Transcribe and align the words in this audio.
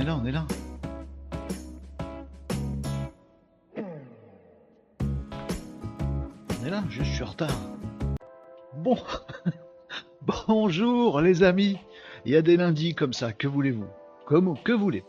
est 0.00 0.04
là, 0.04 0.18
on 0.20 0.24
est 0.24 0.32
là. 0.32 0.46
On 6.60 6.66
est 6.66 6.70
là, 6.70 6.82
je 6.88 7.02
suis 7.02 7.22
en 7.22 7.26
retard. 7.26 7.50
Bon, 8.78 8.96
bonjour 10.48 11.20
les 11.20 11.42
amis. 11.42 11.76
Il 12.24 12.32
y 12.32 12.36
a 12.36 12.42
des 12.42 12.56
lundis 12.56 12.94
comme 12.94 13.12
ça, 13.12 13.32
que 13.32 13.46
voulez-vous? 13.46 13.86
Comme 14.24 14.56
que 14.62 14.72
voulez 14.72 15.02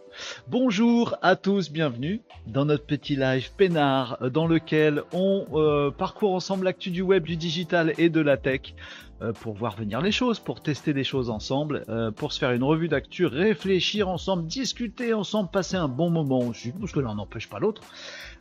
Bonjour 0.47 1.15
à 1.21 1.35
tous, 1.35 1.71
bienvenue 1.71 2.21
dans 2.47 2.65
notre 2.65 2.85
petit 2.85 3.15
live 3.15 3.51
peinard 3.55 4.17
dans 4.31 4.47
lequel 4.47 5.03
on 5.13 5.45
euh, 5.53 5.91
parcourt 5.91 6.33
ensemble 6.33 6.65
l'actu 6.65 6.89
du 6.89 7.03
web, 7.03 7.23
du 7.23 7.37
digital 7.37 7.93
et 7.99 8.09
de 8.09 8.19
la 8.19 8.37
tech 8.37 8.73
euh, 8.73 9.10
pour 9.41 9.53
voir 9.53 9.75
venir 9.75 10.01
les 10.01 10.11
choses, 10.11 10.39
pour 10.39 10.61
tester 10.61 10.93
des 10.93 11.03
choses 11.03 11.29
ensemble, 11.29 11.83
euh, 11.89 12.11
pour 12.11 12.33
se 12.33 12.39
faire 12.39 12.51
une 12.51 12.63
revue 12.63 12.87
d'actu, 12.87 13.25
réfléchir 13.25 14.09
ensemble, 14.09 14.47
discuter 14.47 15.13
ensemble, 15.13 15.49
passer 15.51 15.77
un 15.77 15.87
bon 15.87 16.09
moment 16.09 16.39
aussi, 16.39 16.71
parce 16.71 16.91
que 16.91 16.99
l'un 16.99 17.15
n'empêche 17.15 17.49
pas 17.49 17.59
l'autre. 17.59 17.81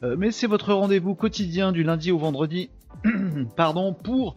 mais 0.03 0.31
c'est 0.31 0.47
votre 0.47 0.73
rendez-vous 0.73 1.15
quotidien 1.15 1.73
du 1.73 1.83
lundi 1.83 2.11
au 2.11 2.19
vendredi, 2.19 2.71
pardon, 3.57 3.93
pour 3.95 4.37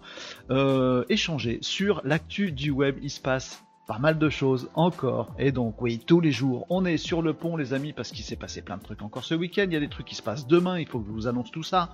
échanger 1.09 1.59
sur 1.61 2.01
l'actu 2.03 2.51
du 2.51 2.71
web. 2.71 2.97
Il 3.01 3.09
se 3.09 3.21
passe 3.21 3.63
pas 3.87 3.99
mal 3.99 4.17
de 4.17 4.29
choses 4.29 4.69
encore. 4.75 5.33
Et 5.37 5.51
donc 5.51 5.81
oui, 5.81 5.99
tous 5.99 6.21
les 6.21 6.31
jours, 6.31 6.65
on 6.69 6.85
est 6.85 6.97
sur 6.97 7.21
le 7.21 7.33
pont 7.33 7.57
les 7.57 7.73
amis 7.73 7.93
parce 7.93 8.11
qu'il 8.11 8.23
s'est 8.23 8.35
passé 8.35 8.61
plein 8.61 8.77
de 8.77 8.83
trucs 8.83 9.01
encore 9.01 9.23
ce 9.23 9.35
week-end. 9.35 9.65
Il 9.67 9.73
y 9.73 9.77
a 9.77 9.79
des 9.79 9.89
trucs 9.89 10.05
qui 10.05 10.15
se 10.15 10.21
passent 10.21 10.47
demain, 10.47 10.79
il 10.79 10.87
faut 10.87 10.99
que 10.99 11.07
je 11.07 11.11
vous 11.11 11.27
annonce 11.27 11.51
tout 11.51 11.63
ça. 11.63 11.89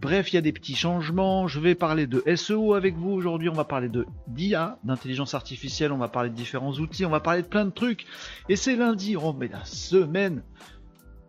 Bref, 0.00 0.32
il 0.32 0.36
y 0.36 0.38
a 0.38 0.42
des 0.42 0.52
petits 0.52 0.74
changements. 0.74 1.48
Je 1.48 1.58
vais 1.58 1.74
parler 1.74 2.06
de 2.06 2.22
SEO 2.36 2.74
avec 2.74 2.96
vous 2.96 3.10
aujourd'hui. 3.10 3.48
On 3.48 3.54
va 3.54 3.64
parler 3.64 3.88
de 3.88 4.06
d'IA, 4.28 4.78
d'intelligence 4.84 5.34
artificielle. 5.34 5.92
On 5.92 5.98
va 5.98 6.08
parler 6.08 6.30
de 6.30 6.34
différents 6.34 6.72
outils. 6.72 7.04
On 7.06 7.10
va 7.10 7.20
parler 7.20 7.42
de 7.42 7.46
plein 7.46 7.64
de 7.64 7.70
trucs. 7.70 8.06
Et 8.48 8.56
c'est 8.56 8.76
lundi. 8.76 9.16
Oh, 9.16 9.32
mais 9.32 9.48
la 9.48 9.64
semaine 9.64 10.42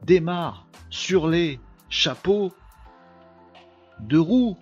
démarre 0.03 0.67
sur 0.89 1.27
les 1.27 1.59
chapeaux 1.89 2.51
de 3.99 4.17
roue 4.17 4.57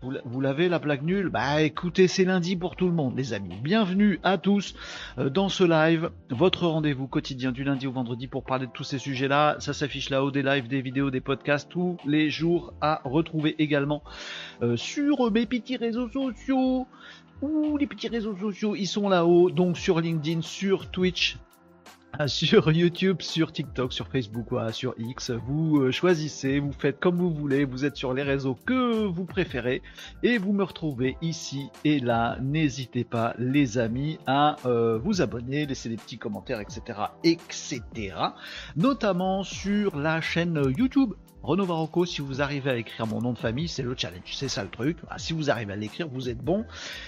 vous, 0.00 0.40
l'avez 0.40 0.68
la 0.68 0.78
blague 0.78 1.02
nulle? 1.02 1.28
Bah 1.28 1.60
écoutez, 1.60 2.06
c'est 2.06 2.24
lundi 2.24 2.54
pour 2.54 2.76
tout 2.76 2.86
le 2.86 2.92
monde, 2.92 3.16
les 3.16 3.32
amis. 3.32 3.56
Bienvenue 3.60 4.20
à 4.22 4.38
tous 4.38 4.74
euh, 5.18 5.28
dans 5.28 5.48
ce 5.48 5.64
live, 5.64 6.10
votre 6.30 6.68
rendez-vous 6.68 7.08
quotidien 7.08 7.50
du 7.50 7.64
lundi 7.64 7.86
au 7.88 7.92
vendredi 7.92 8.28
pour 8.28 8.44
parler 8.44 8.66
de 8.66 8.72
tous 8.72 8.84
ces 8.84 8.98
sujets-là. 8.98 9.56
Ça 9.58 9.72
s'affiche 9.72 10.10
là-haut, 10.10 10.30
des 10.30 10.42
lives, 10.42 10.68
des 10.68 10.82
vidéos, 10.82 11.10
des 11.10 11.20
podcasts, 11.20 11.68
tous 11.68 11.96
les 12.06 12.30
jours 12.30 12.72
à 12.80 13.00
retrouver 13.04 13.56
également 13.58 14.04
euh, 14.62 14.76
sur 14.76 15.32
mes 15.32 15.46
petits 15.46 15.76
réseaux 15.76 16.08
sociaux. 16.08 16.86
Ouh, 17.42 17.76
les 17.76 17.86
petits 17.86 18.08
réseaux 18.08 18.36
sociaux, 18.36 18.76
ils 18.76 18.86
sont 18.86 19.08
là-haut, 19.08 19.50
donc 19.50 19.78
sur 19.78 20.00
LinkedIn, 20.00 20.42
sur 20.42 20.90
Twitch, 20.90 21.38
sur 22.26 22.72
YouTube, 22.72 23.22
sur 23.22 23.52
TikTok, 23.52 23.92
sur 23.92 24.08
Facebook, 24.08 24.48
sur 24.72 24.94
X. 24.98 25.30
Vous 25.30 25.78
euh, 25.78 25.92
choisissez, 25.92 26.58
vous 26.58 26.72
faites 26.72 26.98
comme 26.98 27.16
vous 27.16 27.32
voulez, 27.32 27.64
vous 27.64 27.84
êtes 27.84 27.96
sur 27.96 28.12
les 28.12 28.22
réseaux 28.22 28.56
que 28.66 29.06
vous 29.06 29.24
préférez 29.24 29.82
et 30.22 30.38
vous 30.38 30.52
me 30.52 30.64
retrouvez 30.64 31.16
ici 31.22 31.70
et 31.84 32.00
là. 32.00 32.38
N'hésitez 32.40 33.04
pas, 33.04 33.34
les 33.38 33.78
amis, 33.78 34.18
à 34.26 34.56
euh, 34.66 34.98
vous 34.98 35.22
abonner, 35.22 35.66
laisser 35.66 35.88
des 35.88 35.96
petits 35.96 36.18
commentaires, 36.18 36.60
etc., 36.60 36.98
etc. 37.22 37.82
Notamment 38.76 39.44
sur 39.44 39.96
la 39.96 40.20
chaîne 40.20 40.60
YouTube 40.76 41.14
Renaud 41.42 41.66
Varocco, 41.66 42.04
si 42.04 42.20
vous 42.20 42.42
arrivez 42.42 42.70
à 42.70 42.76
écrire 42.76 43.06
mon 43.06 43.20
nom 43.20 43.32
de 43.32 43.38
famille, 43.38 43.68
c'est 43.68 43.84
le 43.84 43.94
challenge, 43.96 44.22
c'est 44.32 44.48
ça 44.48 44.64
le 44.64 44.70
truc. 44.70 44.98
Si 45.18 45.32
vous 45.32 45.50
arrivez 45.50 45.72
à 45.72 45.76
l'écrire, 45.76 46.08
vous 46.08 46.28
êtes 46.28 46.42
bon. 46.42 46.64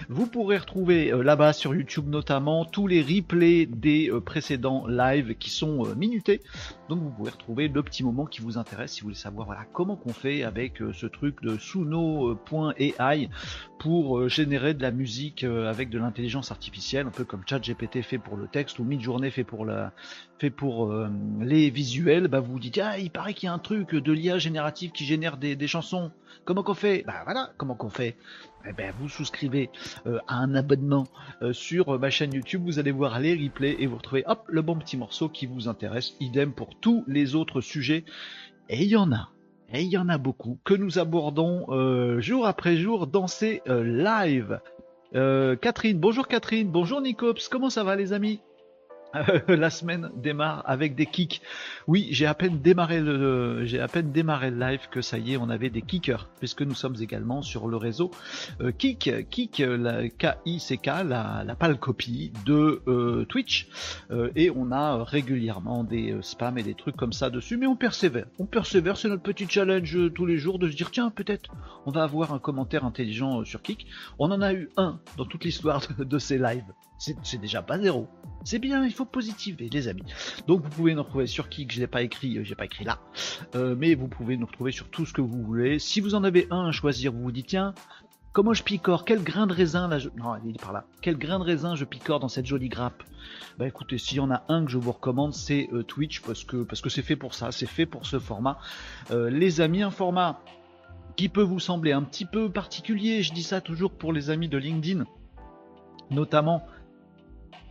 Vous 0.09 0.27
pourrez 0.27 0.57
retrouver 0.57 1.13
euh, 1.13 1.23
là-bas 1.23 1.53
sur 1.53 1.75
YouTube 1.75 2.09
notamment 2.09 2.65
tous 2.65 2.87
les 2.87 3.03
replays 3.03 3.67
des 3.67 4.09
euh, 4.09 4.21
précédents 4.21 4.87
lives 4.87 5.35
qui 5.35 5.51
sont 5.51 5.85
euh, 5.85 5.95
minutés. 5.97 6.41
Donc 6.89 7.01
vous 7.01 7.11
pouvez 7.11 7.31
retrouver 7.31 7.69
le 7.69 7.83
petit 7.83 8.05
moment 8.05 8.25
qui 8.25 8.41
vous 8.41 8.57
intéresse 8.57 8.93
si 8.93 9.01
vous 9.01 9.07
voulez 9.07 9.17
savoir 9.17 9.47
voilà 9.47 9.65
comment 9.73 9.97
qu'on 9.97 10.13
fait 10.13 10.45
avec 10.45 10.79
ce 10.93 11.07
truc 11.07 11.43
de 11.43 11.57
Suno.ai 11.57 13.29
pour 13.79 14.29
générer 14.29 14.75
de 14.75 14.83
la 14.83 14.91
musique 14.91 15.45
avec 15.45 15.89
de 15.89 15.99
l'intelligence 15.99 16.51
artificielle, 16.51 17.07
un 17.07 17.11
peu 17.11 17.25
comme 17.25 17.43
ChatGPT 17.49 18.03
fait 18.03 18.19
pour 18.19 18.37
le 18.37 18.49
texte 18.49 18.79
ou 18.79 18.85
Midjourney 18.85 19.31
fait 19.31 19.45
pour 19.45 19.67
fait 20.39 20.51
pour 20.51 20.93
les 21.41 21.71
visuels. 21.71 22.27
Bah 22.27 22.41
vous 22.41 22.53
vous 22.53 22.59
dites 22.59 22.81
ah 22.83 22.99
il 22.99 23.11
paraît 23.11 23.35
qu'il 23.35 23.47
y 23.47 23.51
a 23.51 23.53
un 23.53 23.59
truc 23.59 23.95
de 23.95 24.13
l'IA 24.31 24.39
générative 24.39 24.93
qui 24.93 25.05
génère 25.05 25.37
des, 25.37 25.67
chansons. 25.67 26.11
Comment 26.45 26.63
qu'on 26.63 26.75
fait? 26.75 27.05
Bah 27.07 27.23
voilà, 27.25 27.51
comment 27.57 27.75
qu'on 27.75 27.91
fait? 27.91 28.17
Eh 28.69 28.73
ben, 28.73 28.93
vous 28.99 29.09
souscrivez 29.09 29.71
euh, 30.07 30.19
à 30.29 30.37
un 30.37 30.55
abonnement 30.55 31.07
euh, 31.43 31.53
sur 31.53 31.99
ma 31.99 32.11
chaîne 32.11 32.33
YouTube, 32.33 32.63
vous 32.65 32.79
allez 32.79 32.93
voir 32.93 33.19
les 33.21 33.35
replays 33.35 33.77
et 33.79 33.87
vous 33.87 33.97
retrouvez 33.97 34.23
hop 34.27 34.45
le 34.49 34.63
bon 34.63 34.77
petit 34.77 34.97
morceau 34.97 35.29
qui 35.29 35.47
vous 35.47 35.69
intéresse. 35.69 36.15
Idem 36.21 36.53
pour 36.53 36.79
tous 36.79 37.05
les 37.07 37.35
autres 37.35 37.61
sujets. 37.61 38.05
Et 38.69 38.83
il 38.83 38.89
y 38.89 38.97
en 38.97 39.13
a, 39.13 39.31
et 39.73 39.83
il 39.83 39.89
y 39.89 39.99
en 39.99 40.09
a 40.09 40.19
beaucoup 40.19 40.59
que 40.65 40.75
nous 40.75 40.99
abordons 40.99 41.67
euh, 41.71 42.21
jour 42.21 42.47
après 42.47 42.77
jour 42.77 43.07
dans 43.07 43.27
ces 43.27 43.63
lives. 43.67 44.61
Catherine, 45.13 45.99
bonjour 45.99 46.29
Catherine, 46.29 46.71
bonjour 46.71 47.01
Nicops, 47.01 47.49
comment 47.49 47.69
ça 47.69 47.83
va 47.83 47.97
les 47.97 48.13
amis? 48.13 48.41
la 49.49 49.71
semaine 49.71 50.11
démarre 50.17 50.63
avec 50.67 50.95
des 50.95 51.07
kicks. 51.07 51.43
Oui, 51.87 52.09
j'ai 52.11 52.27
à 52.27 52.35
peine 52.35 52.61
démarré 52.61 53.01
le, 53.01 53.65
j'ai 53.65 53.81
à 53.81 53.89
peine 53.89 54.13
démarré 54.13 54.51
le 54.51 54.59
live 54.59 54.89
que 54.91 55.03
ça 55.03 55.19
y 55.19 55.33
est, 55.33 55.37
on 55.37 55.51
avait 55.51 55.71
des 55.71 55.83
kickers, 55.83 56.29
puisque 56.39 56.63
nous 56.63 56.75
sommes 56.75 56.97
également 57.01 57.43
sur 57.43 57.69
le 57.69 57.77
réseau 57.77 58.11
euh, 58.61 58.73
Kick, 58.73 59.29
Kick, 59.31 59.59
la 59.59 60.09
K-I-C-K, 60.09 60.87
la, 61.07 61.45
la 61.45 61.55
pâle 61.55 61.79
copie 61.79 62.33
de 62.47 62.83
euh, 62.87 63.25
Twitch, 63.25 63.69
euh, 64.11 64.31
et 64.37 64.51
on 64.51 64.71
a 64.71 65.03
régulièrement 65.05 65.85
des 65.85 66.17
spams 66.23 66.59
et 66.59 66.63
des 66.63 66.75
trucs 66.75 66.97
comme 66.97 67.13
ça 67.13 67.31
dessus, 67.31 67.57
mais 67.57 67.67
on 67.67 67.77
persévère. 67.77 68.27
On 68.39 68.47
persévère, 68.47 68.97
c'est 68.97 69.09
notre 69.09 69.23
petit 69.23 69.49
challenge 69.49 69.99
tous 70.15 70.27
les 70.27 70.39
jours 70.39 70.59
de 70.59 70.71
se 70.71 70.77
dire 70.77 70.91
tiens 70.91 71.11
peut-être 71.11 71.51
on 71.87 71.91
va 71.91 72.03
avoir 72.03 72.33
un 72.33 72.39
commentaire 72.39 72.85
intelligent 72.85 73.45
sur 73.45 73.63
Kick. 73.63 73.87
On 74.19 74.31
en 74.31 74.41
a 74.41 74.53
eu 74.53 74.71
un 74.77 75.01
dans 75.17 75.25
toute 75.25 75.45
l'histoire 75.45 75.83
de 75.99 76.19
ces 76.19 76.39
lives 76.39 76.73
c'est 77.01 77.41
déjà 77.41 77.63
pas 77.63 77.79
zéro. 77.79 78.09
C'est 78.45 78.59
bien, 78.59 78.85
il 78.85 78.93
faut 78.93 79.05
positiver, 79.05 79.69
les 79.71 79.89
amis. 79.89 80.05
Donc 80.47 80.63
vous 80.63 80.69
pouvez 80.69 80.95
nous 80.95 81.03
retrouver 81.03 81.27
sur 81.27 81.49
Kik, 81.49 81.73
je 81.73 81.81
l'ai 81.81 81.87
pas 81.87 82.03
écrit, 82.03 82.39
euh, 82.39 82.45
j'ai 82.45 82.55
pas 82.55 82.65
écrit 82.65 82.85
là, 82.85 82.99
euh, 83.55 83.75
mais 83.77 83.95
vous 83.95 84.09
pouvez 84.09 84.37
nous 84.37 84.47
retrouver 84.47 84.73
sur 84.73 84.89
tout 84.89 85.05
ce 85.07 85.13
que 85.13 85.21
vous 85.21 85.43
voulez. 85.43 85.79
Si 85.79 86.01
vous 86.01 86.15
en 86.15 86.25
avez 86.25 86.47
un 86.51 86.67
à 86.67 86.73
choisir, 86.73 87.13
vous 87.13 87.23
vous 87.23 87.33
dites 87.33 87.49
tiens, 87.49 87.75
comment 88.33 88.55
je 88.55 88.63
picore? 88.63 89.05
Quel 89.05 89.23
grain 89.23 89.47
de 89.47 89.53
raisin 89.53 89.89
là. 89.89 89.99
Non, 90.17 90.37
il 90.45 90.55
est 90.55 90.61
par 90.61 90.73
là. 90.73 90.85
Quel 91.03 91.19
grain 91.19 91.39
de 91.39 91.45
raisin 91.45 91.75
je 91.75 91.85
picore 91.85 92.21
dans 92.21 92.29
cette 92.29 92.47
jolie 92.47 92.69
grappe? 92.69 93.03
Bah 93.59 93.67
écoutez, 93.67 93.99
s'il 93.99 94.19
y 94.19 94.21
en 94.21 94.31
a 94.31 94.45
un 94.49 94.65
que 94.65 94.71
je 94.71 94.79
vous 94.79 94.93
recommande, 94.93 95.35
c'est 95.35 95.69
euh, 95.73 95.83
Twitch 95.83 96.21
parce 96.23 96.45
que 96.45 96.63
parce 96.63 96.81
que 96.81 96.89
c'est 96.89 97.03
fait 97.03 97.17
pour 97.17 97.35
ça, 97.35 97.53
c'est 97.53 97.67
fait 97.67 97.87
pour 97.87 98.07
ce 98.07 98.19
format. 98.19 98.59
les 99.11 99.61
amis, 99.61 99.83
un 99.83 99.91
format 99.91 100.41
qui 101.17 101.29
peut 101.29 101.43
vous 101.43 101.61
sembler 101.61 101.93
un 101.93 102.03
petit 102.03 102.25
peu 102.25 102.51
particulier. 102.51 103.23
Je 103.23 103.33
dis 103.35 103.43
ça 103.43 103.61
toujours 103.61 103.93
pour 103.93 104.15
les 104.15 104.31
amis 104.31 104.49
de 104.49 104.57
LinkedIn, 104.57 105.05
notamment 106.11 106.65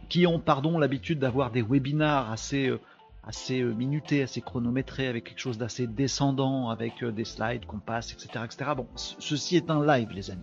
qui 0.10 0.28
ont 0.28 0.40
pardon 0.40 0.78
l'habitude 0.78 1.20
d'avoir 1.20 1.52
des 1.52 1.62
webinars 1.62 2.32
assez 2.32 2.68
euh, 2.68 2.80
assez 3.24 3.62
euh, 3.62 3.74
minutés, 3.74 4.24
assez 4.24 4.42
chronométrés, 4.42 5.08
avec 5.08 5.26
quelque 5.26 5.40
chose 5.40 5.58
d'assez 5.58 5.86
descendant, 5.88 6.70
avec 6.70 7.04
euh, 7.04 7.12
des 7.12 7.26
slides 7.26 7.66
qu'on 7.66 7.80
passe, 7.80 8.12
etc., 8.14 8.46
etc. 8.46 8.72
Bon, 8.76 8.88
ceci 8.96 9.56
est 9.56 9.70
un 9.70 9.86
live, 9.86 10.10
les 10.12 10.32
amis. 10.32 10.42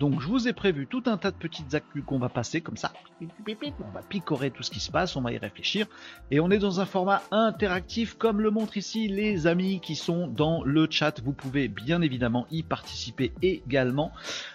Donc 0.00 0.22
je 0.22 0.26
vous 0.26 0.48
ai 0.48 0.54
prévu 0.54 0.86
tout 0.86 1.02
un 1.04 1.18
tas 1.18 1.30
de 1.30 1.36
petites 1.36 1.74
actus 1.74 2.02
qu'on 2.06 2.18
va 2.18 2.30
passer 2.30 2.62
comme 2.62 2.78
ça. 2.78 2.90
On 3.20 3.90
va 3.92 4.00
picorer 4.00 4.50
tout 4.50 4.62
ce 4.62 4.70
qui 4.70 4.80
se 4.80 4.90
passe, 4.90 5.14
on 5.14 5.20
va 5.20 5.30
y 5.30 5.36
réfléchir. 5.36 5.86
Et 6.30 6.40
on 6.40 6.50
est 6.50 6.58
dans 6.58 6.80
un 6.80 6.86
format 6.86 7.22
interactif 7.30 8.14
comme 8.14 8.40
le 8.40 8.50
montrent 8.50 8.78
ici 8.78 9.08
les 9.08 9.46
amis 9.46 9.78
qui 9.80 9.96
sont 9.96 10.26
dans 10.26 10.64
le 10.64 10.88
chat. 10.90 11.20
Vous 11.20 11.34
pouvez 11.34 11.68
bien 11.68 12.00
évidemment 12.00 12.46
y 12.50 12.62
participer 12.62 13.34
également. 13.42 14.10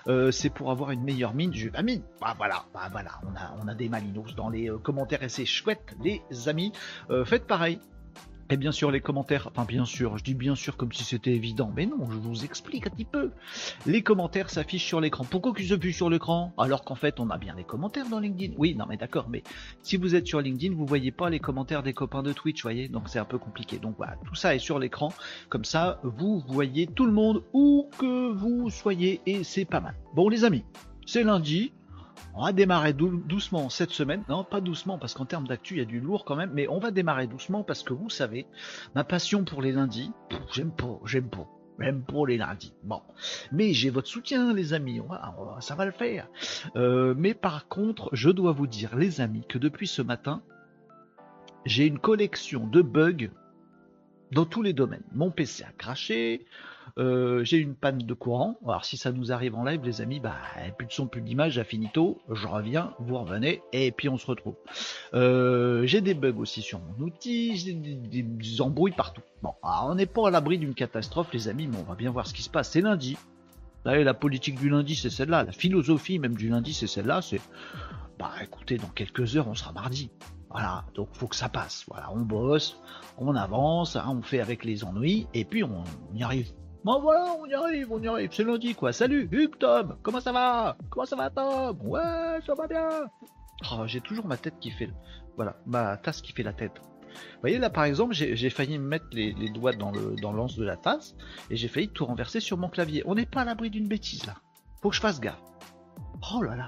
Euh, 0.07 0.31
c'est 0.31 0.49
pour 0.49 0.71
avoir 0.71 0.89
une 0.89 1.03
meilleure 1.03 1.35
mine. 1.35 1.53
Je 1.53 1.69
pas 1.69 1.83
mine. 1.83 2.01
Bah 2.19 2.33
voilà, 2.35 2.65
bah 2.73 2.89
voilà, 2.91 3.11
on 3.21 3.35
a, 3.35 3.55
on 3.63 3.67
a 3.67 3.75
des 3.75 3.87
malinos 3.87 4.33
dans 4.35 4.49
les 4.49 4.71
euh, 4.71 4.79
commentaires 4.79 5.21
et 5.21 5.29
c'est 5.29 5.45
chouette 5.45 5.95
les 6.03 6.23
amis. 6.47 6.73
Euh, 7.11 7.23
faites 7.23 7.45
pareil. 7.45 7.79
Et 8.51 8.57
bien 8.57 8.71
sûr, 8.71 8.91
les 8.91 9.01
commentaires, 9.01 9.49
enfin 9.51 9.65
bien 9.65 9.85
sûr, 9.85 10.19
je 10.19 10.23
dis 10.23 10.35
bien 10.35 10.53
sûr 10.53 10.77
comme 10.77 10.91
si 10.93 11.03
c'était 11.03 11.33
évident, 11.33 11.71
mais 11.75 11.87
non, 11.87 12.05
je 12.11 12.17
vous 12.17 12.45
explique 12.45 12.85
un 12.85 12.91
petit 12.91 13.03
peu. 13.05 13.31
Les 13.87 14.03
commentaires 14.03 14.51
s'affichent 14.51 14.85
sur 14.85 15.01
l'écran. 15.01 15.25
Pourquoi 15.27 15.51
qu'ils 15.55 15.69
s'affichent 15.69 15.95
sur 15.95 16.11
l'écran? 16.11 16.53
Alors 16.59 16.83
qu'en 16.83 16.93
fait, 16.93 17.19
on 17.19 17.31
a 17.31 17.39
bien 17.39 17.55
des 17.55 17.63
commentaires 17.63 18.07
dans 18.07 18.19
LinkedIn. 18.19 18.53
Oui, 18.59 18.75
non 18.75 18.85
mais 18.87 18.97
d'accord, 18.97 19.29
mais 19.29 19.41
si 19.81 19.97
vous 19.97 20.13
êtes 20.13 20.27
sur 20.27 20.41
LinkedIn, 20.41 20.75
vous 20.75 20.85
voyez 20.85 21.11
pas 21.11 21.31
les 21.31 21.39
commentaires 21.39 21.81
des 21.81 21.93
copains 21.93 22.21
de 22.21 22.33
Twitch, 22.33 22.61
voyez? 22.61 22.87
Donc 22.87 23.09
c'est 23.09 23.17
un 23.17 23.25
peu 23.25 23.39
compliqué. 23.39 23.79
Donc 23.79 23.95
voilà, 23.97 24.15
tout 24.23 24.35
ça 24.35 24.53
est 24.53 24.59
sur 24.59 24.77
l'écran. 24.77 25.11
Comme 25.49 25.65
ça, 25.65 25.99
vous 26.03 26.43
voyez 26.47 26.85
tout 26.85 27.07
le 27.07 27.13
monde 27.13 27.43
où 27.51 27.89
que 27.97 28.31
vous 28.31 28.69
soyez 28.69 29.21
et 29.25 29.43
c'est 29.43 29.65
pas 29.65 29.79
mal. 29.79 29.95
Bon 30.13 30.29
les 30.29 30.43
amis, 30.43 30.63
c'est 31.07 31.23
lundi, 31.23 31.73
on 32.35 32.43
va 32.43 32.51
démarrer 32.51 32.93
doucement 32.93 33.69
cette 33.69 33.91
semaine. 33.91 34.23
Non, 34.27 34.43
pas 34.43 34.61
doucement, 34.61 34.97
parce 34.97 35.13
qu'en 35.13 35.25
termes 35.25 35.47
d'actu, 35.47 35.75
il 35.75 35.77
y 35.77 35.81
a 35.81 35.85
du 35.85 36.01
lourd 36.01 36.25
quand 36.25 36.35
même, 36.35 36.51
mais 36.53 36.67
on 36.67 36.79
va 36.79 36.91
démarrer 36.91 37.27
doucement 37.27 37.63
parce 37.63 37.81
que 37.81 37.93
vous 37.93 38.09
savez, 38.09 38.45
ma 38.93 39.03
passion 39.03 39.45
pour 39.45 39.61
les 39.61 39.71
lundis, 39.71 40.11
j'aime 40.51 40.71
pas, 40.71 40.99
j'aime 41.05 41.29
pas. 41.29 41.47
Même 41.77 42.03
pour 42.03 42.25
les 42.25 42.37
lundis. 42.37 42.73
Bon. 42.83 43.01
Mais 43.51 43.73
j'ai 43.73 43.89
votre 43.89 44.07
soutien, 44.07 44.53
les 44.53 44.73
amis. 44.73 45.01
ça 45.59 45.75
va 45.75 45.85
le 45.85 45.91
faire. 45.91 46.27
Euh, 46.77 47.13
mais 47.17 47.33
par 47.33 47.67
contre, 47.67 48.09
je 48.13 48.29
dois 48.29 48.53
vous 48.53 48.67
dire, 48.67 48.95
les 48.95 49.19
amis, 49.19 49.43
que 49.47 49.57
depuis 49.57 49.87
ce 49.87 50.01
matin, 50.01 50.41
j'ai 51.65 51.85
une 51.85 51.99
collection 51.99 52.65
de 52.65 52.81
bugs 52.81 53.29
dans 54.31 54.45
tous 54.45 54.61
les 54.61 54.73
domaines. 54.73 55.03
Mon 55.11 55.31
PC 55.31 55.63
a 55.63 55.71
craché, 55.77 56.45
euh, 56.97 57.43
j'ai 57.43 57.57
une 57.57 57.75
panne 57.75 57.97
de 57.97 58.13
courant. 58.13 58.57
Alors 58.65 58.85
si 58.85 58.97
ça 58.97 59.11
nous 59.11 59.31
arrive 59.31 59.55
en 59.55 59.63
live, 59.63 59.81
les 59.83 60.01
amis, 60.01 60.19
bah 60.19 60.35
plus 60.77 60.87
de 60.87 60.91
son, 60.91 61.07
plus 61.07 61.21
d'image, 61.21 61.57
à 61.57 61.63
finito. 61.63 62.21
Je 62.31 62.47
reviens, 62.47 62.93
vous 62.99 63.17
revenez 63.17 63.61
et 63.73 63.91
puis 63.91 64.09
on 64.09 64.17
se 64.17 64.25
retrouve. 64.25 64.55
Euh, 65.13 65.85
j'ai 65.85 66.01
des 66.01 66.13
bugs 66.13 66.37
aussi 66.37 66.61
sur 66.61 66.79
mon 66.79 67.05
outil, 67.05 67.57
j'ai 67.57 67.73
des, 67.73 68.61
embrouilles 68.61 68.91
partout. 68.91 69.21
Bon, 69.41 69.53
on 69.63 69.95
n'est 69.95 70.05
pas 70.05 70.27
à 70.27 70.31
l'abri 70.31 70.57
d'une 70.57 70.73
catastrophe, 70.73 71.33
les 71.33 71.47
amis, 71.47 71.67
mais 71.67 71.77
on 71.77 71.83
va 71.83 71.95
bien 71.95 72.11
voir 72.11 72.27
ce 72.27 72.33
qui 72.33 72.41
se 72.41 72.49
passe. 72.49 72.71
C'est 72.71 72.81
lundi. 72.81 73.17
Vous 73.85 73.91
la 73.91 74.15
politique 74.15 74.59
du 74.59 74.69
lundi, 74.69 74.95
c'est 74.95 75.11
celle-là. 75.11 75.43
La 75.43 75.51
philosophie 75.51 76.17
même 76.17 76.35
du 76.35 76.49
lundi, 76.49 76.73
c'est 76.73 76.87
celle-là. 76.87 77.21
C'est, 77.21 77.39
bah 78.17 78.31
écoutez, 78.41 78.77
dans 78.77 78.87
quelques 78.87 79.35
heures, 79.37 79.47
on 79.47 79.53
sera 79.53 79.71
mardi. 79.73 80.09
Voilà, 80.49 80.85
donc 80.95 81.09
faut 81.13 81.27
que 81.27 81.35
ça 81.35 81.49
passe. 81.49 81.83
Voilà, 81.87 82.09
on 82.13 82.21
bosse, 82.21 82.79
on 83.17 83.35
avance, 83.35 83.95
hein, 83.95 84.05
on 84.07 84.21
fait 84.21 84.39
avec 84.39 84.63
les 84.63 84.83
ennuis, 84.85 85.27
et 85.33 85.43
puis 85.43 85.63
on, 85.63 85.83
y 86.13 86.23
arrive. 86.23 86.51
Bon 86.85 86.99
voilà, 86.99 87.35
on 87.41 87.47
y 87.47 87.53
arrive, 87.55 87.91
on 87.91 87.99
y 87.99 88.07
arrive, 88.07 88.29
c'est 88.31 88.43
lundi 88.43 88.75
quoi. 88.75 88.93
Salut, 88.93 89.27
Hugues 89.31 89.57
Tom, 89.57 89.97
comment 90.03 90.21
ça 90.21 90.31
va? 90.31 90.77
Comment 90.91 91.07
ça 91.07 91.15
va 91.15 91.31
Tom? 91.31 91.75
Ouais, 91.81 92.39
ça 92.45 92.53
va 92.53 92.67
bien. 92.67 92.87
Oh, 93.71 93.87
j'ai 93.87 94.01
toujours 94.01 94.27
ma 94.27 94.37
tête 94.37 94.53
qui 94.59 94.69
fait, 94.69 94.91
voilà, 95.35 95.57
ma 95.65 95.97
tasse 95.97 96.21
qui 96.21 96.31
fait 96.31 96.43
la 96.43 96.53
tête. 96.53 96.73
Vous 96.77 97.41
voyez 97.41 97.57
là 97.57 97.71
par 97.71 97.85
exemple, 97.85 98.13
j'ai 98.13 98.49
failli 98.51 98.77
me 98.77 98.87
mettre 98.87 99.07
les, 99.13 99.33
doigts 99.49 99.73
dans 99.73 99.91
dans 100.21 100.31
l'anse 100.31 100.57
de 100.57 100.63
la 100.63 100.77
tasse 100.77 101.15
et 101.49 101.55
j'ai 101.55 101.69
failli 101.69 101.89
tout 101.89 102.05
renverser 102.05 102.39
sur 102.39 102.55
mon 102.55 102.69
clavier. 102.69 103.01
On 103.07 103.15
n'est 103.15 103.25
pas 103.25 103.41
à 103.41 103.45
l'abri 103.45 103.71
d'une 103.71 103.87
bêtise 103.87 104.23
là. 104.27 104.35
Faut 104.83 104.89
que 104.89 104.95
je 104.95 105.01
fasse 105.01 105.19
gaffe. 105.19 105.41
Oh 106.35 106.43
là 106.43 106.55
là, 106.55 106.67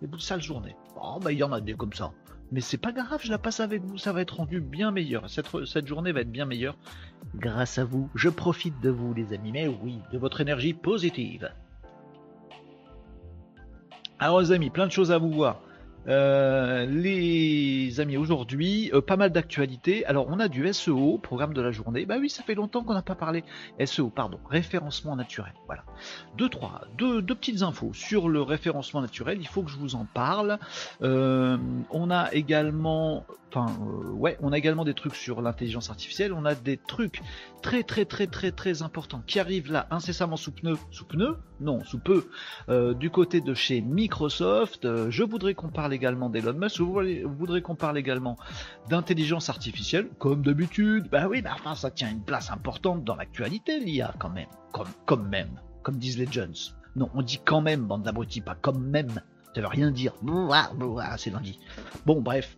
des 0.00 0.08
sale 0.18 0.42
journée. 0.42 0.74
Oh 1.00 1.20
bah 1.22 1.30
il 1.30 1.38
y 1.38 1.44
en 1.44 1.52
a 1.52 1.60
des 1.60 1.74
comme 1.74 1.92
ça 1.92 2.10
mais 2.52 2.60
c'est 2.60 2.76
pas 2.76 2.92
grave, 2.92 3.20
je 3.24 3.30
la 3.30 3.38
passe 3.38 3.60
avec 3.60 3.82
vous, 3.82 3.96
ça 3.96 4.12
va 4.12 4.20
être 4.20 4.36
rendu 4.36 4.60
bien 4.60 4.90
meilleur. 4.90 5.24
Cette, 5.30 5.86
journée 5.86 6.12
va 6.12 6.20
être 6.20 6.30
bien 6.30 6.44
meilleure 6.44 6.76
grâce 7.34 7.78
à 7.78 7.84
vous. 7.84 8.10
Je 8.14 8.28
profite 8.28 8.78
de 8.82 8.90
vous, 8.90 9.14
les 9.14 9.32
amis, 9.32 9.52
mais 9.52 9.66
oui, 9.66 10.00
de 10.12 10.18
votre 10.18 10.42
énergie 10.42 10.74
positive. 10.74 11.50
Alors, 14.18 14.42
les 14.42 14.52
amis, 14.52 14.68
plein 14.68 14.86
de 14.86 14.92
choses 14.92 15.10
à 15.10 15.16
vous 15.16 15.32
voir. 15.32 15.62
Euh, 16.08 16.86
les 16.86 18.00
amis, 18.00 18.16
aujourd'hui, 18.16 18.90
euh, 18.92 19.00
pas 19.00 19.16
mal 19.16 19.30
d'actualités. 19.30 20.04
Alors, 20.06 20.26
on 20.28 20.38
a 20.40 20.48
du 20.48 20.70
SEO, 20.72 21.18
programme 21.18 21.54
de 21.54 21.62
la 21.62 21.70
journée. 21.70 22.06
Bah 22.06 22.16
oui, 22.20 22.28
ça 22.28 22.42
fait 22.42 22.54
longtemps 22.54 22.82
qu'on 22.82 22.94
n'a 22.94 23.02
pas 23.02 23.14
parlé. 23.14 23.44
SEO, 23.84 24.10
pardon, 24.10 24.38
référencement 24.48 25.16
naturel. 25.16 25.52
Voilà. 25.66 25.84
Deux, 26.36 26.48
trois, 26.48 26.82
deux, 26.98 27.22
petites 27.22 27.62
infos 27.62 27.92
sur 27.94 28.28
le 28.28 28.42
référencement 28.42 29.00
naturel. 29.00 29.38
Il 29.40 29.46
faut 29.46 29.62
que 29.62 29.70
je 29.70 29.78
vous 29.78 29.94
en 29.94 30.06
parle. 30.12 30.58
Euh, 31.02 31.56
on 31.90 32.10
a 32.10 32.32
également 32.32 33.24
Enfin, 33.54 33.70
ouais, 34.14 34.38
on 34.40 34.50
a 34.52 34.56
également 34.56 34.84
des 34.84 34.94
trucs 34.94 35.14
sur 35.14 35.42
l'intelligence 35.42 35.90
artificielle. 35.90 36.32
On 36.32 36.46
a 36.46 36.54
des 36.54 36.78
trucs 36.78 37.20
très 37.62 37.82
très 37.82 38.04
très 38.04 38.26
très 38.26 38.50
très 38.50 38.82
importants 38.82 39.22
qui 39.26 39.40
arrivent 39.40 39.72
là 39.72 39.86
incessamment 39.90 40.36
sous 40.36 40.52
pneu, 40.52 40.76
sous 40.90 41.06
pneu, 41.06 41.38
non, 41.60 41.82
sous 41.84 41.98
peu, 41.98 42.26
euh, 42.68 42.92
du 42.92 43.08
côté 43.08 43.40
de 43.40 43.54
chez 43.54 43.80
Microsoft. 43.80 44.84
Euh, 44.84 45.10
je 45.10 45.22
voudrais 45.22 45.54
qu'on 45.54 45.68
parle 45.68 45.94
également 45.94 46.28
d'Elon 46.28 46.54
Musk. 46.54 46.80
Vous, 46.80 47.00
voudrais 47.38 47.62
qu'on 47.62 47.76
parle 47.76 47.96
également 47.96 48.36
d'intelligence 48.90 49.48
artificielle, 49.48 50.08
comme 50.18 50.42
d'habitude? 50.42 51.08
Bah 51.10 51.28
oui, 51.28 51.40
bah 51.40 51.52
enfin, 51.54 51.74
ça 51.74 51.90
tient 51.90 52.10
une 52.10 52.24
place 52.24 52.50
importante 52.50 53.04
dans 53.04 53.16
l'actualité, 53.16 53.78
l'IA 53.78 54.12
quand 54.18 54.30
même, 54.30 54.48
comme 54.72 54.88
comme 55.06 55.28
même, 55.28 55.60
comme 55.82 55.96
disent 55.96 56.18
les 56.18 56.30
Jones. 56.30 56.54
Non, 56.96 57.08
on 57.14 57.22
dit 57.22 57.40
quand 57.42 57.62
même, 57.62 57.86
bande 57.86 58.02
d'abrutis, 58.02 58.40
pas 58.42 58.56
comme 58.56 58.84
même. 58.84 59.22
Ça 59.54 59.60
veut 59.60 59.66
rien 59.66 59.90
dire. 59.90 60.14
C'est 61.16 61.30
lundi. 61.30 61.58
Bon, 62.06 62.20
bref. 62.20 62.56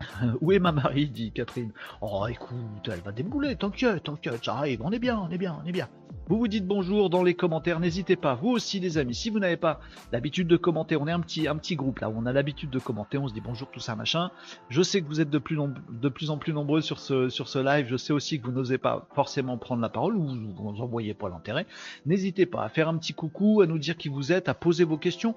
Où 0.40 0.52
est 0.52 0.58
ma 0.58 0.72
Marie 0.72 1.08
dit 1.08 1.32
Catherine. 1.32 1.72
Oh 2.00 2.26
écoute, 2.28 2.88
elle 2.90 3.00
va 3.00 3.12
débouler, 3.12 3.56
t'inquiète, 3.56 4.04
t'inquiète, 4.04 4.44
ça 4.44 4.54
arrive, 4.54 4.80
on 4.82 4.92
est 4.92 4.98
bien, 4.98 5.18
on 5.18 5.30
est 5.30 5.38
bien, 5.38 5.58
on 5.62 5.66
est 5.66 5.72
bien. 5.72 5.88
Vous 6.28 6.36
vous 6.36 6.48
dites 6.48 6.66
bonjour 6.66 7.08
dans 7.08 7.22
les 7.22 7.32
commentaires, 7.32 7.80
n'hésitez 7.80 8.16
pas, 8.16 8.34
vous 8.34 8.50
aussi 8.50 8.80
les 8.80 8.98
amis, 8.98 9.14
si 9.14 9.30
vous 9.30 9.38
n'avez 9.38 9.56
pas 9.56 9.80
l'habitude 10.12 10.46
de 10.46 10.58
commenter, 10.58 10.94
on 10.96 11.06
est 11.06 11.12
un 11.12 11.20
petit, 11.20 11.48
un 11.48 11.56
petit 11.56 11.74
groupe 11.74 12.00
là 12.00 12.10
où 12.10 12.14
on 12.16 12.26
a 12.26 12.32
l'habitude 12.32 12.68
de 12.68 12.78
commenter, 12.78 13.16
on 13.16 13.28
se 13.28 13.32
dit 13.32 13.40
bonjour, 13.40 13.70
tout 13.70 13.80
ça, 13.80 13.96
machin. 13.96 14.30
Je 14.68 14.82
sais 14.82 15.00
que 15.00 15.06
vous 15.06 15.22
êtes 15.22 15.30
de 15.30 15.38
plus, 15.38 15.58
de 15.90 16.08
plus 16.10 16.30
en 16.30 16.36
plus 16.36 16.52
nombreux 16.52 16.82
sur 16.82 16.98
ce, 16.98 17.30
sur 17.30 17.48
ce 17.48 17.58
live, 17.58 17.86
je 17.88 17.96
sais 17.96 18.12
aussi 18.12 18.40
que 18.40 18.46
vous 18.46 18.52
n'osez 18.52 18.76
pas 18.76 19.08
forcément 19.14 19.56
prendre 19.56 19.80
la 19.80 19.88
parole 19.88 20.16
ou 20.16 20.26
vous 20.26 20.72
n'en 20.72 20.86
voyez 20.86 21.14
pas 21.14 21.30
l'intérêt. 21.30 21.66
N'hésitez 22.04 22.44
pas 22.44 22.62
à 22.62 22.68
faire 22.68 22.88
un 22.88 22.98
petit 22.98 23.14
coucou, 23.14 23.62
à 23.62 23.66
nous 23.66 23.78
dire 23.78 23.96
qui 23.96 24.08
vous 24.08 24.30
êtes, 24.30 24.50
à 24.50 24.54
poser 24.54 24.84
vos 24.84 24.98
questions. 24.98 25.34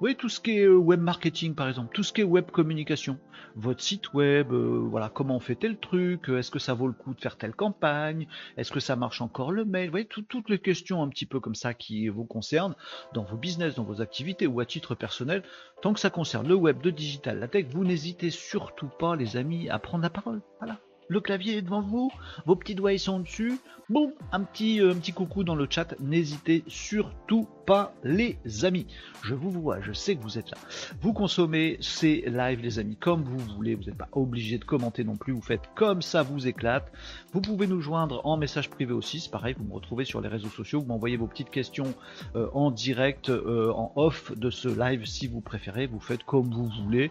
Oui, 0.00 0.16
tout 0.16 0.28
ce 0.28 0.40
qui 0.40 0.58
est 0.58 0.64
euh, 0.64 0.74
web 0.74 1.00
marketing 1.00 1.54
par 1.54 1.68
exemple, 1.68 1.94
tout 1.94 2.02
ce 2.02 2.12
qui 2.12 2.20
est 2.20 2.24
web 2.24 2.50
communication, 2.50 3.18
votre 3.54 3.80
site 3.80 4.12
web, 4.12 4.52
euh, 4.52 4.84
voilà, 4.90 5.08
comment 5.08 5.36
on 5.36 5.40
fait 5.40 5.54
tel 5.54 5.78
truc, 5.78 6.28
euh, 6.28 6.38
est-ce 6.38 6.50
que 6.50 6.58
ça 6.58 6.74
vaut 6.74 6.88
le 6.88 6.92
coup 6.92 7.14
de 7.14 7.20
faire 7.20 7.36
telle 7.36 7.54
campagne, 7.54 8.26
est-ce 8.56 8.72
que 8.72 8.80
ça 8.80 8.96
marche 8.96 9.20
encore 9.20 9.52
le 9.52 9.64
mail, 9.64 9.86
vous 9.86 9.92
voyez, 9.92 10.06
toutes 10.06 10.50
les 10.50 10.58
questions 10.58 11.00
un 11.00 11.08
petit 11.08 11.26
peu 11.26 11.38
comme 11.38 11.54
ça 11.54 11.74
qui 11.74 12.08
vous 12.08 12.24
concernent 12.24 12.74
dans 13.12 13.22
vos 13.22 13.36
business, 13.36 13.76
dans 13.76 13.84
vos 13.84 14.00
activités 14.00 14.48
ou 14.48 14.58
à 14.58 14.66
titre 14.66 14.96
personnel, 14.96 15.44
tant 15.80 15.94
que 15.94 16.00
ça 16.00 16.10
concerne 16.10 16.48
le 16.48 16.56
web, 16.56 16.84
le 16.84 16.90
digital, 16.90 17.38
la 17.38 17.46
tech, 17.46 17.66
vous 17.70 17.84
n'hésitez 17.84 18.30
surtout 18.30 18.90
pas 18.98 19.14
les 19.14 19.36
amis 19.36 19.68
à 19.68 19.78
prendre 19.78 20.02
la 20.02 20.10
parole, 20.10 20.42
voilà 20.58 20.80
le 21.08 21.20
clavier 21.20 21.56
est 21.56 21.62
devant 21.62 21.82
vous, 21.82 22.10
vos 22.46 22.56
petits 22.56 22.74
doigts 22.74 22.98
sont 22.98 23.20
dessus. 23.20 23.58
Boum, 23.90 24.12
un 24.32 24.42
petit, 24.44 24.80
euh, 24.80 24.92
un 24.92 24.94
petit 24.94 25.12
coucou 25.12 25.44
dans 25.44 25.54
le 25.54 25.66
chat. 25.68 25.94
N'hésitez 26.00 26.64
surtout 26.66 27.46
pas, 27.66 27.94
les 28.02 28.38
amis. 28.64 28.86
Je 29.22 29.34
vous 29.34 29.50
vois, 29.50 29.82
je 29.82 29.92
sais 29.92 30.16
que 30.16 30.22
vous 30.22 30.38
êtes 30.38 30.50
là. 30.50 30.56
Vous 31.02 31.12
consommez 31.12 31.76
ces 31.80 32.24
lives, 32.26 32.62
les 32.62 32.78
amis, 32.78 32.96
comme 32.96 33.24
vous 33.24 33.38
voulez. 33.54 33.74
Vous 33.74 33.84
n'êtes 33.84 33.98
pas 33.98 34.08
obligé 34.12 34.56
de 34.56 34.64
commenter 34.64 35.04
non 35.04 35.16
plus. 35.16 35.34
Vous 35.34 35.42
faites 35.42 35.68
comme 35.74 36.00
ça 36.00 36.22
vous 36.22 36.46
éclate. 36.46 36.90
Vous 37.34 37.42
pouvez 37.42 37.66
nous 37.66 37.82
joindre 37.82 38.22
en 38.24 38.38
message 38.38 38.70
privé 38.70 38.94
aussi. 38.94 39.20
C'est 39.20 39.30
pareil, 39.30 39.54
vous 39.58 39.64
me 39.64 39.74
retrouvez 39.74 40.06
sur 40.06 40.22
les 40.22 40.28
réseaux 40.28 40.48
sociaux. 40.48 40.80
Vous 40.80 40.86
m'envoyez 40.86 41.18
vos 41.18 41.26
petites 41.26 41.50
questions 41.50 41.94
euh, 42.36 42.48
en 42.54 42.70
direct, 42.70 43.28
euh, 43.28 43.70
en 43.72 43.92
off 43.96 44.32
de 44.34 44.48
ce 44.48 44.68
live 44.68 45.04
si 45.04 45.26
vous 45.26 45.42
préférez. 45.42 45.86
Vous 45.86 46.00
faites 46.00 46.24
comme 46.24 46.50
vous 46.50 46.70
voulez. 46.82 47.10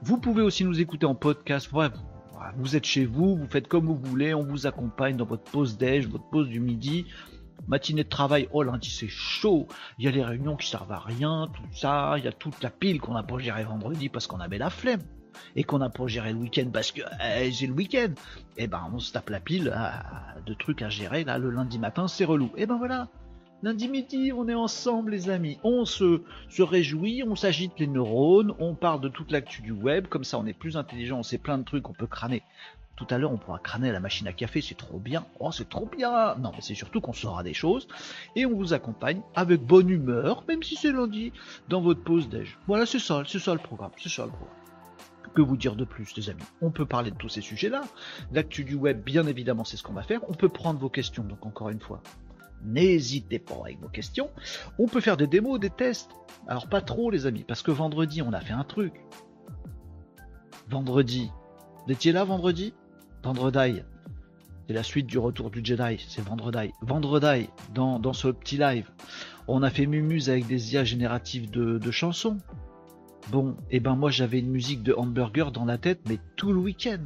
Vous 0.00 0.16
pouvez 0.16 0.40
aussi 0.40 0.64
nous 0.64 0.80
écouter 0.80 1.04
en 1.04 1.14
podcast. 1.14 1.68
Bref, 1.70 1.92
vous 2.56 2.76
êtes 2.76 2.84
chez 2.84 3.04
vous, 3.04 3.36
vous 3.36 3.46
faites 3.46 3.68
comme 3.68 3.86
vous 3.86 3.96
voulez, 3.96 4.34
on 4.34 4.44
vous 4.44 4.66
accompagne 4.66 5.16
dans 5.16 5.24
votre 5.24 5.44
pause 5.44 5.76
déj, 5.76 6.06
votre 6.06 6.28
pause 6.28 6.48
du 6.48 6.60
midi, 6.60 7.06
matinée 7.68 8.04
de 8.04 8.08
travail, 8.08 8.48
oh 8.52 8.62
lundi 8.62 8.90
c'est 8.90 9.08
chaud, 9.08 9.66
il 9.98 10.04
y 10.04 10.08
a 10.08 10.10
les 10.10 10.24
réunions 10.24 10.56
qui 10.56 10.68
servent 10.68 10.92
à 10.92 10.98
rien, 10.98 11.48
tout 11.52 11.62
ça, 11.72 12.14
il 12.18 12.24
y 12.24 12.28
a 12.28 12.32
toute 12.32 12.62
la 12.62 12.70
pile 12.70 13.00
qu'on 13.00 13.16
a 13.16 13.22
pas 13.22 13.38
géré 13.38 13.64
vendredi 13.64 14.08
parce 14.08 14.26
qu'on 14.26 14.40
avait 14.40 14.58
la 14.58 14.70
flemme 14.70 15.02
et 15.54 15.64
qu'on 15.64 15.80
a 15.80 15.90
pas 15.90 16.06
géré 16.06 16.32
le 16.32 16.38
week-end 16.38 16.68
parce 16.72 16.92
que 16.92 17.02
eh, 17.22 17.50
j'ai 17.52 17.66
le 17.66 17.74
week-end. 17.74 18.12
Et 18.56 18.64
eh 18.64 18.66
ben 18.66 18.90
on 18.92 18.98
se 18.98 19.12
tape 19.12 19.30
la 19.30 19.40
pile 19.40 19.74
de 20.46 20.54
trucs 20.54 20.82
à 20.82 20.88
gérer. 20.88 21.24
Là 21.24 21.38
le 21.38 21.50
lundi 21.50 21.78
matin, 21.78 22.08
c'est 22.08 22.24
relou. 22.24 22.46
Et 22.56 22.62
eh 22.62 22.66
ben 22.66 22.76
voilà, 22.76 23.08
Lundi 23.62 23.88
midi, 23.88 24.32
on 24.34 24.48
est 24.48 24.54
ensemble 24.54 25.12
les 25.12 25.30
amis, 25.30 25.58
on 25.64 25.86
se, 25.86 26.20
réjouit, 26.58 27.22
on 27.26 27.36
s'agite 27.36 27.72
les 27.78 27.86
neurones, 27.86 28.54
on 28.58 28.74
parle 28.74 29.00
de 29.00 29.08
toute 29.08 29.32
l'actu 29.32 29.62
du 29.62 29.72
web, 29.72 30.08
comme 30.08 30.24
ça 30.24 30.38
on 30.38 30.44
est 30.44 30.52
plus 30.52 30.76
intelligent, 30.76 31.20
on 31.20 31.22
sait 31.22 31.38
plein 31.38 31.56
de 31.56 31.64
trucs, 31.64 31.88
on 31.88 31.94
peut 31.94 32.06
crâner. 32.06 32.42
Tout 32.96 33.06
à 33.08 33.16
l'heure 33.16 33.32
on 33.32 33.38
pourra 33.38 33.58
crâner 33.58 33.88
à 33.88 33.92
la 33.92 34.00
machine 34.00 34.28
à 34.28 34.34
café, 34.34 34.60
c'est 34.60 34.76
trop 34.76 34.98
bien, 34.98 35.24
oh 35.40 35.52
c'est 35.52 35.70
trop 35.70 35.86
bien 35.86 36.34
Non 36.36 36.52
mais 36.52 36.60
c'est 36.60 36.74
surtout 36.74 37.00
qu'on 37.00 37.14
saura 37.14 37.42
des 37.42 37.54
choses, 37.54 37.88
et 38.36 38.44
on 38.44 38.54
vous 38.54 38.74
accompagne 38.74 39.22
avec 39.34 39.62
bonne 39.62 39.88
humeur, 39.88 40.44
même 40.46 40.62
si 40.62 40.76
c'est 40.76 40.92
lundi, 40.92 41.32
dans 41.70 41.80
votre 41.80 42.04
pause 42.04 42.28
déj. 42.28 42.58
Voilà 42.66 42.84
c'est 42.84 42.98
ça, 42.98 43.22
c'est 43.26 43.38
ça 43.38 43.54
le 43.54 43.60
programme, 43.60 43.92
c'est 43.96 44.10
ça 44.10 44.26
le 44.26 44.32
programme 44.32 44.54
que 45.34 45.42
vous 45.42 45.56
dire 45.56 45.76
de 45.76 45.84
plus, 45.84 46.16
les 46.16 46.30
amis? 46.30 46.42
On 46.62 46.70
peut 46.70 46.86
parler 46.86 47.10
de 47.10 47.16
tous 47.16 47.28
ces 47.28 47.42
sujets-là. 47.42 47.82
L'actu 48.32 48.64
du 48.64 48.74
web, 48.74 49.02
bien 49.04 49.26
évidemment, 49.26 49.64
c'est 49.64 49.76
ce 49.76 49.82
qu'on 49.82 49.92
va 49.92 50.02
faire. 50.02 50.20
On 50.30 50.32
peut 50.32 50.48
prendre 50.48 50.80
vos 50.80 50.88
questions, 50.88 51.24
donc 51.24 51.44
encore 51.44 51.68
une 51.68 51.80
fois, 51.80 52.00
N'hésitez 52.66 53.38
pas 53.38 53.54
avec 53.64 53.80
vos 53.80 53.88
questions. 53.88 54.30
On 54.78 54.88
peut 54.88 55.00
faire 55.00 55.16
des 55.16 55.26
démos, 55.26 55.60
des 55.60 55.70
tests. 55.70 56.10
Alors 56.48 56.68
pas 56.68 56.80
trop 56.80 57.10
les 57.10 57.26
amis, 57.26 57.44
parce 57.46 57.62
que 57.62 57.70
vendredi 57.70 58.22
on 58.22 58.32
a 58.32 58.40
fait 58.40 58.52
un 58.52 58.64
truc. 58.64 58.92
Vendredi. 60.68 61.30
Vous 61.86 61.92
étiez 61.92 62.12
là 62.12 62.24
vendredi? 62.24 62.74
Vendredi. 63.22 63.82
C'est 64.66 64.74
la 64.74 64.82
suite 64.82 65.06
du 65.06 65.18
retour 65.18 65.50
du 65.50 65.64
Jedi, 65.64 66.04
c'est 66.08 66.22
vendredi. 66.22 66.72
Vendredi, 66.82 67.48
dans, 67.72 68.12
ce 68.12 68.28
petit 68.28 68.56
live, 68.56 68.90
on 69.46 69.62
a 69.62 69.70
fait 69.70 69.86
Mumuse 69.86 70.28
avec 70.28 70.48
des 70.48 70.74
IA 70.74 70.82
génératives 70.82 71.50
de, 71.50 71.78
de 71.78 71.90
chansons. 71.92 72.38
Bon, 73.30 73.52
et 73.70 73.76
eh 73.76 73.80
ben 73.80 73.94
moi 73.94 74.10
j'avais 74.10 74.40
une 74.40 74.50
musique 74.50 74.82
de 74.82 74.92
hamburger 74.92 75.52
dans 75.52 75.64
la 75.64 75.78
tête, 75.78 76.00
mais 76.08 76.18
tout 76.36 76.52
le 76.52 76.58
week-end. 76.58 77.04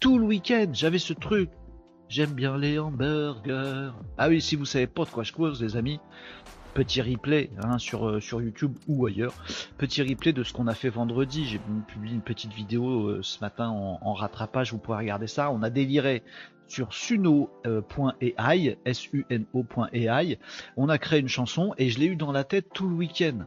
Tout 0.00 0.18
le 0.18 0.24
week-end, 0.24 0.70
j'avais 0.72 0.98
ce 0.98 1.12
truc. 1.12 1.50
J'aime 2.10 2.32
bien 2.32 2.58
les 2.58 2.80
hamburgers. 2.80 3.92
Ah 4.18 4.28
oui, 4.28 4.40
si 4.40 4.56
vous 4.56 4.64
savez 4.64 4.88
pas 4.88 5.04
de 5.04 5.10
quoi 5.10 5.22
je 5.22 5.32
cause, 5.32 5.62
les 5.62 5.76
amis, 5.76 6.00
petit 6.74 7.00
replay 7.00 7.50
hein, 7.62 7.78
sur, 7.78 8.04
euh, 8.08 8.18
sur 8.18 8.42
YouTube 8.42 8.76
ou 8.88 9.06
ailleurs. 9.06 9.32
Petit 9.78 10.02
replay 10.02 10.32
de 10.32 10.42
ce 10.42 10.52
qu'on 10.52 10.66
a 10.66 10.74
fait 10.74 10.88
vendredi. 10.88 11.46
J'ai 11.46 11.60
publié 11.86 12.16
une 12.16 12.20
petite 12.20 12.52
vidéo 12.52 13.06
euh, 13.06 13.20
ce 13.22 13.38
matin 13.38 13.68
en, 13.68 14.12
rattrapage. 14.12 14.72
Vous 14.72 14.78
pouvez 14.78 14.98
regarder 14.98 15.28
ça. 15.28 15.52
On 15.52 15.62
a 15.62 15.70
déliré 15.70 16.24
sur 16.66 16.92
suno.ai, 16.92 18.78
S-U-N-O.ai. 18.84 20.38
On 20.76 20.88
a 20.88 20.98
créé 20.98 21.20
une 21.20 21.28
chanson 21.28 21.74
et 21.78 21.90
je 21.90 22.00
l'ai 22.00 22.06
eu 22.06 22.16
dans 22.16 22.32
la 22.32 22.42
tête 22.42 22.70
tout 22.74 22.88
le 22.88 22.96
week-end. 22.96 23.44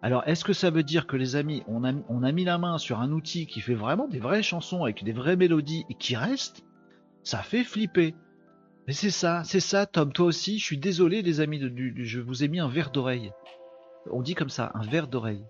Alors, 0.00 0.26
est-ce 0.26 0.42
que 0.42 0.54
ça 0.54 0.70
veut 0.70 0.84
dire 0.84 1.06
que 1.06 1.18
les 1.18 1.36
amis, 1.36 1.64
on 1.68 1.84
a, 1.84 1.92
on 2.08 2.22
a 2.22 2.32
mis 2.32 2.44
la 2.44 2.56
main 2.56 2.78
sur 2.78 2.98
un 2.98 3.12
outil 3.12 3.46
qui 3.46 3.60
fait 3.60 3.74
vraiment 3.74 4.08
des 4.08 4.20
vraies 4.20 4.42
chansons 4.42 4.84
avec 4.84 5.04
des 5.04 5.12
vraies 5.12 5.36
mélodies 5.36 5.84
et 5.90 5.94
qui 5.94 6.16
reste? 6.16 6.64
Ça 7.22 7.38
fait 7.38 7.64
flipper. 7.64 8.14
Mais 8.86 8.92
c'est 8.92 9.10
ça, 9.10 9.44
c'est 9.44 9.60
ça, 9.60 9.86
Tom, 9.86 10.12
toi 10.12 10.26
aussi. 10.26 10.58
Je 10.58 10.64
suis 10.64 10.78
désolé, 10.78 11.22
les 11.22 11.40
amis, 11.40 11.60
je 11.96 12.20
vous 12.20 12.42
ai 12.42 12.48
mis 12.48 12.60
un 12.60 12.68
verre 12.68 12.90
d'oreille. 12.90 13.32
On 14.10 14.22
dit 14.22 14.34
comme 14.34 14.48
ça, 14.48 14.72
un 14.74 14.82
verre 14.82 15.08
d'oreille. 15.08 15.44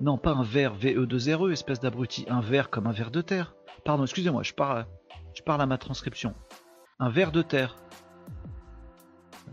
Non, 0.00 0.18
pas 0.18 0.32
un 0.32 0.42
verre 0.42 0.76
VE2RE, 0.76 1.50
espèce 1.52 1.80
d'abruti. 1.80 2.26
Un 2.28 2.40
verre 2.40 2.68
comme 2.70 2.86
un 2.86 2.92
verre 2.92 3.10
de 3.10 3.22
terre. 3.22 3.54
Pardon, 3.84 4.04
excusez-moi, 4.04 4.42
je 4.42 4.52
parle, 4.52 4.86
je 5.34 5.42
parle 5.42 5.62
à 5.62 5.66
ma 5.66 5.78
transcription. 5.78 6.34
Un 6.98 7.08
verre 7.08 7.32
de 7.32 7.42
terre. 7.42 7.76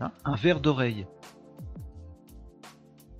un 0.00 0.34
verre 0.34 0.60
d'oreille. 0.60 1.06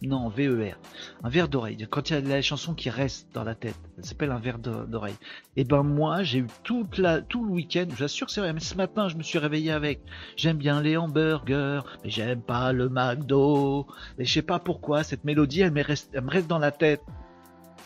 Non, 0.07 0.29
VER. 0.29 0.77
Un 1.23 1.29
verre 1.29 1.49
d'oreille. 1.49 1.87
Quand 1.91 2.11
il 2.11 2.15
y 2.15 2.17
a 2.17 2.21
la 2.21 2.43
chanson 2.43 2.75
qui 2.75 2.91
reste 2.91 3.29
dans 3.33 3.45
la 3.45 3.55
tête, 3.55 3.79
ça 3.97 4.11
s'appelle 4.11 4.31
un 4.31 4.39
verre 4.39 4.59
d'oreille. 4.59 5.17
Et 5.57 5.63
eh 5.63 5.65
ben 5.65 5.83
moi, 5.83 6.23
j'ai 6.23 6.41
eu 6.41 6.47
toute 6.63 6.99
la, 6.99 7.23
tout 7.23 7.45
le 7.45 7.51
week-end, 7.51 7.87
je 7.91 7.97
vous 7.97 8.03
assure 8.05 8.31
c'est 8.31 8.41
vrai, 8.41 8.53
mais 8.53 8.61
ce 8.61 8.75
matin, 8.77 9.09
je 9.09 9.17
me 9.17 9.23
suis 9.23 9.39
réveillé 9.39 9.73
avec 9.73 10.01
j'aime 10.37 10.59
bien 10.59 10.81
les 10.83 10.97
hamburgers, 10.97 11.81
mais 12.03 12.11
j'aime 12.11 12.43
pas 12.43 12.73
le 12.73 12.89
McDo. 12.89 13.87
Mais 14.19 14.25
je 14.25 14.33
sais 14.33 14.43
pas 14.43 14.59
pourquoi, 14.59 15.05
cette 15.05 15.25
mélodie, 15.25 15.63
elle 15.63 15.73
me 15.73 15.83
reste, 15.83 16.11
elle 16.13 16.25
me 16.25 16.31
reste 16.31 16.49
dans 16.49 16.59
la 16.59 16.73
tête. 16.73 17.03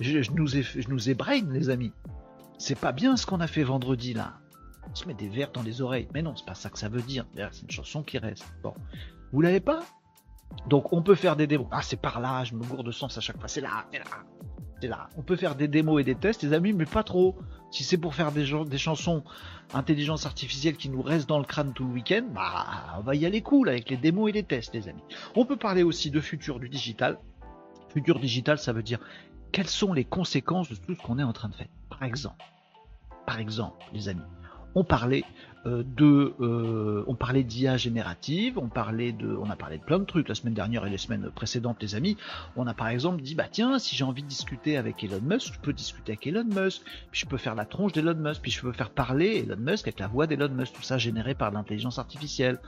Je, 0.01 0.31
nous 0.33 0.57
ai, 0.57 1.15
les 1.51 1.71
amis. 1.71 1.93
C'est 2.59 2.79
pas 2.79 2.93
bien 2.93 3.17
ce 3.17 3.27
qu'on 3.27 3.41
a 3.41 3.47
fait 3.47 3.65
vendredi 3.65 4.15
là. 4.15 4.35
On 4.91 4.95
se 4.95 5.07
met 5.07 5.15
des 5.15 5.29
verres 5.29 5.53
dans 5.53 5.63
les 5.63 5.83
oreilles. 5.83 6.09
Mais 6.15 6.23
non, 6.23 6.35
c'est 6.37 6.47
pas 6.47 6.55
ça 6.55 6.71
que 6.71 6.79
ça 6.79 6.89
veut 6.89 7.03
dire. 7.03 7.27
C'est 7.37 7.63
une 7.63 7.71
chanson 7.71 8.03
qui 8.03 8.19
reste. 8.19 8.47
Bon. 8.63 8.75
Vous 9.33 9.41
l'avez 9.41 9.61
pas? 9.61 9.85
Donc 10.67 10.93
on 10.93 11.03
peut 11.03 11.15
faire 11.15 11.37
des 11.37 11.47
démos. 11.47 11.67
Ah 11.71 11.83
c'est 11.83 11.97
par 11.97 12.21
là, 12.21 12.45
je 12.45 12.55
me 12.55 12.63
gourde 12.63 12.87
de 12.87 12.93
sens 12.93 13.17
à 13.17 13.21
chaque 13.21 13.39
fois. 13.39 13.49
C'est 13.49 13.61
là, 13.61 13.87
c'est 13.93 13.99
là, 13.99 14.05
c'est 14.81 14.89
là. 14.89 15.09
On 15.17 15.23
peut 15.23 15.37
faire 15.37 15.55
des 15.55 15.69
démos 15.69 16.01
et 16.01 16.05
des 16.05 16.15
tests, 16.15 16.43
les 16.43 16.53
amis, 16.53 16.73
mais 16.73 16.85
pas 16.85 17.03
trop. 17.03 17.37
Si 17.71 17.85
c'est 17.85 17.99
pour 17.99 18.15
faire 18.15 18.33
des, 18.33 18.47
des 18.67 18.79
chansons 18.79 19.23
intelligence 19.75 20.25
artificielle 20.25 20.77
qui 20.77 20.89
nous 20.89 21.03
restent 21.03 21.29
dans 21.29 21.39
le 21.39 21.45
crâne 21.45 21.73
tout 21.73 21.85
le 21.87 21.93
week-end, 21.93 22.25
bah 22.35 22.67
on 22.99 23.03
va 23.03 23.15
y 23.15 23.27
aller 23.27 23.43
cool 23.43 23.69
avec 23.69 23.91
les 23.91 23.97
démos 23.97 24.31
et 24.31 24.33
les 24.33 24.43
tests, 24.43 24.75
les 24.75 24.89
amis. 24.89 25.03
On 25.35 25.45
peut 25.45 25.57
parler 25.57 25.83
aussi 25.83 26.11
de 26.11 26.21
futur 26.21 26.59
du 26.59 26.69
digital. 26.69 27.19
Futur 27.91 28.19
digital, 28.19 28.59
ça 28.59 28.73
veut 28.73 28.83
dire 28.83 29.01
quelles 29.53 29.69
sont 29.69 29.93
les 29.93 30.05
conséquences 30.05 30.69
de 30.69 30.75
tout 30.75 30.95
ce 30.95 31.03
qu'on 31.03 31.19
est 31.19 31.23
en 31.23 31.33
train 31.33 31.49
de 31.49 31.55
faire. 31.55 31.69
Par 31.89 32.03
exemple, 32.03 32.45
par 33.27 33.39
exemple, 33.39 33.85
les 33.93 34.09
amis, 34.09 34.23
on 34.75 34.85
parlait 34.85 35.25
euh, 35.67 35.83
de, 35.97 36.35
euh, 36.41 37.05
on 37.09 37.15
parlait 37.15 37.43
d'IA 37.43 37.77
générative, 37.77 38.59
on 38.59 38.69
parlait 38.69 39.11
de, 39.13 39.37
on 39.43 39.51
a 39.51 39.57
parlé 39.57 39.79
de 39.79 39.83
plein 39.83 39.99
de 39.99 40.05
trucs 40.05 40.29
la 40.29 40.35
semaine 40.35 40.55
dernière 40.55 40.87
et 40.87 40.91
les 40.91 40.99
semaines 40.99 41.31
précédentes, 41.35 41.83
les 41.83 41.97
amis. 41.97 42.17
On 42.57 42.67
a 42.69 42.75
par 42.75 42.89
exemple 42.89 43.23
dit, 43.23 43.35
bah 43.35 43.47
tiens, 43.51 43.79
si 43.79 43.97
j'ai 43.97 44.05
envie 44.05 44.23
de 44.23 44.29
discuter 44.29 44.77
avec 44.77 45.03
Elon 45.03 45.21
Musk, 45.21 45.55
je 45.55 45.59
peux 45.59 45.73
discuter 45.73 46.13
avec 46.13 46.27
Elon 46.27 46.45
Musk, 46.45 46.83
puis 47.11 47.21
je 47.21 47.27
peux 47.27 47.39
faire 47.39 47.57
la 47.57 47.65
tronche 47.65 47.93
d'Elon 47.93 48.15
Musk, 48.15 48.41
puis 48.41 48.53
je 48.53 48.61
peux 48.61 48.73
faire 48.73 48.91
parler 48.91 49.45
Elon 49.45 49.57
Musk 49.59 49.89
avec 49.89 49.99
la 49.99 50.07
voix 50.07 50.27
d'Elon 50.29 50.49
Musk, 50.49 50.75
tout 50.75 50.83
ça 50.83 50.97
généré 50.97 51.35
par 51.35 51.51
l'intelligence 51.51 51.99
artificielle. 51.99 52.59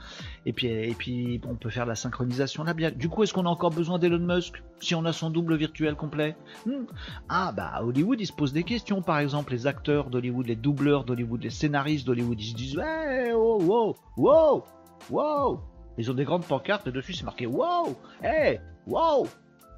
Et 0.45 0.52
puis, 0.52 0.66
et 0.66 0.95
puis, 0.99 1.40
on 1.49 1.54
peut 1.54 1.71
faire 1.71 1.87
la 1.87 1.95
synchronisation 1.95 2.64
labiale. 2.64 2.97
Du 2.97 3.09
coup, 3.09 3.23
est-ce 3.23 3.33
qu'on 3.33 3.47
a 3.47 3.50
encore 3.50 3.71
besoin 3.71 3.99
d'Elon 3.99 4.19
Musk 4.19 4.62
si 4.80 4.95
on 4.95 5.04
a 5.04 5.12
son 5.12 5.30
double 5.30 5.54
virtuel 5.57 5.95
complet? 5.95 6.35
Hmm. 6.66 6.85
Ah 7.28 7.52
bah 7.52 7.80
Hollywood, 7.83 8.21
ils 8.21 8.26
se 8.26 8.33
posent 8.33 8.52
des 8.52 8.64
questions. 8.64 9.00
Par 9.00 9.21
exemple, 9.21 9.52
les 9.52 9.69
acteurs 9.69 10.11
d'Hollywood, 10.11 10.47
les 10.47 10.57
doubleurs 10.57 11.04
d'Hollywood, 11.04 11.42
les 11.42 11.50
scénaristes 11.50 11.90
d'Hollywood, 11.99 12.41
ils 12.41 12.51
se 12.51 12.55
disent 12.55 12.79
hey, 12.79 13.33
wow, 13.33 13.63
wow, 13.63 13.97
wow, 14.17 14.65
wow. 15.11 15.61
Ils 15.99 16.11
ont 16.11 16.15
des 16.15 16.25
grandes 16.25 16.45
pancartes 16.47 16.87
et 16.87 16.93
dessus 16.93 17.13
c'est 17.13 17.25
marqué 17.25 17.47
wow, 17.47 17.97
hey, 18.23 18.61
wow, 18.87 19.27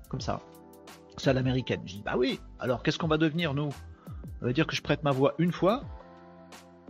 comme 0.08 0.20
ça. 0.20 0.40
C'est 1.16 1.30
à 1.30 1.32
l'américaine. 1.32 1.82
Je 1.84 1.94
dis 1.94 2.02
bah 2.02 2.14
oui. 2.16 2.40
Alors 2.58 2.82
qu'est-ce 2.82 2.98
qu'on 2.98 3.08
va 3.08 3.18
devenir 3.18 3.54
nous? 3.54 3.70
Ça 3.70 4.46
veut 4.46 4.52
dire 4.52 4.66
que 4.66 4.74
je 4.74 4.82
prête 4.82 5.02
ma 5.02 5.10
voix 5.10 5.34
une 5.38 5.52
fois 5.52 5.82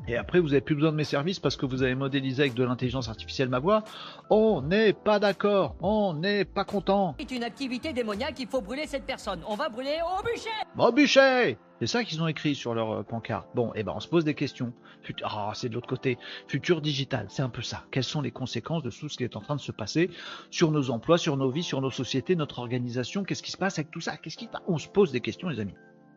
et 0.09 0.16
après, 0.16 0.40
vous 0.40 0.49
n'avez 0.49 0.61
plus 0.61 0.75
besoin 0.75 0.90
de 0.90 0.97
mes 0.97 1.04
services 1.04 1.38
parce 1.38 1.56
que 1.56 1.64
vous 1.64 1.82
avez 1.82 1.94
modélisé 1.94 2.42
avec 2.42 2.54
de 2.54 2.64
l'intelligence 2.64 3.09
artificielle 3.09 3.49
ma 3.49 3.61
voix. 3.61 3.85
On 4.30 4.61
n'est 4.61 4.92
pas 4.92 5.21
d'accord, 5.21 5.76
on 5.80 6.14
n'est 6.14 6.44
pas 6.44 6.64
content. 6.64 7.14
C'est 7.21 7.30
une 7.30 7.44
activité 7.44 7.92
démoniaque, 7.92 8.40
il 8.40 8.49
faut 8.49 8.61
brûler 8.61 8.87
cette 8.87 9.04
personne. 9.04 9.40
On 9.47 9.54
va 9.54 9.68
brûler 9.68 9.99
au 10.02 10.23
bûcher 10.25 10.50
Au 10.76 10.90
bûcher 10.90 11.56
C'est 11.78 11.87
ça 11.87 12.02
qu'ils 12.02 12.21
ont 12.21 12.26
écrit 12.26 12.56
sur 12.56 12.75
leur 12.75 12.90
euh, 12.90 13.02
pancarte. 13.04 13.49
Bon, 13.54 13.68
et 13.75 13.80
eh 13.80 13.82
ben 13.85 13.92
on 13.94 14.00
se 14.00 14.09
pose 14.09 14.25
des 14.25 14.35
questions. 14.35 14.73
Ah, 15.23 15.49
oh, 15.49 15.52
c'est 15.54 15.68
de 15.68 15.75
l'autre 15.75 15.88
côté. 15.88 16.18
Futur 16.49 16.80
digital, 16.80 17.26
c'est 17.28 17.42
un 17.42 17.49
peu 17.49 17.62
ça. 17.62 17.85
Quelles 17.92 18.02
sont 18.02 18.23
les 18.23 18.32
conséquences 18.32 18.82
de 18.82 18.90
tout 18.90 19.09
ce 19.09 19.16
qui 19.16 19.25
est 19.25 19.37
en 19.37 19.40
train 19.40 19.56
de 19.56 19.61
se 19.61 19.73
passer 19.73 20.11
sur 20.50 20.73
nos 20.73 20.90
emplois, 20.90 21.18
sur 21.18 21.37
nos 21.37 21.50
vies, 21.50 21.62
sur 21.62 21.80
nos 21.80 21.90
sociétés, 21.90 22.35
notre 22.35 22.59
organisation? 22.59 23.23
Qu'est-ce 23.23 23.42
qui 23.42 23.52
se 23.52 23.56
passe 23.56 23.78
avec 23.78 23.92
tout 23.92 24.00
ça? 24.00 24.16
Qu'est-ce 24.16 24.37
qui 24.37 24.49
On 24.66 24.78
se 24.78 24.88
pose 24.88 25.12
des 25.12 25.21
questions, 25.21 25.49
les 25.49 25.61
amis. 25.61 25.75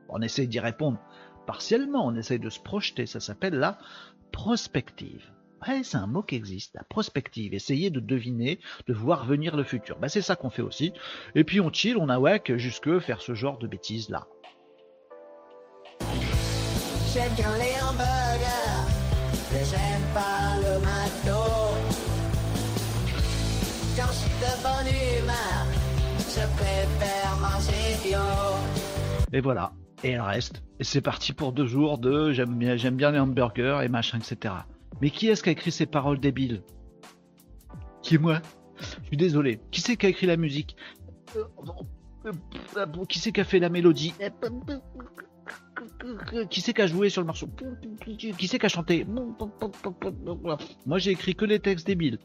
On 0.10 0.22
essaie 0.22 0.48
d'y 0.48 0.60
répondre 0.60 1.00
partiellement, 1.46 2.06
on 2.06 2.16
essaye 2.16 2.40
de 2.40 2.50
se 2.50 2.60
projeter, 2.60 3.06
ça 3.06 3.20
s'appelle 3.20 3.56
la 3.56 3.78
prospective. 4.32 5.32
Ouais, 5.68 5.82
c'est 5.84 5.98
un 5.98 6.06
mot 6.08 6.22
qui 6.22 6.36
existe, 6.36 6.76
la 6.76 6.84
prospective. 6.84 7.54
Essayer 7.54 7.90
de 7.90 8.00
deviner, 8.00 8.60
de 8.88 8.94
voir 8.94 9.26
venir 9.26 9.56
le 9.56 9.64
futur. 9.64 9.98
Bah, 9.98 10.10
c'est 10.10 10.22
ça 10.22 10.36
qu'on 10.36 10.50
fait 10.50 10.62
aussi. 10.62 10.94
Et 11.34 11.44
puis 11.44 11.60
on 11.60 11.72
chill, 11.72 11.98
on 11.98 12.10
a 12.10 12.20
wack 12.20 12.56
jusque 12.58 13.00
faire 13.00 13.22
ce 13.22 13.34
genre 13.34 13.58
de 13.58 13.68
bêtises 13.68 14.10
là. 14.10 14.28
J'aime 17.14 17.34
bien 17.36 17.58
les 17.58 17.82
hamburgers, 17.82 18.86
mais 19.52 19.64
j'aime 19.64 20.06
pas 20.14 20.58
le 20.58 20.80
McDo. 20.80 21.44
Quand 23.96 24.08
je 24.08 24.18
suis 24.18 24.36
de 24.42 24.52
bonne 24.62 24.92
humeur, 24.94 25.66
je 26.20 26.46
préfère 26.58 27.38
manger 27.40 27.96
bio. 28.04 28.20
Et 29.32 29.40
voilà, 29.40 29.72
et 30.04 30.12
elle 30.12 30.22
reste. 30.22 30.64
Et 30.80 30.84
c'est 30.84 31.02
parti 31.02 31.34
pour 31.34 31.52
deux 31.54 31.66
jours 31.66 31.98
de 31.98 32.32
j'aime 32.32 32.56
bien, 32.56 33.12
les 33.12 33.20
hamburgers 33.20 33.82
et 33.84 33.90
machin, 33.90 34.20
etc. 34.20 34.54
Mais 35.02 35.10
qui 35.10 35.28
est-ce 35.28 35.44
qui 35.44 35.50
a 35.50 35.52
écrit 35.52 35.72
ces 35.72 35.86
paroles 35.86 36.20
débiles? 36.20 36.64
Qui 38.02 38.18
moi? 38.18 38.42
Je 38.80 39.08
suis 39.08 39.18
désolé. 39.18 39.60
Qui 39.72 39.82
c'est 39.82 39.98
qui 39.98 40.06
a 40.06 40.10
écrit 40.10 40.28
la 40.28 40.38
musique? 40.38 40.76
Qui 43.08 43.20
c'est 43.20 43.32
qui 43.32 43.42
a 43.42 43.44
fait 43.44 43.60
la 43.60 43.70
mélodie? 43.70 44.14
Qui 46.50 46.62
c'est 46.62 46.74
qui 46.74 46.82
a 46.82 46.88
joué 46.88 47.10
sur 47.10 47.22
le 47.22 47.28
morceau? 47.28 47.48
Qui 48.18 48.48
c'est 48.48 48.60
qui 48.60 48.66
a 48.66 48.70
chanté? 48.70 49.06
Moi 50.86 50.98
j'ai 50.98 51.12
écrit 51.12 51.36
que 51.36 51.46
les 51.46 51.60
textes 51.60 51.88
débiles. 51.88 52.20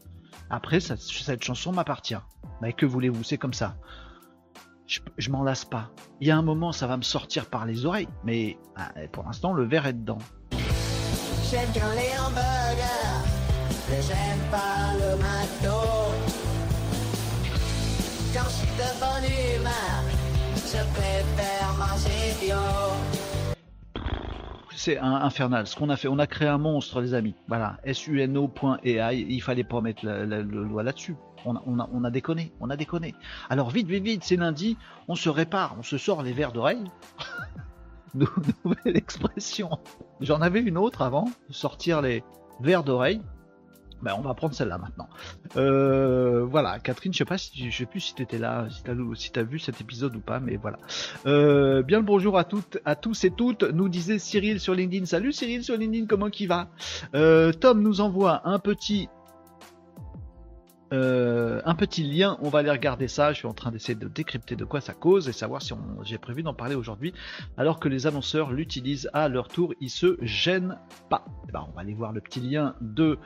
Après, 0.49 0.79
cette 0.79 1.43
chanson 1.43 1.71
m'appartient. 1.71 2.15
Mais 2.61 2.73
que 2.73 2.85
voulez-vous, 2.85 3.23
c'est 3.23 3.37
comme 3.37 3.53
ça 3.53 3.77
je, 5.17 5.29
m'en 5.29 5.43
lasse 5.43 5.65
pas. 5.65 5.91
Il 6.19 6.27
y 6.27 6.31
a 6.31 6.37
un 6.37 6.41
moment, 6.41 6.71
ça 6.71 6.87
va 6.87 6.97
me 6.97 7.01
sortir 7.01 7.45
par 7.45 7.65
les 7.65 7.85
oreilles, 7.85 8.09
mais 8.23 8.57
ah, 8.75 8.91
pour 9.11 9.23
l'instant, 9.23 9.53
le 9.53 9.63
verre 9.63 9.85
est 9.85 9.93
dedans. 9.93 10.17
J'aime 11.49 11.69
bien 11.71 11.89
les 11.93 12.17
hamburgers, 12.19 13.23
mais 13.89 14.01
j'aime 14.01 14.39
pas 14.51 14.93
le 14.93 15.15
McDo. 15.17 15.77
Quand 18.33 18.45
je 18.45 18.49
suis 18.49 18.67
de 18.67 18.99
bonne 18.99 19.59
humeur, 19.59 20.03
je 20.55 20.83
préfère 20.93 21.73
manger 21.77 22.33
bio. 22.41 22.55
C'est 24.75 24.97
infernal. 24.97 25.67
Ce 25.67 25.75
qu'on 25.75 25.89
a 25.89 25.95
fait, 25.95 26.07
on 26.07 26.17
a 26.17 26.25
créé 26.25 26.47
un 26.47 26.57
monstre, 26.57 27.01
les 27.01 27.13
amis. 27.13 27.35
Voilà, 27.47 27.77
suno.ai. 27.93 29.25
Il 29.29 29.41
fallait 29.41 29.63
pas 29.63 29.79
mettre 29.79 30.05
le 30.05 30.43
doigt 30.43 30.81
là-dessus. 30.81 31.15
On 31.45 32.03
a, 32.03 32.11
déconné, 32.11 32.51
on 32.59 32.69
a 32.69 32.77
déconné. 32.77 33.15
Alors 33.49 33.69
vite, 33.69 33.87
vite, 33.87 34.03
vite, 34.03 34.23
c'est 34.23 34.35
lundi, 34.35 34.77
on 35.07 35.15
se 35.15 35.29
répare, 35.29 35.75
on 35.79 35.83
se 35.83 35.97
sort 35.97 36.23
les 36.23 36.33
verres 36.33 36.51
d'oreille. 36.51 36.83
Nouvelle 38.13 38.97
expression. 38.97 39.69
J'en 40.19 40.41
avais 40.41 40.61
une 40.61 40.77
autre 40.77 41.01
avant, 41.01 41.29
sortir 41.49 42.01
les 42.01 42.23
verres 42.59 42.83
d'oreille. 42.83 43.21
Ben, 44.01 44.15
on 44.17 44.21
va 44.21 44.33
prendre 44.33 44.55
celle-là 44.55 44.79
maintenant. 44.79 45.07
Euh, 45.57 46.43
voilà, 46.43 46.79
Catherine, 46.79 47.13
je 47.13 47.19
sais 47.19 47.25
pas 47.25 47.37
si 47.37 47.69
je 47.69 47.77
sais 47.77 47.85
plus 47.85 47.99
si 47.99 48.15
là, 48.37 48.67
si 48.69 48.83
t'as 48.83 49.41
as 49.41 49.43
vu 49.43 49.59
cet 49.59 49.79
épisode 49.79 50.15
ou 50.15 50.19
pas, 50.19 50.39
mais 50.39 50.55
voilà. 50.55 50.79
Euh, 51.27 51.83
bien 51.83 51.99
le 51.99 52.05
bonjour 52.05 52.37
à 52.37 52.43
toutes, 52.43 52.79
à 52.83 52.95
tous 52.95 53.23
et 53.25 53.31
toutes. 53.31 53.63
Nous 53.63 53.89
disait 53.89 54.17
Cyril 54.17 54.59
sur 54.59 54.73
LinkedIn. 54.73 55.05
Salut 55.05 55.31
Cyril 55.31 55.63
sur 55.63 55.77
LinkedIn, 55.77 56.07
comment 56.07 56.29
qui 56.29 56.47
va? 56.47 56.69
Euh, 57.13 57.51
Tom 57.53 57.81
nous 57.81 58.01
envoie 58.01 58.41
un 58.47 58.57
petit 58.57 59.07
euh, 60.93 61.61
un 61.63 61.75
petit 61.75 62.03
lien, 62.03 62.37
on 62.41 62.49
va 62.49 62.59
aller 62.59 62.69
regarder 62.69 63.07
ça. 63.07 63.31
Je 63.31 63.39
suis 63.39 63.47
en 63.47 63.53
train 63.53 63.71
d'essayer 63.71 63.95
de 63.95 64.07
décrypter 64.07 64.55
de 64.55 64.65
quoi 64.65 64.81
ça 64.81 64.93
cause 64.93 65.29
et 65.29 65.31
savoir 65.31 65.61
si 65.61 65.73
j'ai 66.03 66.17
prévu 66.17 66.43
d'en 66.43 66.53
parler 66.53 66.75
aujourd'hui. 66.75 67.13
Alors 67.57 67.79
que 67.79 67.87
les 67.87 68.07
annonceurs 68.07 68.51
l'utilisent 68.51 69.09
à 69.13 69.29
leur 69.29 69.47
tour, 69.47 69.73
ils 69.79 69.89
se 69.89 70.17
gênent 70.21 70.77
pas. 71.09 71.25
Ben, 71.51 71.65
on 71.69 71.71
va 71.73 71.81
aller 71.81 71.93
voir 71.93 72.11
le 72.11 72.21
petit 72.21 72.41
lien 72.41 72.75
de 72.81 73.17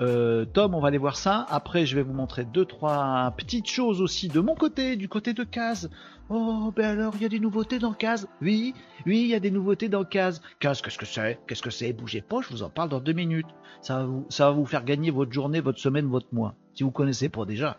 euh, 0.00 0.44
Tom, 0.44 0.74
on 0.74 0.80
va 0.80 0.88
aller 0.88 0.98
voir 0.98 1.16
ça. 1.16 1.46
Après, 1.48 1.86
je 1.86 1.94
vais 1.94 2.02
vous 2.02 2.12
montrer 2.12 2.44
deux, 2.44 2.64
trois 2.64 3.32
petites 3.36 3.68
choses 3.68 4.00
aussi 4.00 4.28
de 4.28 4.40
mon 4.40 4.54
côté, 4.54 4.96
du 4.96 5.08
côté 5.08 5.32
de 5.34 5.44
Case. 5.44 5.90
Oh, 6.30 6.72
ben 6.74 6.98
alors, 6.98 7.14
il 7.16 7.22
y 7.22 7.26
a 7.26 7.28
des 7.28 7.40
nouveautés 7.40 7.78
dans 7.78 7.92
Case. 7.92 8.28
Oui, 8.40 8.74
oui, 9.06 9.20
il 9.22 9.28
y 9.28 9.34
a 9.34 9.40
des 9.40 9.50
nouveautés 9.50 9.88
dans 9.88 10.04
Case. 10.04 10.40
Case, 10.58 10.82
qu'est-ce 10.82 10.98
que 10.98 11.06
c'est? 11.06 11.38
Qu'est-ce 11.46 11.62
que 11.62 11.70
c'est? 11.70 11.92
Bougez 11.92 12.22
pas, 12.22 12.40
je 12.40 12.48
vous 12.48 12.62
en 12.62 12.70
parle 12.70 12.88
dans 12.88 13.00
deux 13.00 13.12
minutes. 13.12 13.46
Ça 13.82 13.98
va, 13.98 14.04
vous, 14.04 14.26
ça 14.30 14.46
va 14.46 14.52
vous 14.52 14.66
faire 14.66 14.84
gagner 14.84 15.10
votre 15.10 15.32
journée, 15.32 15.60
votre 15.60 15.78
semaine, 15.78 16.06
votre 16.06 16.32
mois. 16.32 16.54
Si 16.74 16.82
vous 16.82 16.90
connaissez 16.90 17.28
pas 17.28 17.44
déjà. 17.44 17.78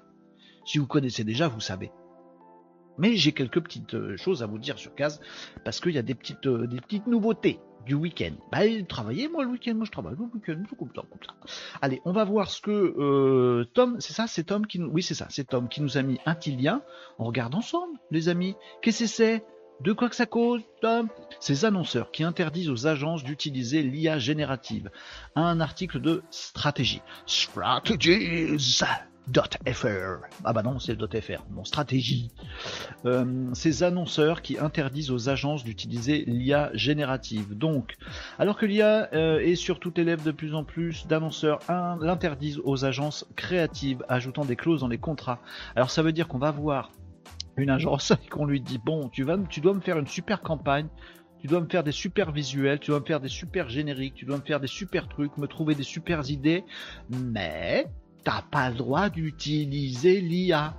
Si 0.66 0.78
vous 0.78 0.88
connaissez 0.88 1.24
déjà, 1.24 1.48
vous 1.48 1.60
savez. 1.60 1.92
Mais 2.98 3.16
j'ai 3.16 3.32
quelques 3.32 3.62
petites 3.62 3.94
euh, 3.94 4.18
choses 4.18 4.44
à 4.44 4.46
vous 4.46 4.60
dire 4.60 4.78
sur 4.78 4.94
Case, 4.96 5.20
parce 5.64 5.80
qu'il 5.80 5.94
y 5.94 5.98
a 5.98 6.02
des 6.02 6.16
petites, 6.16 6.46
euh, 6.48 6.68
des 6.68 6.82
petites 6.82 7.08
nouveautés 7.08 7.60
du 7.86 7.94
week-end. 7.94 8.34
Bah, 8.52 8.60
travaillez 8.88 9.28
moi 9.28 9.44
le 9.44 9.52
week-end, 9.52 9.76
moi 9.76 9.86
je 9.86 9.92
travaille 9.92 10.16
le 10.18 10.24
week-end, 10.24 10.62
ça. 11.26 11.34
Allez, 11.82 12.02
on 12.06 12.12
va 12.12 12.24
voir 12.24 12.50
ce 12.50 12.62
que 12.62 12.72
euh, 12.72 13.66
Tom, 13.74 13.98
c'est 14.00 14.14
ça, 14.14 14.28
c'est 14.28 14.46
Tom 14.46 14.66
qui 14.66 14.80
nous, 14.80 14.90
oui 14.90 15.04
c'est 15.04 15.14
ça, 15.14 15.28
c'est 15.30 15.48
Tom 15.48 15.70
qui 15.70 15.82
nous 15.82 15.98
a 15.98 16.02
mis 16.02 16.20
un 16.26 16.36
petit 16.36 16.56
lien. 16.56 16.82
On 17.20 17.26
regarde 17.26 17.56
ensemble, 17.56 17.98
les 18.12 18.30
amis. 18.30 18.56
Qu'est-ce 18.82 19.04
que 19.04 19.10
c'est? 19.10 19.46
De 19.82 19.92
quoi 19.92 20.08
que 20.08 20.16
ça 20.16 20.26
cause, 20.26 20.62
Tom? 20.82 21.10
Ces 21.42 21.66
annonceurs 21.66 22.12
qui 22.12 22.24
interdisent 22.24 22.70
aux 22.70 22.88
agences 22.88 23.24
d'utiliser 23.24 23.84
l'IA 23.84 24.20
générative. 24.20 24.90
Un 25.36 25.60
article 25.60 26.00
de 26.00 26.24
stratégie. 26.32 27.02
Strategies 27.26 28.58
.fr. 29.34 30.28
Ah 30.44 30.54
bah 30.54 30.64
non, 30.64 30.80
c'est 30.80 30.96
.fr. 31.22 31.44
Mon 31.50 31.64
stratégie. 31.64 32.32
Euh, 33.06 33.50
ces 33.54 33.84
annonceurs 33.84 34.42
qui 34.42 34.58
interdisent 34.60 35.12
aux 35.12 35.30
agences 35.30 35.64
d'utiliser 35.64 36.24
l'IA 36.28 36.70
générative. 36.74 37.58
Donc, 37.58 37.96
alors 38.40 38.58
que 38.58 38.66
l'IA 38.66 39.10
euh, 39.14 39.40
est 39.40 39.56
sur 39.56 39.80
tout 39.80 40.00
élève 40.00 40.24
de 40.24 40.32
plus 40.32 40.54
en 40.56 40.64
plus 40.64 41.08
d'annonceurs 41.08 41.60
l'interdisent 41.70 42.62
aux 42.64 42.86
agences 42.86 43.26
créatives, 43.36 44.04
ajoutant 44.10 44.46
des 44.46 44.56
clauses 44.56 44.82
dans 44.82 44.88
les 44.88 44.98
contrats. 44.98 45.40
Alors 45.76 45.90
ça 45.90 46.02
veut 46.02 46.12
dire 46.12 46.28
qu'on 46.28 46.38
va 46.38 46.52
voir 46.52 46.92
une 47.58 47.70
agence 47.70 48.12
et 48.26 48.30
qu'on 48.30 48.46
lui 48.46 48.62
dit 48.62 48.80
bon, 48.84 49.10
tu 49.10 49.24
vas, 49.24 49.38
tu 49.50 49.62
dois 49.62 49.74
me 49.74 49.82
faire 49.82 49.98
une 49.98 50.08
super 50.08 50.42
campagne. 50.42 50.88
Tu 51.40 51.48
dois 51.48 51.62
me 51.62 51.68
faire 51.70 51.84
des 51.84 51.92
super 51.92 52.32
visuels, 52.32 52.80
tu 52.80 52.90
dois 52.90 53.02
me 53.02 53.06
faire 53.06 53.20
des 53.20 53.28
super 53.28 53.70
génériques, 53.70 54.16
tu 54.16 54.26
dois 54.26 54.38
me 54.38 54.42
faire 54.42 54.60
des 54.60 54.68
super 54.68 55.08
trucs, 55.08 55.38
me 55.38 55.46
trouver 55.46 55.76
des 55.76 55.84
super 55.84 56.28
idées, 56.28 56.64
mais 57.10 57.86
t'as 58.26 58.42
pas 58.42 58.70
le 58.70 58.76
droit 58.76 59.10
d'utiliser 59.10 60.20
l'IA. 60.20 60.74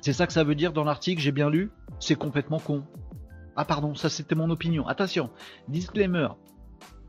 C'est 0.00 0.12
ça 0.12 0.26
que 0.26 0.32
ça 0.32 0.42
veut 0.42 0.56
dire 0.56 0.72
dans 0.72 0.82
l'article, 0.82 1.20
j'ai 1.20 1.30
bien 1.30 1.48
lu? 1.48 1.70
C'est 2.00 2.16
complètement 2.16 2.58
con. 2.58 2.84
Ah 3.54 3.64
pardon, 3.64 3.94
ça 3.94 4.08
c'était 4.08 4.34
mon 4.34 4.50
opinion. 4.50 4.88
Attention, 4.88 5.30
disclaimer. 5.68 6.28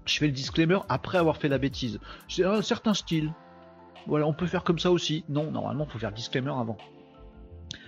Je 0.06 0.20
fais 0.20 0.28
le 0.28 0.34
disclaimer 0.34 0.80
après 0.88 1.18
avoir 1.18 1.38
fait 1.38 1.50
la 1.50 1.58
bêtise. 1.58 2.00
C'est 2.28 2.44
un 2.44 2.62
certain 2.62 2.94
style. 2.94 3.34
Voilà, 4.06 4.28
on 4.28 4.34
peut 4.34 4.46
faire 4.46 4.64
comme 4.64 4.78
ça 4.78 4.92
aussi. 4.92 5.26
Non, 5.30 5.50
normalement, 5.50 5.86
il 5.86 5.92
faut 5.92 5.98
faire 5.98 6.12
disclaimer 6.12 6.52
avant. 6.52 6.78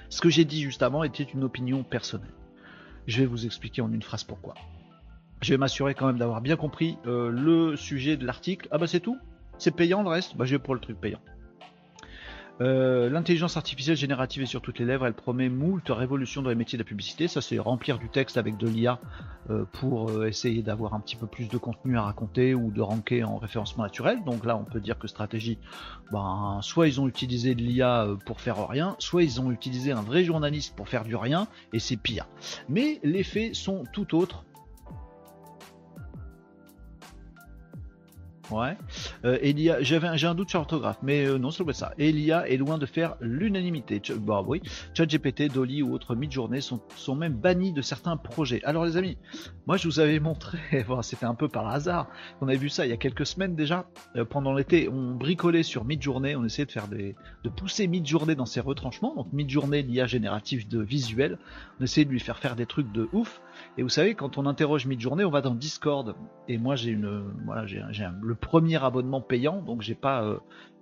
Ce 0.10 0.20
que 0.20 0.30
j'ai 0.30 0.46
dit 0.46 0.64
juste 0.64 0.82
avant 0.82 1.04
était 1.04 1.24
une 1.24 1.44
opinion 1.44 1.84
personnelle. 1.84 2.34
Je 3.06 3.20
vais 3.20 3.28
vous 3.28 3.46
expliquer 3.46 3.82
en 3.82 3.92
une 3.92 4.02
phrase 4.02 4.24
pourquoi. 4.24 4.56
Je 5.42 5.54
vais 5.54 5.58
m'assurer 5.58 5.94
quand 5.94 6.08
même 6.08 6.18
d'avoir 6.18 6.42
bien 6.42 6.56
compris 6.56 6.98
euh, 7.06 7.30
le 7.30 7.76
sujet 7.76 8.18
de 8.18 8.26
l'article. 8.26 8.68
Ah 8.72 8.80
bah 8.80 8.88
c'est 8.88 9.00
tout 9.00 9.20
C'est 9.60 9.76
payant 9.76 10.02
le 10.02 10.10
reste? 10.10 10.36
Bah 10.36 10.46
je 10.46 10.56
vais 10.56 10.60
pour 10.60 10.74
le 10.74 10.80
truc 10.80 11.00
payant. 11.00 11.20
Euh, 12.60 13.10
l'intelligence 13.10 13.56
artificielle 13.56 13.96
générative 13.96 14.42
est 14.44 14.48
sur 14.48 14.62
toutes 14.62 14.80
les 14.80 14.86
lèvres, 14.86 15.06
elle 15.06 15.14
promet 15.14 15.50
moult 15.50 15.84
révolutions 15.90 16.42
dans 16.42 16.50
les 16.50 16.56
métiers 16.56 16.78
de 16.78 16.84
la 16.84 16.88
publicité. 16.88 17.28
Ça, 17.28 17.42
c'est 17.42 17.60
remplir 17.60 18.00
du 18.00 18.10
texte 18.10 18.38
avec 18.38 18.58
de 18.58 18.68
l'IA 18.68 19.00
euh, 19.50 19.66
pour 19.72 20.10
euh, 20.10 20.28
essayer 20.28 20.64
d'avoir 20.64 20.94
un 20.94 21.00
petit 21.00 21.16
peu 21.16 21.28
plus 21.28 21.50
de 21.50 21.58
contenu 21.58 21.98
à 21.98 22.02
raconter 22.02 22.56
ou 22.56 22.72
de 22.72 22.82
ranker 22.82 23.24
en 23.24 23.38
référencement 23.38 23.84
naturel. 23.84 24.24
Donc 24.26 24.46
là, 24.46 24.58
on 24.58 24.64
peut 24.64 24.80
dire 24.80 24.98
que 24.98 25.08
stratégie, 25.08 25.60
ben, 26.12 26.60
soit 26.62 26.88
ils 26.88 27.00
ont 27.00 27.08
utilisé 27.08 27.54
de 27.54 27.62
l'IA 27.62 28.08
pour 28.26 28.42
faire 28.42 28.68
rien, 28.68 28.96
soit 29.00 29.24
ils 29.24 29.40
ont 29.40 29.52
utilisé 29.52 29.92
un 29.92 30.02
vrai 30.02 30.24
journaliste 30.24 30.76
pour 30.76 30.90
faire 30.90 31.04
du 31.04 31.16
rien, 31.16 31.48
et 31.74 31.80
c'est 31.80 31.98
pire. 31.98 32.28
Mais 32.70 33.00
les 33.04 33.24
faits 33.24 33.54
sont 33.56 33.84
tout 33.94 34.16
autres. 34.16 34.44
Ouais. 38.52 38.78
Euh, 39.26 39.38
Elia, 39.42 39.82
j'avais, 39.82 40.18
j'ai 40.18 40.28
un 40.28 40.36
doute 40.36 40.50
sur 40.50 40.60
l'orthographe, 40.60 41.00
mais 41.02 41.26
euh, 41.26 41.38
non, 41.38 41.52
c'est 41.52 41.66
pas 41.66 41.74
ça. 41.74 41.94
Elia 41.98 42.48
est 42.48 42.58
loin 42.58 42.78
de 42.78 42.86
faire 42.86 43.16
l'unanimité. 43.20 44.02
Bah 44.20 44.44
oui, 44.46 44.62
ChatGPT, 44.94 45.52
Dolly 45.52 45.82
ou 45.82 45.94
autres 45.94 46.16
mid-journées 46.16 46.62
sont, 46.62 46.80
sont 46.96 47.16
même 47.16 47.34
bannis 47.34 47.74
de 47.74 47.82
certains 47.82 48.16
projets. 48.16 48.64
Alors 48.64 48.86
les 48.86 48.96
amis, 48.96 49.18
moi 49.66 49.76
je 49.78 49.88
vous 49.88 50.00
avais 50.00 50.20
montré, 50.20 50.60
bon, 50.88 51.02
c'était 51.02 51.26
un 51.26 51.36
peu 51.36 51.50
par 51.50 51.68
hasard, 51.68 52.08
on 52.42 52.48
avait 52.48 52.58
vu 52.58 52.70
ça 52.70 52.86
il 52.86 52.90
y 52.90 52.94
a 52.94 52.98
quelques 52.98 53.26
semaines 53.26 53.56
déjà. 53.56 53.86
Euh, 54.16 54.24
pendant 54.24 54.54
l'été, 54.54 54.88
on 54.88 55.16
bricolait 55.16 55.64
sur 55.64 55.84
mid-journée, 55.84 56.36
on 56.36 56.46
essayait 56.46 56.66
de 56.66 56.72
faire 56.72 56.88
des, 56.88 57.16
de 57.44 57.50
pousser 57.50 57.88
mid-journée 57.88 58.36
dans 58.36 58.46
ses 58.46 58.62
retranchements. 58.62 59.14
Donc 59.16 59.34
mid-journée, 59.34 59.82
l'IA 59.82 60.08
générative 60.08 60.68
de 60.70 60.82
visuel, 60.82 61.38
on 61.80 61.84
essayait 61.84 62.06
de 62.06 62.12
lui 62.12 62.20
faire 62.22 62.38
faire 62.38 62.56
des 62.56 62.66
trucs 62.66 62.92
de 62.92 63.10
ouf. 63.12 63.42
Et 63.80 63.84
vous 63.84 63.90
savez, 63.90 64.16
quand 64.16 64.40
on 64.40 64.48
interroge 64.48 64.88
mid-journée, 64.88 65.24
on 65.24 65.30
va 65.30 65.42
dans 65.42 65.54
Discord. 65.54 66.16
Et 66.48 66.58
moi, 66.58 66.76
j'ai 66.76 66.90
une, 66.90 67.32
voilà, 67.46 67.68
j'ai, 67.68 67.84
le 68.22 68.34
premier 68.34 68.84
abonnement 68.84 69.22
payant, 69.22 69.62
donc 69.62 69.84
j'ai 69.84 69.94
pas 69.94 70.24
euh, 70.24 70.40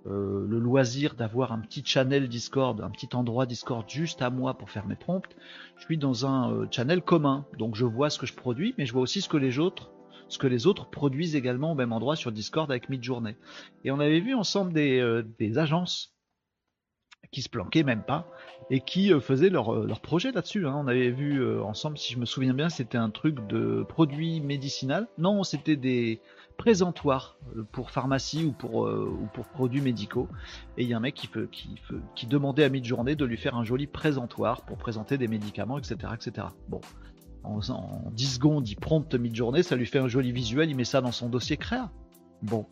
euh, 0.07 0.45
le 0.47 0.59
loisir 0.59 1.15
d'avoir 1.15 1.51
un 1.51 1.59
petit 1.59 1.83
channel 1.83 2.29
Discord, 2.29 2.79
un 2.79 2.89
petit 2.89 3.09
endroit 3.13 3.45
Discord 3.45 3.83
juste 3.89 4.21
à 4.21 4.29
moi 4.29 4.53
pour 4.53 4.69
faire 4.69 4.87
mes 4.87 4.95
prompts. 4.95 5.35
Je 5.75 5.83
suis 5.83 5.97
dans 5.97 6.25
un 6.25 6.53
euh, 6.53 6.67
channel 6.71 7.01
commun, 7.01 7.45
donc 7.59 7.75
je 7.75 7.83
vois 7.83 8.09
ce 8.09 8.17
que 8.17 8.25
je 8.25 8.33
produis, 8.33 8.73
mais 8.77 8.85
je 8.85 8.93
vois 8.93 9.01
aussi 9.01 9.19
ce 9.19 9.27
que 9.27 9.35
les 9.35 9.59
autres, 9.59 9.91
ce 10.29 10.37
que 10.37 10.47
les 10.47 10.65
autres 10.65 10.89
produisent 10.89 11.35
également 11.35 11.73
au 11.73 11.75
même 11.75 11.91
endroit 11.91 12.15
sur 12.15 12.31
Discord 12.31 12.71
avec 12.71 12.87
mid-journée. 12.87 13.35
Et 13.83 13.91
on 13.91 13.99
avait 13.99 14.21
vu 14.21 14.33
ensemble 14.33 14.71
des 14.71 15.57
agences 15.57 16.14
qui 17.31 17.41
se 17.41 17.49
planquaient 17.49 17.83
même 17.83 18.03
pas 18.03 18.27
et 18.69 18.79
qui 18.79 19.13
euh, 19.13 19.19
faisaient 19.19 19.49
leur, 19.49 19.73
euh, 19.73 19.85
leur 19.85 19.99
projet 19.99 20.31
là-dessus. 20.31 20.67
Hein. 20.67 20.75
On 20.75 20.87
avait 20.87 21.11
vu 21.11 21.39
euh, 21.41 21.61
ensemble, 21.63 21.97
si 21.97 22.13
je 22.13 22.19
me 22.19 22.25
souviens 22.25 22.53
bien, 22.53 22.69
c'était 22.69 22.97
un 22.97 23.09
truc 23.09 23.45
de 23.47 23.85
produit 23.87 24.41
médicinal. 24.41 25.07
Non, 25.17 25.43
c'était 25.43 25.75
des 25.75 26.19
présentoirs 26.57 27.37
pour 27.73 27.91
pharmacie 27.91 28.45
ou 28.45 28.53
pour, 28.53 28.83
ou 28.83 29.27
pour 29.33 29.45
produits 29.45 29.81
médicaux. 29.81 30.29
Et 30.77 30.83
il 30.83 30.89
y 30.89 30.93
a 30.93 30.97
un 30.97 31.01
mec 31.01 31.13
qui, 31.13 31.27
qui, 31.51 31.75
qui 32.15 32.27
demandait 32.27 32.63
à 32.63 32.69
mi-journée 32.69 33.15
de 33.15 33.25
lui 33.25 33.35
faire 33.35 33.55
un 33.55 33.65
joli 33.65 33.87
présentoir 33.87 34.61
pour 34.61 34.77
présenter 34.77 35.17
des 35.17 35.27
médicaments, 35.27 35.77
etc. 35.77 36.13
etc. 36.13 36.47
Bon, 36.69 36.79
en, 37.43 37.59
en 37.69 38.09
10 38.11 38.35
secondes, 38.35 38.69
il 38.69 38.77
prompte 38.77 39.15
mi-journée, 39.15 39.63
ça 39.63 39.75
lui 39.75 39.85
fait 39.85 39.99
un 39.99 40.07
joli 40.07 40.31
visuel, 40.31 40.69
il 40.69 40.77
met 40.77 40.85
ça 40.85 41.01
dans 41.01 41.11
son 41.11 41.27
dossier 41.27 41.57
créa. 41.57 41.91
Bon, 42.41 42.65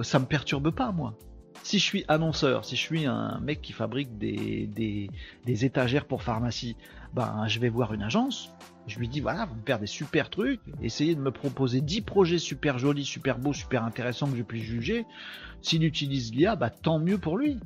ça 0.00 0.18
me 0.18 0.24
perturbe 0.24 0.70
pas, 0.70 0.90
moi 0.90 1.14
si 1.62 1.78
je 1.78 1.84
suis 1.84 2.04
annonceur, 2.08 2.64
si 2.64 2.76
je 2.76 2.80
suis 2.80 3.06
un 3.06 3.38
mec 3.40 3.60
qui 3.60 3.72
fabrique 3.72 4.18
des, 4.18 4.66
des, 5.44 5.64
étagères 5.64 6.06
pour 6.06 6.22
pharmacie, 6.22 6.76
ben 7.14 7.46
je 7.48 7.58
vais 7.60 7.68
voir 7.68 7.92
une 7.92 8.02
agence, 8.02 8.50
je 8.86 8.98
lui 8.98 9.08
dis 9.08 9.20
voilà, 9.20 9.44
vous 9.44 9.54
me 9.54 9.62
faire 9.62 9.78
des 9.78 9.86
super 9.86 10.30
trucs, 10.30 10.60
essayez 10.82 11.14
de 11.14 11.20
me 11.20 11.30
proposer 11.30 11.80
10 11.80 12.02
projets 12.02 12.38
super 12.38 12.78
jolis, 12.78 13.04
super 13.04 13.38
beaux, 13.38 13.52
super 13.52 13.84
intéressants 13.84 14.30
que 14.30 14.36
je 14.36 14.42
puisse 14.42 14.64
juger. 14.64 15.06
S'il 15.62 15.84
utilise 15.84 16.34
l'IA, 16.34 16.56
bah 16.56 16.70
tant 16.70 16.98
mieux 16.98 17.18
pour 17.18 17.36
lui. 17.36 17.58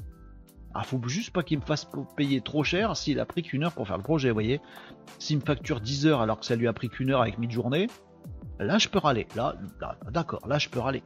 Ah, 0.75 0.83
faut 0.83 1.01
juste 1.07 1.31
pas 1.31 1.45
qu'il 1.45 1.61
me 1.61 1.65
fasse 1.65 1.87
payer 2.17 2.41
trop 2.41 2.65
cher 2.65 2.97
s'il 2.97 3.21
a 3.21 3.25
pris 3.25 3.45
qu'une 3.45 3.63
heure 3.63 3.73
pour 3.73 3.87
faire 3.87 3.97
le 3.97 4.03
projet, 4.03 4.31
vous 4.31 4.35
voyez. 4.35 4.61
S'il 5.21 5.37
me 5.37 5.43
facture 5.43 5.81
10 5.81 6.07
heures 6.07 6.21
alors 6.21 6.41
que 6.41 6.47
ça 6.47 6.57
lui 6.57 6.67
a 6.67 6.73
pris 6.73 6.89
qu'une 6.89 7.11
heure 7.11 7.23
avec 7.23 7.39
mid-journée, 7.39 7.87
là 8.59 8.79
je 8.79 8.89
peux 8.89 8.99
râler. 8.99 9.29
Là, 9.37 9.55
là 9.81 9.97
d'accord, 10.11 10.47
là 10.49 10.59
je 10.59 10.69
peux 10.69 10.81
râler. 10.81 11.05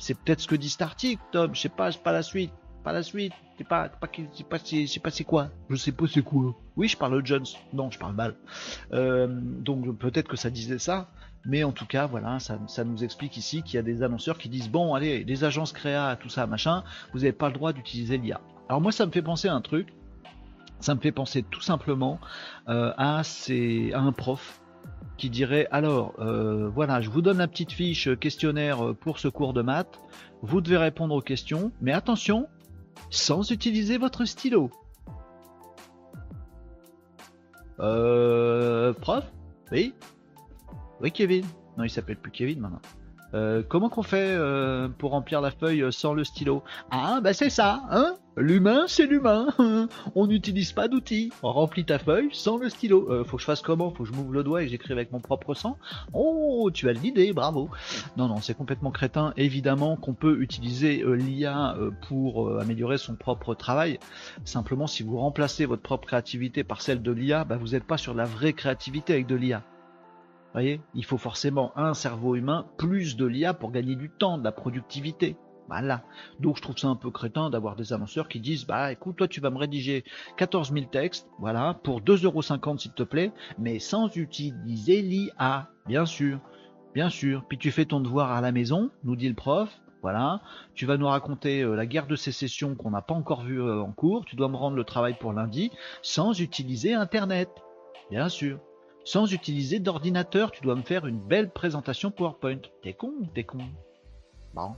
C'est 0.00 0.14
peut-être 0.14 0.40
ce 0.40 0.48
que 0.48 0.56
dit 0.56 0.70
cet 0.70 0.82
article, 0.82 1.22
Tom. 1.30 1.54
Je 1.54 1.60
sais 1.60 1.68
pas, 1.68 1.92
pas 1.92 2.12
la 2.12 2.22
suite. 2.22 2.50
Pas 2.82 2.92
la 2.92 3.02
suite. 3.02 3.34
C'est 3.58 3.68
pas, 3.68 3.90
pas, 3.90 4.08
pas, 4.08 4.58
pas 4.58 5.10
c'est 5.10 5.24
quoi. 5.24 5.50
Je 5.68 5.76
sais 5.76 5.92
pas 5.92 6.06
c'est 6.08 6.22
quoi. 6.22 6.56
Oui, 6.76 6.88
je 6.88 6.96
parle 6.96 7.20
de 7.20 7.26
Jones. 7.26 7.44
Non, 7.74 7.90
je 7.90 7.98
parle 7.98 8.14
mal. 8.14 8.34
Euh, 8.94 9.28
donc 9.28 9.98
peut-être 9.98 10.26
que 10.26 10.36
ça 10.36 10.48
disait 10.48 10.78
ça. 10.78 11.10
Mais 11.44 11.64
en 11.64 11.72
tout 11.72 11.86
cas, 11.86 12.06
voilà, 12.06 12.38
ça, 12.38 12.58
ça 12.66 12.84
nous 12.84 13.04
explique 13.04 13.36
ici 13.36 13.62
qu'il 13.62 13.74
y 13.74 13.78
a 13.78 13.82
des 13.82 14.02
annonceurs 14.02 14.38
qui 14.38 14.48
disent 14.48 14.70
bon, 14.70 14.94
allez, 14.94 15.24
les 15.24 15.44
agences 15.44 15.72
créa, 15.72 16.16
tout 16.16 16.28
ça, 16.30 16.46
machin, 16.46 16.82
vous 17.12 17.20
n'avez 17.20 17.32
pas 17.32 17.48
le 17.48 17.54
droit 17.54 17.72
d'utiliser 17.72 18.16
l'IA. 18.16 18.40
Alors 18.68 18.80
moi, 18.80 18.92
ça 18.92 19.04
me 19.04 19.12
fait 19.12 19.22
penser 19.22 19.48
à 19.48 19.54
un 19.54 19.60
truc. 19.60 19.92
Ça 20.80 20.94
me 20.94 21.00
fait 21.00 21.12
penser 21.12 21.42
tout 21.42 21.60
simplement 21.60 22.18
euh, 22.68 22.94
à, 22.96 23.22
ces, 23.22 23.92
à 23.92 24.00
un 24.00 24.12
prof 24.12 24.62
qui 25.16 25.30
dirait 25.30 25.68
alors 25.70 26.14
euh, 26.18 26.68
voilà, 26.68 27.00
je 27.00 27.10
vous 27.10 27.20
donne 27.20 27.38
la 27.38 27.48
petite 27.48 27.72
fiche 27.72 28.08
questionnaire 28.18 28.94
pour 29.00 29.18
ce 29.18 29.28
cours 29.28 29.52
de 29.52 29.62
maths. 29.62 30.00
Vous 30.42 30.60
devez 30.60 30.78
répondre 30.78 31.14
aux 31.14 31.20
questions, 31.20 31.72
mais 31.80 31.92
attention, 31.92 32.48
sans 33.10 33.50
utiliser 33.50 33.98
votre 33.98 34.24
stylo. 34.24 34.70
Euh, 37.80 38.92
prof? 38.92 39.24
Oui? 39.72 39.94
Oui, 41.00 41.12
Kevin? 41.12 41.44
Non, 41.76 41.84
il 41.84 41.90
s'appelle 41.90 42.16
plus 42.16 42.30
Kevin 42.30 42.60
maintenant. 42.60 42.80
Euh, 43.32 43.62
comment 43.68 43.88
qu'on 43.88 44.02
fait 44.02 44.30
euh, 44.30 44.88
pour 44.88 45.12
remplir 45.12 45.40
la 45.40 45.50
feuille 45.50 45.84
sans 45.92 46.14
le 46.14 46.24
stylo? 46.24 46.62
Ah, 46.90 47.20
bah 47.22 47.32
c'est 47.32 47.50
ça, 47.50 47.82
hein? 47.90 48.16
L'humain, 48.36 48.84
c'est 48.86 49.06
l'humain. 49.06 49.48
On 50.14 50.26
n'utilise 50.26 50.72
pas 50.72 50.88
d'outils. 50.88 51.30
On 51.42 51.52
remplit 51.52 51.84
ta 51.84 51.98
feuille 51.98 52.30
sans 52.32 52.56
le 52.56 52.68
stylo. 52.68 53.10
Euh, 53.10 53.24
faut 53.24 53.36
que 53.36 53.40
je 53.42 53.46
fasse 53.46 53.60
comment? 53.60 53.90
Faut 53.90 54.04
que 54.04 54.08
je 54.08 54.14
m'ouvre 54.14 54.32
le 54.32 54.42
doigt 54.42 54.62
et 54.62 54.66
que 54.66 54.70
j'écrive 54.70 54.92
avec 54.92 55.12
mon 55.12 55.20
propre 55.20 55.54
sang? 55.54 55.76
Oh, 56.12 56.70
tu 56.72 56.88
as 56.88 56.92
l'idée, 56.92 57.32
bravo. 57.32 57.68
Non, 58.16 58.28
non, 58.28 58.40
c'est 58.40 58.54
complètement 58.54 58.92
crétin. 58.92 59.34
Évidemment 59.36 59.96
qu'on 59.96 60.14
peut 60.14 60.40
utiliser 60.40 61.04
l'IA 61.06 61.76
pour 62.08 62.58
améliorer 62.60 62.98
son 62.98 63.14
propre 63.14 63.54
travail. 63.54 63.98
Simplement, 64.44 64.86
si 64.86 65.02
vous 65.02 65.18
remplacez 65.18 65.66
votre 65.66 65.82
propre 65.82 66.06
créativité 66.06 66.64
par 66.64 66.80
celle 66.80 67.02
de 67.02 67.12
l'IA, 67.12 67.44
bah, 67.44 67.56
vous 67.56 67.68
n'êtes 67.68 67.84
pas 67.84 67.98
sur 67.98 68.14
la 68.14 68.24
vraie 68.24 68.52
créativité 68.52 69.12
avec 69.12 69.26
de 69.26 69.34
l'IA 69.34 69.62
voyez, 70.52 70.80
il 70.94 71.04
faut 71.04 71.18
forcément 71.18 71.72
un 71.76 71.94
cerveau 71.94 72.34
humain 72.34 72.66
plus 72.76 73.16
de 73.16 73.26
l'IA 73.26 73.54
pour 73.54 73.70
gagner 73.70 73.96
du 73.96 74.10
temps, 74.10 74.38
de 74.38 74.44
la 74.44 74.52
productivité. 74.52 75.36
Voilà. 75.68 76.02
Donc 76.40 76.56
je 76.56 76.62
trouve 76.62 76.76
ça 76.76 76.88
un 76.88 76.96
peu 76.96 77.12
crétin 77.12 77.48
d'avoir 77.48 77.76
des 77.76 77.92
annonceurs 77.92 78.28
qui 78.28 78.40
disent 78.40 78.66
bah 78.66 78.90
écoute 78.90 79.16
toi 79.16 79.28
tu 79.28 79.40
vas 79.40 79.50
me 79.50 79.58
rédiger 79.58 80.02
14 80.36 80.72
000 80.72 80.86
textes, 80.86 81.28
voilà, 81.38 81.74
pour 81.84 82.00
2,50€ 82.00 82.78
s'il 82.78 82.92
te 82.92 83.04
plaît, 83.04 83.32
mais 83.56 83.78
sans 83.78 84.14
utiliser 84.16 85.00
l'IA, 85.00 85.70
bien 85.86 86.06
sûr, 86.06 86.40
bien 86.92 87.08
sûr. 87.08 87.44
Puis 87.48 87.56
tu 87.56 87.70
fais 87.70 87.84
ton 87.84 88.00
devoir 88.00 88.32
à 88.32 88.40
la 88.40 88.50
maison, 88.50 88.90
nous 89.04 89.14
dit 89.14 89.28
le 89.28 89.36
prof, 89.36 89.70
voilà. 90.02 90.40
Tu 90.74 90.86
vas 90.86 90.96
nous 90.96 91.06
raconter 91.06 91.62
euh, 91.62 91.74
la 91.74 91.86
guerre 91.86 92.06
de 92.06 92.16
sécession 92.16 92.74
qu'on 92.74 92.90
n'a 92.90 93.02
pas 93.02 93.14
encore 93.14 93.42
vue 93.42 93.60
euh, 93.60 93.82
en 93.82 93.92
cours. 93.92 94.24
Tu 94.24 94.34
dois 94.34 94.48
me 94.48 94.56
rendre 94.56 94.76
le 94.76 94.84
travail 94.84 95.14
pour 95.18 95.32
lundi 95.32 95.70
sans 96.02 96.40
utiliser 96.40 96.94
Internet, 96.94 97.50
bien 98.10 98.28
sûr. 98.28 98.58
Sans 99.04 99.32
utiliser 99.32 99.78
d'ordinateur, 99.78 100.50
tu 100.50 100.62
dois 100.62 100.74
me 100.74 100.82
faire 100.82 101.06
une 101.06 101.20
belle 101.20 101.50
présentation 101.50 102.10
PowerPoint. 102.10 102.60
T'es 102.82 102.92
con, 102.92 103.12
t'es 103.34 103.44
con? 103.44 103.58
Bon. 104.54 104.74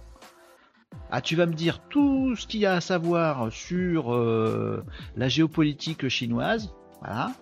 Ah, 1.10 1.20
tu 1.20 1.36
vas 1.36 1.46
me 1.46 1.54
dire 1.54 1.80
tout 1.88 2.36
ce 2.36 2.46
qu'il 2.46 2.60
y 2.60 2.66
a 2.66 2.74
à 2.74 2.80
savoir 2.80 3.50
sur 3.52 4.14
euh, 4.14 4.84
la 5.16 5.28
géopolitique 5.28 6.08
chinoise, 6.08 6.74
voilà, 7.00 7.32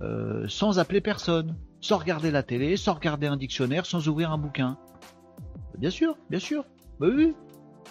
euh, 0.00 0.46
sans 0.48 0.78
appeler 0.78 1.00
personne, 1.00 1.56
sans 1.80 1.98
regarder 1.98 2.30
la 2.30 2.42
télé, 2.42 2.76
sans 2.76 2.94
regarder 2.94 3.26
un 3.26 3.36
dictionnaire, 3.36 3.86
sans 3.86 4.08
ouvrir 4.08 4.32
un 4.32 4.38
bouquin. 4.38 4.78
Bien 5.78 5.90
sûr, 5.90 6.16
bien 6.30 6.38
sûr. 6.38 6.64
Bah 7.00 7.08
oui. 7.12 7.34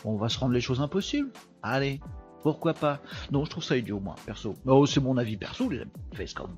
On 0.05 0.15
va 0.15 0.29
se 0.29 0.39
rendre 0.39 0.53
les 0.53 0.61
choses 0.61 0.81
impossibles. 0.81 1.31
Allez, 1.61 1.99
pourquoi 2.41 2.73
pas? 2.73 2.99
Non, 3.31 3.45
je 3.45 3.51
trouve 3.51 3.63
ça 3.63 3.77
idiot, 3.77 3.99
moi, 3.99 4.15
perso. 4.25 4.55
Oh, 4.65 4.85
c'est 4.85 5.01
mon 5.01 5.17
avis 5.17 5.37
perso, 5.37 5.69
les 5.69 5.83
comme, 6.33 6.55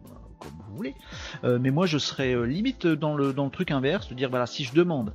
vous 0.50 0.76
voulez. 0.76 0.96
Euh, 1.44 1.60
mais 1.60 1.72
moi, 1.72 1.86
je 1.86 1.98
serais 1.98 2.46
limite 2.46 2.88
dans 2.88 3.16
le, 3.16 3.34
dans 3.34 3.46
le 3.46 3.52
truc 3.52 3.72
inverse, 3.72 4.10
de 4.10 4.16
dire, 4.16 4.30
voilà, 4.30 4.46
si 4.46 4.64
je 4.64 4.74
demande 4.74 5.14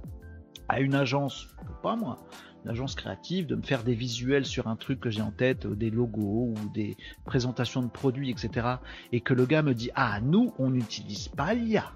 à 0.68 0.80
une 0.80 0.94
agence, 0.94 1.48
pas 1.82 1.96
moi, 1.96 2.18
l'agence 2.64 2.94
créative, 2.94 3.46
de 3.46 3.56
me 3.56 3.62
faire 3.62 3.82
des 3.82 3.94
visuels 3.94 4.44
sur 4.44 4.66
un 4.68 4.76
truc 4.76 5.00
que 5.00 5.10
j'ai 5.10 5.22
en 5.22 5.30
tête, 5.30 5.66
euh, 5.66 5.74
des 5.74 5.90
logos 5.90 6.54
ou 6.56 6.68
des 6.74 6.96
présentations 7.24 7.82
de 7.82 7.88
produits, 7.88 8.30
etc. 8.30 8.76
Et 9.12 9.20
que 9.20 9.34
le 9.34 9.46
gars 9.46 9.62
me 9.62 9.74
dit 9.74 9.90
Ah, 9.94 10.20
nous, 10.20 10.52
on 10.58 10.70
n'utilise 10.70 11.28
pas 11.28 11.54
l'IA. 11.54 11.92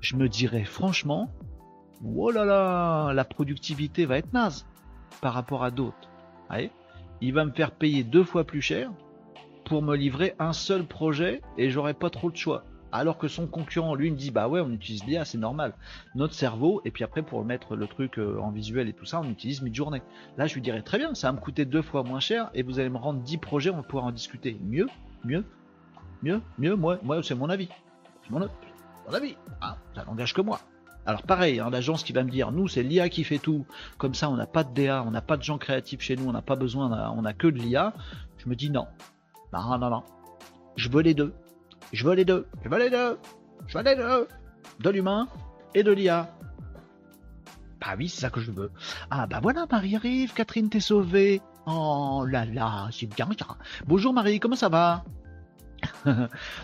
Je 0.00 0.16
me 0.16 0.28
dirais 0.28 0.64
franchement, 0.64 1.30
oh 2.04 2.30
là 2.30 2.44
là, 2.44 3.12
la 3.12 3.24
productivité 3.24 4.04
va 4.04 4.18
être 4.18 4.32
naze 4.32 4.66
par 5.20 5.32
rapport 5.32 5.64
à 5.64 5.70
d'autres. 5.70 6.10
Il 7.20 7.32
va 7.32 7.44
me 7.44 7.52
faire 7.52 7.70
payer 7.72 8.04
deux 8.04 8.22
fois 8.22 8.44
plus 8.44 8.60
cher 8.60 8.92
pour 9.64 9.82
me 9.82 9.96
livrer 9.96 10.34
un 10.38 10.52
seul 10.52 10.84
projet 10.84 11.40
et 11.58 11.70
j'aurai 11.70 11.94
pas 11.94 12.10
trop 12.10 12.30
de 12.30 12.36
choix 12.36 12.64
alors 12.94 13.18
que 13.18 13.26
son 13.26 13.48
concurrent, 13.48 13.96
lui, 13.96 14.12
me 14.12 14.16
dit 14.16 14.30
bah 14.30 14.46
ouais, 14.46 14.60
on 14.60 14.70
utilise 14.70 15.04
l'IA, 15.04 15.24
c'est 15.24 15.36
normal. 15.36 15.74
Notre 16.14 16.32
cerveau, 16.32 16.80
et 16.84 16.92
puis 16.92 17.02
après 17.02 17.22
pour 17.22 17.44
mettre 17.44 17.74
le 17.74 17.88
truc 17.88 18.20
euh, 18.20 18.38
en 18.38 18.52
visuel 18.52 18.88
et 18.88 18.92
tout 18.92 19.04
ça, 19.04 19.20
on 19.20 19.28
utilise 19.28 19.62
mid-journée. 19.62 20.00
Là, 20.38 20.46
je 20.46 20.54
lui 20.54 20.62
dirais 20.62 20.80
très 20.80 20.98
bien, 20.98 21.12
ça 21.12 21.26
va 21.26 21.32
me 21.32 21.40
coûter 21.40 21.64
deux 21.64 21.82
fois 21.82 22.04
moins 22.04 22.20
cher 22.20 22.50
et 22.54 22.62
vous 22.62 22.78
allez 22.78 22.90
me 22.90 22.96
rendre 22.96 23.20
10 23.20 23.38
projets, 23.38 23.70
on 23.70 23.76
va 23.76 23.82
pouvoir 23.82 24.04
en 24.04 24.12
discuter. 24.12 24.56
Mieux, 24.62 24.86
mieux, 25.24 25.44
mieux, 26.22 26.40
mieux, 26.56 26.76
moi, 26.76 27.00
moi 27.02 27.20
c'est 27.24 27.34
mon 27.34 27.50
avis. 27.50 27.68
C'est 28.22 28.30
mon, 28.30 28.42
avis. 29.12 29.36
Hein 29.60 29.74
ça 29.96 30.04
n'engage 30.04 30.32
que 30.32 30.40
moi. 30.40 30.60
Alors 31.04 31.22
pareil, 31.22 31.58
hein, 31.58 31.70
l'agence 31.70 32.04
qui 32.04 32.12
va 32.12 32.22
me 32.22 32.30
dire, 32.30 32.52
nous 32.52 32.68
c'est 32.68 32.84
l'IA 32.84 33.08
qui 33.08 33.24
fait 33.24 33.38
tout, 33.38 33.66
comme 33.98 34.14
ça 34.14 34.30
on 34.30 34.36
n'a 34.36 34.46
pas 34.46 34.62
de 34.62 34.72
DA, 34.72 35.02
on 35.04 35.10
n'a 35.10 35.20
pas 35.20 35.36
de 35.36 35.42
gens 35.42 35.58
créatifs 35.58 36.00
chez 36.00 36.14
nous, 36.14 36.28
on 36.28 36.32
n'a 36.32 36.42
pas 36.42 36.54
besoin, 36.54 37.12
on 37.16 37.24
a, 37.24 37.32
que 37.32 37.48
de 37.48 37.58
l'IA, 37.58 37.92
je 38.38 38.48
me 38.48 38.54
dis 38.54 38.70
non. 38.70 38.86
Non, 39.54 39.78
non, 39.78 39.88
non. 39.88 40.02
Je 40.74 40.88
veux 40.88 41.02
les 41.02 41.14
deux. 41.14 41.32
Je 41.92 42.04
veux 42.04 42.14
les 42.14 42.24
deux. 42.24 42.46
Je 42.64 42.68
veux 42.68 42.78
les 42.78 42.90
deux. 42.90 43.18
Je 43.68 43.78
veux 43.78 43.84
les 43.84 43.94
deux. 43.94 44.26
De 44.80 44.90
l'humain 44.90 45.28
et 45.74 45.84
de 45.84 45.92
l'IA. 45.92 46.34
Bah 47.80 47.94
oui, 47.96 48.08
c'est 48.08 48.22
ça 48.22 48.30
que 48.30 48.40
je 48.40 48.50
veux. 48.50 48.72
Ah 49.10 49.28
bah 49.28 49.38
voilà, 49.40 49.66
Marie 49.70 49.94
arrive. 49.94 50.32
Catherine, 50.32 50.68
t'es 50.68 50.80
sauvée. 50.80 51.40
Oh 51.66 52.24
là 52.28 52.44
là, 52.44 52.88
c'est 52.90 53.06
bien. 53.06 53.28
Bonjour 53.86 54.12
Marie, 54.12 54.40
comment 54.40 54.56
ça 54.56 54.68
va? 54.68 55.04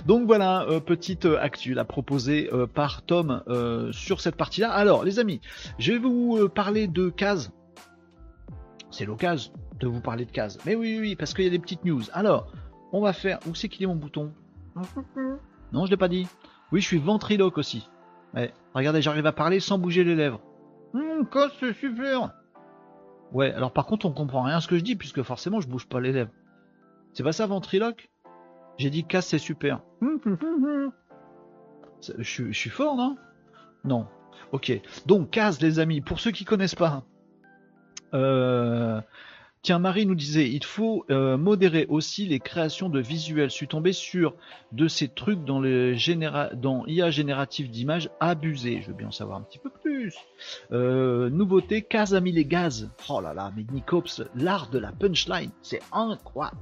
Donc 0.06 0.26
voilà, 0.26 0.62
euh, 0.62 0.80
petite 0.80 1.26
euh, 1.26 1.40
actu 1.40 1.74
là 1.74 1.84
proposée 1.84 2.48
euh, 2.52 2.66
par 2.66 3.02
Tom 3.02 3.42
sur 3.92 4.20
cette 4.20 4.36
partie-là. 4.36 4.70
Alors 4.72 5.04
les 5.04 5.20
amis, 5.20 5.40
je 5.78 5.92
vais 5.92 5.98
vous 5.98 6.48
parler 6.48 6.88
de 6.88 7.08
cases. 7.08 7.52
C'est 8.90 9.04
l'occasion 9.04 9.52
de 9.78 9.86
vous 9.86 10.00
parler 10.00 10.24
de 10.24 10.32
cases. 10.32 10.58
Mais 10.66 10.74
oui, 10.74 10.98
oui, 11.00 11.16
parce 11.16 11.34
qu'il 11.34 11.44
y 11.44 11.46
a 11.46 11.50
des 11.50 11.58
petites 11.58 11.84
news. 11.84 12.02
Alors, 12.12 12.52
on 12.92 13.00
va 13.00 13.12
faire. 13.12 13.38
Où 13.48 13.54
c'est 13.54 13.68
qu'il 13.68 13.82
est 13.82 13.86
mon 13.86 13.96
bouton? 13.96 14.32
Non, 15.72 15.86
je 15.86 15.90
l'ai 15.90 15.96
pas 15.96 16.08
dit. 16.08 16.26
Oui, 16.72 16.80
je 16.80 16.86
suis 16.86 16.98
ventriloque 16.98 17.58
aussi. 17.58 17.88
Ouais. 18.34 18.52
Regardez, 18.74 19.02
j'arrive 19.02 19.26
à 19.26 19.32
parler 19.32 19.60
sans 19.60 19.78
bouger 19.78 20.04
les 20.04 20.14
lèvres. 20.14 20.40
Hum, 20.94 21.26
c'est 21.58 21.72
super. 21.74 22.32
Ouais, 23.32 23.52
alors 23.52 23.72
par 23.72 23.86
contre, 23.86 24.06
on 24.06 24.12
comprend 24.12 24.42
rien 24.42 24.56
à 24.56 24.60
ce 24.60 24.68
que 24.68 24.76
je 24.76 24.82
dis 24.82 24.96
puisque 24.96 25.22
forcément, 25.22 25.60
je 25.60 25.68
bouge 25.68 25.86
pas 25.86 26.00
les 26.00 26.12
lèvres. 26.12 26.30
C'est 27.12 27.22
pas 27.22 27.32
ça, 27.32 27.46
ventriloque? 27.46 28.10
J'ai 28.78 28.90
dit 28.90 29.04
casse, 29.04 29.26
c'est 29.26 29.38
super. 29.38 29.82
Hum, 30.00 30.20
hum, 30.24 30.38
hum, 30.42 30.92
je, 32.18 32.22
je, 32.50 32.52
suis 32.52 32.70
fort, 32.70 32.96
non? 32.96 33.16
Non. 33.84 34.06
Ok. 34.52 34.72
Donc, 35.06 35.30
casse, 35.30 35.60
les 35.60 35.78
amis, 35.78 36.00
pour 36.00 36.18
ceux 36.18 36.30
qui 36.30 36.44
connaissent 36.44 36.74
pas. 36.74 37.04
Euh, 38.14 39.00
Tiens, 39.62 39.78
Marie 39.78 40.06
nous 40.06 40.14
disait, 40.14 40.48
il 40.50 40.64
faut 40.64 41.04
euh, 41.10 41.36
modérer 41.36 41.84
aussi 41.90 42.24
les 42.24 42.40
créations 42.40 42.88
de 42.88 42.98
visuels. 42.98 43.50
Je 43.50 43.54
suis 43.54 43.68
tombé 43.68 43.92
sur 43.92 44.34
de 44.72 44.88
ces 44.88 45.08
trucs 45.08 45.44
dans, 45.44 45.60
le 45.60 45.94
dans 46.54 46.86
IA 46.86 47.10
générative 47.10 47.70
d'images 47.70 48.08
abusés. 48.20 48.80
Je 48.80 48.86
veux 48.88 48.94
bien 48.94 49.08
en 49.08 49.12
savoir 49.12 49.36
un 49.36 49.42
petit 49.42 49.58
peu 49.58 49.68
plus. 49.68 50.14
Euh, 50.72 51.28
nouveauté, 51.28 51.86
mis 52.22 52.32
les 52.32 52.46
gaz. 52.46 52.88
Oh 53.10 53.20
là 53.20 53.34
là, 53.34 53.52
mais 53.54 53.66
Nicops, 53.70 54.22
l'art 54.34 54.70
de 54.70 54.78
la 54.78 54.92
punchline, 54.92 55.50
c'est 55.60 55.82
incroyable. 55.92 56.56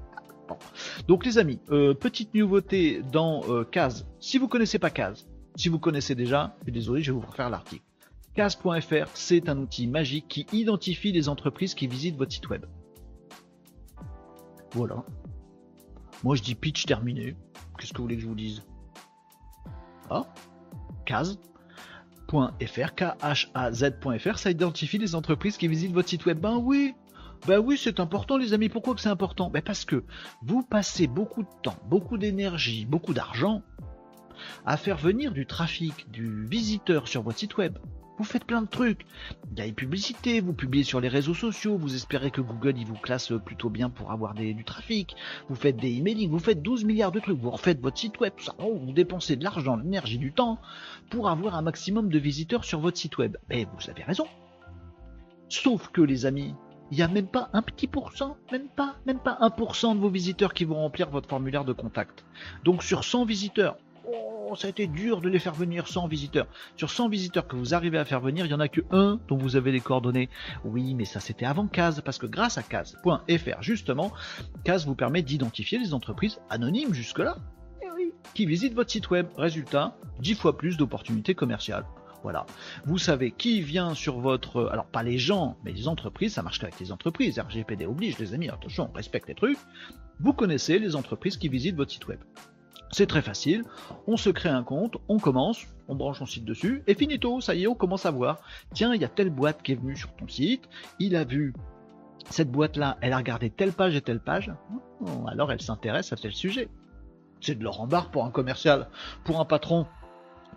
Donc 1.07 1.25
les 1.25 1.39
amis, 1.39 1.61
euh, 1.71 1.95
petite 1.95 2.35
nouveauté 2.35 3.03
dans 3.13 3.45
Kaz. 3.71 4.09
Si 4.19 4.39
vous 4.39 4.49
connaissez 4.49 4.81
pas 4.81 4.91
Kaz, 4.91 5.29
si 5.55 5.69
vous 5.69 5.79
connaissez 5.79 6.17
déjà, 6.17 6.57
je 6.59 6.65
suis 6.65 6.73
désolé, 6.73 7.03
je 7.03 7.13
vais 7.13 7.21
vous 7.21 7.27
refaire 7.27 7.49
l'article. 7.49 7.85
Kaz.fr, 8.35 9.09
c'est 9.15 9.49
un 9.49 9.59
outil 9.59 9.87
magique 9.87 10.27
qui 10.29 10.47
identifie 10.53 11.13
les 11.13 11.29
entreprises 11.29 11.75
qui 11.75 11.87
visitent 11.87 12.17
votre 12.17 12.33
site 12.33 12.49
web. 12.49 12.65
Voilà. 14.73 15.05
Moi 16.25 16.37
je 16.37 16.43
dis 16.43 16.55
pitch 16.55 16.87
terminé. 16.87 17.37
Qu'est-ce 17.79 17.93
que 17.93 17.99
vous 17.99 18.05
voulez 18.05 18.17
que 18.17 18.23
je 18.23 18.27
vous 18.27 18.35
dise? 18.35 18.63
Ah 20.11 20.27
Kaz.fr, 21.05 22.95
K-H-A-Z.fr, 22.95 24.39
ça 24.39 24.51
identifie 24.51 24.99
les 24.99 25.15
entreprises 25.15 25.57
qui 25.57 25.69
visitent 25.69 25.93
votre 25.93 26.09
site 26.09 26.27
web. 26.27 26.39
Ben 26.41 26.57
oui, 26.57 26.95
ben 27.47 27.59
oui, 27.59 27.79
c'est 27.83 28.01
important 28.01 28.37
les 28.37 28.53
amis. 28.53 28.69
Pourquoi 28.69 28.95
que 28.95 29.01
c'est 29.01 29.09
important? 29.09 29.49
Ben 29.49 29.63
parce 29.63 29.85
que 29.85 30.05
vous 30.43 30.63
passez 30.63 31.07
beaucoup 31.07 31.43
de 31.43 31.49
temps, 31.63 31.77
beaucoup 31.87 32.19
d'énergie, 32.19 32.85
beaucoup 32.85 33.15
d'argent 33.15 33.63
à 34.67 34.77
faire 34.77 34.97
venir 34.97 35.33
du 35.33 35.47
trafic, 35.47 36.11
du 36.11 36.45
visiteur 36.47 37.09
sur 37.09 37.23
votre 37.23 37.39
site 37.39 37.57
web. 37.57 37.79
Vous 38.19 38.25
faites 38.25 38.45
plein 38.45 38.63
de 38.63 38.67
trucs. 38.67 39.07
Il 39.53 39.59
y 39.59 39.63
a 39.63 39.67
des 39.67 39.73
publicités, 39.73 40.41
vous 40.41 40.53
publiez 40.53 40.83
sur 40.83 41.01
les 41.01 41.09
réseaux 41.09 41.35
sociaux, 41.35 41.79
vous 41.79 41.95
espérez 41.95 42.33
que 42.33 42.41
Google 42.41 42.75
il 42.77 42.85
vous 42.85 42.97
classe 42.97 43.33
plutôt 43.45 43.71
bien 43.71 43.91
pour 43.91 44.11
avoir 44.11 44.35
du 44.35 44.65
trafic. 44.65 45.15
Vous 45.49 45.55
faites 45.55 45.77
des 45.77 45.99
emailing, 45.99 46.29
vous 46.29 46.41
faites 46.41 46.61
12 46.61 46.85
milliards 46.85 47.13
de 47.13 47.21
trucs, 47.21 47.39
vous 47.39 47.51
refaites 47.51 47.81
votre 47.81 47.97
site 47.97 48.19
web. 48.19 48.33
Oh, 48.59 48.77
vous 48.83 48.93
dépensez 48.93 49.37
de 49.37 49.45
l'argent, 49.45 49.77
de 49.77 49.85
l'énergie, 49.85 50.19
du 50.19 50.33
temps 50.33 50.59
pour 51.11 51.29
avoir 51.29 51.55
un 51.55 51.63
maximum 51.63 52.09
de 52.09 52.19
visiteurs 52.19 52.65
sur 52.65 52.81
votre 52.81 52.99
site 52.99 53.19
web. 53.19 53.37
Et 53.51 53.67
vous 53.67 53.89
avez 53.89 54.03
raison. 54.03 54.27
Sauf 55.49 55.89
que 55.89 56.01
les 56.01 56.27
amis, 56.27 56.55
il 56.91 56.97
n'y 56.97 57.03
a 57.03 57.09
même 57.09 57.29
pas 57.29 57.51
un 57.53 57.63
petit 57.63 57.87
pourcent, 57.87 58.37
même 58.51 58.69
pas, 58.69 58.97
même 59.07 59.21
pas 59.21 59.39
1% 59.43 59.95
de 59.95 60.01
vos 60.01 60.11
visiteurs 60.11 60.55
qui 60.55 60.65
vont 60.65 60.77
remplir 60.77 61.09
votre 61.11 61.29
formulaire 61.29 61.65
de 61.65 61.73
contact. 61.73 62.25
Donc 62.65 62.83
sur 62.83 63.05
100 63.05 63.27
visiteurs, 63.27 63.77
Oh, 64.51 64.57
ça 64.57 64.67
a 64.67 64.71
été 64.71 64.87
dur 64.87 65.21
de 65.21 65.29
les 65.29 65.39
faire 65.39 65.53
venir 65.53 65.89
100 65.89 66.09
visiteurs. 66.09 66.47
Sur 66.77 66.91
100 66.91 67.11
visiteurs 67.11 67.47
que 67.47 67.57
vous 67.57 67.75
arrivez 67.75 67.99
à 67.99 68.07
faire 68.07 68.21
venir, 68.21 68.47
il 68.47 68.49
n'y 68.49 68.55
en 68.55 68.61
a 68.61 68.69
que 68.69 68.81
un 68.91 69.21
dont 69.29 69.37
vous 69.37 69.57
avez 69.57 69.73
les 69.73 69.81
coordonnées. 69.81 70.31
Oui, 70.65 70.95
mais 70.95 71.05
ça 71.05 71.21
c'était 71.21 71.45
avant 71.45 71.67
CASE, 71.67 72.01
parce 72.01 72.17
que 72.17 72.27
grâce 72.27 72.57
à 72.57 72.63
CASE.fr, 72.63 73.63
justement, 73.63 74.11
CASE 74.65 74.87
vous 74.87 74.95
permet 74.95 75.21
d'identifier 75.21 75.79
les 75.79 75.93
entreprises 75.93 76.41
anonymes 76.49 76.95
jusque-là, 76.95 77.37
eh 77.83 78.13
qui 78.33 78.47
visitent 78.47 78.73
votre 78.73 78.91
site 78.91 79.11
web. 79.11 79.27
Résultat, 79.37 79.99
10 80.21 80.35
fois 80.35 80.57
plus 80.57 80.79
d'opportunités 80.79 81.35
commerciales. 81.35 81.85
Voilà. 82.23 82.47
Vous 82.87 82.99
savez 82.99 83.33
qui 83.33 83.61
vient 83.61 83.95
sur 83.95 84.19
votre... 84.19 84.71
Alors 84.73 84.87
pas 84.87 85.03
les 85.03 85.19
gens, 85.19 85.59
mais 85.63 85.73
les 85.73 85.89
entreprises, 85.89 86.33
ça 86.35 86.43
marche 86.43 86.59
qu'avec 86.59 86.81
les 86.81 86.91
entreprises. 86.91 87.39
RGPD 87.39 87.85
oblige, 87.85 88.19
les 88.19 88.33
amis, 88.33 88.49
attention, 88.49 88.89
on 88.91 88.97
respecte 88.97 89.29
les 89.29 89.35
trucs. 89.35 89.59
Vous 90.21 90.33
connaissez 90.33 90.79
les 90.79 90.97
entreprises 90.97 91.37
qui 91.37 91.49
visitent 91.49 91.77
votre 91.77 91.93
site 91.93 92.09
web. 92.09 92.21
C'est 92.91 93.07
très 93.07 93.23
facile, 93.23 93.65
on 94.07 94.17
se 94.17 94.31
crée 94.31 94.49
un 94.49 94.63
compte, 94.63 94.97
on 95.09 95.19
commence, 95.19 95.67
on 95.89 95.95
branche 95.95 96.19
son 96.19 96.27
site 96.27 96.45
dessus, 96.45 96.83
et 96.87 96.95
finito, 96.95 97.41
ça 97.41 97.55
y 97.55 97.65
est, 97.65 97.67
on 97.67 97.75
commence 97.75 98.07
à 98.07 98.11
voir, 98.11 98.41
tiens, 98.73 98.95
il 98.95 99.01
y 99.01 99.05
a 99.05 99.09
telle 99.09 99.31
boîte 99.31 99.63
qui 99.63 99.73
est 99.73 99.75
venue 99.75 99.97
sur 99.97 100.15
ton 100.15 100.27
site, 100.27 100.69
il 100.99 101.15
a 101.15 101.25
vu 101.25 101.53
cette 102.31 102.51
boîte-là, 102.51 102.99
elle 103.01 103.13
a 103.13 103.19
regardé 103.19 103.51
telle 103.51 103.73
page 103.73 103.95
et 103.95 104.01
telle 104.01 104.21
page, 104.21 104.53
oh, 105.01 105.27
alors 105.29 105.53
elle 105.53 105.61
s'intéresse 105.61 106.13
à 106.13 106.17
tel 106.17 106.33
sujet. 106.33 106.69
C'est 107.41 107.55
de 107.55 107.63
leur 107.63 107.81
embarque 107.81 108.13
pour 108.13 108.25
un 108.25 108.31
commercial, 108.31 108.89
pour 109.25 109.39
un 109.39 109.45
patron. 109.45 109.87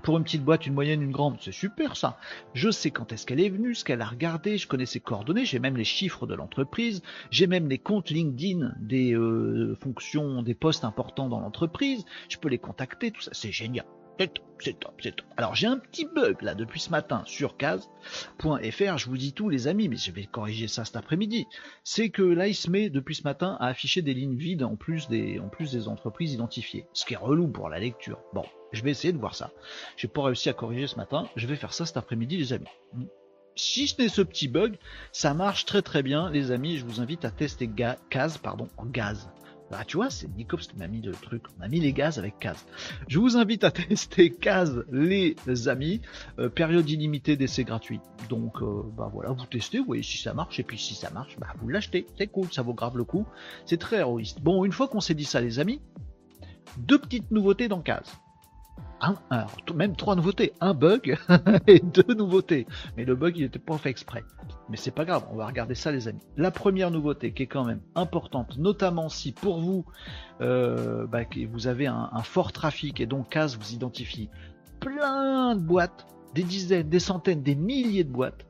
Pour 0.04 0.18
une 0.18 0.24
petite 0.24 0.44
boîte, 0.44 0.66
une 0.66 0.74
moyenne, 0.74 1.02
une 1.02 1.12
grande, 1.12 1.38
c'est 1.42 1.52
super 1.52 1.96
ça. 1.96 2.18
Je 2.54 2.70
sais 2.70 2.92
quand 2.92 3.12
est-ce 3.12 3.26
qu'elle 3.26 3.40
est 3.40 3.50
venue, 3.50 3.76
ce 3.76 3.84
qu'elle 3.86 4.02
a 4.02 4.06
regardé, 4.06 4.58
je 4.58 4.68
connais 4.68 4.86
ses 4.86 5.00
coordonnées, 5.00 5.46
j'ai 5.46 5.60
même 5.60 5.78
les 5.78 5.84
chiffres 5.84 6.28
de 6.28 6.36
l'entreprise, 6.36 7.02
j'ai 7.30 7.48
même 7.48 7.70
les 7.70 7.78
comptes 7.78 8.10
LinkedIn 8.10 8.74
des 8.80 9.14
euh, 9.14 9.76
fonctions, 9.82 10.44
des 10.44 10.56
postes 10.56 10.84
importants 10.84 11.30
dans 11.30 11.40
l'entreprise, 11.40 12.06
je 12.30 12.38
peux 12.38 12.50
les 12.50 12.60
contacter, 12.60 13.12
tout 13.12 13.22
ça, 13.22 13.32
c'est 13.34 13.52
génial. 13.52 13.86
C'est 14.22 14.36
top, 14.36 14.46
c'est 14.60 14.80
top, 14.80 14.94
c'est 15.02 15.16
top. 15.16 15.26
Alors 15.36 15.56
j'ai 15.56 15.66
un 15.66 15.80
petit 15.80 16.06
bug 16.06 16.44
là 16.44 16.54
depuis 16.54 16.80
ce 16.80 16.92
matin 16.92 17.24
sur 17.26 17.58
case.fr, 17.58 18.98
je 18.98 19.06
vous 19.08 19.18
dis 19.18 19.34
tout 19.34 19.50
les 19.50 19.68
amis, 19.68 19.90
mais 19.90 19.96
je 19.96 20.12
vais 20.12 20.26
corriger 20.26 20.68
ça 20.68 20.86
cet 20.86 20.96
après-midi. 20.96 21.48
C'est 21.84 22.12
que 22.12 22.22
là 22.22 22.48
il 22.48 22.54
se 22.54 22.70
met 22.70 22.92
depuis 22.92 23.16
ce 23.16 23.24
matin 23.24 23.58
à 23.60 23.66
afficher 23.66 24.04
des 24.04 24.14
lignes 24.14 24.38
vides 24.38 24.62
en 24.62 24.76
plus 24.76 25.08
des, 25.08 25.40
entreprises 25.88 26.34
identifiées. 26.34 26.86
Ce 26.94 27.04
qui 27.04 27.16
est 27.16 27.18
relou 27.18 27.48
pour 27.48 27.68
la 27.68 27.80
lecture. 27.80 28.20
Bon, 28.32 28.46
je 28.72 28.84
vais 28.84 28.92
essayer 28.92 29.12
de 29.12 29.18
voir 29.18 29.34
ça. 29.34 29.50
J'ai 29.98 30.08
pas 30.08 30.22
réussi 30.22 30.50
à 30.50 30.54
corriger 30.54 30.86
ce 30.86 30.98
matin, 30.98 31.28
je 31.36 31.48
vais 31.48 31.56
faire 31.56 31.74
ça 31.74 31.88
cet 31.88 31.98
après-midi 31.98 32.38
les 32.38 32.54
amis. 32.54 32.68
Si 33.56 33.88
ce 33.88 34.00
n'est 34.00 34.08
ce 34.08 34.22
petit 34.22 34.48
bug, 34.48 34.78
ça 35.12 35.34
marche 35.34 35.66
très 35.66 35.82
très 35.82 36.04
bien 36.04 36.30
les 36.30 36.52
amis, 36.52 36.78
je 36.78 36.86
vous 36.86 37.02
invite 37.02 37.26
à 37.26 37.32
tester 37.32 37.68
case, 38.12 38.38
pardon, 38.38 38.68
en 38.78 38.86
gaz. 38.86 39.32
Bah, 39.72 39.86
tu 39.88 39.96
vois, 39.96 40.10
c'est 40.10 40.28
Nicops 40.36 40.68
qui 40.68 40.76
m'a 40.76 40.88
mis 40.88 41.02
le 41.02 41.14
truc. 41.14 41.44
On 41.58 41.64
a 41.64 41.70
mis 41.70 41.80
les 41.80 41.94
gaz 41.94 42.20
avec 42.20 42.38
Case. 42.40 42.66
Je 43.08 43.20
vous 43.20 43.38
invite 43.38 43.64
à 43.64 43.72
tester 43.72 44.30
Case, 44.30 44.84
les 44.92 45.36
amis. 45.70 46.02
Euh, 46.40 46.50
période 46.50 46.90
illimitée 46.90 47.38
d'essai 47.38 47.64
gratuit. 47.64 48.02
Donc, 48.28 48.62
euh, 48.62 48.84
bah 48.98 49.10
voilà, 49.14 49.32
vous 49.32 49.46
testez, 49.46 49.80
vous 49.80 49.86
voyez 49.86 50.04
si 50.04 50.18
ça 50.18 50.34
marche. 50.34 50.60
Et 50.60 50.64
puis 50.64 50.78
si 50.78 50.94
ça 50.94 51.10
marche, 51.10 51.38
bah 51.40 51.48
vous 51.62 51.70
l'achetez. 51.70 52.06
C'est 52.18 52.28
cool, 52.28 52.52
ça 52.52 52.64
vaut 52.64 52.74
grave 52.74 52.98
le 52.98 53.06
coup. 53.06 53.26
C'est 53.66 53.78
très 53.78 54.00
héroïste. 54.00 54.42
Bon, 54.42 54.66
une 54.66 54.74
fois 54.74 54.90
qu'on 54.90 55.00
s'est 55.00 55.14
dit 55.14 55.24
ça, 55.24 55.40
les 55.40 55.60
amis, 55.60 55.80
deux 56.78 57.00
petites 57.00 57.32
nouveautés 57.32 57.70
dans 57.70 57.82
Case 57.82 58.12
un, 59.02 59.16
même 59.76 59.96
trois 59.96 60.16
nouveautés, 60.16 60.54
un 60.62 60.74
bug 60.74 61.18
et 61.68 61.80
deux 61.80 62.14
nouveautés. 62.14 62.68
Mais 62.96 63.06
le 63.06 63.16
bug, 63.16 63.38
il 63.38 63.44
n'était 63.44 63.60
pas 63.60 63.78
fait 63.78 63.90
exprès. 63.90 64.24
Mais 64.70 64.78
c'est 64.78 64.92
pas 64.92 65.06
grave, 65.06 65.26
on 65.32 65.36
va 65.36 65.48
regarder 65.48 65.76
ça, 65.76 65.92
les 65.92 66.08
amis. 66.08 66.22
La 66.38 66.52
première 66.52 66.92
nouveauté, 66.92 67.34
qui 67.34 67.44
est 67.44 67.48
quand 67.48 67.66
même 67.66 67.82
importante, 67.96 68.58
notamment 68.58 69.10
si 69.10 69.32
pour 69.32 69.60
vous, 69.60 69.86
euh, 70.42 71.08
bah, 71.08 71.22
vous 71.52 71.68
avez 71.68 71.88
un, 71.88 72.10
fort 72.24 72.52
trafic 72.52 73.02
et 73.02 73.06
donc 73.06 73.30
CAS 73.30 73.58
vous 73.60 73.74
identifie 73.74 74.30
plein 74.80 75.56
de 75.56 75.62
boîtes, 75.62 76.08
des 76.34 76.44
dizaines, 76.44 76.88
des 76.88 77.00
centaines, 77.00 77.44
des 77.44 77.56
milliers 77.56 78.04
de 78.04 78.12
boîtes, 78.12 78.46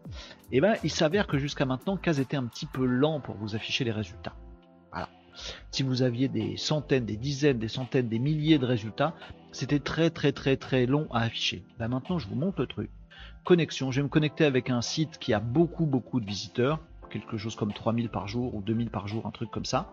et 0.51 0.57
eh 0.57 0.61
ben 0.61 0.75
il 0.83 0.91
s'avère 0.91 1.27
que 1.27 1.37
jusqu'à 1.37 1.65
maintenant, 1.65 1.95
CAS 1.95 2.19
était 2.19 2.37
un 2.37 2.45
petit 2.45 2.65
peu 2.65 2.85
lent 2.85 3.21
pour 3.21 3.35
vous 3.35 3.55
afficher 3.55 3.85
les 3.85 3.91
résultats. 3.91 4.35
Voilà. 4.91 5.09
Si 5.71 5.81
vous 5.81 6.01
aviez 6.01 6.27
des 6.27 6.57
centaines, 6.57 7.05
des 7.05 7.15
dizaines, 7.15 7.57
des 7.57 7.69
centaines, 7.69 8.09
des 8.09 8.19
milliers 8.19 8.59
de 8.59 8.65
résultats, 8.65 9.15
c'était 9.51 9.79
très 9.79 10.09
très 10.09 10.31
très 10.31 10.57
très 10.57 10.85
long 10.85 11.07
à 11.11 11.21
afficher. 11.21 11.63
Là 11.79 11.87
maintenant, 11.87 12.19
je 12.19 12.27
vous 12.27 12.35
montre 12.35 12.61
le 12.61 12.67
truc. 12.67 12.89
Connexion, 13.43 13.91
je 13.91 14.01
vais 14.01 14.03
me 14.03 14.09
connecter 14.09 14.45
avec 14.45 14.69
un 14.69 14.81
site 14.81 15.17
qui 15.19 15.33
a 15.33 15.39
beaucoup 15.39 15.85
beaucoup 15.85 16.19
de 16.19 16.25
visiteurs 16.25 16.79
quelque 17.11 17.37
chose 17.37 17.55
comme 17.55 17.73
3000 17.73 18.09
par 18.09 18.27
jour 18.27 18.55
ou 18.55 18.61
2000 18.61 18.89
par 18.89 19.07
jour, 19.07 19.27
un 19.27 19.31
truc 19.31 19.51
comme 19.51 19.65
ça. 19.65 19.91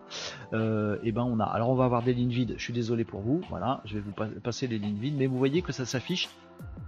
Euh, 0.53 0.97
et 1.03 1.11
ben 1.11 1.23
on 1.23 1.39
a. 1.39 1.43
Alors 1.43 1.69
on 1.69 1.75
va 1.75 1.85
avoir 1.85 2.01
des 2.01 2.13
lignes 2.13 2.31
vides. 2.31 2.55
Je 2.57 2.63
suis 2.63 2.73
désolé 2.73 3.03
pour 3.03 3.21
vous. 3.21 3.41
Voilà, 3.49 3.81
je 3.85 3.95
vais 3.95 3.99
vous 3.99 4.13
passer 4.39 4.67
les 4.67 4.79
lignes 4.79 4.97
vides, 4.97 5.15
mais 5.17 5.27
vous 5.27 5.37
voyez 5.37 5.61
que 5.61 5.71
ça 5.71 5.85
s'affiche 5.85 6.29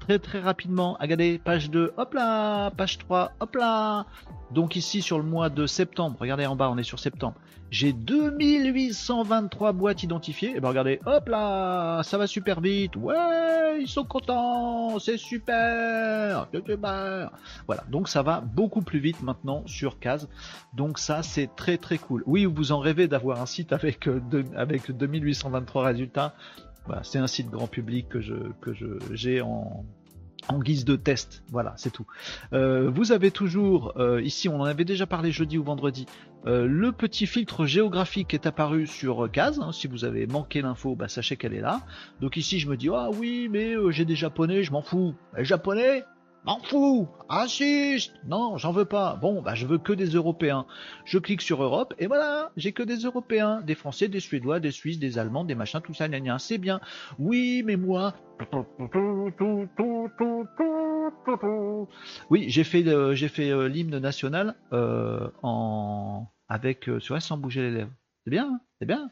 très 0.01 0.19
très 0.19 0.39
rapidement. 0.39 0.97
Regardez, 0.99 1.39
page 1.43 1.69
2, 1.69 1.93
hop 1.97 2.13
là, 2.13 2.71
page 2.71 2.97
3, 2.97 3.31
hop 3.39 3.55
là. 3.55 4.05
Donc 4.51 4.75
ici 4.75 5.01
sur 5.01 5.17
le 5.17 5.23
mois 5.23 5.49
de 5.49 5.65
septembre, 5.65 6.17
regardez 6.19 6.45
en 6.45 6.57
bas, 6.57 6.69
on 6.69 6.77
est 6.77 6.83
sur 6.83 6.99
septembre. 6.99 7.35
J'ai 7.69 7.93
2823 7.93 9.71
boîtes 9.71 10.03
identifiées. 10.03 10.57
Et 10.57 10.59
ben 10.59 10.67
regardez, 10.67 10.99
hop 11.05 11.29
là, 11.29 12.03
ça 12.03 12.17
va 12.17 12.27
super 12.27 12.59
vite. 12.59 12.97
Ouais, 12.97 13.79
ils 13.79 13.87
sont 13.87 14.03
contents, 14.03 14.99
c'est 14.99 15.17
super, 15.17 16.47
Voilà, 17.65 17.83
donc 17.89 18.09
ça 18.09 18.23
va 18.23 18.41
beaucoup 18.41 18.81
plus 18.81 18.99
vite 18.99 19.21
maintenant 19.23 19.63
sur 19.67 19.99
Case. 19.99 20.27
Donc 20.73 20.99
ça, 20.99 21.23
c'est 21.23 21.55
très 21.55 21.77
très 21.77 21.97
cool. 21.97 22.23
Oui, 22.25 22.43
vous 22.43 22.73
en 22.73 22.79
rêvez 22.79 23.07
d'avoir 23.07 23.41
un 23.41 23.45
site 23.45 23.71
avec, 23.71 24.07
euh, 24.09 24.19
avec 24.57 24.91
2823 24.91 25.85
résultats. 25.85 26.35
Voilà, 26.85 27.03
c'est 27.03 27.19
un 27.19 27.27
site 27.27 27.49
grand 27.49 27.67
public 27.67 28.09
que 28.09 28.21
je 28.21 28.35
que 28.61 28.73
je 28.73 28.87
j'ai 29.11 29.41
en 29.41 29.85
en 30.47 30.59
guise 30.59 30.85
de 30.85 30.95
test. 30.95 31.43
Voilà, 31.49 31.73
c'est 31.77 31.91
tout. 31.91 32.05
Euh, 32.53 32.89
vous 32.89 33.11
avez 33.11 33.31
toujours, 33.31 33.93
euh, 33.97 34.21
ici 34.21 34.49
on 34.49 34.59
en 34.61 34.65
avait 34.65 34.85
déjà 34.85 35.05
parlé 35.05 35.31
jeudi 35.31 35.57
ou 35.57 35.63
vendredi, 35.63 36.07
euh, 36.45 36.65
le 36.65 36.91
petit 36.91 37.27
filtre 37.27 37.65
géographique 37.65 38.33
est 38.33 38.45
apparu 38.45 38.87
sur 38.87 39.29
Case. 39.31 39.59
Hein. 39.59 39.71
si 39.71 39.87
vous 39.87 40.05
avez 40.05 40.25
manqué 40.27 40.61
l'info, 40.61 40.95
bah, 40.95 41.07
sachez 41.07 41.37
qu'elle 41.37 41.53
est 41.53 41.61
là. 41.61 41.81
Donc 42.19 42.37
ici 42.37 42.59
je 42.59 42.69
me 42.69 42.77
dis, 42.77 42.89
ah 42.89 43.09
oui, 43.13 43.47
mais 43.51 43.75
j'ai 43.89 44.05
des 44.05 44.15
japonais, 44.15 44.63
je 44.63 44.71
m'en 44.71 44.81
fous. 44.81 45.13
Les 45.37 45.45
japonais 45.45 46.03
M'en 46.43 46.59
fous 46.59 47.07
Raciste 47.29 48.13
Non, 48.25 48.57
j'en 48.57 48.71
veux 48.71 48.85
pas. 48.85 49.15
Bon, 49.15 49.43
bah 49.43 49.53
je 49.53 49.67
veux 49.67 49.77
que 49.77 49.93
des 49.93 50.07
Européens. 50.07 50.65
Je 51.05 51.19
clique 51.19 51.41
sur 51.41 51.61
Europe 51.61 51.93
et 51.99 52.07
voilà, 52.07 52.51
j'ai 52.57 52.71
que 52.71 52.81
des 52.81 52.97
Européens. 52.97 53.61
Des 53.61 53.75
Français, 53.75 54.07
des 54.07 54.19
Suédois, 54.19 54.59
des 54.59 54.71
Suisses, 54.71 54.97
des 54.97 55.19
Allemands, 55.19 55.45
des 55.45 55.53
machins, 55.53 55.81
tout 55.81 55.93
ça, 55.93 56.07
c'est 56.39 56.57
bien. 56.57 56.81
Oui, 57.19 57.61
mais 57.63 57.75
moi... 57.75 58.15
Oui, 62.31 62.45
j'ai 62.49 62.63
fait, 62.63 62.87
euh, 62.87 63.67
l'hymne 63.67 63.99
national 63.99 64.55
euh, 64.73 65.29
avec... 66.49 66.89
Euh, 66.89 66.99
sans 67.19 67.37
bouger 67.37 67.61
les 67.61 67.71
lèvres. 67.71 67.91
C'est 68.23 68.31
bien, 68.31 68.47
hein? 68.51 68.59
C'est 68.79 68.87
bien? 68.87 69.11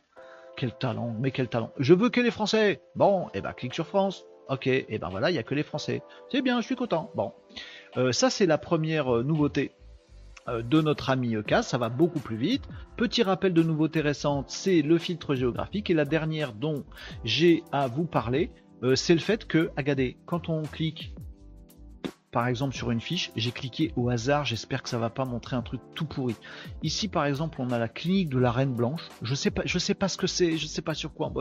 Quel 0.58 0.72
talent, 0.74 1.16
mais 1.20 1.30
quel 1.30 1.48
talent. 1.48 1.72
Je 1.78 1.94
veux 1.94 2.10
que 2.10 2.22
les 2.22 2.32
Français. 2.32 2.82
Bon, 2.96 3.28
et 3.28 3.38
eh 3.38 3.42
ben 3.42 3.54
clique 3.54 3.76
sur 3.76 3.86
France. 3.86 4.26
Ok, 4.50 4.66
et 4.66 4.98
ben 5.00 5.10
voilà, 5.10 5.30
il 5.30 5.34
n'y 5.34 5.40
a 5.40 5.44
que 5.44 5.54
les 5.54 5.64
Français. 5.64 6.02
C'est 6.32 6.42
bien, 6.42 6.60
je 6.60 6.66
suis 6.66 6.76
content. 6.76 7.12
Bon, 7.16 7.34
euh, 7.98 8.12
ça 8.12 8.32
c'est 8.32 8.48
la 8.48 8.58
première 8.58 9.18
euh, 9.18 9.24
nouveauté 9.24 9.72
euh, 10.48 10.64
de 10.64 10.82
notre 10.82 11.12
ami 11.12 11.36
Cas, 11.46 11.62
ça 11.62 11.78
va 11.78 11.90
beaucoup 11.90 12.20
plus 12.20 12.36
vite. 12.36 12.64
Petit 12.98 13.22
rappel 13.22 13.54
de 13.54 13.62
nouveautés 13.62 14.02
récentes, 14.02 14.50
c'est 14.50 14.82
le 14.82 14.98
filtre 14.98 15.36
géographique. 15.36 15.92
Et 15.92 15.94
la 15.94 16.06
dernière 16.06 16.54
dont 16.54 16.84
j'ai 17.24 17.64
à 17.72 17.88
vous 17.88 18.06
parler, 18.06 18.52
c'est 18.96 19.14
le 19.14 19.20
fait 19.20 19.46
que, 19.46 19.72
regardez, 19.78 20.18
quand 20.26 20.48
on 20.48 20.64
clique 20.64 21.14
par 22.32 22.48
exemple 22.48 22.76
sur 22.76 22.92
une 22.92 23.02
fiche, 23.02 23.32
j'ai 23.36 23.52
cliqué 23.52 23.92
au 23.96 24.10
hasard, 24.10 24.46
j'espère 24.46 24.84
que 24.84 24.90
ça 24.90 24.98
va 24.98 25.10
pas 25.10 25.26
montrer 25.26 25.56
un 25.56 25.62
truc 25.62 25.82
tout 25.96 26.06
pourri. 26.06 26.36
Ici 26.84 27.08
par 27.08 27.26
exemple, 27.26 27.62
on 27.62 27.72
a 27.72 27.80
la 27.80 27.88
clinique 27.88 28.30
de 28.30 28.38
la 28.38 28.52
Reine 28.52 28.74
Blanche. 28.74 29.02
Je 29.22 29.36
sais 29.36 29.52
pas, 29.52 29.64
je 29.66 29.80
sais 29.80 29.94
pas 29.94 30.08
ce 30.08 30.18
que 30.18 30.28
c'est, 30.28 30.58
je 30.58 30.68
sais 30.68 30.82
pas 30.82 30.94
sur 30.94 31.14
quoi 31.14 31.32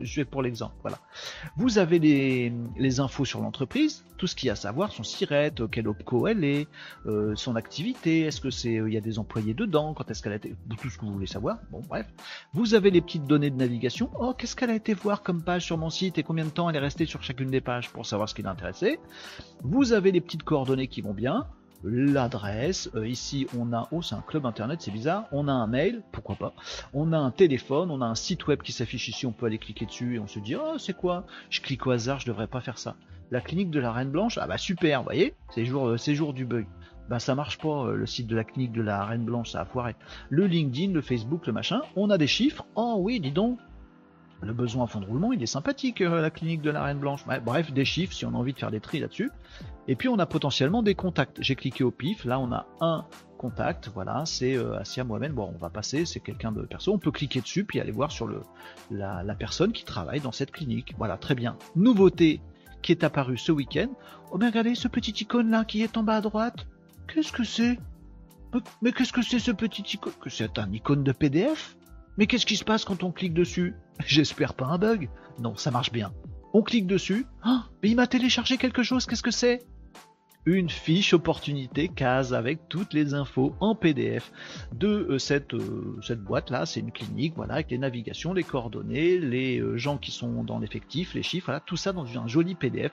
je 0.00 0.16
vais 0.16 0.24
pour 0.24 0.42
l'exemple. 0.42 0.74
Voilà. 0.82 0.98
Vous 1.56 1.78
avez 1.78 1.98
les, 1.98 3.00
infos 3.00 3.24
sur 3.24 3.40
l'entreprise, 3.40 4.04
tout 4.18 4.28
ce 4.28 4.36
qu'il 4.36 4.46
y 4.46 4.50
a 4.50 4.52
à 4.52 4.56
savoir, 4.56 4.92
son 4.92 5.02
SIRET, 5.02 5.54
quelle 5.70 5.88
opco 5.88 6.28
elle 6.28 6.44
est, 6.44 6.68
euh, 7.06 7.34
son 7.34 7.56
activité, 7.56 8.20
est-ce 8.20 8.40
que 8.40 8.50
c'est, 8.50 8.74
il 8.74 8.92
y 8.92 8.96
a 8.96 9.00
des 9.00 9.18
employés 9.18 9.52
dedans, 9.52 9.94
quand 9.94 10.08
est-ce 10.10 10.22
qu'elle 10.22 10.32
a 10.32 10.36
été, 10.36 10.54
tout 10.80 10.90
ce 10.90 10.96
que 10.96 11.04
vous 11.04 11.12
voulez 11.12 11.26
savoir. 11.26 11.58
Bon 11.70 11.82
bref. 11.88 12.06
Vous 12.52 12.74
avez 12.74 12.90
les 12.90 13.00
petites 13.00 13.26
données 13.26 13.50
de 13.50 13.56
navigation. 13.56 14.10
Oh, 14.18 14.32
qu'est-ce 14.32 14.54
qu'elle 14.54 14.70
a 14.70 14.76
été 14.76 14.94
voir 14.94 15.22
comme 15.22 15.42
page 15.42 15.64
sur 15.64 15.76
mon 15.76 15.90
site 15.90 16.18
et 16.18 16.22
combien 16.22 16.44
de 16.44 16.50
temps 16.50 16.70
elle 16.70 16.76
est 16.76 16.80
restée 16.80 17.06
sur 17.06 17.22
chacune 17.22 17.50
des 17.50 17.60
pages 17.60 17.90
pour 17.90 18.06
savoir 18.06 18.28
ce 18.28 18.34
qui 18.34 18.42
l'intéressait. 18.42 19.00
Vous 19.62 19.73
avez 19.92 20.12
les 20.12 20.20
petites 20.20 20.44
coordonnées 20.44 20.88
qui 20.88 21.00
vont 21.00 21.14
bien, 21.14 21.46
l'adresse, 21.84 22.90
euh, 22.94 23.06
ici 23.06 23.46
on 23.58 23.72
a, 23.72 23.88
oh 23.92 24.02
c'est 24.02 24.14
un 24.14 24.22
club 24.26 24.46
internet, 24.46 24.80
c'est 24.80 24.90
bizarre, 24.90 25.26
on 25.32 25.48
a 25.48 25.52
un 25.52 25.66
mail, 25.66 26.02
pourquoi 26.12 26.36
pas, 26.36 26.54
on 26.92 27.12
a 27.12 27.18
un 27.18 27.30
téléphone, 27.30 27.90
on 27.90 28.00
a 28.00 28.06
un 28.06 28.14
site 28.14 28.46
web 28.46 28.62
qui 28.62 28.72
s'affiche 28.72 29.08
ici, 29.08 29.26
on 29.26 29.32
peut 29.32 29.46
aller 29.46 29.58
cliquer 29.58 29.86
dessus 29.86 30.16
et 30.16 30.18
on 30.18 30.26
se 30.26 30.38
dit, 30.38 30.56
oh 30.56 30.78
c'est 30.78 30.96
quoi? 30.96 31.26
Je 31.50 31.60
clique 31.60 31.86
au 31.86 31.90
hasard, 31.90 32.20
je 32.20 32.26
devrais 32.26 32.46
pas 32.46 32.60
faire 32.60 32.78
ça. 32.78 32.96
La 33.30 33.40
clinique 33.40 33.70
de 33.70 33.80
la 33.80 33.92
Reine 33.92 34.10
Blanche, 34.10 34.38
ah 34.40 34.46
bah 34.46 34.58
super, 34.58 35.00
vous 35.00 35.04
voyez, 35.04 35.34
c'est 35.50 35.64
jour, 35.64 35.88
euh, 35.88 36.32
du 36.32 36.44
bug. 36.44 36.66
Bah 37.08 37.18
ça 37.18 37.34
marche 37.34 37.58
pas, 37.58 37.86
euh, 37.86 37.96
le 37.96 38.06
site 38.06 38.26
de 38.26 38.36
la 38.36 38.44
clinique 38.44 38.72
de 38.72 38.82
la 38.82 39.04
Reine 39.04 39.24
Blanche, 39.24 39.50
ça 39.50 39.60
a 39.60 39.64
foiré. 39.64 39.94
Le 40.30 40.46
LinkedIn, 40.46 40.92
le 40.92 41.02
Facebook, 41.02 41.46
le 41.46 41.52
machin, 41.52 41.82
on 41.96 42.10
a 42.10 42.16
des 42.16 42.26
chiffres, 42.26 42.64
oh 42.76 42.96
oui, 42.98 43.20
dis 43.20 43.32
donc, 43.32 43.58
le 44.42 44.52
besoin 44.52 44.84
à 44.84 44.86
fond 44.86 45.00
de 45.00 45.06
roulement, 45.06 45.32
il 45.32 45.42
est 45.42 45.46
sympathique, 45.46 46.00
euh, 46.00 46.20
la 46.20 46.30
clinique 46.30 46.62
de 46.62 46.70
la 46.70 46.82
Reine 46.82 46.98
Blanche. 46.98 47.24
bref, 47.44 47.72
des 47.72 47.84
chiffres 47.84 48.12
si 48.12 48.24
on 48.24 48.30
a 48.30 48.36
envie 48.36 48.52
de 48.52 48.58
faire 48.58 48.70
des 48.70 48.80
tris 48.80 49.00
là-dessus. 49.00 49.30
Et 49.88 49.96
puis 49.96 50.08
on 50.08 50.18
a 50.18 50.26
potentiellement 50.26 50.82
des 50.82 50.94
contacts. 50.94 51.38
J'ai 51.40 51.54
cliqué 51.54 51.84
au 51.84 51.90
pif, 51.90 52.24
là 52.24 52.38
on 52.38 52.52
a 52.52 52.66
un 52.80 53.04
contact, 53.38 53.90
voilà, 53.92 54.24
c'est 54.26 54.56
euh, 54.56 54.78
Asia 54.78 55.04
Mohamed. 55.04 55.32
Bon, 55.32 55.52
on 55.54 55.58
va 55.58 55.70
passer, 55.70 56.06
c'est 56.06 56.20
quelqu'un 56.20 56.52
de 56.52 56.62
perso. 56.62 56.92
On 56.92 56.98
peut 56.98 57.10
cliquer 57.10 57.40
dessus 57.40 57.64
puis 57.64 57.80
aller 57.80 57.92
voir 57.92 58.10
sur 58.10 58.28
la, 58.90 59.34
personne 59.38 59.72
qui 59.72 59.84
travaille 59.84 60.20
dans 60.20 60.32
cette 60.32 60.50
clinique. 60.50 60.94
Voilà, 60.98 61.16
très 61.16 61.34
bien. 61.34 61.56
Nouveauté 61.76 62.40
qui 62.82 62.92
est 62.92 63.04
apparue 63.04 63.38
ce 63.38 63.52
week-end. 63.52 63.88
Oh 64.30 64.38
bien 64.38 64.48
regardez 64.48 64.74
ce 64.74 64.88
petit 64.88 65.12
icône 65.22 65.50
là 65.50 65.64
qui 65.64 65.82
est 65.82 65.96
en 65.96 66.02
bas 66.02 66.16
à 66.16 66.20
droite. 66.20 66.66
Qu'est-ce 67.12 67.32
que 67.32 67.44
c'est? 67.44 67.78
Mais 68.82 68.92
qu'est-ce 68.92 69.12
que 69.12 69.22
c'est 69.22 69.38
ce 69.38 69.50
petit 69.50 69.82
icône? 69.94 70.12
C'est 70.28 70.58
un 70.58 70.70
icône 70.72 71.02
de 71.02 71.12
PDF 71.12 71.76
mais 72.16 72.26
qu'est-ce 72.26 72.46
qui 72.46 72.56
se 72.56 72.64
passe 72.64 72.84
quand 72.84 73.02
on 73.02 73.12
clique 73.12 73.34
dessus? 73.34 73.74
J'espère 74.06 74.54
pas 74.54 74.66
un 74.66 74.78
bug. 74.78 75.08
Non, 75.40 75.56
ça 75.56 75.70
marche 75.70 75.92
bien. 75.92 76.12
On 76.52 76.62
clique 76.62 76.86
dessus. 76.86 77.26
Ah, 77.42 77.64
mais 77.82 77.90
il 77.90 77.96
m'a 77.96 78.06
téléchargé 78.06 78.56
quelque 78.56 78.82
chose, 78.82 79.06
qu'est-ce 79.06 79.22
que 79.22 79.30
c'est? 79.30 79.66
Une 80.46 80.68
fiche 80.68 81.14
opportunité 81.14 81.88
case 81.88 82.34
avec 82.34 82.68
toutes 82.68 82.92
les 82.92 83.14
infos 83.14 83.54
en 83.60 83.74
PDF 83.74 84.30
de 84.74 84.88
euh, 84.88 85.18
cette, 85.18 85.54
euh, 85.54 85.98
cette 86.02 86.22
boîte 86.22 86.50
là. 86.50 86.66
C'est 86.66 86.80
une 86.80 86.92
clinique, 86.92 87.32
voilà, 87.34 87.54
avec 87.54 87.70
les 87.70 87.78
navigations, 87.78 88.34
les 88.34 88.42
coordonnées, 88.42 89.18
les 89.18 89.58
euh, 89.58 89.78
gens 89.78 89.96
qui 89.96 90.10
sont 90.10 90.44
dans 90.44 90.58
l'effectif, 90.58 91.14
les 91.14 91.22
chiffres, 91.22 91.46
voilà, 91.46 91.60
tout 91.60 91.76
ça 91.76 91.92
dans 91.92 92.06
un 92.18 92.28
joli 92.28 92.54
PDF. 92.54 92.92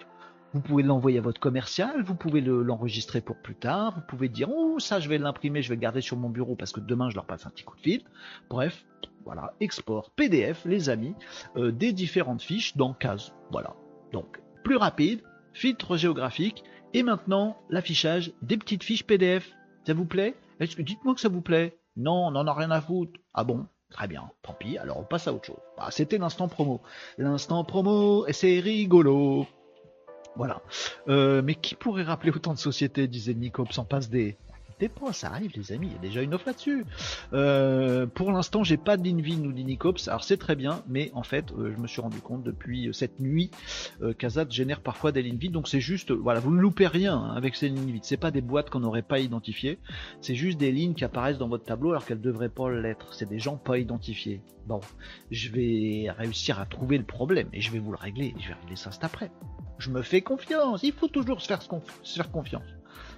Vous 0.54 0.60
pouvez 0.60 0.84
l'envoyer 0.84 1.20
à 1.20 1.22
votre 1.22 1.40
commercial, 1.40 2.04
vous 2.04 2.16
pouvez 2.16 2.42
l'enregistrer 2.42 3.22
pour 3.22 3.38
plus 3.38 3.56
tard, 3.56 3.96
vous 3.96 4.02
pouvez 4.02 4.28
dire 4.28 4.50
oh 4.54 4.80
ça 4.80 5.00
je 5.00 5.08
vais 5.08 5.18
l'imprimer, 5.18 5.62
je 5.62 5.70
vais 5.70 5.76
le 5.76 5.82
garder 5.82 6.02
sur 6.02 6.18
mon 6.18 6.30
bureau 6.30 6.56
parce 6.56 6.74
que 6.74 6.82
demain 6.82 7.10
je 7.10 7.16
leur 7.16 7.26
passe 7.26 7.46
un 7.46 7.50
petit 7.50 7.64
coup 7.64 7.78
de 7.78 7.82
fil. 7.82 8.04
Bref, 8.50 8.86
voilà, 9.24 9.54
export 9.62 10.12
PDF 10.12 10.66
les 10.66 10.90
amis 10.90 11.16
des 11.56 11.94
différentes 11.94 12.42
fiches 12.42 12.76
dans 12.76 12.94
case. 12.94 13.34
Voilà. 13.52 13.76
Donc 14.12 14.42
plus 14.66 14.76
rapide, 14.76 15.22
filtre 15.54 15.96
géographique 15.96 16.64
et 16.94 17.04
maintenant, 17.04 17.58
l'affichage 17.70 18.34
des 18.42 18.58
petites 18.58 18.84
fiches 18.84 19.06
PDF. 19.06 19.56
Ça 19.88 19.94
vous 19.94 20.06
plaît? 20.06 20.36
Dites-moi 20.60 21.16
que 21.16 21.22
ça 21.22 21.30
vous 21.30 21.42
plaît. 21.42 21.78
Non, 21.96 22.28
on 22.28 22.32
n'en 22.32 22.46
a 22.46 22.54
rien 22.54 22.72
à 22.72 22.82
foutre. 22.82 23.20
Ah 23.34 23.46
bon? 23.46 23.68
Très 23.90 24.08
bien, 24.08 24.30
tant 24.42 24.54
pis, 24.54 24.78
alors 24.78 25.00
on 25.00 25.04
passe 25.04 25.28
à 25.28 25.34
autre 25.34 25.46
chose. 25.46 25.60
Ah, 25.78 25.92
C'était 25.92 26.18
l'instant 26.18 26.48
promo. 26.48 26.82
L'instant 27.18 27.64
promo, 27.66 28.26
et 28.26 28.34
c'est 28.34 28.60
rigolo. 28.60 29.46
Voilà. 30.36 30.62
Euh, 31.08 31.42
mais 31.44 31.56
qui 31.56 31.76
pourrait 31.76 32.04
rappeler 32.04 32.32
autant 32.32 32.54
de 32.54 32.60
sociétés, 32.60 33.08
disait 33.08 33.34
Nicops, 33.34 33.78
en 33.78 33.86
passe 33.86 34.10
des 34.10 34.38
ça 35.12 35.30
arrive 35.30 35.52
les 35.56 35.72
amis, 35.72 35.88
il 35.88 35.94
y 35.94 35.96
a 35.96 36.00
déjà 36.00 36.22
une 36.22 36.34
offre 36.34 36.48
là-dessus. 36.48 36.86
Euh, 37.34 38.06
pour 38.06 38.32
l'instant, 38.32 38.64
j'ai 38.64 38.78
pas 38.78 38.98
d'Invin 38.98 39.44
ou 39.46 39.52
d'Inicops, 39.52 40.08
alors 40.08 40.24
c'est 40.24 40.38
très 40.38 40.56
bien, 40.56 40.84
mais 40.88 41.12
en 41.14 41.24
fait, 41.24 41.52
euh, 41.52 41.74
je 41.76 41.82
me 41.82 41.88
suis 41.88 42.02
rendu 42.02 42.20
compte 42.20 42.44
depuis 42.44 42.88
euh, 42.88 42.94
cette 42.94 43.20
nuit, 43.20 43.52
Kazat 44.18 44.50
génère 44.50 44.82
parfois 44.82 45.12
des 45.12 45.22
lignes 45.22 45.38
donc 45.52 45.68
c'est 45.68 45.80
juste, 45.80 46.12
voilà, 46.12 46.40
vous 46.40 46.52
ne 46.52 46.60
loupez 46.60 46.88
rien 46.88 47.16
hein, 47.16 47.34
avec 47.36 47.56
ces 47.56 47.70
lignes 47.70 47.92
vides, 47.92 48.04
c'est 48.04 48.18
pas 48.18 48.32
des 48.32 48.42
boîtes 48.42 48.70
qu'on 48.70 48.82
n'aurait 48.82 49.02
pas 49.02 49.20
identifiées, 49.20 49.80
c'est 50.22 50.36
juste 50.36 50.58
des 50.58 50.72
lignes 50.72 50.94
qui 50.94 51.04
apparaissent 51.04 51.38
dans 51.38 51.48
votre 51.48 51.64
tableau 51.64 51.92
alors 51.92 52.06
qu'elles 52.06 52.22
devraient 52.22 52.50
pas 52.50 52.70
l'être, 52.70 53.14
c'est 53.14 53.28
des 53.28 53.40
gens 53.40 53.58
pas 53.58 53.78
identifiés. 53.78 54.42
Bon, 54.68 54.80
je 55.32 55.50
vais 55.50 56.12
réussir 56.12 56.60
à 56.60 56.66
trouver 56.66 56.98
le 56.98 57.04
problème 57.04 57.48
et 57.54 57.62
je 57.62 57.72
vais 57.72 57.80
vous 57.80 57.92
le 57.92 57.98
régler, 57.98 58.36
je 58.40 58.50
vais 58.50 58.54
régler 58.54 58.76
ça 58.76 58.92
cet 58.92 59.04
après. 59.04 59.32
Je 59.80 59.90
me 59.90 60.04
fais 60.04 60.22
confiance, 60.22 60.84
il 60.84 60.94
faut 60.94 61.08
toujours 61.08 61.42
se 61.42 61.48
faire, 61.48 61.62
se 61.62 62.16
faire 62.16 62.32
confiance. 62.32 62.64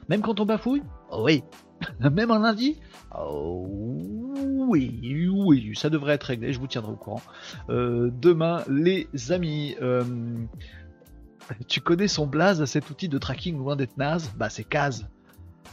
Même 0.10 0.22
quand 0.22 0.40
on 0.40 0.46
bafouille? 0.46 0.84
Oui. 1.12 1.44
Même 2.00 2.32
en 2.32 2.40
lundi? 2.40 2.80
Oui, 3.16 5.30
oui, 5.30 5.74
ça 5.76 5.90
devrait 5.90 6.14
être 6.14 6.24
réglé, 6.24 6.54
je 6.54 6.60
vous 6.60 6.68
tiendrai 6.68 6.92
au 6.92 6.96
courant. 6.96 7.22
Euh, 7.70 8.10
demain, 8.12 8.64
les 8.70 9.08
amis, 9.32 9.76
euh, 9.82 10.04
tu 11.68 11.82
connais 11.82 12.08
son 12.08 12.26
blaze, 12.26 12.64
cet 12.66 12.90
outil 12.90 13.10
de 13.10 13.18
tracking 13.18 13.58
loin 13.58 13.76
d'être 13.76 13.98
naze? 13.98 14.32
Bah 14.36 14.50
c'est 14.50 14.64
Kaz. 14.64 15.08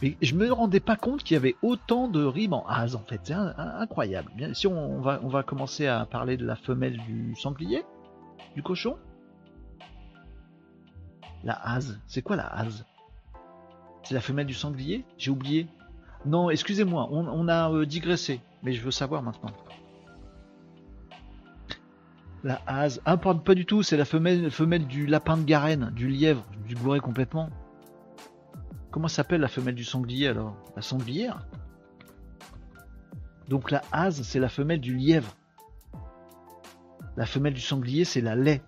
Mais 0.01 0.17
je 0.21 0.35
me 0.35 0.51
rendais 0.51 0.79
pas 0.79 0.95
compte 0.95 1.23
qu'il 1.23 1.35
y 1.35 1.37
avait 1.37 1.55
autant 1.61 2.07
de 2.07 2.23
rimes 2.23 2.53
en 2.53 2.65
As 2.67 2.95
en 2.95 3.03
fait, 3.03 3.21
c'est 3.23 3.33
incroyable. 3.33 4.31
Bien, 4.35 4.53
si 4.53 4.67
on, 4.67 4.99
va, 4.99 5.19
on 5.23 5.27
va 5.27 5.43
commencer 5.43 5.87
à 5.87 6.05
parler 6.05 6.37
de 6.37 6.45
la 6.45 6.55
femelle 6.55 6.97
du 6.97 7.35
sanglier, 7.35 7.83
du 8.55 8.63
cochon? 8.63 8.97
La 11.43 11.53
As, 11.53 11.93
c'est 12.07 12.21
quoi 12.21 12.35
la 12.35 12.47
As 12.47 12.83
c'est 14.03 14.13
la 14.13 14.21
femelle 14.21 14.47
du 14.47 14.53
sanglier? 14.53 15.05
J'ai 15.17 15.31
oublié. 15.31 15.67
Non, 16.25 16.49
excusez-moi, 16.49 17.07
on, 17.11 17.47
a 17.47 17.71
euh, 17.71 17.85
digressé, 17.85 18.41
mais 18.63 18.73
je 18.73 18.81
veux 18.81 18.91
savoir 18.91 19.23
maintenant. 19.23 19.51
La 22.43 22.61
hase. 22.65 23.01
Ah, 23.05 23.17
pas, 23.17 23.55
du 23.55 23.65
tout, 23.65 23.83
c'est 23.83 23.97
la 23.97 24.05
femelle, 24.05 24.87
du 24.87 25.05
lapin 25.05 25.37
de 25.37 25.43
Garenne, 25.43 25.91
du 25.95 26.07
lièvre, 26.07 26.45
du 26.67 26.75
bourré 26.75 26.99
complètement. 26.99 27.49
Comment 28.91 29.07
s'appelle 29.07 29.41
la 29.41 29.47
femelle 29.47 29.75
du 29.75 29.83
sanglier 29.83 30.27
alors? 30.27 30.55
La 30.75 30.81
sanglière? 30.81 31.45
Donc 33.47 33.71
la 33.71 33.81
hase, 33.91 34.21
c'est 34.23 34.39
la 34.39 34.49
femelle 34.49 34.81
du 34.81 34.95
lièvre. 34.95 35.35
La 37.17 37.25
femelle 37.25 37.53
du 37.53 37.61
sanglier, 37.61 38.05
c'est 38.05 38.21
la 38.21 38.35
lait. 38.35 38.61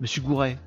Monsieur 0.00 0.22
Gouret, 0.22 0.58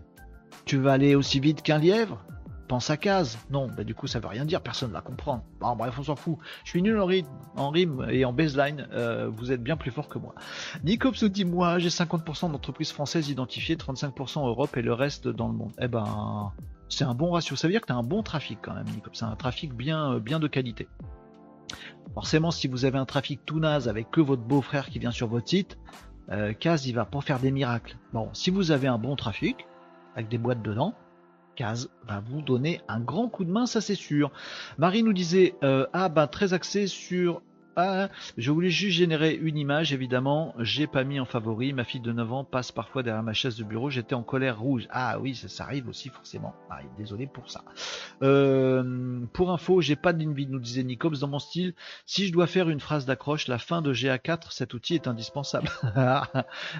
tu 0.65 0.77
vas 0.77 0.93
aller 0.93 1.15
aussi 1.15 1.39
vite 1.39 1.61
qu'un 1.61 1.77
lièvre? 1.77 2.23
Pense 2.65 2.89
à 2.89 2.97
case. 2.97 3.37
Non, 3.49 3.67
bah 3.67 3.83
du 3.83 3.95
coup 3.95 4.07
ça 4.07 4.19
veut 4.19 4.27
rien 4.27 4.45
dire, 4.45 4.61
personne 4.61 4.89
ne 4.89 4.93
va 4.93 5.01
comprendre. 5.01 5.43
Bon, 5.59 5.75
bref, 5.75 5.95
on 5.99 6.03
s'en 6.03 6.15
fout. 6.15 6.37
Je 6.63 6.71
suis 6.71 6.81
nul 6.81 6.99
en 6.99 7.09
en 7.55 7.69
rime 7.69 8.05
et 8.09 8.25
en 8.25 8.33
baseline, 8.33 8.87
euh, 8.91 9.29
vous 9.33 9.51
êtes 9.51 9.63
bien 9.63 9.77
plus 9.77 9.91
fort 9.91 10.07
que 10.07 10.17
moi. 10.17 10.33
Nicops 10.83 11.23
dit 11.23 11.45
moi 11.45 11.79
j'ai 11.79 11.89
50% 11.89 12.51
d'entreprises 12.51 12.91
françaises 12.91 13.29
identifiées, 13.29 13.75
35% 13.75 14.39
en 14.39 14.47
Europe 14.47 14.75
et 14.77 14.81
le 14.81 14.93
reste 14.93 15.27
dans 15.27 15.47
le 15.47 15.53
monde. 15.53 15.71
Eh 15.79 15.87
ben 15.87 16.51
c'est 16.89 17.03
un 17.03 17.15
bon 17.15 17.31
ratio, 17.31 17.55
ça 17.55 17.67
veut 17.67 17.71
dire 17.71 17.81
que 17.81 17.87
tu 17.87 17.93
as 17.93 17.97
un 17.97 18.03
bon 18.03 18.23
trafic 18.23 18.59
quand 18.61 18.73
même, 18.73 18.85
Nicops, 18.85 19.17
c'est 19.17 19.25
un 19.25 19.35
trafic 19.35 19.73
bien, 19.73 20.13
euh, 20.13 20.19
bien 20.19 20.39
de 20.39 20.47
qualité. 20.47 20.87
Forcément, 22.13 22.51
si 22.51 22.67
vous 22.67 22.85
avez 22.85 22.97
un 22.97 23.05
trafic 23.05 23.43
tout 23.45 23.59
naze 23.59 23.87
avec 23.87 24.11
que 24.11 24.21
votre 24.21 24.43
beau-frère 24.43 24.89
qui 24.89 24.99
vient 24.99 25.11
sur 25.11 25.27
votre 25.27 25.49
site, 25.49 25.77
euh, 26.31 26.53
il 26.63 26.93
va 26.93 27.05
pas 27.05 27.21
faire 27.21 27.39
des 27.39 27.51
miracles. 27.51 27.97
Bon, 28.13 28.29
si 28.33 28.51
vous 28.51 28.71
avez 28.71 28.87
un 28.87 28.97
bon 28.97 29.15
trafic, 29.15 29.67
avec 30.15 30.29
des 30.29 30.37
boîtes 30.37 30.61
dedans, 30.61 30.93
case 31.55 31.89
va 32.07 32.19
vous 32.19 32.41
donner 32.41 32.81
un 32.87 32.99
grand 32.99 33.29
coup 33.29 33.45
de 33.45 33.51
main, 33.51 33.65
ça 33.65 33.81
c'est 33.81 33.95
sûr. 33.95 34.31
Marie 34.77 35.03
nous 35.03 35.13
disait 35.13 35.55
euh, 35.63 35.87
ah 35.93 36.09
ben 36.09 36.27
très 36.27 36.53
axé 36.53 36.87
sur 36.87 37.41
ah, 37.77 38.07
je 38.37 38.51
voulais 38.51 38.69
juste 38.69 38.95
générer 38.97 39.33
une 39.33 39.57
image, 39.57 39.91
évidemment, 39.91 40.53
j'ai 40.59 40.87
pas 40.87 41.03
mis 41.03 41.19
en 41.19 41.25
favori, 41.25 41.73
ma 41.73 41.83
fille 41.83 41.99
de 41.99 42.13
9 42.13 42.31
ans 42.31 42.43
passe 42.45 42.71
parfois 42.71 43.03
derrière 43.03 43.23
ma 43.23 43.33
chaise 43.33 43.57
de 43.57 43.65
bureau, 43.65 43.89
j'étais 43.89 44.15
en 44.15 44.23
colère 44.23 44.59
rouge. 44.59 44.87
Ah 44.91 45.19
oui, 45.19 45.35
ça, 45.35 45.65
arrive 45.65 45.89
aussi 45.89 46.09
forcément. 46.09 46.53
Désolé 46.97 47.27
pour 47.27 47.49
ça. 47.49 47.63
Euh, 48.21 49.25
pour 49.33 49.51
info, 49.51 49.81
j'ai 49.81 49.97
pas 49.97 50.13
d'invite, 50.13 50.49
nous 50.49 50.59
disait 50.59 50.83
Nicops 50.83 51.19
dans 51.19 51.27
mon 51.27 51.39
style. 51.39 51.73
Si 52.05 52.27
je 52.27 52.31
dois 52.31 52.47
faire 52.47 52.69
une 52.69 52.79
phrase 52.79 53.05
d'accroche, 53.05 53.47
la 53.47 53.57
fin 53.57 53.81
de 53.81 53.93
GA4, 53.93 54.51
cet 54.51 54.73
outil 54.73 54.95
est 54.95 55.07
indispensable. 55.07 55.69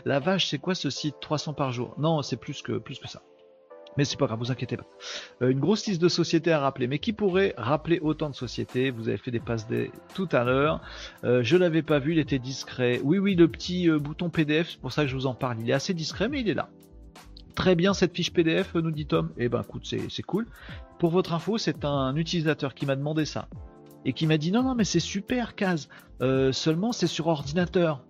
la 0.06 0.20
vache, 0.20 0.48
c'est 0.48 0.60
quoi 0.60 0.76
ce 0.76 0.90
site? 0.90 1.16
300 1.20 1.54
par 1.54 1.72
jour 1.74 1.96
Non, 1.98 2.22
c'est 2.22 2.38
plus 2.38 2.62
que, 2.62 2.78
plus 2.78 3.00
que 3.00 3.08
ça. 3.10 3.22
Mais 3.98 4.06
c'est 4.06 4.18
pas 4.18 4.26
grave, 4.26 4.40
vous 4.40 4.52
inquiétez 4.52 4.78
pas. 4.78 4.86
Euh, 5.42 5.50
une 5.50 5.60
grosse 5.60 5.86
liste 5.88 6.02
de 6.02 6.10
sociétés 6.10 6.52
à 6.52 6.60
rappeler. 6.60 6.88
Mais 6.88 7.00
qui 7.00 7.14
pourrait 7.14 7.54
rappeler 7.58 8.00
autant 8.00 8.30
de 8.30 8.36
sociétés? 8.36 8.92
Vous 8.92 9.08
avez 9.08 9.18
fait 9.18 9.32
des 9.32 9.40
passes 9.40 9.68
des 9.68 9.92
tout 10.14 10.28
à 10.32 10.44
l'heure. 10.44 10.82
Euh, 11.24 11.44
je 11.44 11.56
l'avais 11.58 11.82
pas 11.82 12.00
vu, 12.00 12.14
il 12.14 12.20
était 12.20 12.40
discret. 12.40 13.00
Oui, 13.04 13.18
oui, 13.20 13.36
le 13.36 13.48
petit 13.48 13.90
euh, 13.90 14.00
bouton 14.00 14.30
PDF, 14.30 14.70
c'est 14.72 14.80
pour 14.82 14.92
ça 14.92 15.04
que 15.04 15.08
je 15.08 15.16
vous 15.16 15.28
en 15.28 15.34
parle. 15.34 15.58
Il 15.62 15.70
est 15.70 15.74
assez 15.74 15.94
discret, 15.94 16.28
mais 16.28 16.42
il 16.42 16.50
est 16.50 16.54
là. 16.54 16.70
Très 17.56 17.76
bien 17.76 17.94
cette 17.94 18.14
fiche 18.14 18.34
PDF, 18.34 18.76
nous 18.76 18.92
dit 18.92 19.06
Tom. 19.06 19.32
Eh 19.38 19.48
ben 19.48 19.62
écoute, 19.62 19.86
c'est 19.86 20.24
cool. 20.24 20.46
Pour 21.00 21.12
votre 21.12 21.34
info, 21.34 21.58
c'est 21.58 21.86
un 21.86 22.16
utilisateur 22.18 22.74
qui 22.74 22.86
m'a 22.86 22.98
demandé 22.98 23.24
ça. 23.24 23.48
Et 24.04 24.12
qui 24.12 24.28
m'a 24.28 24.38
dit 24.38 24.52
non, 24.52 24.62
non, 24.62 24.76
mais 24.76 24.84
c'est 24.84 25.00
super, 25.00 25.56
Case. 25.56 25.88
seulement 26.52 26.92
c'est 26.92 27.08
sur 27.08 27.28
ordinateur. 27.28 28.04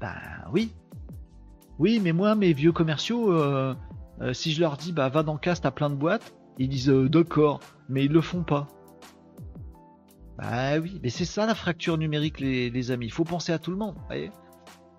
Ben 0.00 0.14
oui. 0.52 0.72
Oui, 1.78 2.00
mais 2.02 2.12
moi, 2.12 2.34
mes 2.34 2.54
vieux 2.54 2.72
commerciaux, 2.72 3.30
euh, 4.20 4.32
si 4.32 4.52
je 4.52 4.60
leur 4.60 4.76
dis 4.76 4.92
bah 4.92 5.08
va 5.08 5.22
dans 5.22 5.36
Cast 5.36 5.66
à 5.66 5.70
plein 5.70 5.90
de 5.90 5.94
boîtes, 5.94 6.34
ils 6.58 6.68
disent 6.68 6.90
euh, 6.90 7.08
d'accord, 7.08 7.60
mais 7.88 8.04
ils 8.04 8.12
le 8.12 8.20
font 8.20 8.42
pas. 8.42 8.68
Bah 10.38 10.78
oui, 10.80 11.00
mais 11.02 11.10
c'est 11.10 11.24
ça 11.24 11.46
la 11.46 11.54
fracture 11.54 11.96
numérique 11.98 12.40
les, 12.40 12.90
amis, 12.90 13.06
il 13.06 13.12
faut 13.12 13.24
penser 13.24 13.52
à 13.52 13.58
tout 13.58 13.70
le 13.70 13.76
monde, 13.76 13.94
voyez 14.06 14.30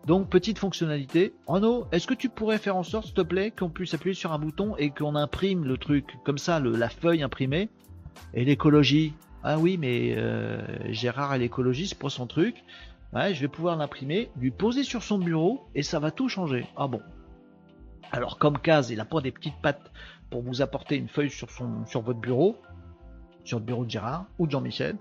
donc 0.05 0.30
petite 0.30 0.59
fonctionnalité. 0.59 1.34
Renaud, 1.47 1.88
est-ce 1.91 2.05
que 2.05 2.13
tu 2.13 2.30
pourrais 2.30 2.59
faire 2.59 2.76
en 2.76 2.84
sorte, 2.84 3.05
s'il 3.05 3.16
te 3.16 3.22
plaît, 3.22 3.51
qu'on 3.51 3.70
puisse 3.70 3.95
appuyer 3.95 4.13
sur 4.13 4.34
un 4.34 4.38
bouton 4.38 4.76
et 4.78 4.91
qu'on 4.91 5.16
imprime 5.16 5.66
le 5.66 5.78
truc, 5.78 6.05
comme 6.24 6.38
ça, 6.38 6.59
la 6.59 6.89
feuille 6.89 7.24
imprimée? 7.24 7.70
Et 8.36 8.45
l'écologie 8.45 9.13
Ah 9.43 9.57
oui, 9.57 9.78
mais 9.78 10.13
euh, 10.16 10.61
Gérard 10.91 11.34
et 11.34 11.39
l'écologie, 11.39 11.88
c'est 11.88 11.97
pour 11.97 12.11
son 12.11 12.28
truc. 12.28 12.63
Ouais, 13.13 13.34
je 13.34 13.41
vais 13.41 13.47
pouvoir 13.47 13.78
l'imprimer, 13.78 14.30
lui 14.38 14.51
poser 14.51 14.84
sur 14.84 15.01
son 15.01 15.18
bureau 15.18 15.66
et 15.74 15.84
ça 15.84 15.99
va 15.99 16.11
tout 16.11 16.30
changer. 16.30 16.68
Ah 16.76 16.88
bon, 16.88 17.01
alors 18.16 18.38
comme 18.38 18.57
Case, 18.57 18.89
il 18.91 18.97
n'a 18.97 19.05
pas 19.05 19.22
des 19.22 19.32
petites 19.32 19.61
pattes 19.61 19.91
pour 20.30 20.41
vous 20.41 20.61
apporter 20.61 20.95
une 20.95 21.07
feuille 21.07 21.30
sur, 21.30 21.47
votre 22.01 22.20
bureau, 22.20 22.57
sur 23.43 23.59
le 23.59 23.66
bureau 23.66 23.86
de 23.86 23.89
Gérard 23.89 24.26
ou 24.39 24.47
de 24.47 24.51
Jean-Michel, 24.51 24.95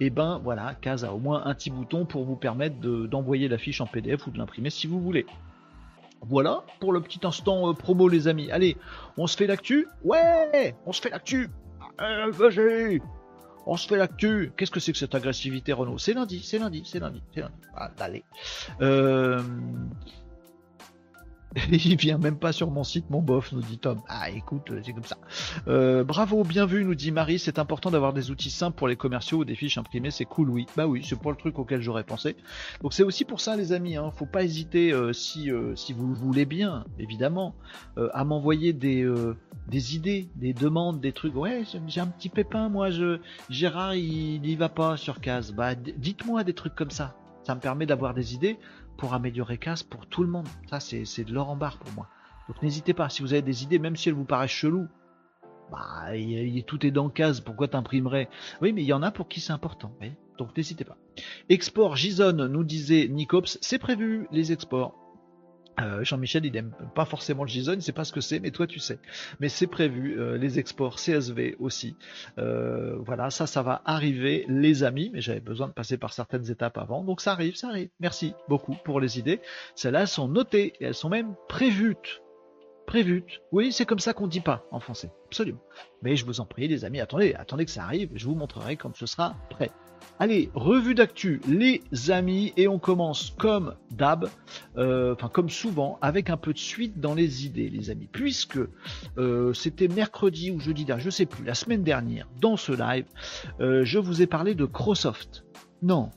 et 0.00 0.06
eh 0.06 0.10
ben 0.10 0.40
voilà, 0.44 0.74
Case 0.74 1.04
a 1.04 1.12
au 1.12 1.18
moins 1.18 1.46
un 1.46 1.54
petit 1.54 1.70
bouton 1.70 2.04
pour 2.04 2.24
vous 2.24 2.36
permettre 2.36 2.76
d'envoyer 2.78 3.48
la 3.48 3.58
fiche 3.58 3.80
en 3.80 3.86
PDF 3.86 4.26
ou 4.26 4.30
de 4.30 4.38
l'imprimer 4.38 4.70
si 4.70 4.86
vous 4.86 5.00
voulez. 5.00 5.26
Voilà 6.20 6.64
pour 6.80 6.92
le 6.92 7.00
petit 7.00 7.20
instant 7.24 7.70
euh, 7.70 7.72
promo 7.74 8.08
les 8.08 8.26
amis. 8.26 8.50
Allez, 8.50 8.76
on 9.16 9.28
se 9.28 9.36
fait 9.36 9.46
l'actu? 9.46 9.86
Ouais 10.02 10.74
On 10.84 10.92
se 10.92 11.00
fait 11.00 11.10
l'actu 11.10 11.48
euh, 12.00 12.30
Vas-y 12.32 13.00
on 13.70 13.76
se 13.76 13.86
fait 13.86 13.98
l'actu. 13.98 14.50
Qu'est-ce 14.56 14.70
que 14.70 14.80
c'est 14.80 14.92
que 14.92 14.98
cette 14.98 15.14
agressivité, 15.14 15.74
Renault 15.74 15.98
C'est 15.98 16.14
lundi, 16.14 16.40
c'est 16.42 16.58
lundi, 16.58 16.84
c'est 16.86 17.00
lundi, 17.00 17.22
c'est 17.34 17.42
lundi. 17.42 17.52
Ah, 17.76 17.90
allez. 18.00 18.24
Euh, 18.80 19.42
Il 21.72 21.96
vient 21.96 22.18
même 22.18 22.38
pas 22.38 22.52
sur 22.52 22.70
mon 22.70 22.84
site, 22.84 23.08
mon 23.10 23.22
bof, 23.22 23.52
nous 23.52 23.62
dit 23.62 23.78
Tom. 23.78 24.00
Ah, 24.08 24.30
écoute, 24.30 24.70
c'est 24.84 24.92
comme 24.92 25.04
ça. 25.04 25.16
Euh, 25.66 26.04
bravo, 26.04 26.44
bien 26.44 26.66
vu, 26.66 26.84
nous 26.84 26.94
dit 26.94 27.10
Marie. 27.10 27.38
C'est 27.38 27.58
important 27.58 27.90
d'avoir 27.90 28.12
des 28.12 28.30
outils 28.30 28.50
simples 28.50 28.76
pour 28.76 28.88
les 28.88 28.96
commerciaux 28.96 29.38
ou 29.38 29.44
des 29.44 29.54
fiches 29.54 29.78
imprimées. 29.78 30.10
C'est 30.10 30.26
cool, 30.26 30.50
oui. 30.50 30.66
Bah 30.76 30.86
oui, 30.86 31.04
c'est 31.08 31.18
pour 31.18 31.30
le 31.30 31.36
truc 31.36 31.58
auquel 31.58 31.80
j'aurais 31.80 32.04
pensé. 32.04 32.36
Donc 32.82 32.92
c'est 32.92 33.02
aussi 33.02 33.24
pour 33.24 33.40
ça, 33.40 33.56
les 33.56 33.72
amis. 33.72 33.96
Hein. 33.96 34.10
Faut 34.14 34.26
pas 34.26 34.44
hésiter, 34.44 34.92
euh, 34.92 35.12
si 35.12 35.50
euh, 35.50 35.74
si 35.74 35.92
vous 35.92 36.12
voulez 36.14 36.44
bien, 36.44 36.84
évidemment, 36.98 37.54
à 38.12 38.24
m'envoyer 38.24 38.72
des 38.72 39.08
des 39.68 39.96
idées, 39.96 40.28
des 40.36 40.52
demandes, 40.52 41.00
des 41.00 41.12
trucs. 41.12 41.34
Ouais, 41.34 41.64
j'ai 41.86 42.00
un 42.00 42.06
petit 42.06 42.28
pépin, 42.28 42.68
moi. 42.68 42.90
Je 42.90 43.20
Gérard, 43.48 43.94
il, 43.94 44.44
il 44.44 44.58
va 44.58 44.68
pas 44.68 44.96
sur 44.96 45.20
case. 45.20 45.52
Bah, 45.52 45.74
dites-moi 45.74 46.44
des 46.44 46.54
trucs 46.54 46.74
comme 46.74 46.90
ça. 46.90 47.14
Ça 47.48 47.54
me 47.54 47.60
permet 47.60 47.86
d'avoir 47.86 48.12
des 48.12 48.34
idées 48.34 48.58
pour 48.98 49.14
améliorer 49.14 49.56
CAS 49.56 49.82
pour 49.82 50.04
tout 50.06 50.22
le 50.22 50.28
monde. 50.28 50.46
Ça, 50.68 50.80
c'est 50.80 51.24
de 51.24 51.32
l'or 51.32 51.48
en 51.48 51.56
barre 51.56 51.78
pour 51.78 51.90
moi. 51.94 52.06
Donc 52.46 52.62
n'hésitez 52.62 52.92
pas, 52.92 53.08
si 53.08 53.22
vous 53.22 53.32
avez 53.32 53.40
des 53.40 53.62
idées, 53.62 53.78
même 53.78 53.96
si 53.96 54.10
elles 54.10 54.14
vous 54.14 54.26
paraissent 54.26 54.50
cheloues, 54.50 54.86
bah, 55.72 56.08
tout 56.66 56.84
est 56.84 56.90
dans 56.90 57.08
CAS, 57.08 57.40
pourquoi 57.42 57.66
t'imprimerais? 57.66 58.28
Oui, 58.60 58.74
mais 58.74 58.82
il 58.82 58.86
y 58.86 58.92
en 58.92 59.02
a 59.02 59.10
pour 59.10 59.28
qui 59.28 59.40
c'est 59.40 59.54
important. 59.54 59.90
Donc 60.36 60.54
n'hésitez 60.58 60.84
pas. 60.84 60.98
Export 61.48 61.96
JSON, 61.96 62.34
nous 62.34 62.64
disait 62.64 63.08
Nicops, 63.08 63.56
c'est 63.62 63.78
prévu 63.78 64.28
les 64.30 64.52
exports. 64.52 64.94
Euh, 65.80 66.02
Jean-Michel, 66.04 66.44
il 66.44 66.52
n'aime 66.52 66.72
pas 66.94 67.04
forcément 67.04 67.44
le 67.44 67.48
JSON, 67.48 67.74
il 67.74 67.82
sait 67.82 67.92
pas 67.92 68.04
ce 68.04 68.12
que 68.12 68.20
c'est, 68.20 68.40
mais 68.40 68.50
toi 68.50 68.66
tu 68.66 68.78
sais. 68.78 68.98
Mais 69.40 69.48
c'est 69.48 69.66
prévu, 69.66 70.18
euh, 70.18 70.36
les 70.36 70.58
exports 70.58 70.96
CSV 70.96 71.56
aussi. 71.60 71.96
Euh, 72.38 72.96
voilà, 72.98 73.30
ça, 73.30 73.46
ça 73.46 73.62
va 73.62 73.82
arriver, 73.84 74.44
les 74.48 74.82
amis, 74.82 75.10
mais 75.12 75.20
j'avais 75.20 75.40
besoin 75.40 75.68
de 75.68 75.72
passer 75.72 75.96
par 75.96 76.12
certaines 76.12 76.50
étapes 76.50 76.78
avant, 76.78 77.04
donc 77.04 77.20
ça 77.20 77.32
arrive, 77.32 77.56
ça 77.56 77.68
arrive. 77.68 77.90
Merci 78.00 78.34
beaucoup 78.48 78.76
pour 78.84 79.00
les 79.00 79.18
idées. 79.18 79.40
Celles-là 79.74 80.06
sont 80.06 80.28
notées 80.28 80.74
et 80.80 80.86
elles 80.86 80.94
sont 80.94 81.10
même 81.10 81.34
prévues. 81.48 81.96
Prévues. 82.86 83.24
Oui, 83.52 83.70
c'est 83.70 83.84
comme 83.84 83.98
ça 83.98 84.14
qu'on 84.14 84.26
dit 84.26 84.40
pas 84.40 84.64
en 84.70 84.80
français, 84.80 85.10
absolument. 85.26 85.60
Mais 86.02 86.16
je 86.16 86.24
vous 86.24 86.40
en 86.40 86.46
prie, 86.46 86.68
les 86.68 86.84
amis, 86.84 87.00
attendez, 87.00 87.34
attendez 87.34 87.66
que 87.66 87.70
ça 87.70 87.84
arrive, 87.84 88.10
je 88.14 88.24
vous 88.24 88.34
montrerai 88.34 88.76
quand 88.76 88.96
ce 88.96 89.06
sera 89.06 89.36
prêt. 89.50 89.70
Allez, 90.20 90.50
revue 90.54 90.96
d'actu, 90.96 91.40
les 91.46 91.82
amis, 92.10 92.52
et 92.56 92.66
on 92.66 92.80
commence 92.80 93.34
comme 93.38 93.74
d'hab, 93.92 94.28
euh, 94.76 95.14
enfin 95.14 95.28
comme 95.28 95.48
souvent, 95.48 95.96
avec 96.02 96.28
un 96.28 96.36
peu 96.36 96.52
de 96.52 96.58
suite 96.58 96.98
dans 96.98 97.14
les 97.14 97.46
idées, 97.46 97.68
les 97.68 97.90
amis, 97.90 98.08
puisque 98.10 98.58
euh, 99.16 99.52
c'était 99.52 99.86
mercredi 99.86 100.50
ou 100.50 100.58
jeudi 100.58 100.84
dernier, 100.84 101.04
je 101.04 101.10
sais 101.10 101.26
plus, 101.26 101.44
la 101.44 101.54
semaine 101.54 101.84
dernière, 101.84 102.26
dans 102.40 102.56
ce 102.56 102.72
live, 102.72 103.04
euh, 103.60 103.84
je 103.84 104.00
vous 104.00 104.20
ai 104.20 104.26
parlé 104.26 104.56
de 104.56 104.64
Microsoft. 104.64 105.44
Non, 105.82 106.10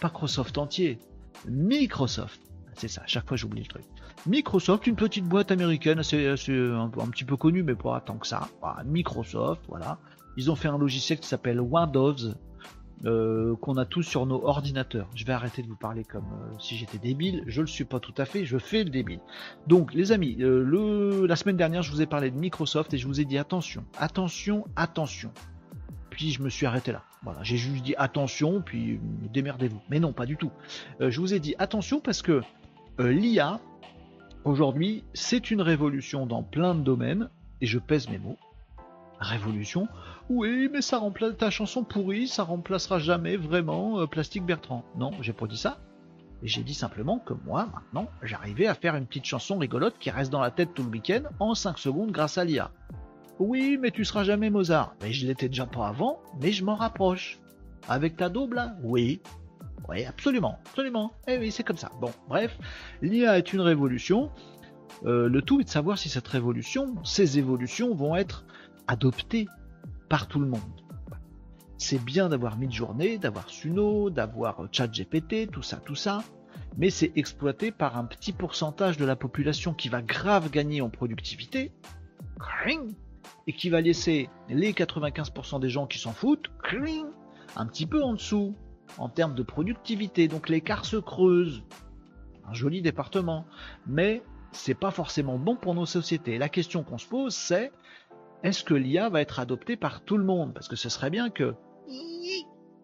pas 0.00 0.08
Microsoft 0.08 0.58
entier, 0.58 0.98
Microsoft. 1.48 2.42
C'est 2.74 2.88
ça, 2.88 3.00
chaque 3.06 3.26
fois 3.26 3.38
j'oublie 3.38 3.62
le 3.62 3.68
truc. 3.68 3.84
Microsoft, 4.26 4.86
une 4.86 4.96
petite 4.96 5.24
boîte 5.24 5.50
américaine, 5.50 6.00
un, 6.00 6.00
un, 6.02 7.08
petit 7.08 7.24
peu 7.24 7.36
connue, 7.38 7.62
mais 7.62 7.74
pas 7.74 8.02
tant 8.02 8.18
que 8.18 8.26
ça. 8.26 8.48
Microsoft, 8.84 9.62
voilà. 9.68 9.98
Ils 10.36 10.50
ont 10.50 10.56
fait 10.56 10.68
un 10.68 10.76
logiciel 10.76 11.18
qui 11.18 11.26
s'appelle 11.26 11.60
Windows, 11.60 12.16
euh, 13.04 13.54
qu'on 13.56 13.76
a 13.76 13.84
tous 13.84 14.02
sur 14.02 14.24
nos 14.24 14.42
ordinateurs. 14.44 15.08
Je 15.14 15.24
vais 15.24 15.32
arrêter 15.32 15.62
de 15.62 15.68
vous 15.68 15.76
parler 15.76 16.02
comme 16.02 16.24
euh, 16.24 16.58
si 16.58 16.76
j'étais 16.76 16.96
débile, 16.96 17.44
je 17.46 17.60
le 17.60 17.66
suis 17.66 17.84
pas 17.84 18.00
tout 18.00 18.14
à 18.16 18.24
fait, 18.24 18.46
je 18.46 18.56
fais 18.56 18.84
le 18.84 18.90
débile. 18.90 19.20
Donc 19.66 19.92
les 19.92 20.12
amis, 20.12 20.36
euh, 20.40 20.62
le, 20.64 21.26
la 21.26 21.36
semaine 21.36 21.58
dernière 21.58 21.82
je 21.82 21.90
vous 21.92 22.00
ai 22.00 22.06
parlé 22.06 22.30
de 22.30 22.38
Microsoft 22.38 22.94
et 22.94 22.98
je 22.98 23.06
vous 23.06 23.20
ai 23.20 23.26
dit 23.26 23.36
attention, 23.36 23.84
attention, 23.98 24.64
attention. 24.76 25.30
Puis 26.08 26.30
je 26.30 26.42
me 26.42 26.48
suis 26.48 26.64
arrêté 26.64 26.90
là. 26.90 27.02
Voilà, 27.22 27.42
j'ai 27.42 27.58
juste 27.58 27.84
dit 27.84 27.94
attention, 27.98 28.62
puis 28.62 28.98
démerdez-vous. 29.32 29.82
Mais 29.90 30.00
non, 30.00 30.12
pas 30.12 30.24
du 30.24 30.36
tout. 30.36 30.52
je 31.00 31.20
vous 31.20 31.34
ai 31.34 31.40
dit 31.40 31.54
attention 31.58 32.00
parce 32.00 32.22
que 32.22 32.40
l'IA, 32.98 33.60
aujourd'hui, 34.44 35.02
c'est 35.12 35.50
une 35.50 35.60
révolution 35.60 36.24
dans 36.24 36.42
plein 36.42 36.74
de 36.74 36.80
domaines, 36.80 37.28
et 37.60 37.66
je 37.66 37.78
pèse 37.78 38.08
mes 38.08 38.18
mots. 38.18 38.38
Révolution, 39.18 39.88
oui, 40.28 40.68
mais 40.72 40.82
ça 40.82 40.98
remplace 40.98 41.36
ta 41.36 41.50
chanson 41.50 41.84
pourrie, 41.84 42.26
ça 42.26 42.42
remplacera 42.42 42.98
jamais 42.98 43.36
vraiment 43.36 44.00
euh, 44.00 44.06
Plastique 44.06 44.44
Bertrand. 44.44 44.84
Non, 44.96 45.12
j'ai 45.20 45.32
pas 45.32 45.46
dit 45.46 45.56
ça. 45.56 45.78
J'ai 46.42 46.62
dit 46.62 46.74
simplement 46.74 47.18
que 47.18 47.32
moi, 47.32 47.68
maintenant, 47.72 48.10
j'arrivais 48.22 48.66
à 48.66 48.74
faire 48.74 48.96
une 48.96 49.06
petite 49.06 49.24
chanson 49.24 49.56
rigolote 49.56 49.94
qui 49.98 50.10
reste 50.10 50.30
dans 50.30 50.40
la 50.40 50.50
tête 50.50 50.74
tout 50.74 50.82
le 50.82 50.90
week-end 50.90 51.22
en 51.40 51.54
5 51.54 51.78
secondes 51.78 52.10
grâce 52.10 52.38
à 52.38 52.44
l'IA. 52.44 52.70
Oui, 53.38 53.78
mais 53.80 53.90
tu 53.90 54.04
seras 54.04 54.24
jamais 54.24 54.50
Mozart. 54.50 54.94
Mais 55.02 55.12
je 55.12 55.26
l'étais 55.26 55.48
déjà 55.48 55.66
pas 55.66 55.88
avant, 55.88 56.20
mais 56.40 56.52
je 56.52 56.64
m'en 56.64 56.74
rapproche. 56.74 57.38
Avec 57.88 58.16
ta 58.16 58.28
double, 58.28 58.56
là 58.56 58.76
Oui. 58.82 59.20
Oui, 59.88 60.04
absolument, 60.04 60.58
absolument. 60.66 61.12
Eh 61.28 61.38
oui, 61.38 61.52
c'est 61.52 61.62
comme 61.62 61.76
ça. 61.76 61.90
Bon, 62.00 62.10
bref, 62.28 62.58
l'IA 63.00 63.38
est 63.38 63.52
une 63.52 63.60
révolution. 63.60 64.30
Euh, 65.04 65.28
le 65.28 65.42
tout 65.42 65.60
est 65.60 65.64
de 65.64 65.68
savoir 65.68 65.96
si 65.96 66.08
cette 66.08 66.26
révolution, 66.26 66.96
ces 67.04 67.38
évolutions 67.38 67.94
vont 67.94 68.16
être 68.16 68.44
adoptées 68.88 69.46
par 70.08 70.28
tout 70.28 70.40
le 70.40 70.46
monde. 70.46 70.60
C'est 71.78 72.02
bien 72.02 72.28
d'avoir 72.28 72.56
Midjourney, 72.56 73.18
d'avoir 73.18 73.50
Suno, 73.50 74.10
d'avoir 74.10 74.66
ChatGPT, 74.72 75.50
tout 75.50 75.62
ça, 75.62 75.76
tout 75.76 75.94
ça, 75.94 76.22
mais 76.78 76.90
c'est 76.90 77.12
exploité 77.16 77.70
par 77.70 77.98
un 77.98 78.04
petit 78.04 78.32
pourcentage 78.32 78.96
de 78.96 79.04
la 79.04 79.16
population 79.16 79.74
qui 79.74 79.88
va 79.88 80.02
grave 80.02 80.50
gagner 80.50 80.80
en 80.80 80.88
productivité, 80.88 81.72
et 83.46 83.52
qui 83.52 83.70
va 83.70 83.80
laisser 83.80 84.28
les 84.48 84.72
95% 84.72 85.60
des 85.60 85.70
gens 85.70 85.86
qui 85.86 85.98
s'en 85.98 86.12
foutent, 86.12 86.50
un 87.56 87.66
petit 87.66 87.86
peu 87.86 88.02
en 88.02 88.14
dessous, 88.14 88.54
en 88.98 89.08
termes 89.08 89.34
de 89.34 89.42
productivité. 89.42 90.28
Donc 90.28 90.48
l'écart 90.48 90.84
se 90.84 90.96
creuse. 90.96 91.62
Un 92.48 92.54
joli 92.54 92.82
département. 92.82 93.46
Mais 93.86 94.22
c'est 94.52 94.74
pas 94.74 94.90
forcément 94.90 95.38
bon 95.38 95.56
pour 95.56 95.74
nos 95.74 95.86
sociétés. 95.86 96.38
La 96.38 96.48
question 96.48 96.82
qu'on 96.82 96.98
se 96.98 97.06
pose, 97.06 97.34
c'est 97.34 97.72
est-ce 98.46 98.62
que 98.62 98.74
l'IA 98.74 99.08
va 99.08 99.20
être 99.20 99.40
adoptée 99.40 99.76
par 99.76 100.02
tout 100.02 100.16
le 100.16 100.24
monde? 100.24 100.54
Parce 100.54 100.68
que 100.68 100.76
ce 100.76 100.88
serait 100.88 101.10
bien 101.10 101.30
que 101.30 101.54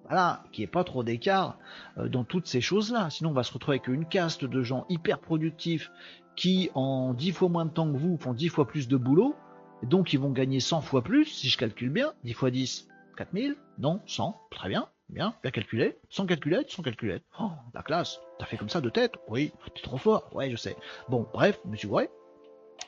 voilà, 0.05 0.43
qu'il 0.53 0.63
n'y 0.63 0.65
ait 0.65 0.71
pas 0.71 0.83
trop 0.83 1.05
d'écart 1.05 1.57
euh, 1.99 2.09
dans 2.09 2.25
toutes 2.25 2.49
ces 2.49 2.61
choses-là. 2.61 3.09
Sinon, 3.11 3.31
on 3.31 3.33
va 3.33 3.45
se 3.45 3.53
retrouver 3.53 3.77
avec 3.77 3.87
une 3.87 4.05
caste 4.05 4.45
de 4.45 4.63
gens 4.63 4.85
hyper 4.89 5.21
productifs 5.21 5.91
qui, 6.35 6.71
en 6.75 7.15
10 7.15 7.33
fois 7.33 7.49
moins 7.49 7.65
de 7.65 7.71
temps 7.71 7.91
que 7.91 7.97
vous, 7.97 8.19
font 8.19 8.35
10 8.35 8.49
fois 8.49 8.67
plus 8.67 8.89
de 8.89 8.97
boulot. 8.97 9.37
donc, 9.85 10.13
ils 10.13 10.19
vont 10.19 10.31
gagner 10.31 10.59
100 10.59 10.81
fois 10.81 11.03
plus, 11.03 11.27
si 11.27 11.49
je 11.49 11.57
calcule 11.57 11.91
bien. 11.91 12.13
10 12.25 12.33
fois 12.33 12.51
10, 12.51 12.89
4000 13.17 13.57
Non, 13.79 14.01
100, 14.07 14.37
très 14.51 14.69
bien. 14.69 14.89
Bien, 15.09 15.35
bien 15.43 15.51
calculé. 15.53 15.97
Sans 16.11 16.27
calculette, 16.27 16.71
sans 16.71 16.83
calculette. 16.83 17.23
Oh, 17.39 17.51
la 17.73 17.83
classe. 17.83 18.19
T'as 18.39 18.47
fait 18.47 18.57
comme 18.57 18.69
ça 18.71 18.81
de 18.81 18.91
tête? 18.91 19.15
Oui, 19.29 19.53
t'es 19.75 19.83
trop 19.83 19.99
fort. 19.99 20.29
Ouais, 20.35 20.51
je 20.51 20.57
sais. 20.57 20.77
Bon, 21.09 21.27
bref, 21.33 21.61
monsieur 21.65 21.89
ouais 21.89 22.11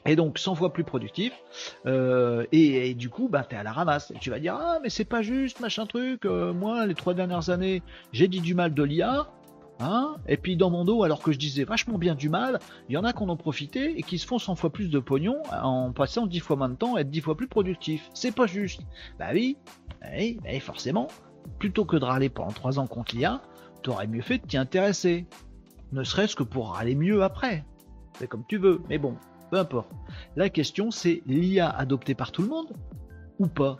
et 0.06 0.16
donc 0.16 0.38
100 0.38 0.54
fois 0.54 0.72
plus 0.72 0.84
productif. 0.84 1.32
Euh, 1.86 2.44
et, 2.52 2.94
du 2.94 3.08
coup, 3.08 3.28
bah, 3.28 3.44
tu 3.48 3.54
es 3.54 3.58
à 3.58 3.62
la 3.62 3.72
ramasse. 3.72 4.10
Et 4.10 4.18
tu 4.20 4.30
vas 4.30 4.38
dire, 4.38 4.56
ah, 4.60 4.78
mais 4.82 4.90
c'est 4.90 5.04
pas 5.04 5.22
juste, 5.22 5.60
machin 5.60 5.86
truc. 5.86 6.24
Euh, 6.24 6.52
moi, 6.52 6.86
les 6.86 6.94
trois 6.94 7.14
dernières 7.14 7.50
années, 7.50 7.82
j'ai 8.12 8.28
dit 8.28 8.40
du 8.40 8.54
mal 8.54 8.74
de 8.74 8.82
l'IA. 8.82 9.28
Hein 9.80 10.14
et 10.28 10.36
puis 10.36 10.56
dans 10.56 10.70
mon 10.70 10.84
dos, 10.84 11.02
alors 11.02 11.20
que 11.20 11.32
je 11.32 11.38
disais 11.38 11.64
vachement 11.64 11.98
bien 11.98 12.14
du 12.14 12.28
mal, 12.28 12.60
il 12.88 12.94
y 12.94 12.96
en 12.96 13.02
a 13.02 13.12
qui 13.12 13.24
en 13.24 13.36
profité 13.36 13.98
et 13.98 14.02
qui 14.04 14.18
se 14.18 14.26
font 14.26 14.38
100 14.38 14.54
fois 14.54 14.70
plus 14.70 14.88
de 14.88 15.00
pognon 15.00 15.42
en 15.50 15.90
passant 15.90 16.26
10 16.26 16.38
fois 16.38 16.54
moins 16.54 16.68
de 16.68 16.76
temps 16.76 16.96
et 16.96 17.00
être 17.00 17.10
10 17.10 17.20
fois 17.22 17.36
plus 17.36 17.48
productif. 17.48 18.08
C'est 18.14 18.32
pas 18.32 18.46
juste. 18.46 18.82
Bah 19.18 19.30
oui, 19.32 19.56
oui, 20.16 20.38
bah 20.44 20.60
forcément. 20.60 21.08
Plutôt 21.58 21.84
que 21.84 21.96
de 21.96 22.04
râler 22.04 22.28
pendant 22.28 22.52
3 22.52 22.78
ans 22.78 22.86
contre 22.86 23.16
l'IA, 23.16 23.42
t'aurais 23.82 24.06
mieux 24.06 24.22
fait 24.22 24.38
de 24.38 24.46
t'y 24.46 24.56
intéresser. 24.56 25.26
Ne 25.90 26.04
serait-ce 26.04 26.36
que 26.36 26.44
pour 26.44 26.74
râler 26.74 26.94
mieux 26.94 27.24
après. 27.24 27.64
C'est 28.16 28.28
comme 28.28 28.44
tu 28.48 28.58
veux, 28.58 28.80
mais 28.88 28.98
bon, 28.98 29.16
peu 29.54 29.60
importe. 29.60 29.92
La 30.34 30.50
question 30.50 30.90
c'est 30.90 31.22
l'IA 31.26 31.70
adoptée 31.70 32.14
par 32.14 32.32
tout 32.32 32.42
le 32.42 32.48
monde 32.48 32.72
ou 33.38 33.46
pas? 33.46 33.76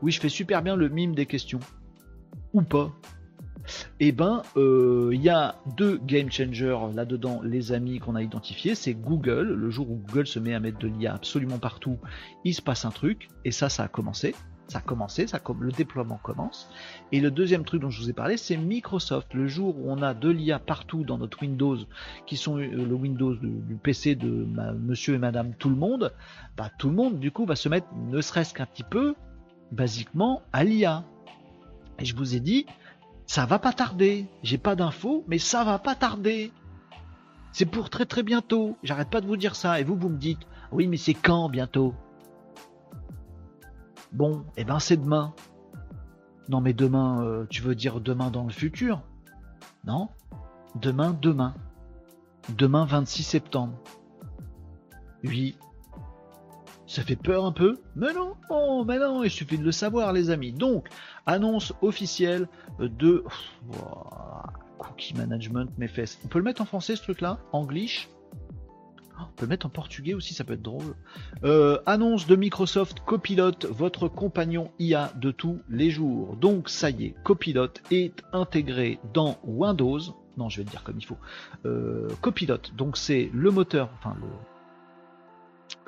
Oui, 0.00 0.12
je 0.12 0.20
fais 0.20 0.28
super 0.28 0.62
bien 0.62 0.76
le 0.76 0.88
mime 0.88 1.14
des 1.14 1.26
questions. 1.26 1.60
Ou 2.52 2.62
pas 2.62 2.92
Eh 3.98 4.12
ben, 4.12 4.42
il 4.54 4.62
euh, 4.62 5.14
y 5.14 5.28
a 5.28 5.56
deux 5.76 5.98
game 5.98 6.30
changers 6.30 6.78
là-dedans, 6.94 7.40
les 7.42 7.72
amis 7.72 7.98
qu'on 7.98 8.14
a 8.14 8.22
identifiés. 8.22 8.76
C'est 8.76 8.94
Google. 8.94 9.54
Le 9.54 9.70
jour 9.70 9.90
où 9.90 9.96
Google 9.96 10.28
se 10.28 10.38
met 10.38 10.54
à 10.54 10.60
mettre 10.60 10.78
de 10.78 10.86
l'IA 10.86 11.14
absolument 11.14 11.58
partout, 11.58 11.98
il 12.44 12.54
se 12.54 12.62
passe 12.62 12.84
un 12.84 12.90
truc. 12.90 13.28
Et 13.44 13.50
ça, 13.50 13.68
ça 13.68 13.82
a 13.84 13.88
commencé. 13.88 14.36
Ça 14.68 14.78
a 14.78 14.80
commencé, 14.80 15.26
le 15.60 15.72
déploiement 15.72 16.18
commence. 16.22 16.70
Et 17.12 17.20
le 17.20 17.30
deuxième 17.30 17.64
truc 17.64 17.82
dont 17.82 17.90
je 17.90 18.00
vous 18.00 18.10
ai 18.10 18.14
parlé, 18.14 18.36
c'est 18.36 18.56
Microsoft. 18.56 19.34
Le 19.34 19.46
jour 19.46 19.76
où 19.78 19.90
on 19.90 20.00
a 20.00 20.14
de 20.14 20.30
l'IA 20.30 20.58
partout 20.58 21.04
dans 21.04 21.18
notre 21.18 21.42
Windows, 21.42 21.76
qui 22.26 22.36
sont 22.36 22.56
euh, 22.58 22.66
le 22.66 22.94
Windows 22.94 23.34
du, 23.34 23.76
PC 23.82 24.14
de 24.14 24.46
monsieur 24.80 25.14
et 25.14 25.18
madame 25.18 25.54
tout 25.54 25.68
le 25.68 25.76
monde, 25.76 26.12
bah, 26.56 26.70
tout 26.78 26.88
le 26.88 26.94
monde, 26.94 27.20
du 27.20 27.30
coup, 27.30 27.44
va 27.44 27.56
se 27.56 27.68
mettre, 27.68 27.88
ne 27.94 28.20
serait-ce 28.20 28.54
qu'un 28.54 28.66
petit 28.66 28.84
peu, 28.84 29.14
basiquement, 29.70 30.42
à 30.52 30.64
l'IA. 30.64 31.04
Et 31.98 32.04
je 32.06 32.16
vous 32.16 32.34
ai 32.34 32.40
dit, 32.40 32.64
ça 33.26 33.46
va 33.46 33.58
pas 33.58 33.72
tarder. 33.72 34.26
J'ai 34.42 34.58
pas 34.58 34.76
d'infos, 34.76 35.24
mais 35.28 35.38
ça 35.38 35.64
va 35.64 35.78
pas 35.78 35.94
tarder. 35.94 36.52
C'est 37.52 37.66
pour 37.66 37.90
très 37.90 38.06
très 38.06 38.22
bientôt. 38.22 38.76
J'arrête 38.82 39.10
pas 39.10 39.20
de 39.20 39.26
vous 39.26 39.36
dire 39.36 39.56
ça. 39.56 39.78
Et 39.78 39.84
vous, 39.84 39.96
vous 39.96 40.08
me 40.08 40.18
dites, 40.18 40.40
oui, 40.72 40.86
mais 40.86 40.96
c'est 40.96 41.14
quand 41.14 41.48
bientôt? 41.48 41.94
Bon, 44.14 44.44
eh 44.56 44.64
ben 44.64 44.78
c'est 44.78 44.96
demain. 44.96 45.34
Non 46.48 46.60
mais 46.60 46.72
demain, 46.72 47.22
euh, 47.24 47.46
tu 47.50 47.62
veux 47.62 47.74
dire 47.74 48.00
demain 48.00 48.30
dans 48.30 48.44
le 48.44 48.50
futur? 48.52 49.02
Non 49.84 50.08
Demain, 50.76 51.16
demain. 51.20 51.54
demain 52.56 52.84
26 52.84 53.22
septembre. 53.22 53.74
Oui. 55.24 55.56
Ça 56.86 57.02
fait 57.02 57.16
peur 57.16 57.44
un 57.44 57.52
peu? 57.52 57.78
Mais 57.96 58.12
non, 58.12 58.34
oh, 58.50 58.84
mais 58.86 58.98
non, 58.98 59.24
il 59.24 59.30
suffit 59.30 59.58
de 59.58 59.64
le 59.64 59.72
savoir 59.72 60.12
les 60.12 60.30
amis. 60.30 60.52
Donc, 60.52 60.88
annonce 61.26 61.72
officielle 61.82 62.46
de... 62.78 63.24
cookie 64.78 65.14
management, 65.14 65.70
mes 65.78 65.88
fesses. 65.88 66.18
On 66.24 66.28
peut 66.28 66.38
le 66.38 66.44
mettre 66.44 66.60
en 66.60 66.66
français 66.66 66.94
ce 66.94 67.02
truc-là? 67.02 67.38
English? 67.52 68.08
On 69.20 69.36
peut 69.36 69.46
mettre 69.46 69.66
en 69.66 69.68
portugais 69.68 70.14
aussi, 70.14 70.34
ça 70.34 70.44
peut 70.44 70.54
être 70.54 70.62
drôle. 70.62 70.94
Euh, 71.44 71.78
annonce 71.86 72.26
de 72.26 72.36
Microsoft 72.36 73.00
Copilot, 73.00 73.52
votre 73.70 74.08
compagnon 74.08 74.70
IA 74.78 75.12
de 75.16 75.30
tous 75.30 75.60
les 75.68 75.90
jours. 75.90 76.36
Donc 76.36 76.68
ça 76.68 76.90
y 76.90 77.06
est, 77.06 77.14
Copilot 77.22 77.68
est 77.90 78.22
intégré 78.32 78.98
dans 79.12 79.38
Windows. 79.44 80.00
Non, 80.36 80.48
je 80.48 80.58
vais 80.58 80.64
le 80.64 80.70
dire 80.70 80.82
comme 80.82 80.98
il 80.98 81.04
faut. 81.04 81.18
Euh, 81.64 82.08
Copilot, 82.20 82.58
donc 82.76 82.96
c'est 82.96 83.30
le 83.32 83.50
moteur, 83.50 83.90
enfin 83.98 84.16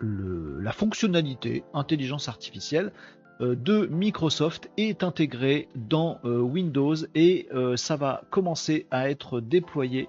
la 0.02 0.72
fonctionnalité 0.72 1.64
intelligence 1.72 2.28
artificielle 2.28 2.92
euh, 3.40 3.54
de 3.54 3.86
Microsoft 3.86 4.70
est 4.76 5.02
intégrée 5.02 5.68
dans 5.74 6.20
Windows 6.22 6.96
et 7.14 7.48
ça 7.76 7.96
va 7.96 8.22
commencer 8.30 8.86
à 8.90 9.10
être 9.10 9.40
déployé 9.40 10.08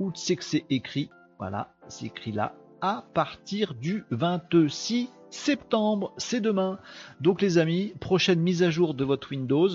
où 0.00 0.10
c'est 0.14 0.36
que 0.36 0.44
c'est 0.44 0.64
écrit? 0.70 1.10
Voilà, 1.40 1.72
c'est 1.88 2.04
écrit 2.04 2.32
là 2.32 2.54
à 2.82 3.02
partir 3.14 3.72
du 3.74 4.04
26 4.10 5.08
septembre, 5.30 6.12
c'est 6.16 6.40
demain. 6.40 6.78
Donc 7.20 7.40
les 7.40 7.58
amis, 7.58 7.92
prochaine 8.00 8.40
mise 8.40 8.62
à 8.62 8.70
jour 8.70 8.94
de 8.94 9.04
votre 9.04 9.30
Windows, 9.30 9.68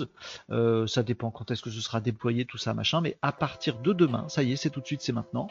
euh, 0.50 0.86
ça 0.86 1.02
dépend 1.02 1.30
quand 1.30 1.50
est-ce 1.50 1.62
que 1.62 1.70
ce 1.70 1.80
sera 1.80 2.00
déployé, 2.00 2.44
tout 2.44 2.58
ça, 2.58 2.74
machin, 2.74 3.00
mais 3.00 3.16
à 3.22 3.32
partir 3.32 3.78
de 3.78 3.92
demain, 3.92 4.28
ça 4.28 4.42
y 4.42 4.52
est, 4.52 4.56
c'est 4.56 4.70
tout 4.70 4.80
de 4.80 4.86
suite, 4.86 5.02
c'est 5.02 5.12
maintenant. 5.12 5.48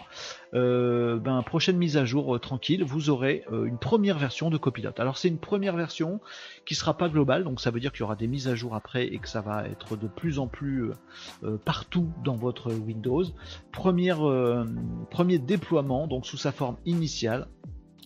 Euh, 0.53 1.17
ben, 1.17 1.41
prochaine 1.43 1.77
mise 1.77 1.97
à 1.97 2.05
jour 2.05 2.35
euh, 2.35 2.39
tranquille, 2.39 2.83
vous 2.83 3.09
aurez 3.09 3.43
une 3.51 3.77
première 3.77 4.17
version 4.17 4.49
de 4.49 4.57
Copilot. 4.57 4.91
Alors 4.97 5.17
c'est 5.17 5.27
une 5.27 5.39
première 5.39 5.75
version 5.75 6.19
qui 6.65 6.75
sera 6.75 6.95
pas 6.97 7.09
globale, 7.09 7.43
donc 7.43 7.59
ça 7.59 7.71
veut 7.71 7.79
dire 7.79 7.91
qu'il 7.91 8.01
y 8.01 8.03
aura 8.03 8.15
des 8.15 8.27
mises 8.27 8.47
à 8.47 8.55
jour 8.55 8.75
après 8.75 9.07
et 9.07 9.19
que 9.19 9.27
ça 9.27 9.41
va 9.41 9.67
être 9.67 9.95
de 9.95 10.07
plus 10.07 10.39
en 10.39 10.47
plus 10.47 10.91
partout 11.63 12.11
dans 12.23 12.35
votre 12.35 12.73
Windows. 12.73 13.23
Premier 13.71 15.39
déploiement, 15.39 16.07
donc 16.07 16.25
sous 16.25 16.37
sa 16.37 16.51
forme 16.51 16.77
initiale 16.85 17.47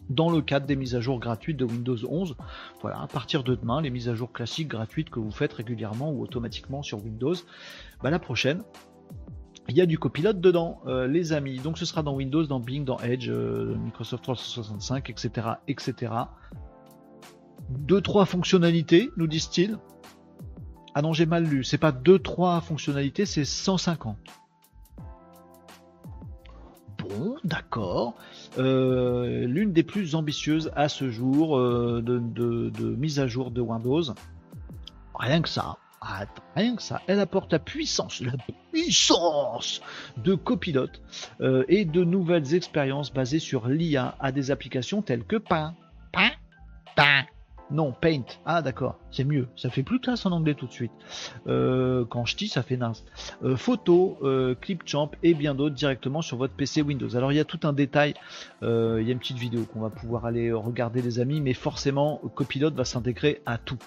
dans 0.10 0.30
le 0.30 0.42
cadre 0.42 0.66
des 0.66 0.76
mises 0.76 0.96
à 0.96 1.02
jour 1.02 1.20
gratuites 1.20 1.58
de 1.58 1.66
Windows 1.66 1.98
11. 2.08 2.36
Voilà, 2.82 3.02
à 3.02 3.08
partir 3.08 3.44
de 3.44 3.56
demain, 3.56 3.82
les 3.82 3.90
mises 3.90 4.10
à 4.10 4.16
jour 4.16 4.32
classiques 4.32 4.68
gratuites 4.68 5.10
que 5.10 5.20
vous 5.20 5.32
faites 5.32 5.54
régulièrement 5.54 6.12
ou 6.12 6.22
automatiquement 6.22 6.82
sur 6.82 7.04
Windows, 7.04 7.36
bah, 8.02 8.10
la 8.10 8.20
prochaine, 8.20 8.64
il 9.70 9.78
y 9.78 9.82
a 9.82 9.86
du 9.86 10.00
copilote 10.00 10.42
dedans, 10.42 10.82
euh, 10.88 11.08
les 11.08 11.32
amis. 11.32 11.60
Donc 11.60 11.78
ce 11.78 11.86
sera 11.86 12.02
dans 12.02 12.16
Windows, 12.16 12.44
dans 12.44 12.60
Bing, 12.60 12.86
dans 12.86 12.98
Edge, 13.00 13.30
euh, 13.30 13.76
Microsoft 13.76 14.24
365, 14.24 15.10
etc., 15.10 15.48
etc. 15.68 16.14
Deux 17.70 18.02
trois 18.02 18.26
fonctionnalités, 18.26 19.12
nous 19.16 19.28
disent-ils. 19.28 19.78
Ah 20.96 21.04
non, 21.04 21.14
j'ai 21.14 21.28
mal 21.28 21.44
lu. 21.44 21.64
C'est 21.64 21.78
pas 21.78 21.92
deux 21.92 22.18
trois 22.18 22.62
fonctionnalités, 22.62 23.28
c'est 23.28 23.46
150. 23.46 24.18
Bon, 26.98 27.36
d'accord. 27.44 28.16
Euh, 28.58 29.46
l'une 29.46 29.74
des 29.74 29.84
plus 29.84 30.16
ambitieuses 30.16 30.72
à 30.76 30.90
ce 30.90 31.10
jour 31.10 31.58
euh, 31.58 32.02
de, 32.04 32.96
mise 32.96 33.20
à 33.20 33.28
jour 33.28 33.52
de 33.52 33.62
Windows. 33.62 34.04
Rien 35.14 35.42
que 35.42 35.50
ça. 35.50 35.78
rien 36.56 36.76
que 36.76 36.82
ça. 36.82 37.02
Elle 37.08 37.20
apporte 37.20 37.52
la 37.52 37.60
puissance, 37.60 38.22
la 38.22 38.34
puissance 38.72 39.82
de 40.18 40.34
copilote 40.36 41.02
euh, 41.42 41.64
et 41.68 41.86
de 41.86 42.04
nouvelles 42.04 42.54
expériences 42.56 43.14
basées 43.14 43.40
sur 43.40 43.68
l'IA 43.68 44.16
à 44.20 44.32
des 44.32 44.52
applications 44.52 45.02
telles 45.02 45.26
que 45.26 45.36
Paint. 45.36 45.76
Paint. 46.12 46.32
Paint. 46.96 47.26
Non, 47.72 47.92
Paint. 47.92 48.24
Ah 48.46 48.62
d'accord, 48.62 48.98
c'est 49.12 49.24
mieux. 49.24 49.48
Ça 49.56 49.70
fait 49.70 49.84
plus 49.84 50.00
classe 50.00 50.26
en 50.26 50.32
anglais 50.32 50.54
tout 50.54 50.68
de 50.68 50.72
suite. 50.72 50.92
Euh, 51.48 52.06
quand 52.06 52.26
je 52.26 52.36
dis, 52.36 52.48
ça 52.48 52.64
fait 52.64 52.78
naze. 52.78 53.04
Euh, 53.44 53.56
photo, 53.56 54.18
euh, 54.24 54.56
Clipchamp 54.60 55.12
et 55.24 55.34
bien 55.34 55.56
d'autres 55.56 55.76
directement 55.76 56.22
sur 56.22 56.38
votre 56.38 56.54
PC 56.54 56.82
Windows. 56.82 57.16
Alors 57.16 57.32
il 57.32 57.36
y 57.36 57.40
a 57.40 57.46
tout 57.46 57.60
un 57.64 57.74
détail. 57.74 58.14
Euh, 58.64 59.00
il 59.02 59.08
y 59.08 59.10
a 59.10 59.14
une 59.14 59.20
petite 59.20 59.38
vidéo 59.38 59.66
qu'on 59.66 59.80
va 59.80 59.90
pouvoir 59.90 60.26
aller 60.26 60.52
regarder 60.52 61.02
les 61.02 61.20
amis, 61.20 61.42
mais 61.42 61.54
forcément 61.54 62.22
Copilot 62.36 62.72
va 62.72 62.86
s'intégrer 62.86 63.42
à 63.46 63.58
tout. 63.58 63.80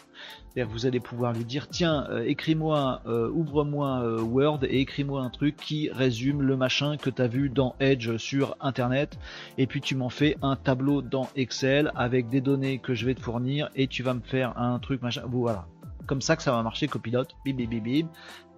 Vous 0.54 0.84
allez 0.84 1.00
pouvoir 1.00 1.32
lui 1.32 1.46
dire 1.46 1.68
tiens, 1.70 2.06
écris-moi, 2.26 3.00
ouvre-moi 3.06 4.20
Word 4.20 4.58
et 4.64 4.80
écris-moi 4.80 5.22
un 5.22 5.30
truc 5.30 5.56
qui 5.56 5.88
résume 5.90 6.42
le 6.42 6.58
machin 6.58 6.98
que 6.98 7.08
tu 7.08 7.22
as 7.22 7.26
vu 7.26 7.48
dans 7.48 7.74
Edge 7.80 8.18
sur 8.18 8.54
Internet. 8.60 9.18
Et 9.56 9.66
puis 9.66 9.80
tu 9.80 9.94
m'en 9.94 10.10
fais 10.10 10.36
un 10.42 10.56
tableau 10.56 11.00
dans 11.00 11.30
Excel 11.36 11.90
avec 11.94 12.28
des 12.28 12.42
données 12.42 12.78
que 12.78 12.94
je 12.94 13.06
vais 13.06 13.14
te 13.14 13.22
fournir 13.22 13.70
et 13.76 13.86
tu 13.86 14.02
vas 14.02 14.12
me 14.12 14.20
faire 14.20 14.58
un 14.58 14.78
truc 14.78 15.00
machin. 15.00 15.11
Voilà. 15.26 15.66
Comme 16.06 16.20
ça 16.20 16.36
que 16.36 16.42
ça 16.42 16.52
va 16.52 16.62
marcher 16.62 16.88
Copilot. 16.88 17.24
Bim 17.44 17.54
bim 17.54 17.66
bim 17.66 17.80
bim 17.80 18.08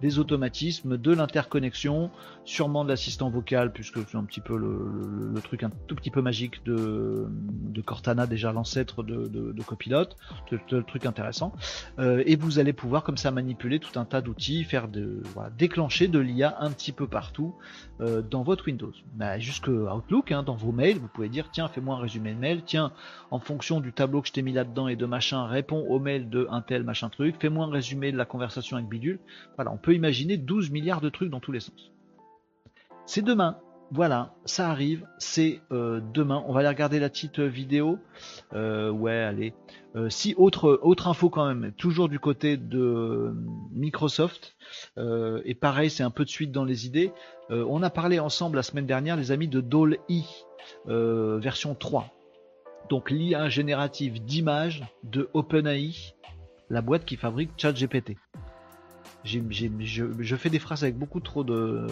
des 0.01 0.19
automatismes, 0.19 0.97
de 0.97 1.13
l'interconnexion, 1.13 2.09
sûrement 2.43 2.83
de 2.83 2.89
l'assistant 2.89 3.29
vocal, 3.29 3.71
puisque 3.71 3.99
c'est 4.07 4.17
un 4.17 4.23
petit 4.23 4.41
peu 4.41 4.57
le, 4.57 5.33
truc 5.41 5.63
un 5.63 5.71
tout 5.87 5.95
petit 5.95 6.11
peu 6.11 6.21
magique 6.21 6.63
de, 6.65 7.27
Cortana, 7.85 8.25
déjà 8.27 8.51
l'ancêtre 8.51 9.03
de, 9.03 9.27
de, 9.27 9.63
Copilot, 9.63 10.09
le 10.51 10.83
truc 10.83 11.05
intéressant. 11.05 11.53
Euh, 11.99 12.23
et 12.25 12.35
vous 12.35 12.59
allez 12.59 12.73
pouvoir 12.73 13.03
comme 13.03 13.17
ça 13.17 13.31
manipuler 13.31 13.79
tout 13.79 13.99
un 13.99 14.05
tas 14.05 14.21
d'outils, 14.21 14.63
faire 14.63 14.87
de 14.87 15.21
déclencher 15.57 16.07
de 16.07 16.19
l'IA 16.19 16.55
un 16.59 16.71
petit 16.71 16.91
peu 16.91 17.07
partout 17.07 17.55
euh, 18.01 18.21
dans 18.21 18.43
votre 18.43 18.67
Windows. 18.67 18.93
Bah, 19.13 19.39
jusque 19.39 19.67
Outlook, 19.67 20.31
hein, 20.31 20.43
dans 20.43 20.55
vos 20.55 20.71
mails, 20.71 20.97
vous 20.97 21.07
pouvez 21.07 21.29
dire 21.29 21.49
tiens 21.51 21.67
fais-moi 21.67 21.95
un 21.95 21.99
résumé 21.99 22.33
de 22.33 22.39
mail, 22.39 22.63
tiens 22.65 22.91
en 23.31 23.39
fonction 23.39 23.79
du 23.79 23.93
tableau 23.93 24.21
que 24.21 24.27
je 24.27 24.33
t'ai 24.33 24.41
mis 24.41 24.53
là-dedans 24.53 24.87
et 24.87 24.95
de 24.95 25.05
machin, 25.05 25.45
réponds 25.45 25.85
au 25.87 25.99
mail 25.99 26.29
de 26.29 26.47
un 26.49 26.61
tel 26.61 26.83
machin 26.83 27.09
truc, 27.09 27.35
fais-moi 27.39 27.65
un 27.65 27.71
résumé 27.71 28.11
de 28.11 28.17
la 28.17 28.25
conversation 28.25 28.77
avec 28.77 28.89
Bidule. 28.89 29.19
Voilà, 29.55 29.71
on 29.71 29.77
peut 29.85 29.93
imaginer 29.93 30.37
12 30.37 30.71
milliards 30.71 30.99
de 30.99 31.09
trucs 31.09 31.29
dans 31.29 31.39
tous 31.39 31.51
les 31.51 31.59
sens. 31.59 31.91
C'est 33.05 33.21
demain. 33.21 33.59
Voilà, 33.91 34.33
ça 34.45 34.71
arrive, 34.71 35.05
c'est 35.19 35.61
euh, 35.71 36.01
demain. 36.11 36.43
On 36.47 36.53
va 36.53 36.61
aller 36.61 36.69
regarder 36.69 36.99
la 36.99 37.07
petite 37.07 37.39
vidéo. 37.39 37.99
Euh, 38.53 38.89
ouais, 38.89 39.13
allez. 39.13 39.53
Euh, 39.95 40.09
si 40.09 40.33
autre 40.37 40.79
autre 40.81 41.07
info 41.07 41.29
quand 41.29 41.45
même, 41.45 41.71
toujours 41.73 42.09
du 42.09 42.19
côté 42.19 42.57
de 42.57 43.31
Microsoft. 43.73 44.55
et 44.97 45.53
pareil, 45.53 45.91
c'est 45.91 46.01
un 46.01 46.09
peu 46.09 46.25
de 46.25 46.29
suite 46.29 46.51
dans 46.51 46.65
les 46.65 46.87
idées. 46.87 47.11
on 47.51 47.83
a 47.83 47.91
parlé 47.91 48.19
ensemble 48.19 48.55
la 48.55 48.63
semaine 48.63 48.87
dernière, 48.87 49.15
les 49.15 49.31
amis, 49.31 49.47
de 49.47 49.61
DALL-E 49.61 51.37
version 51.37 51.75
3. 51.75 52.11
Donc 52.89 53.11
l'IA 53.11 53.49
générative 53.49 54.25
d'images 54.25 54.83
de 55.03 55.29
OpenAI, 55.33 56.15
la 56.71 56.81
boîte 56.81 57.05
qui 57.05 57.17
fabrique 57.17 57.51
ChatGPT 57.55 58.17
je, 59.25 60.35
fais 60.35 60.49
des 60.49 60.59
phrases 60.59 60.83
avec 60.83 60.97
beaucoup 60.97 61.19
trop 61.19 61.43
de, 61.43 61.87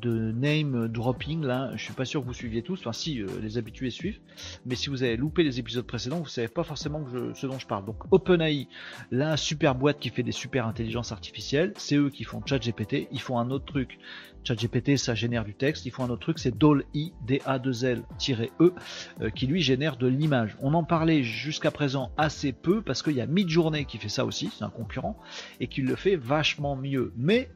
de 0.00 0.32
name 0.32 0.88
dropping 0.88 1.44
là, 1.44 1.70
je 1.76 1.82
suis 1.84 1.92
pas 1.92 2.04
sûr 2.04 2.20
que 2.22 2.26
vous 2.26 2.34
suiviez 2.34 2.62
tous, 2.62 2.80
enfin 2.80 2.92
si 2.92 3.20
euh, 3.20 3.26
les 3.40 3.58
habitués 3.58 3.90
suivent, 3.90 4.20
mais 4.66 4.74
si 4.74 4.90
vous 4.90 5.02
avez 5.02 5.16
loupé 5.16 5.42
les 5.42 5.58
épisodes 5.58 5.86
précédents, 5.86 6.20
vous 6.20 6.28
savez 6.28 6.48
pas 6.48 6.64
forcément 6.64 7.04
ce 7.34 7.46
dont 7.46 7.58
je 7.58 7.66
parle. 7.66 7.84
Donc 7.84 7.96
OpenAI, 8.10 8.68
la 9.10 9.36
super 9.36 9.74
boîte 9.74 9.98
qui 9.98 10.10
fait 10.10 10.22
des 10.22 10.32
super 10.32 10.66
intelligences 10.66 11.12
artificielles, 11.12 11.72
c'est 11.76 11.96
eux 11.96 12.10
qui 12.10 12.24
font 12.24 12.42
ChatGPT, 12.44 13.08
ils 13.10 13.20
font 13.20 13.38
un 13.38 13.50
autre 13.50 13.66
truc. 13.66 13.98
ChatGPT 14.44 14.96
ça 14.96 15.14
génère 15.14 15.44
du 15.44 15.54
texte, 15.54 15.86
ils 15.86 15.90
font 15.90 16.04
un 16.04 16.10
autre 16.10 16.22
truc, 16.22 16.38
c'est 16.38 16.56
DALL-E, 16.56 17.10
D-A-2-L-E, 17.26 18.74
euh, 19.20 19.30
qui 19.30 19.46
lui 19.46 19.62
génère 19.62 19.96
de 19.96 20.06
l'image. 20.06 20.56
On 20.60 20.74
en 20.74 20.84
parlait 20.84 21.22
jusqu'à 21.22 21.70
présent 21.70 22.10
assez 22.16 22.52
peu 22.52 22.82
parce 22.82 23.02
qu'il 23.02 23.14
y 23.14 23.20
a 23.20 23.26
Midjourney 23.26 23.84
qui 23.84 23.98
fait 23.98 24.08
ça 24.08 24.24
aussi, 24.24 24.50
c'est 24.56 24.64
un 24.64 24.70
concurrent, 24.70 25.18
et 25.60 25.68
qui 25.68 25.82
le 25.82 25.94
fait 25.94 26.16
vachement 26.16 26.76
mieux. 26.76 27.12
Mais 27.16 27.50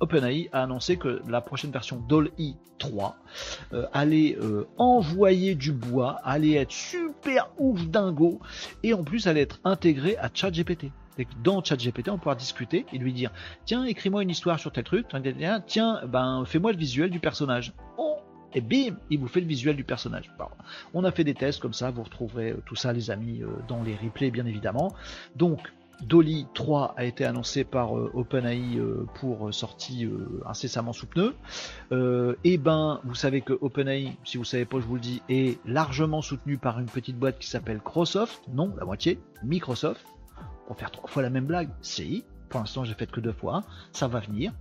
OpenAI 0.00 0.48
a 0.52 0.62
annoncé 0.62 0.96
que 0.96 1.22
la 1.28 1.40
prochaine 1.40 1.70
version 1.70 2.02
DALL-E 2.08 2.54
3 2.78 3.16
euh, 3.72 3.86
allait 3.92 4.36
euh, 4.40 4.66
envoyer 4.78 5.54
du 5.54 5.72
bois, 5.72 6.18
allait 6.24 6.54
être 6.54 6.72
super 6.72 7.50
ouf 7.58 7.86
dingo, 7.86 8.40
et 8.82 8.94
en 8.94 9.04
plus 9.04 9.28
allait 9.28 9.42
être 9.42 9.60
intégrée 9.64 10.16
à 10.16 10.30
ChatGPT. 10.32 10.86
Dans 11.44 11.62
ChatGPT, 11.62 12.08
on 12.08 12.16
pourra 12.16 12.34
discuter 12.34 12.86
et 12.94 12.98
lui 12.98 13.12
dire 13.12 13.30
Tiens, 13.66 13.84
écris-moi 13.84 14.22
une 14.22 14.30
histoire 14.30 14.58
sur 14.58 14.72
tel 14.72 14.84
truc, 14.84 15.06
tiens, 15.66 16.00
ben, 16.06 16.44
fais-moi 16.46 16.72
le 16.72 16.78
visuel 16.78 17.10
du 17.10 17.20
personnage. 17.20 17.74
Oh, 17.98 18.16
et 18.54 18.62
bim, 18.62 18.96
il 19.10 19.18
vous 19.18 19.28
fait 19.28 19.42
le 19.42 19.46
visuel 19.46 19.76
du 19.76 19.84
personnage. 19.84 20.32
on 20.94 21.04
a 21.04 21.10
fait 21.10 21.24
des 21.24 21.34
tests 21.34 21.60
comme 21.60 21.74
ça, 21.74 21.90
vous 21.90 22.02
retrouverez 22.02 22.52
euh, 22.52 22.62
tout 22.64 22.74
ça, 22.74 22.94
les 22.94 23.10
amis, 23.10 23.42
dans 23.68 23.82
les 23.82 23.96
replays, 23.96 24.30
bien 24.30 24.46
évidemment. 24.46 24.94
Donc, 25.36 25.60
Dolly 26.02 26.46
3 26.54 26.94
a 26.96 27.04
été 27.04 27.24
annoncé 27.24 27.64
par 27.64 27.96
euh, 27.96 28.10
OpenAI 28.14 28.78
euh, 28.78 29.06
pour 29.14 29.48
euh, 29.48 29.52
sortie 29.52 30.08
incessamment 30.46 30.92
sous 30.92 31.06
pneu. 31.06 31.34
et 32.44 32.58
ben, 32.58 33.00
vous 33.04 33.14
savez 33.14 33.42
que 33.42 33.52
OpenAI, 33.60 34.16
si 34.24 34.38
vous 34.38 34.44
savez 34.44 34.64
pas, 34.64 34.80
je 34.80 34.86
vous 34.86 34.94
le 34.94 35.00
dis, 35.00 35.22
est 35.28 35.58
largement 35.66 36.22
soutenu 36.22 36.58
par 36.58 36.78
une 36.80 36.86
petite 36.86 37.18
boîte 37.18 37.38
qui 37.38 37.48
s'appelle 37.48 37.76
Microsoft. 37.76 38.42
Non, 38.52 38.74
la 38.78 38.84
moitié, 38.84 39.20
Microsoft. 39.42 40.04
Pour 40.66 40.76
faire 40.76 40.90
trois 40.90 41.08
fois 41.08 41.22
la 41.22 41.30
même 41.30 41.46
blague, 41.46 41.70
si. 41.82 42.24
Pour 42.48 42.60
l'instant, 42.60 42.84
j'ai 42.84 42.94
fait 42.94 43.10
que 43.10 43.20
deux 43.20 43.32
fois. 43.32 43.62
Ça 43.92 44.08
va 44.08 44.20
venir. 44.20 44.52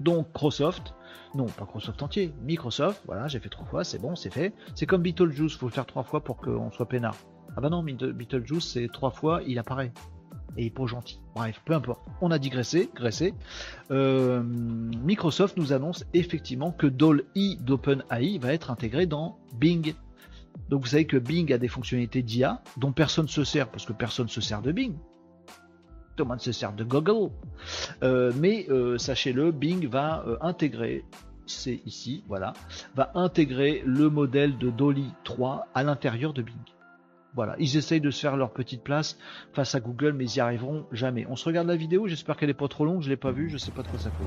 Donc, 0.00 0.28
Microsoft 0.28 0.94
Non, 1.34 1.46
pas 1.46 1.64
Microsoft 1.64 2.02
entier. 2.02 2.32
Microsoft, 2.42 3.02
voilà, 3.06 3.28
j'ai 3.28 3.40
fait 3.40 3.48
trois 3.48 3.66
fois, 3.66 3.84
c'est 3.84 3.98
bon, 3.98 4.16
c'est 4.16 4.32
fait. 4.32 4.54
C'est 4.74 4.86
comme 4.86 5.02
Beetlejuice, 5.02 5.56
faut 5.56 5.66
le 5.66 5.72
faire 5.72 5.86
trois 5.86 6.02
fois 6.02 6.22
pour 6.22 6.36
qu'on 6.38 6.70
soit 6.70 6.88
peinard. 6.88 7.16
Ah 7.56 7.60
bah 7.60 7.68
non, 7.68 7.82
Beetlejuice, 7.82 8.72
c'est 8.72 8.88
trois 8.92 9.10
fois, 9.10 9.42
il 9.46 9.58
apparaît. 9.58 9.92
Et 10.56 10.70
pas 10.70 10.86
gentil. 10.86 11.18
Bref, 11.34 11.62
peu 11.64 11.72
importe. 11.72 12.02
On 12.20 12.30
a 12.30 12.38
digressé, 12.38 12.90
graissé. 12.94 13.34
Euh, 13.90 14.42
Microsoft 14.42 15.56
nous 15.56 15.72
annonce 15.72 16.04
effectivement 16.12 16.72
que 16.72 16.86
DALL-E 16.86 17.56
d'OpenAI 17.60 18.38
va 18.38 18.52
être 18.52 18.70
intégré 18.70 19.06
dans 19.06 19.38
Bing. 19.54 19.94
Donc 20.68 20.82
vous 20.82 20.88
savez 20.88 21.06
que 21.06 21.16
Bing 21.16 21.50
a 21.52 21.58
des 21.58 21.68
fonctionnalités 21.68 22.22
d'IA 22.22 22.62
dont 22.76 22.92
personne 22.92 23.24
ne 23.24 23.30
se 23.30 23.44
sert 23.44 23.70
parce 23.70 23.86
que 23.86 23.94
personne 23.94 24.26
ne 24.26 24.30
se 24.30 24.42
sert 24.42 24.60
de 24.60 24.72
Bing. 24.72 24.94
Tout 26.16 26.24
le 26.24 26.28
monde 26.28 26.40
se 26.40 26.52
sert 26.52 26.74
de 26.74 26.84
Google. 26.84 27.30
Euh, 28.02 28.30
mais 28.36 28.66
euh, 28.68 28.98
sachez-le, 28.98 29.52
Bing 29.52 29.88
va 29.88 30.24
intégrer, 30.42 31.06
c'est 31.46 31.80
ici, 31.86 32.24
voilà, 32.28 32.52
va 32.94 33.10
intégrer 33.14 33.82
le 33.86 34.10
modèle 34.10 34.58
de 34.58 34.68
Dolly 34.68 35.10
3 35.24 35.68
à 35.74 35.82
l'intérieur 35.82 36.34
de 36.34 36.42
Bing. 36.42 36.56
Voilà, 37.34 37.56
ils 37.58 37.78
essayent 37.78 38.00
de 38.00 38.10
se 38.10 38.20
faire 38.20 38.36
leur 38.36 38.50
petite 38.50 38.82
place 38.82 39.16
face 39.54 39.74
à 39.74 39.80
Google, 39.80 40.12
mais 40.12 40.24
ils 40.24 40.36
y 40.36 40.40
arriveront 40.40 40.86
jamais. 40.92 41.26
On 41.30 41.36
se 41.36 41.46
regarde 41.46 41.66
la 41.66 41.76
vidéo, 41.76 42.06
j'espère 42.06 42.36
qu'elle 42.36 42.50
est 42.50 42.54
pas 42.54 42.68
trop 42.68 42.84
longue, 42.84 43.00
je 43.00 43.08
l'ai 43.08 43.16
pas 43.16 43.32
vue, 43.32 43.48
je 43.48 43.56
sais 43.56 43.70
pas 43.70 43.82
de 43.82 43.88
quoi 43.88 43.98
ça 43.98 44.10
cause. 44.10 44.26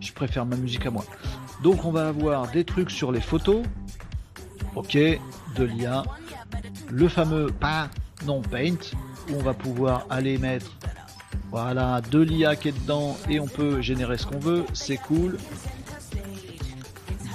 Je 0.00 0.12
préfère 0.12 0.44
ma 0.44 0.56
musique 0.56 0.86
à 0.86 0.90
moi. 0.90 1.04
Donc 1.62 1.84
on 1.84 1.92
va 1.92 2.08
avoir 2.08 2.50
des 2.50 2.64
trucs 2.64 2.90
sur 2.90 3.12
les 3.12 3.20
photos. 3.20 3.64
Ok, 4.74 4.94
de 4.96 5.64
l'IA. 5.64 6.02
Le 6.90 7.08
fameux 7.08 7.46
pas, 7.46 7.88
non 8.24 8.42
paint, 8.42 8.76
où 9.30 9.34
on 9.34 9.42
va 9.42 9.54
pouvoir 9.54 10.06
aller 10.10 10.38
mettre 10.38 10.72
voilà, 11.58 12.02
de 12.02 12.20
l'IA 12.20 12.54
qui 12.54 12.68
est 12.68 12.78
dedans 12.78 13.16
et 13.30 13.40
on 13.40 13.46
peut 13.46 13.80
générer 13.80 14.18
ce 14.18 14.26
qu'on 14.26 14.38
veut, 14.38 14.66
c'est 14.74 14.98
cool. 14.98 15.38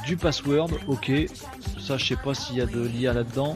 Du 0.05 0.15
password, 0.15 0.69
ok. 0.85 1.11
Ça 1.79 1.97
je 1.97 2.05
sais 2.05 2.15
pas 2.15 2.35
s'il 2.35 2.57
y 2.57 2.61
a 2.61 2.67
de 2.67 2.81
l'IA 2.81 3.13
là-dedans. 3.13 3.55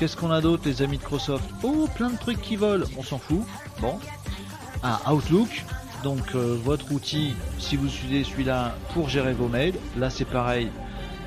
Qu'est-ce 0.00 0.16
qu'on 0.16 0.32
a 0.32 0.40
d'autre 0.40 0.64
les 0.66 0.82
amis 0.82 0.96
de 0.96 1.02
Microsoft? 1.02 1.44
Oh 1.62 1.86
plein 1.94 2.10
de 2.10 2.16
trucs 2.16 2.42
qui 2.42 2.56
volent, 2.56 2.86
on 2.98 3.04
s'en 3.04 3.18
fout. 3.18 3.42
Bon. 3.80 4.00
Ah 4.82 5.00
Outlook, 5.12 5.64
donc 6.02 6.34
euh, 6.34 6.58
votre 6.60 6.90
outil, 6.90 7.36
si 7.60 7.76
vous 7.76 7.86
utilisez 7.86 8.24
celui-là 8.24 8.74
pour 8.94 9.08
gérer 9.08 9.32
vos 9.32 9.46
mails, 9.46 9.76
là 9.96 10.10
c'est 10.10 10.24
pareil, 10.24 10.72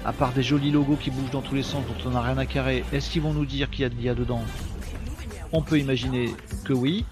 à 0.04 0.12
part 0.12 0.34
des 0.34 0.44
jolis 0.44 0.72
logos 0.72 0.98
qui 0.98 1.10
bougent 1.10 1.32
dans 1.32 1.42
tous 1.42 1.56
les 1.56 1.64
sens 1.64 1.86
dont 1.86 2.10
on 2.10 2.12
n'a 2.12 2.22
rien 2.22 2.38
à 2.38 2.46
carrer, 2.46 2.84
est-ce 2.92 3.10
qu'ils 3.12 3.22
vont 3.22 3.34
nous 3.34 3.46
dire 3.46 3.70
qu'il 3.70 3.84
y 3.84 3.86
a 3.86 3.90
de 3.90 3.96
l'IA 3.96 4.14
dedans? 4.14 4.44
On 5.56 5.62
peut 5.62 5.80
imaginer 5.80 6.34
que 6.66 6.74
oui. 6.74 7.06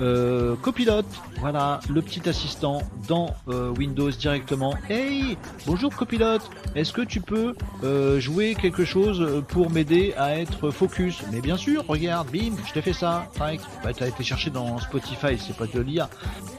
Euh, 0.00 0.54
copilote, 0.62 1.06
voilà, 1.40 1.80
le 1.90 2.00
petit 2.00 2.28
assistant 2.28 2.82
dans 3.08 3.34
euh, 3.48 3.70
Windows 3.70 4.10
directement. 4.10 4.74
Hey, 4.88 5.36
bonjour 5.66 5.94
copilote, 5.94 6.48
est-ce 6.76 6.92
que 6.92 7.02
tu 7.02 7.20
peux 7.20 7.56
euh, 7.82 8.20
jouer 8.20 8.54
quelque 8.54 8.84
chose 8.84 9.42
pour 9.48 9.70
m'aider 9.70 10.14
à 10.16 10.38
être 10.38 10.70
focus? 10.70 11.22
Mais 11.32 11.40
bien 11.40 11.56
sûr, 11.56 11.84
regarde, 11.88 12.30
bim, 12.30 12.54
je 12.64 12.72
t'ai 12.72 12.82
fait 12.82 12.92
ça. 12.92 13.26
Bah, 13.36 13.92
t'as 13.92 14.06
été 14.06 14.22
cherché 14.22 14.50
dans 14.50 14.78
Spotify, 14.78 15.36
c'est 15.36 15.56
pas 15.56 15.66
de 15.66 15.80
l'IA. 15.80 16.08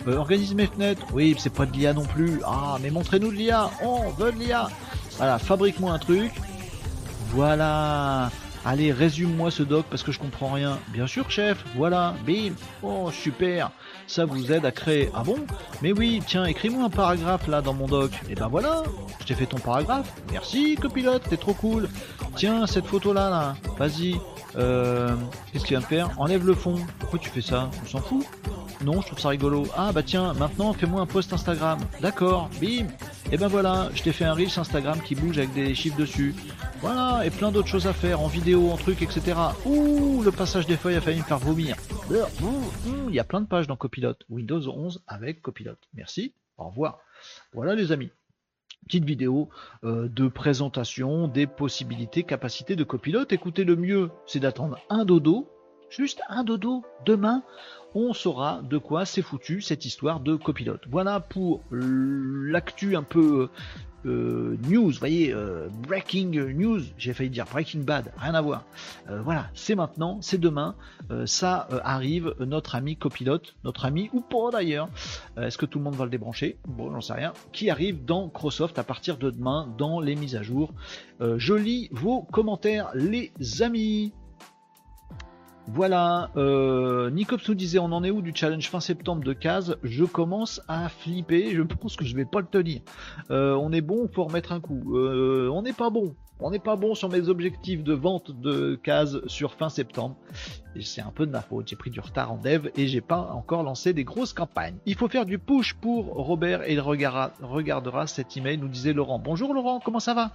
organise 0.06 0.54
mes 0.54 0.68
fenêtres, 0.68 1.06
oui, 1.14 1.36
c'est 1.40 1.54
pas 1.54 1.66
de 1.66 1.72
l'IA 1.72 1.94
non 1.94 2.06
plus. 2.06 2.42
Ah, 2.46 2.78
mais 2.82 2.90
montrez-nous 2.90 3.32
de 3.32 3.38
l'IA, 3.38 3.70
on 3.82 4.10
veut 4.10 4.34
de 4.34 4.40
l'IA. 4.40 4.70
Voilà, 5.16 5.40
fabrique-moi 5.40 5.94
un 5.94 6.00
truc. 6.00 6.32
Voilà. 7.34 8.30
Allez, 8.66 8.92
résume-moi 8.92 9.52
ce 9.52 9.64
doc 9.64 9.86
parce 9.90 10.04
que 10.04 10.12
je 10.12 10.20
comprends 10.20 10.52
rien. 10.52 10.78
Bien 10.90 11.08
sûr, 11.08 11.30
chef, 11.32 11.64
voilà, 11.76 12.14
bim. 12.26 12.54
Oh, 12.84 13.10
super. 13.12 13.72
Ça 14.08 14.26
vous 14.26 14.52
aide 14.52 14.66
à 14.66 14.72
créer. 14.72 15.10
Ah 15.14 15.24
bon? 15.24 15.38
Mais 15.82 15.94
oui, 15.94 16.22
tiens, 16.26 16.46
écris-moi 16.46 16.86
un 16.86 16.90
paragraphe 16.90 17.48
là 17.48 17.62
dans 17.62 17.74
mon 17.74 17.88
doc. 17.88 18.12
Et 18.30 18.36
ben 18.36 18.48
voilà, 18.48 18.84
je 19.20 19.26
t'ai 19.26 19.36
fait 19.36 19.46
ton 19.46 19.60
paragraphe. 19.60 20.12
Merci, 20.32 20.76
copilote, 20.76 21.24
t'es 21.30 21.38
trop 21.38 21.54
cool. 21.54 21.88
Tiens, 22.36 22.68
cette 22.68 22.86
photo 22.86 23.14
là, 23.14 23.30
là, 23.30 23.56
vas-y. 23.78 24.16
Euh, 24.58 25.16
qu'est-ce 25.52 25.64
qu'il 25.64 25.78
vient 25.78 25.82
de 25.82 25.86
faire? 25.86 26.10
Enlève 26.18 26.46
le 26.46 26.56
fond. 26.56 26.76
Pourquoi 27.00 27.20
tu 27.20 27.30
fais 27.30 27.42
ça? 27.42 27.70
On 27.84 27.88
s'en 27.88 28.00
fout? 28.00 28.26
Non, 28.84 29.02
je 29.02 29.08
trouve 29.08 29.20
ça 29.20 29.30
rigolo. 29.30 29.68
Ah 29.78 29.92
bah 29.92 30.04
tiens, 30.04 30.34
maintenant 30.34 30.72
fais-moi 30.74 31.02
un 31.02 31.06
post 31.06 31.34
Instagram. 31.34 31.80
D'accord, 32.02 32.50
bim. 32.62 32.88
Et 33.32 33.38
ben 33.38 33.48
voilà, 33.48 33.90
je 33.94 34.02
t'ai 34.02 34.12
fait 34.12 34.26
un 34.26 34.34
Reels 34.34 34.58
Instagram 34.58 35.00
qui 35.06 35.16
bouge 35.16 35.38
avec 35.38 35.54
des 35.54 35.76
chiffres 35.76 35.98
dessus. 35.98 36.34
Voilà, 36.82 37.26
et 37.26 37.30
plein 37.30 37.52
d'autres 37.52 37.68
choses 37.68 37.88
à 37.88 37.94
faire, 37.94 38.22
en 38.22 38.28
vidéo, 38.28 38.70
en 38.70 38.78
truc, 38.78 39.02
etc. 39.02 39.38
Ouh, 39.66 40.22
le 40.24 40.32
passage 40.32 40.66
des 40.66 40.78
feuilles 40.78 40.96
a 40.96 41.02
failli 41.02 41.20
me 41.20 41.24
faire 41.24 41.38
vomir. 41.38 41.76
Il 42.10 43.14
y 43.14 43.20
a 43.20 43.26
plein 43.26 43.42
de 43.42 43.48
pages 43.48 43.68
dans 43.68 43.76
Copilot. 43.76 44.14
Windows 44.30 44.66
11 44.66 45.04
avec 45.06 45.42
Copilot. 45.42 45.76
Merci, 45.94 46.34
au 46.58 46.70
revoir. 46.70 47.00
Voilà 47.54 47.76
les 47.76 47.92
amis. 47.92 48.12
Petite 48.86 49.04
vidéo 49.04 49.50
euh, 49.84 50.08
de 50.08 50.30
présentation 50.30 51.28
des 51.28 51.48
possibilités, 51.48 52.24
capacités 52.24 52.78
de 52.78 52.86
Copilot. 52.86 53.26
Écoutez, 53.30 53.66
le 53.66 53.76
mieux, 53.76 54.10
c'est 54.26 54.40
d'attendre 54.40 54.80
un 54.90 55.04
dodo, 55.04 55.50
juste 55.90 56.22
un 56.30 56.46
dodo. 56.46 56.86
Demain, 57.06 57.44
on 57.94 58.14
saura 58.14 58.62
de 58.64 58.78
quoi 58.78 59.06
c'est 59.06 59.22
foutu 59.22 59.62
cette 59.62 59.84
histoire 59.84 60.20
de 60.20 60.36
copilote. 60.36 60.84
Voilà 60.90 61.20
pour 61.20 61.62
l'actu 61.72 62.96
un 62.96 63.04
peu 63.04 63.50
euh, 64.06 64.58
news, 64.68 64.92
voyez, 65.00 65.34
euh, 65.34 65.68
breaking 65.88 66.32
news, 66.54 66.82
j'ai 66.98 67.14
failli 67.14 67.30
dire 67.30 67.46
breaking 67.46 67.82
bad, 67.84 68.12
rien 68.18 68.34
à 68.34 68.42
voir. 68.42 68.64
Euh, 69.10 69.22
voilà, 69.22 69.50
c'est 69.54 69.76
maintenant, 69.76 70.20
c'est 70.22 70.40
demain, 70.40 70.76
ça 71.26 71.68
arrive, 71.84 72.36
notre 72.40 72.76
ami 72.76 72.96
copilote, 72.96 73.56
notre 73.64 73.86
ami 73.86 74.10
ou 74.14 74.22
pas 74.22 74.52
d'ailleurs, 74.52 74.90
est-ce 75.38 75.58
que 75.58 75.66
tout 75.66 75.80
le 75.80 75.84
monde 75.86 75.96
va 75.96 76.06
le 76.06 76.12
débrancher? 76.12 76.58
Bon, 76.68 76.92
j'en 76.92 77.02
sais 77.02 77.14
rien, 77.14 77.34
qui 77.52 77.70
arrive 77.70 78.06
dans 78.06 78.26
Microsoft 78.26 78.78
à 78.78 78.84
partir 78.84 79.18
de 79.18 79.32
demain 79.32 79.68
dans 79.78 80.00
les 80.00 80.16
mises 80.16 80.36
à 80.36 80.44
jour? 80.44 80.74
je 81.20 81.54
lis 81.54 81.90
vos 81.92 82.22
commentaires, 82.22 82.92
les 82.94 83.32
amis. 83.62 84.14
Voilà, 85.72 86.32
euh, 86.36 87.12
nous 87.12 87.54
disait 87.54 87.78
on 87.78 87.92
en 87.92 88.04
est 88.04 88.10
où 88.10 88.24
du 88.24 88.32
challenge 88.34 88.68
fin 88.70 88.80
septembre 88.80 89.24
de 89.24 89.34
case 89.34 89.78
Je 89.84 90.04
commence 90.04 90.62
à 90.68 90.90
flipper, 90.90 91.52
je 91.54 91.62
pense 91.62 91.96
que 91.96 92.06
je 92.06 92.16
vais 92.16 92.26
pas 92.26 92.40
le 92.40 92.48
tenir. 92.48 92.82
Euh, 93.30 93.54
on 93.54 93.72
est 93.72 93.82
bon, 93.82 94.08
pour 94.08 94.30
remettre 94.30 94.52
un 94.52 94.62
coup. 94.62 94.98
Euh, 94.98 95.48
on 95.54 95.62
n'est 95.62 95.74
pas 95.74 95.92
bon. 95.92 96.16
On 96.40 96.50
n'est 96.50 96.58
pas 96.58 96.76
bon 96.76 96.96
sur 96.96 97.10
mes 97.10 97.30
objectifs 97.30 97.84
de 97.84 97.94
vente 97.94 98.32
de 98.32 98.80
cases 98.82 99.18
sur 99.28 99.54
fin 99.54 99.70
septembre. 99.70 100.16
C'est 100.82 101.02
un 101.02 101.12
peu 101.12 101.28
de 101.28 101.32
ma 101.32 101.42
faute, 101.42 101.68
j'ai 101.68 101.76
pris 101.76 101.92
du 101.92 102.00
retard 102.00 102.32
en 102.32 102.38
dev 102.38 102.70
et 102.76 102.88
j'ai 102.88 103.02
pas 103.02 103.30
encore 103.34 103.62
lancé 103.62 103.94
des 103.94 104.04
grosses 104.04 104.34
campagnes. 104.34 104.78
Il 104.88 104.96
faut 104.96 105.08
faire 105.08 105.26
du 105.26 105.38
push 105.38 105.76
pour 105.76 106.06
Robert 106.06 106.68
et 106.68 106.74
il 106.74 106.80
regardera, 106.80 107.32
regardera 107.44 108.08
cet 108.08 108.36
email, 108.38 108.58
nous 108.58 108.70
disait 108.70 108.94
Laurent. 108.94 109.20
Bonjour 109.20 109.54
Laurent, 109.54 109.82
comment 109.84 110.00
ça 110.00 110.16
va? 110.16 110.32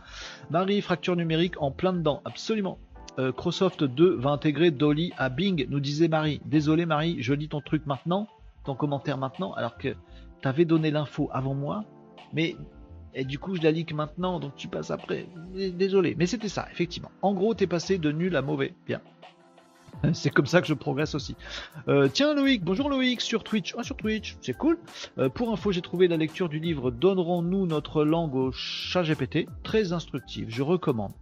Marie, 0.51 0.80
fracture 0.80 1.16
numérique 1.16 1.61
en 1.61 1.72
plein 1.72 1.93
dedans, 1.93 2.20
absolument. 2.24 2.78
Euh, 3.19 3.29
Microsoft 3.29 3.85
2 3.85 4.17
va 4.17 4.31
intégrer 4.31 4.71
Dolly 4.71 5.12
à 5.17 5.29
Bing, 5.29 5.67
nous 5.69 5.81
disait 5.81 6.09
Marie. 6.09 6.41
Désolé 6.45 6.87
Marie, 6.87 7.17
je 7.21 7.33
lis 7.33 7.49
ton 7.49 7.61
truc 7.61 7.87
maintenant, 7.87 8.29
ton 8.65 8.75
commentaire 8.75 9.19
maintenant, 9.19 9.53
alors 9.53 9.77
que 9.77 9.95
t'avais 10.43 10.65
donné 10.65 10.91
l'info 10.91 11.31
avant 11.33 11.55
moi, 11.55 11.85
mais 12.33 12.57
et 13.15 13.25
du 13.25 13.39
coup 13.39 13.55
je 13.55 13.62
la 13.62 13.71
lis 13.71 13.85
que 13.85 13.95
maintenant, 13.95 14.41
donc 14.41 14.57
tu 14.57 14.67
passes 14.67 14.91
après. 14.91 15.27
Désolé, 15.55 16.17
mais 16.19 16.27
c'était 16.27 16.49
ça, 16.49 16.67
effectivement. 16.73 17.11
En 17.23 17.35
gros, 17.35 17.55
t'es 17.55 17.69
passé 17.69 17.99
de 17.99 18.11
nul 18.11 18.35
à 18.35 18.43
mauvais. 18.43 18.75
Bien. 18.87 19.01
C'est 20.12 20.31
comme 20.31 20.47
ça 20.47 20.61
que 20.61 20.67
je 20.67 20.75
progresse 20.75 21.15
aussi. 21.15 21.37
Euh, 21.89 22.09
tiens 22.12 22.35
Loïc, 22.35 22.65
bonjour 22.65 22.89
Loïc 22.89 23.21
sur 23.21 23.45
Twitch. 23.45 23.75
Ah 23.79 23.85
sur 23.85 23.97
Twitch, 23.97 24.37
c'est 24.41 24.53
cool. 24.53 24.77
Euh, 25.19 25.29
pour 25.29 25.53
info, 25.53 25.73
j'ai 25.73 25.83
trouvé 25.83 26.09
la 26.09 26.17
lecture 26.17 26.49
du 26.49 26.59
livre 26.59 26.91
Donnerons-nous 26.91 27.67
notre 27.67 28.05
langue 28.05 28.35
au 28.35 28.53
chat 28.53 29.03
GPT, 29.03 29.47
très 29.62 29.93
instructive. 29.93 30.47
Je 30.49 30.62
recommande. 30.62 31.12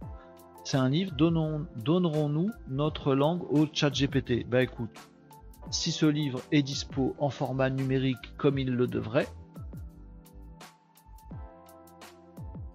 C'est 0.63 0.77
un 0.77 0.89
livre, 0.89 1.11
donnerons-nous 1.15 2.51
notre 2.69 3.15
langue 3.15 3.43
au 3.51 3.67
chat 3.71 3.89
GPT 3.89 4.47
Bah 4.47 4.63
écoute, 4.63 4.97
si 5.71 5.91
ce 5.91 6.05
livre 6.05 6.41
est 6.51 6.61
dispo 6.61 7.15
en 7.19 7.29
format 7.29 7.69
numérique 7.69 8.35
comme 8.37 8.57
il 8.57 8.71
le 8.71 8.87
devrait, 8.87 9.27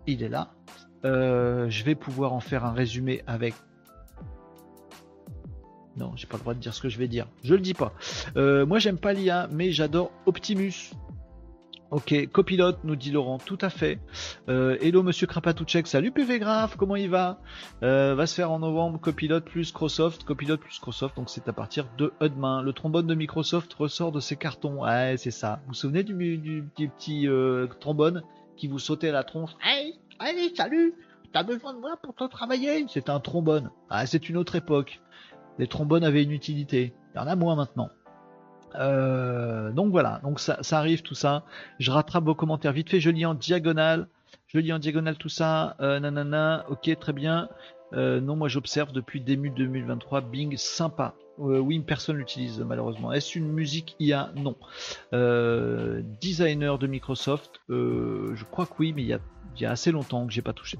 il 0.07 0.23
est 0.23 0.29
là. 0.29 0.51
Euh, 1.05 1.71
je 1.71 1.85
vais 1.85 1.95
pouvoir 1.95 2.33
en 2.33 2.41
faire 2.41 2.65
un 2.65 2.73
résumé 2.73 3.23
avec. 3.27 3.55
Non, 5.97 6.13
j'ai 6.15 6.27
pas 6.27 6.37
le 6.37 6.43
droit 6.43 6.55
de 6.55 6.61
dire 6.61 6.75
ce 6.75 6.81
que 6.81 6.89
je 6.89 6.99
vais 6.99 7.09
dire. 7.09 7.27
Je 7.43 7.55
le 7.55 7.61
dis 7.61 7.75
pas. 7.75 7.93
Euh, 8.37 8.67
moi, 8.67 8.79
j'aime 8.79 8.99
pas 8.99 9.13
l'IA, 9.13 9.49
mais 9.51 9.73
j'adore 9.73 10.13
Optimus. 10.27 10.93
Ok, 11.91 12.29
copilote, 12.33 12.81
nous 12.85 12.97
dit 12.97 13.11
Laurent, 13.11 13.39
tout 13.39 13.57
à 13.63 13.71
fait. 13.71 13.99
Euh, 14.51 14.77
hello 14.83 15.03
Monsieur 15.03 15.27
Krapatouchek, 15.27 15.87
salut 15.87 16.11
PV 16.11 16.39
Graph, 16.39 16.77
comment 16.77 16.97
il 16.97 17.09
va? 17.09 17.41
Euh, 17.83 18.15
Va 18.15 18.27
se 18.27 18.35
faire 18.35 18.51
en 18.51 18.59
novembre 18.59 19.01
copilote 19.01 19.47
plus 19.47 19.69
Microsoft, 19.69 20.25
copilote 20.25 20.61
plus 20.61 20.75
Microsoft, 20.75 21.17
donc 21.17 21.31
c'est 21.31 21.49
à 21.49 21.55
partir 21.55 21.87
de 21.97 22.13
demain. 22.21 22.61
Le 22.61 22.75
trombone 22.75 23.07
de 23.07 23.15
Microsoft 23.15 23.73
ressort 23.73 24.13
de 24.13 24.21
ses 24.21 24.37
cartons. 24.37 24.83
Ouais, 24.83 25.15
c'est 25.17 25.31
ça. 25.31 25.61
Vous 25.63 25.69
vous 25.69 25.75
souvenez 25.75 26.03
du, 26.03 26.69
petit 26.77 27.27
euh, 27.27 27.67
trombone 27.81 28.23
qui 28.59 28.69
vous 28.69 28.79
sautait 28.79 29.09
à 29.09 29.13
la 29.13 29.25
tronche? 29.25 29.53
Hey, 29.65 29.95
allez, 30.19 30.55
salut 30.55 30.93
T'as 31.33 31.43
besoin 31.43 31.73
de 31.73 31.79
moi 31.79 31.97
pour 32.03 32.15
te 32.15 32.25
travailler? 32.25 32.85
C'est 32.89 33.09
un 33.09 33.21
trombone. 33.21 33.71
Ah, 33.89 34.05
c'est 34.05 34.29
une 34.29 34.37
autre 34.37 34.57
époque. 34.57 35.01
Les 35.59 35.67
trombones 35.67 36.05
avaient 36.05 36.23
une 36.23 36.33
utilité. 36.33 36.93
Il 37.15 37.19
y 37.19 37.21
en 37.21 37.27
a 37.27 37.35
moins 37.35 37.57
maintenant. 37.57 37.89
Euh, 38.75 39.71
donc 39.71 39.91
voilà, 39.91 40.21
donc 40.23 40.41
ça, 40.41 40.59
arrive 40.73 41.03
tout 41.03 41.15
ça. 41.15 41.45
Je 41.79 41.91
rattrape 41.91 42.25
vos 42.25 42.35
commentaires 42.35 42.73
vite 42.73 42.91
fait, 42.91 43.01
je 43.01 43.11
lis 43.11 43.27
en 43.27 43.35
diagonale. 43.35 44.09
Je 44.49 44.59
lis 44.59 44.73
en 44.73 44.79
diagonale 44.79 45.17
tout 45.17 45.29
ça. 45.29 45.77
Euh, 45.81 46.01
nanana, 46.01 46.65
ok, 46.69 46.99
très 46.99 47.13
bien. 47.13 47.49
Euh, 47.95 48.21
non, 48.21 48.37
moi 48.37 48.49
j'observe 48.49 48.93
depuis 48.93 49.21
début 49.21 49.51
2023. 49.51 50.23
Bing, 50.23 50.57
sympa. 50.57 51.15
Oui, 51.39 51.79
personne 51.79 52.17
l'utilise 52.17 52.59
malheureusement. 52.61 53.13
Est-ce 53.13 53.39
une 53.39 53.53
musique 53.53 53.95
IA 54.01 54.33
Non. 54.35 54.57
Designer 56.21 56.79
de 56.79 56.87
Microsoft, 56.89 57.61
je 57.69 58.45
crois 58.51 58.67
que 58.67 58.73
oui, 58.81 58.93
mais 58.93 59.03
il 59.03 59.09
y 59.09 59.13
a, 59.13 59.21
il 59.55 59.63
y 59.63 59.67
a 59.67 59.71
assez 59.71 59.93
longtemps 59.93 60.27
que 60.27 60.33
j'ai 60.33 60.43
pas 60.43 60.53
touché 60.53 60.79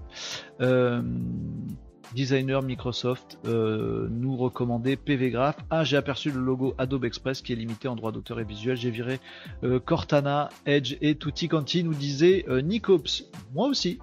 designer 2.15 2.63
Microsoft 2.63 3.39
euh, 3.45 4.09
nous 4.11 4.37
recommandait 4.37 4.97
PVGraph. 4.97 5.57
Ah, 5.71 5.85
j'ai 5.85 5.97
aperçu 5.97 6.31
le 6.31 6.41
logo 6.41 6.75
Adobe 6.79 7.05
Express 7.05 7.43
qui 7.43 7.53
est 7.53 7.57
limité 7.57 7.89
en 7.89 7.97
droit 7.97 8.13
d'auteur 8.13 8.41
et 8.41 8.45
visuel. 8.45 8.77
J'ai 8.77 8.91
viré 8.91 9.21
euh, 9.65 9.81
Cortana, 9.81 10.49
Edge 10.67 10.97
et 11.01 11.17
Tutti 11.17 11.49
Quanti 11.49 11.85
nous 11.85 11.95
disait 11.95 12.45
euh, 12.49 12.61
Nicops. 12.61 13.25
Moi 13.55 13.69
aussi. 13.69 13.99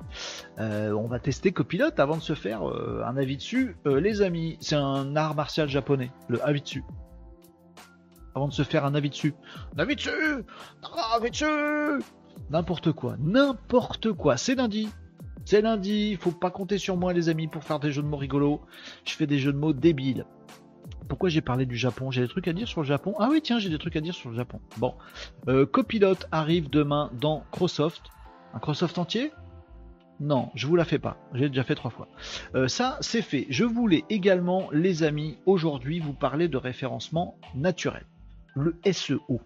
on 0.57 1.07
va 1.07 1.19
tester 1.19 1.51
Copilot 1.51 1.91
avant 1.97 2.17
de 2.17 2.21
se 2.21 2.33
faire 2.33 2.63
un 2.63 3.17
avis 3.17 3.37
dessus. 3.37 3.75
les 3.85 4.21
amis, 4.21 4.57
c'est 4.59 4.75
un 4.75 5.15
art 5.15 5.35
martial 5.35 5.69
japonais, 5.69 6.11
le 6.27 6.43
avis 6.45 6.61
dessus. 6.61 6.83
Avant 8.33 8.47
de 8.47 8.53
se 8.53 8.63
faire 8.63 8.85
un 8.85 8.95
avis 8.95 9.09
dessus. 9.09 9.33
Un 9.75 9.79
avis 9.79 9.95
dessus 9.95 10.09
Un 10.09 11.17
avis 11.17 11.31
dessus 11.31 12.03
N'importe 12.49 12.91
quoi, 12.91 13.15
n'importe 13.19 14.11
quoi. 14.11 14.37
C'est 14.37 14.55
lundi, 14.55 14.89
c'est 15.43 15.61
lundi, 15.61 16.09
il 16.11 16.17
faut 16.17 16.31
pas 16.31 16.51
compter 16.51 16.77
sur 16.77 16.97
moi 16.97 17.13
les 17.13 17.29
amis 17.29 17.47
pour 17.47 17.63
faire 17.63 17.79
des 17.79 17.91
jeux 17.91 18.01
de 18.01 18.07
mots 18.07 18.17
rigolos. 18.17 18.61
Je 19.05 19.13
fais 19.13 19.27
des 19.27 19.39
jeux 19.39 19.53
de 19.53 19.57
mots 19.57 19.73
débiles. 19.73 20.25
Pourquoi 21.07 21.29
j'ai 21.29 21.41
parlé 21.41 21.65
du 21.65 21.75
Japon? 21.75 22.11
J'ai 22.11 22.21
des 22.21 22.27
trucs 22.27 22.47
à 22.47 22.53
dire 22.53 22.67
sur 22.67 22.81
le 22.81 22.87
Japon? 22.87 23.13
Ah 23.19 23.27
oui, 23.29 23.41
tiens, 23.41 23.59
j'ai 23.59 23.69
des 23.69 23.77
trucs 23.77 23.95
à 23.95 24.01
dire 24.01 24.13
sur 24.13 24.29
le 24.29 24.35
Japon. 24.35 24.59
Bon, 24.77 24.95
euh, 25.47 25.65
Copilot 25.65 26.15
arrive 26.31 26.69
demain 26.69 27.11
dans 27.19 27.39
Microsoft. 27.51 28.03
Un 28.53 28.57
Microsoft 28.57 28.97
entier? 28.97 29.31
Non, 30.19 30.49
je 30.55 30.65
vous 30.65 30.75
la 30.75 30.85
fais 30.85 30.99
pas. 30.99 31.17
J'ai 31.33 31.49
déjà 31.49 31.63
fait 31.63 31.75
trois 31.75 31.91
fois. 31.91 32.07
Euh, 32.55 32.67
ça, 32.67 32.97
c'est 33.01 33.21
fait. 33.21 33.47
Je 33.49 33.65
voulais 33.65 34.05
également, 34.09 34.69
les 34.71 35.03
amis, 35.03 35.37
aujourd'hui 35.45 35.99
vous 35.99 36.13
parler 36.13 36.47
de 36.47 36.57
référencement 36.57 37.37
naturel. 37.53 38.05
Le 38.55 38.75
SEO. 38.89 39.41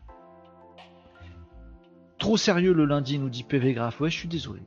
Trop 2.19 2.37
sérieux 2.37 2.73
le 2.73 2.85
lundi, 2.85 3.17
nous 3.17 3.29
dit 3.29 3.43
PV 3.43 3.73
Graph. 3.73 3.99
Ouais, 3.99 4.11
je 4.11 4.17
suis 4.17 4.27
désolé. 4.27 4.61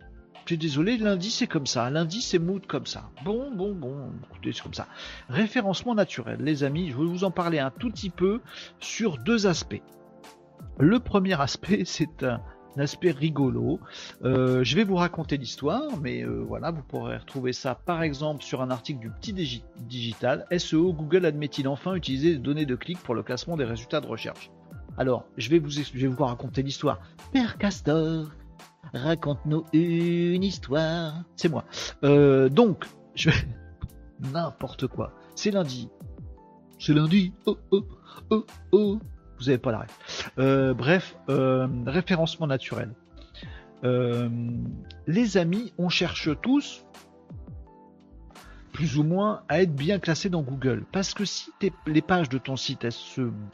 Je 0.45 0.55
suis 0.55 0.59
désolé, 0.59 0.97
lundi 0.97 1.31
c'est 1.31 1.47
comme 1.47 1.67
ça, 1.67 1.89
lundi 1.89 2.21
c'est 2.21 2.41
mood 2.41 2.67
comme 2.67 2.87
ça. 2.87 3.11
Bon, 3.25 3.53
bon, 3.55 3.75
bon, 3.75 4.11
écoutez, 4.29 4.53
c'est 4.53 4.63
comme 4.63 4.75
ça. 4.75 4.89
Référencement 5.29 5.95
naturel, 5.95 6.41
les 6.41 6.65
amis, 6.65 6.91
je 6.91 6.97
vais 6.97 7.05
vous 7.05 7.23
en 7.23 7.31
parler 7.31 7.61
un 7.61 7.71
tout 7.71 7.91
petit 7.91 8.11
peu 8.11 8.41
sur 8.81 9.19
deux 9.19 9.47
aspects. 9.47 9.83
Le 10.79 10.99
premier 10.99 11.41
aspect, 11.41 11.83
c'est 11.87 12.25
un, 12.25 12.41
aspect 12.77 13.13
rigolo. 13.13 13.79
Euh, 14.25 14.65
je 14.65 14.75
vais 14.75 14.83
vous 14.83 14.97
raconter 14.97 15.37
l'histoire, 15.37 15.97
mais 16.01 16.25
euh, 16.25 16.43
voilà, 16.49 16.73
vous 16.73 16.83
pourrez 16.83 17.19
retrouver 17.19 17.53
ça 17.53 17.77
par 17.77 18.03
exemple 18.03 18.43
sur 18.43 18.63
un 18.63 18.71
article 18.71 18.99
du 18.99 19.11
Petit 19.11 19.63
Digital. 19.79 20.47
SEO, 20.59 20.93
Google 20.93 21.27
admet-il 21.27 21.69
enfin 21.69 21.95
utiliser 21.95 22.33
des 22.33 22.39
données 22.39 22.67
de 22.67 22.75
clic 22.75 22.99
pour 22.99 23.15
le 23.15 23.23
classement 23.23 23.57
des 23.57 23.65
résultats 23.65 24.01
de 24.01 24.07
recherche? 24.07 24.51
Alors, 24.99 25.25
je 25.37 25.49
vais 25.51 25.59
vous, 25.59 25.71
je 25.71 25.99
vais 25.99 26.09
vous 26.09 26.25
raconter 26.25 26.63
l'histoire. 26.63 27.01
Père 27.33 27.59
Castor, 27.59 28.27
raconte-nous 28.95 29.65
une 29.73 30.45
histoire. 30.45 31.25
C'est 31.37 31.49
moi. 31.49 31.65
Euh, 32.05 32.49
donc, 32.49 32.85
je 33.15 33.31
n'importe 34.33 34.87
quoi. 34.87 35.13
C'est 35.35 35.51
lundi. 35.51 35.89
C'est 36.79 36.95
lundi. 36.95 37.33
Oh 37.47 37.57
oh 37.71 37.85
oh 38.31 38.47
oh. 38.73 38.99
Vous 39.39 39.49
avez 39.49 39.59
pas 39.59 39.73
la 39.73 39.87
euh, 40.39 40.73
bref, 40.73 41.17
euh, 41.29 41.67
référencement 41.87 42.47
naturel. 42.47 42.91
les 45.07 45.37
amis, 45.37 45.73
on 45.79 45.89
cherche 45.89 46.31
tous 46.43 46.85
plus 48.73 48.97
ou 48.99 49.03
moins 49.03 49.43
à 49.49 49.63
être 49.63 49.75
bien 49.75 49.99
classés 49.99 50.31
dans 50.31 50.43
Google. 50.43 50.85
Parce 50.93 51.13
que 51.13 51.25
si 51.25 51.51
les 51.87 52.03
pages 52.03 52.29
de 52.29 52.39
ton 52.39 52.57
site 52.57 52.85
elles 52.85 52.93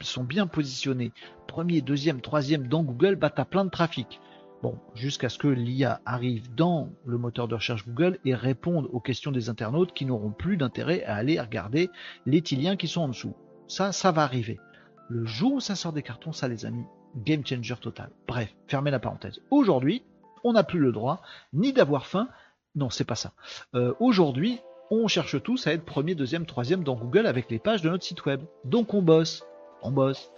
sont 0.01 0.23
bien 0.23 0.47
positionnées, 0.47 1.11
premier, 1.47 1.81
deuxième, 1.81 2.21
troisième 2.21 2.67
dans 2.67 2.83
Google, 2.83 3.15
bah 3.15 3.29
tu 3.29 3.41
as 3.41 3.45
plein 3.45 3.65
de 3.65 3.69
trafic. 3.69 4.21
Bon, 4.61 4.77
jusqu'à 4.93 5.29
ce 5.29 5.37
que 5.37 5.47
l'IA 5.47 6.01
arrive 6.05 6.53
dans 6.53 6.89
le 7.05 7.17
moteur 7.17 7.47
de 7.47 7.55
recherche 7.55 7.87
Google 7.87 8.19
et 8.25 8.35
réponde 8.35 8.89
aux 8.91 8.99
questions 8.99 9.31
des 9.31 9.49
internautes 9.49 9.93
qui 9.93 10.05
n'auront 10.05 10.31
plus 10.31 10.57
d'intérêt 10.57 11.03
à 11.05 11.15
aller 11.15 11.39
regarder 11.39 11.89
les 12.25 12.43
liens 12.51 12.75
qui 12.75 12.89
sont 12.89 13.01
en 13.01 13.07
dessous. 13.07 13.33
Ça, 13.67 13.93
ça 13.93 14.11
va 14.11 14.23
arriver. 14.23 14.59
Le 15.07 15.25
jour 15.25 15.53
où 15.53 15.59
ça 15.61 15.75
sort 15.75 15.93
des 15.93 16.03
cartons, 16.03 16.33
ça 16.33 16.49
les 16.49 16.65
amis, 16.65 16.83
game 17.15 17.45
changer 17.45 17.75
total. 17.79 18.09
Bref, 18.27 18.53
fermez 18.67 18.91
la 18.91 18.99
parenthèse. 18.99 19.39
Aujourd'hui, 19.49 20.03
on 20.43 20.53
n'a 20.53 20.63
plus 20.63 20.79
le 20.79 20.91
droit 20.91 21.21
ni 21.53 21.71
d'avoir 21.71 22.05
faim. 22.05 22.27
Non, 22.75 22.89
c'est 22.89 23.05
pas 23.05 23.15
ça. 23.15 23.31
Euh, 23.75 23.93
aujourd'hui, 24.01 24.59
on 24.91 25.07
cherche 25.07 25.41
tous 25.41 25.67
à 25.67 25.73
être 25.73 25.85
premier, 25.85 26.15
deuxième, 26.15 26.45
troisième 26.45 26.83
dans 26.83 26.95
Google 26.95 27.27
avec 27.27 27.49
les 27.49 27.59
pages 27.59 27.81
de 27.81 27.89
notre 27.89 28.03
site 28.03 28.25
web. 28.25 28.41
Donc 28.65 28.93
on 28.93 29.01
bosse 29.01 29.45
on 29.81 29.91
bosse, 29.91 30.31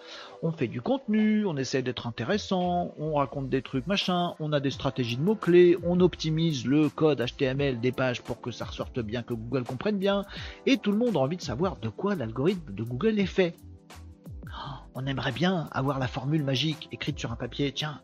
on 0.44 0.52
fait 0.52 0.68
du 0.68 0.82
contenu, 0.82 1.46
on 1.46 1.58
essaie 1.58 1.82
d'être 1.82 2.08
intéressant, 2.08 2.94
on 2.98 3.16
raconte 3.16 3.50
des 3.50 3.62
trucs 3.62 3.88
machin, 3.88 4.34
on 4.40 4.54
a 4.54 4.60
des 4.60 4.72
stratégies 4.72 5.18
de 5.18 5.22
mots-clés, 5.22 5.78
on 5.84 6.00
optimise 6.00 6.66
le 6.66 6.90
code 6.90 7.24
HTML 7.26 7.80
des 7.80 7.92
pages 7.92 8.22
pour 8.22 8.42
que 8.42 8.52
ça 8.52 8.66
ressorte 8.66 9.00
bien, 9.00 9.24
que 9.24 9.34
Google 9.34 9.64
comprenne 9.64 9.98
bien, 9.98 10.26
et 10.66 10.78
tout 10.78 10.92
le 10.92 10.98
monde 10.98 11.16
a 11.16 11.20
envie 11.20 11.38
de 11.38 11.42
savoir 11.42 11.78
de 11.78 11.90
quoi 11.90 12.16
l'algorithme 12.16 12.74
de 12.74 12.84
Google 12.84 13.20
est 13.20 13.26
fait. 13.26 13.56
Oh, 14.48 14.74
on 14.96 15.06
aimerait 15.06 15.32
bien 15.32 15.68
avoir 15.72 16.00
la 16.00 16.08
formule 16.08 16.44
magique 16.44 16.90
écrite 16.92 17.20
sur 17.20 17.32
un 17.32 17.36
papier, 17.36 17.72
tiens, 17.72 18.02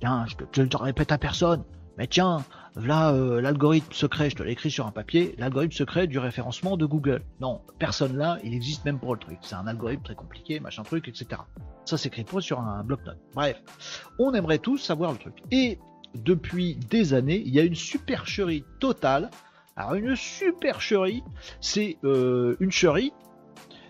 tiens, 0.00 0.26
je 0.52 0.62
ne 0.62 0.66
te 0.66 0.76
répète 0.76 1.12
à 1.12 1.18
personne, 1.18 1.64
mais 1.96 2.06
tiens, 2.06 2.44
là, 2.76 3.12
euh, 3.12 3.40
l'algorithme 3.40 3.92
secret, 3.92 4.30
je 4.30 4.36
te 4.36 4.42
l'écris 4.42 4.70
sur 4.70 4.86
un 4.86 4.90
papier, 4.90 5.34
l'algorithme 5.38 5.72
secret 5.72 6.06
du 6.06 6.18
référencement 6.18 6.76
de 6.76 6.86
Google. 6.86 7.22
Non, 7.40 7.60
personne 7.78 8.16
là, 8.16 8.38
il 8.42 8.54
existe 8.54 8.84
même 8.84 8.98
pour 8.98 9.14
le 9.14 9.20
truc. 9.20 9.38
C'est 9.42 9.54
un 9.54 9.66
algorithme 9.66 10.02
très 10.02 10.14
compliqué, 10.14 10.60
machin 10.60 10.82
truc, 10.82 11.08
etc. 11.08 11.42
Ça 11.84 11.96
s'écrit 11.96 12.24
pas 12.24 12.40
sur 12.40 12.60
un 12.60 12.82
bloc-notes. 12.82 13.18
Bref, 13.34 13.62
on 14.18 14.34
aimerait 14.34 14.58
tous 14.58 14.78
savoir 14.78 15.12
le 15.12 15.18
truc. 15.18 15.34
Et 15.50 15.78
depuis 16.14 16.76
des 16.76 17.14
années, 17.14 17.42
il 17.44 17.54
y 17.54 17.60
a 17.60 17.64
une 17.64 17.74
supercherie 17.74 18.64
totale. 18.80 19.30
Alors 19.76 19.94
une 19.94 20.14
supercherie, 20.14 21.22
c'est 21.60 21.98
euh, 22.04 22.56
une 22.60 22.70
cherie, 22.70 23.12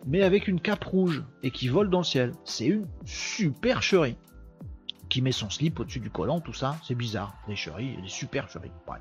mais 0.07 0.23
avec 0.23 0.49
une 0.49 0.61
cape 0.61 0.85
rouge 0.85 1.23
et 1.43 1.51
qui 1.51 1.69
vole 1.69 1.91
dans 1.91 1.99
le 1.99 2.05
ciel. 2.05 2.33
C'est 2.45 2.67
une 2.67 2.87
supercherie 3.05 4.17
qui 5.09 5.23
met 5.23 5.33
son 5.33 5.51
slip 5.51 5.81
au-dessus 5.81 6.01
du 6.01 6.11
collant, 6.11 6.41
tout 6.41 6.53
ça, 6.53 6.77
c'est 6.83 6.95
bizarre. 6.95 7.35
Les 7.49 7.57
chéris, 7.57 7.97
les 8.03 8.09
supercheries. 8.09 8.71
Bref. 8.87 9.01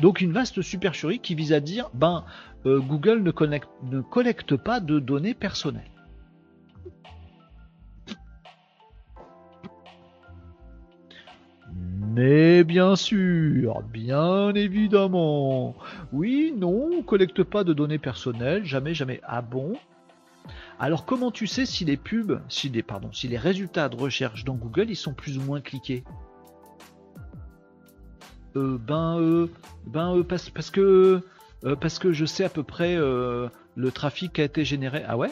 Donc 0.00 0.20
une 0.20 0.32
vaste 0.32 0.62
supercherie 0.62 1.20
qui 1.20 1.34
vise 1.34 1.52
à 1.52 1.60
dire, 1.60 1.90
ben, 1.94 2.24
euh, 2.66 2.80
Google 2.80 3.22
ne, 3.22 4.00
collecte 4.00 4.56
pas 4.56 4.80
de 4.80 4.98
données 4.98 5.34
personnelles. 5.34 5.90
Mais 12.10 12.64
bien 12.64 12.96
sûr, 12.96 13.82
bien 13.92 14.52
évidemment. 14.54 15.76
Oui, 16.12 16.52
non, 16.56 16.90
on 16.98 17.02
collecte 17.02 17.44
pas 17.44 17.62
de 17.62 17.72
données 17.72 17.98
personnelles, 17.98 18.64
jamais, 18.64 18.92
jamais. 18.92 19.20
Ah 19.22 19.40
bon? 19.40 19.74
Alors 20.78 21.04
comment 21.04 21.30
tu 21.30 21.46
sais 21.46 21.66
si 21.66 21.84
les 21.84 21.96
pubs, 21.96 22.40
si 22.48 22.68
les, 22.68 22.82
pardon, 22.82 23.12
si 23.12 23.26
les 23.26 23.38
résultats 23.38 23.88
de 23.88 23.96
recherche 23.96 24.44
dans 24.44 24.54
Google 24.54 24.86
ils 24.90 24.96
sont 24.96 25.12
plus 25.12 25.36
ou 25.38 25.42
moins 25.42 25.60
cliqués? 25.60 26.04
Euh, 28.56 28.78
Ben, 28.78 29.18
euh, 29.18 29.50
ben 29.86 30.16
euh, 30.16 30.22
parce, 30.22 30.70
que 30.70 31.20
parce 31.80 31.98
que 31.98 32.12
je 32.12 32.24
sais 32.24 32.44
à 32.44 32.48
peu 32.48 32.62
près 32.62 32.96
le 32.96 33.90
trafic 33.92 34.34
qui 34.34 34.40
a 34.40 34.44
été 34.44 34.64
généré. 34.64 35.04
Ah 35.06 35.16
ouais? 35.16 35.30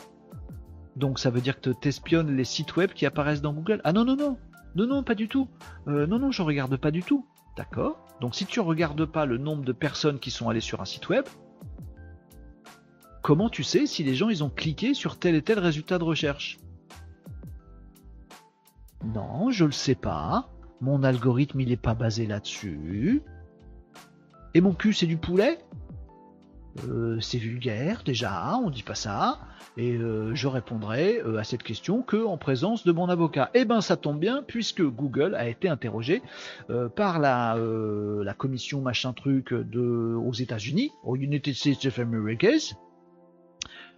Donc 0.97 1.19
ça 1.19 1.31
veut 1.31 1.41
dire 1.41 1.61
que 1.61 1.71
tu 1.71 1.89
espionnes 1.89 2.37
les 2.37 2.45
sites 2.45 2.77
web 2.77 2.91
qui 2.93 3.07
apparaissent 3.07 3.43
dans 3.43 3.53
Google? 3.53 3.81
Ah 3.85 3.93
non 3.93 4.05
non 4.05 4.17
non 4.17 4.39
non 4.75 4.87
non 4.87 5.03
pas 5.03 5.15
du 5.15 5.29
tout. 5.29 5.49
non 5.87 6.19
non 6.19 6.31
je 6.33 6.43
regarde 6.43 6.77
pas 6.77 6.91
du 6.91 7.03
tout. 7.03 7.25
D'accord? 7.57 7.99
Donc 8.21 8.35
si 8.35 8.47
tu 8.47 8.61
regardes 8.61 9.05
pas 9.07 9.27
le 9.27 9.39
nombre 9.39 9.65
de 9.65 9.73
personnes 9.73 10.19
qui 10.19 10.31
sont 10.31 10.49
allées 10.49 10.61
sur 10.61 10.81
un 10.81 10.85
site 10.85 11.09
web, 11.09 11.25
comment 13.27 13.51
tu 13.51 13.65
sais 13.65 13.87
si 13.87 14.05
les 14.05 14.15
gens 14.15 14.29
ils 14.29 14.45
ont 14.45 14.51
cliqué 14.51 14.95
sur 14.95 15.19
tel 15.19 15.35
et 15.35 15.43
tel 15.43 15.59
résultat 15.59 15.99
de 15.99 16.05
recherche 16.05 16.61
Non, 19.05 19.51
je 19.51 19.65
le 19.65 19.73
sais 19.73 19.97
pas. 19.97 20.49
Mon 20.81 21.03
algorithme 21.03 21.59
il 21.61 21.71
n'est 21.71 21.77
pas 21.77 21.95
basé 21.95 22.29
là-dessus. 22.29 23.23
Et 24.55 24.61
mon 24.61 24.75
cul 24.75 24.93
c'est 24.93 25.09
du 25.09 25.17
poulet? 25.17 25.59
Euh, 26.89 27.19
c'est 27.21 27.39
vulgaire 27.39 28.03
déjà, 28.05 28.59
on 28.63 28.71
dit 28.71 28.85
pas 28.85 28.95
ça, 28.95 29.41
et 29.77 29.97
euh, 29.97 30.35
je 30.35 30.47
répondrai 30.47 31.21
euh, 31.25 31.39
à 31.39 31.43
cette 31.43 31.63
question 31.63 32.03
que 32.03 32.23
en 32.23 32.37
présence 32.37 32.87
de 32.87 32.93
mon 32.93 33.09
avocat. 33.09 33.51
Eh 33.55 33.65
ben 33.65 33.81
ça 33.81 33.97
tombe 33.97 34.21
bien 34.21 34.45
puisque 34.47 34.83
Google 34.83 35.35
a 35.35 35.49
été 35.49 35.69
interrogé 35.69 36.23
par 36.95 37.19
la, 37.19 37.57
commission 38.39 38.83
machin 38.83 39.13
truc 39.13 39.53
aux 39.53 40.33
États-Unis, 40.33 40.93
aux 41.03 41.17
United 41.17 41.55
States 41.55 41.87
of 41.87 41.99
America, 41.99 42.51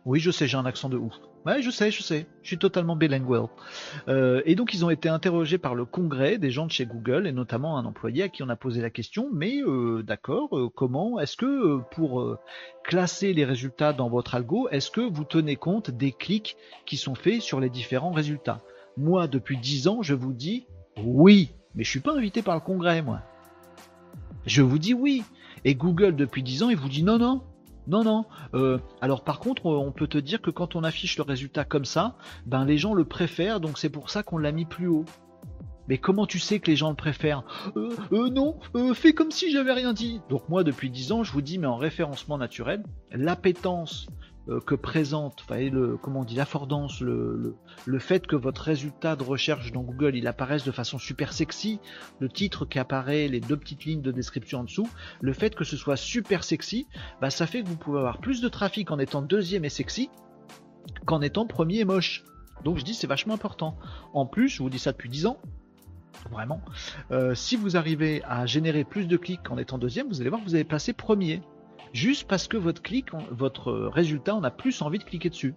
Oui, 0.05 0.21
je 0.21 0.31
sais, 0.31 0.47
j'ai 0.47 0.57
un 0.57 0.67
accent 0.67 0.89
de 0.89 0.97
ouf. 0.97 1.15
Ouais, 1.47 1.63
je 1.63 1.71
sais, 1.71 1.91
je 1.91 2.03
sais. 2.03 2.27
Je 2.43 2.49
suis 2.49 2.59
totalement 2.59 2.97
bilingual. 2.97 3.47
Euh, 4.09 4.43
et 4.45 4.55
donc, 4.55 4.75
ils 4.75 4.85
ont 4.85 4.91
été 4.91 5.09
interrogés 5.09 5.59
par 5.59 5.75
le 5.75 5.85
congrès 5.85 6.39
des 6.39 6.51
gens 6.51 6.67
de 6.67 6.71
chez 6.71 6.87
Google, 6.87 7.27
et 7.27 7.33
notamment 7.33 7.79
un 7.79 7.85
employé 7.85 8.25
à 8.25 8.29
qui 8.29 8.43
on 8.43 8.49
a 8.49 8.57
posé 8.57 8.81
la 8.81 8.91
question. 8.91 9.29
Mais 9.33 9.63
euh, 9.63 10.03
d'accord, 10.03 10.57
euh, 10.57 10.69
comment 10.75 11.19
est-ce 11.21 11.37
que 11.37 11.81
pour 11.91 12.39
classer 12.85 13.33
les 13.33 13.45
résultats 13.45 13.93
dans 13.93 14.09
votre 14.09 14.35
algo, 14.35 14.69
est-ce 14.71 14.91
que 14.91 15.01
vous 15.01 15.25
tenez 15.25 15.57
compte 15.57 15.91
des 15.91 16.13
clics 16.13 16.57
qui 16.87 16.97
sont 16.97 17.15
faits 17.15 17.41
sur 17.41 17.61
les 17.61 17.71
différents 17.71 18.13
résultats? 18.13 18.61
Moi, 18.97 19.29
depuis 19.29 19.57
10 19.57 19.89
ans, 19.89 20.03
je 20.03 20.15
vous 20.15 20.33
dis 20.33 20.67
oui, 21.05 21.51
mais 21.75 21.85
je 21.85 21.91
suis 21.91 22.01
pas 22.01 22.17
invité 22.17 22.43
par 22.43 22.57
le 22.57 22.61
congrès, 22.61 23.03
moi. 23.03 23.21
Je 24.47 24.63
vous 24.63 24.79
dis 24.79 24.95
oui. 24.95 25.23
Et 25.65 25.75
Google, 25.75 26.17
depuis 26.17 26.43
10 26.43 26.65
ans, 26.65 26.71
il 26.71 26.77
vous 26.77 26.89
dit 26.89 27.03
non, 27.03 27.19
non, 27.19 27.43
non, 27.89 28.05
non. 28.05 28.27
Euh, 28.55 28.79
alors 29.01 29.25
par 29.25 29.41
contre, 29.41 29.67
on 29.67 29.91
peut 29.93 30.07
te 30.07 30.19
dire 30.19 30.43
que 30.43 30.51
quand 30.51 30.77
on 30.77 30.85
affiche 30.85 31.17
le 31.17 31.23
résultat 31.23 31.65
comme 31.65 31.87
ça, 31.87 32.17
ben 32.47 32.65
les 32.65 32.79
gens 32.79 32.95
le 32.95 33.05
préfèrent, 33.05 33.61
donc 33.61 33.79
c'est 33.79 33.89
pour 33.89 34.11
ça 34.11 34.23
qu'on 34.23 34.39
l'a 34.39 34.53
mis 34.53 34.67
plus 34.67 34.87
haut. 34.89 35.07
Mais 35.89 35.97
comment 35.97 36.27
tu 36.27 36.39
sais 36.39 36.61
que 36.61 36.71
les 36.71 36.77
gens 36.77 36.91
le 36.91 36.97
préfèrent? 36.97 37.43
Euh, 37.77 37.97
euh, 38.13 38.29
non, 38.29 38.59
euh, 38.77 38.93
fais 38.93 39.15
comme 39.15 39.31
si 39.31 39.51
j'avais 39.51 39.73
rien 39.73 39.95
dit. 39.95 40.21
Donc 40.29 40.49
moi, 40.51 40.63
depuis 40.63 40.91
10 40.91 41.13
ans, 41.13 41.25
je 41.25 41.33
vous 41.33 41.41
dis, 41.41 41.59
mais 41.59 41.67
en 41.67 41.77
référencement 41.77 42.37
naturel, 42.37 42.85
l'appétence 43.11 44.07
euh, 44.11 44.28
que 44.67 44.75
présente, 44.75 45.45
le, 45.51 45.97
comment 45.97 46.21
on 46.21 46.25
dit, 46.25 46.37
l'affordance, 46.37 47.01
le, 47.01 47.55
fait 47.99 48.27
que 48.27 48.37
votre 48.37 48.63
résultat 48.63 49.17
de 49.17 49.23
recherche 49.23 49.73
dans 49.73 49.83
Google 49.83 50.17
il 50.17 50.27
apparaisse 50.27 50.65
de 50.65 50.71
façon 50.71 50.99
super 50.99 51.33
sexy, 51.33 51.81
le 52.21 52.29
titre 52.29 52.65
qui 52.65 52.79
apparaît, 52.79 53.29
les 53.29 53.41
deux 53.41 53.57
petites 53.57 53.85
lignes 53.85 54.03
de 54.03 54.13
description 54.13 54.61
en 54.61 54.65
dessous, 54.65 54.89
le 55.21 55.33
fait 55.33 55.55
que 55.55 55.65
ce 55.65 55.77
soit 55.77 55.97
super 55.97 56.45
sexy, 56.45 56.87
bah, 57.21 57.31
ça 57.31 57.47
fait 57.47 57.63
que 57.63 57.69
vous 57.69 57.77
pouvez 57.77 57.99
avoir 57.99 58.19
plus 58.19 58.41
de 58.41 58.49
trafic 58.49 58.91
en 58.91 58.99
étant 58.99 59.23
deuxième 59.23 59.65
et 59.65 59.71
sexy 59.71 60.11
qu'en 61.05 61.21
étant 61.21 61.47
premier 61.47 61.81
et 61.81 61.85
moche. 61.85 62.25
Donc 62.65 62.79
je 62.79 62.85
dis 62.85 62.95
c'est 62.95 63.07
vachement 63.07 63.35
important. 63.35 63.77
En 64.13 64.27
plus, 64.27 64.49
je 64.49 64.63
vous 64.63 64.71
dis 64.71 64.79
ça 64.79 64.93
depuis 64.93 65.09
10 65.09 65.27
ans, 65.27 65.39
vraiment, 66.31 66.61
euh, 67.11 67.35
si 67.35 67.57
vous 67.57 67.77
arrivez 67.77 68.23
à 68.25 68.47
générer 68.47 68.85
plus 68.85 69.07
de 69.07 69.17
clics 69.17 69.51
en 69.51 69.59
étant 69.59 69.79
deuxième, 69.79 70.09
vous 70.09 70.21
allez 70.21 70.31
voir 70.31 70.41
que 70.43 70.47
vous 70.47 70.55
avez 70.55 70.65
passé 70.65 70.93
premier 70.93 71.43
juste 71.93 72.29
parce 72.29 72.49
que 72.49 72.57
votre 72.57 72.83
clic, 72.83 73.07
votre 73.31 73.73
résultat, 73.73 74.35
on 74.35 74.45
a 74.45 74.51
plus 74.51 74.83
envie 74.83 74.99
de 74.99 75.05
cliquer 75.05 75.31
dessus. 75.31 75.55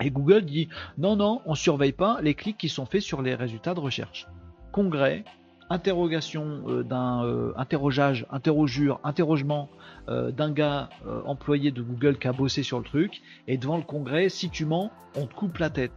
Et 0.00 0.10
Google 0.10 0.44
dit 0.44 0.68
non, 0.96 1.16
non, 1.16 1.42
on 1.46 1.54
surveille 1.54 1.92
pas 1.92 2.20
les 2.22 2.34
clics 2.34 2.58
qui 2.58 2.68
sont 2.68 2.86
faits 2.86 3.02
sur 3.02 3.22
les 3.22 3.34
résultats 3.34 3.74
de 3.74 3.80
recherche. 3.80 4.26
Congrès, 4.72 5.24
interrogation 5.70 6.62
euh, 6.68 6.82
d'un 6.82 7.24
euh, 7.24 7.52
interrogeage, 7.56 8.26
interrogure, 8.30 9.00
interrogement 9.04 9.68
euh, 10.08 10.30
d'un 10.30 10.50
gars 10.50 10.88
employé 11.26 11.70
de 11.70 11.82
Google 11.82 12.18
qui 12.18 12.28
a 12.28 12.32
bossé 12.32 12.62
sur 12.62 12.78
le 12.78 12.84
truc, 12.84 13.22
et 13.46 13.58
devant 13.58 13.76
le 13.76 13.82
congrès, 13.82 14.28
si 14.28 14.50
tu 14.50 14.64
mens, 14.64 14.90
on 15.16 15.26
te 15.26 15.34
coupe 15.34 15.58
la 15.58 15.70
tête. 15.70 15.92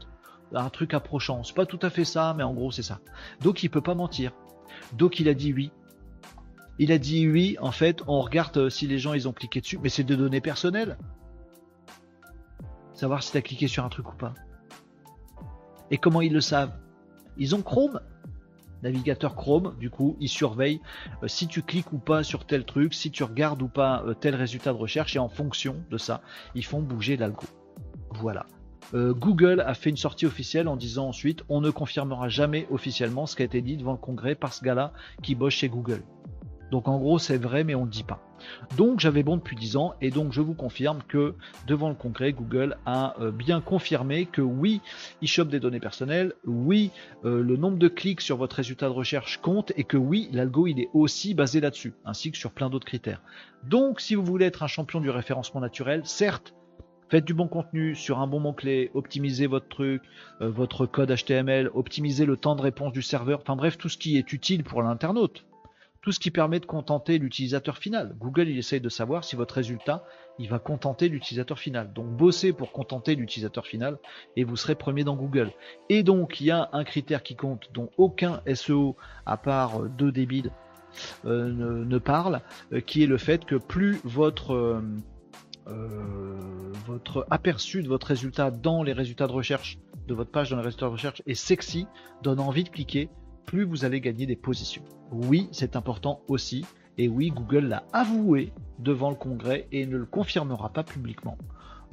Un 0.53 0.69
truc 0.69 0.93
approchant. 0.93 1.43
C'est 1.43 1.55
pas 1.55 1.65
tout 1.65 1.79
à 1.81 1.89
fait 1.89 2.03
ça, 2.03 2.33
mais 2.35 2.43
en 2.43 2.53
gros 2.53 2.71
c'est 2.71 2.81
ça. 2.81 2.99
Donc 3.41 3.63
il 3.63 3.69
peut 3.69 3.81
pas 3.81 3.95
mentir. 3.95 4.33
Donc 4.93 5.19
il 5.19 5.29
a 5.29 5.33
dit 5.33 5.53
oui. 5.53 5.71
Il 6.81 6.91
a 6.91 6.97
dit 6.97 7.27
oui, 7.27 7.57
en 7.61 7.71
fait, 7.71 8.01
on 8.07 8.21
regarde 8.21 8.57
euh, 8.57 8.69
si 8.71 8.87
les 8.87 8.97
gens 8.97 9.13
ils 9.13 9.27
ont 9.27 9.33
cliqué 9.33 9.61
dessus, 9.61 9.77
mais 9.83 9.89
c'est 9.89 10.03
de 10.03 10.15
données 10.15 10.41
personnelles. 10.41 10.97
Savoir 12.95 13.21
si 13.21 13.31
tu 13.31 13.37
as 13.37 13.43
cliqué 13.43 13.67
sur 13.67 13.85
un 13.85 13.89
truc 13.89 14.11
ou 14.11 14.15
pas. 14.15 14.33
Et 15.91 15.99
comment 15.99 16.21
ils 16.21 16.33
le 16.33 16.41
savent? 16.41 16.73
Ils 17.37 17.53
ont 17.53 17.61
Chrome. 17.61 17.99
Navigateur 18.81 19.35
Chrome, 19.35 19.75
du 19.79 19.91
coup, 19.91 20.17
ils 20.19 20.27
surveillent 20.27 20.81
euh, 21.21 21.27
si 21.27 21.45
tu 21.45 21.61
cliques 21.61 21.93
ou 21.93 21.99
pas 21.99 22.23
sur 22.23 22.47
tel 22.47 22.65
truc, 22.65 22.95
si 22.95 23.11
tu 23.11 23.23
regardes 23.23 23.61
ou 23.61 23.67
pas 23.67 24.01
euh, 24.07 24.15
tel 24.15 24.33
résultat 24.33 24.73
de 24.73 24.79
recherche, 24.79 25.15
et 25.15 25.19
en 25.19 25.29
fonction 25.29 25.75
de 25.91 25.99
ça, 25.99 26.23
ils 26.55 26.65
font 26.65 26.81
bouger 26.81 27.15
l'algo. 27.15 27.45
Voilà. 28.09 28.47
Google 28.93 29.61
a 29.61 29.73
fait 29.73 29.91
une 29.91 29.97
sortie 29.97 30.25
officielle 30.25 30.67
en 30.67 30.75
disant 30.75 31.07
ensuite 31.07 31.43
on 31.47 31.61
ne 31.61 31.69
confirmera 31.69 32.27
jamais 32.27 32.67
officiellement 32.71 33.25
ce 33.25 33.37
qui 33.37 33.43
a 33.43 33.45
été 33.45 33.61
dit 33.61 33.77
devant 33.77 33.93
le 33.93 33.97
congrès 33.97 34.35
par 34.35 34.51
ce 34.51 34.65
gars-là 34.65 34.91
qui 35.21 35.33
bosse 35.33 35.53
chez 35.53 35.69
Google. 35.69 36.03
Donc 36.71 36.87
en 36.87 36.97
gros 36.97 37.19
c'est 37.19 37.37
vrai 37.37 37.63
mais 37.63 37.75
on 37.75 37.81
ne 37.81 37.85
le 37.85 37.91
dit 37.91 38.03
pas. 38.03 38.19
Donc 38.77 38.99
j'avais 38.99 39.21
bon 39.21 39.37
depuis 39.37 39.55
10 39.55 39.77
ans 39.77 39.93
et 40.01 40.09
donc 40.09 40.31
je 40.31 40.41
vous 40.41 40.53
confirme 40.53 41.01
que 41.07 41.35
devant 41.67 41.89
le 41.89 41.95
congrès 41.95 42.33
Google 42.33 42.77
a 42.85 43.15
euh, 43.19 43.31
bien 43.31 43.61
confirmé 43.61 44.25
que 44.25 44.41
oui 44.41 44.81
il 45.21 45.27
chope 45.27 45.49
des 45.49 45.59
données 45.59 45.79
personnelles, 45.79 46.33
oui 46.45 46.91
euh, 47.25 47.43
le 47.43 47.57
nombre 47.57 47.77
de 47.77 47.87
clics 47.87 48.21
sur 48.21 48.37
votre 48.37 48.55
résultat 48.55 48.87
de 48.87 48.93
recherche 48.93 49.37
compte 49.37 49.71
et 49.75 49.83
que 49.83 49.97
oui 49.97 50.29
l'algo 50.31 50.65
il 50.65 50.79
est 50.79 50.89
aussi 50.93 51.33
basé 51.33 51.59
là-dessus 51.59 51.93
ainsi 52.05 52.31
que 52.31 52.37
sur 52.37 52.51
plein 52.51 52.69
d'autres 52.69 52.87
critères. 52.87 53.21
Donc 53.63 53.99
si 53.99 54.15
vous 54.15 54.23
voulez 54.23 54.45
être 54.45 54.63
un 54.63 54.67
champion 54.67 55.01
du 55.01 55.09
référencement 55.09 55.61
naturel, 55.61 56.01
certes 56.05 56.55
Faites 57.11 57.25
du 57.25 57.33
bon 57.33 57.49
contenu 57.49 57.93
sur 57.93 58.19
un 58.19 58.27
bon 58.27 58.39
mot-clé, 58.39 58.89
optimisez 58.93 59.45
votre 59.45 59.67
truc, 59.67 60.01
euh, 60.39 60.49
votre 60.49 60.85
code 60.85 61.13
HTML, 61.13 61.69
optimisez 61.73 62.25
le 62.25 62.37
temps 62.37 62.55
de 62.55 62.61
réponse 62.61 62.93
du 62.93 63.01
serveur, 63.01 63.41
enfin 63.41 63.57
bref, 63.57 63.77
tout 63.77 63.89
ce 63.89 63.97
qui 63.97 64.15
est 64.15 64.31
utile 64.31 64.63
pour 64.63 64.81
l'internaute 64.81 65.43
tout 66.01 66.11
ce 66.11 66.19
qui 66.19 66.31
permet 66.31 66.59
de 66.59 66.65
contenter 66.65 67.19
l'utilisateur 67.19 67.77
final. 67.77 68.15
Google, 68.17 68.49
il 68.49 68.57
essaye 68.57 68.81
de 68.81 68.89
savoir 68.89 69.23
si 69.23 69.35
votre 69.35 69.55
résultat, 69.55 70.03
il 70.39 70.49
va 70.49 70.57
contenter 70.57 71.09
l'utilisateur 71.09 71.59
final. 71.59 71.93
Donc 71.93 72.07
bossez 72.07 72.53
pour 72.53 72.71
contenter 72.71 73.15
l'utilisateur 73.15 73.67
final 73.67 73.99
et 74.35 74.43
vous 74.43 74.55
serez 74.55 74.75
premier 74.75 75.03
dans 75.03 75.15
Google. 75.15 75.51
Et 75.89 76.01
donc 76.01 76.41
il 76.41 76.47
y 76.47 76.51
a 76.51 76.69
un 76.73 76.83
critère 76.83 77.21
qui 77.21 77.35
compte 77.35 77.69
dont 77.73 77.89
aucun 77.97 78.41
SEO 78.53 78.95
à 79.25 79.37
part 79.37 79.83
euh, 79.83 79.89
deux 79.89 80.11
débiles 80.11 80.51
euh, 81.25 81.51
ne, 81.85 81.97
parle, 81.99 82.41
euh, 82.73 82.81
qui 82.81 83.03
est 83.03 83.07
le 83.07 83.17
fait 83.17 83.45
que 83.45 83.55
plus 83.55 83.99
votre 84.03 84.81
votre 86.85 87.25
aperçu 87.29 87.81
de 87.81 87.87
votre 87.87 88.07
résultat 88.07 88.51
dans 88.51 88.83
les 88.83 88.91
résultats 88.91 89.27
de 89.27 89.31
recherche 89.31 89.77
de 90.07 90.13
votre 90.13 90.31
page 90.31 90.49
dans 90.49 90.57
les 90.57 90.63
résultats 90.63 90.87
de 90.87 90.91
recherche 90.91 91.21
est 91.27 91.35
sexy, 91.35 91.87
donne 92.23 92.39
envie 92.39 92.63
de 92.63 92.69
cliquer, 92.69 93.09
plus 93.45 93.63
vous 93.63 93.85
allez 93.85 94.01
gagner 94.01 94.25
des 94.25 94.35
positions. 94.35 94.83
Oui, 95.11 95.49
c'est 95.51 95.75
important 95.75 96.21
aussi. 96.27 96.65
Et 96.97 97.07
oui, 97.07 97.31
Google 97.31 97.65
l'a 97.67 97.83
avoué 97.93 98.51
devant 98.79 99.09
le 99.09 99.15
Congrès 99.15 99.67
et 99.71 99.85
ne 99.85 99.97
le 99.97 100.05
confirmera 100.05 100.69
pas 100.69 100.83
publiquement. 100.83 101.37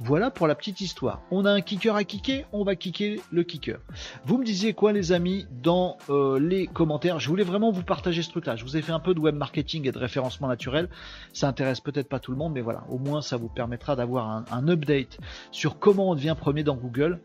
Voilà 0.01 0.31
pour 0.31 0.47
la 0.47 0.55
petite 0.55 0.79
histoire. 0.79 1.23
On 1.29 1.43
a 1.43 1.51
un 1.51 1.59
kicker 1.59 1.93
à 1.93 2.05
kicker, 2.05 2.45
on 2.53 2.63
va 2.63 2.77
kicker 2.77 3.19
le 3.33 3.43
kicker. 3.43 3.79
Vous 4.23 4.37
me 4.37 4.45
disiez 4.45 4.73
quoi 4.73 4.93
les 4.93 5.11
amis 5.11 5.45
dans 5.61 5.97
euh, 6.09 6.39
les 6.39 6.67
commentaires? 6.67 7.19
Je 7.19 7.27
voulais 7.27 7.43
vraiment 7.43 7.69
vous 7.69 7.83
partager 7.83 8.21
ce 8.21 8.29
truc-là. 8.29 8.55
Je 8.55 8.63
vous 8.63 8.77
ai 8.77 8.81
fait 8.81 8.93
un 8.93 9.01
peu 9.01 9.13
de 9.13 9.19
web 9.19 9.35
marketing 9.35 9.85
et 9.89 9.91
de 9.91 9.97
référencement 9.97 10.47
naturel. 10.47 10.87
Ça 11.33 11.49
intéresse 11.49 11.81
peut-être 11.81 12.07
pas 12.07 12.19
tout 12.19 12.31
le 12.31 12.37
monde, 12.37 12.53
mais 12.53 12.61
voilà, 12.61 12.85
au 12.89 12.97
moins 12.97 13.21
ça 13.21 13.35
vous 13.35 13.49
permettra 13.49 13.97
d'avoir 13.97 14.29
un, 14.29 14.45
un 14.51 14.69
update 14.69 15.19
sur 15.51 15.79
comment 15.79 16.11
on 16.11 16.15
devient 16.15 16.35
premier 16.39 16.63
dans 16.63 16.75
Google. 16.75 17.19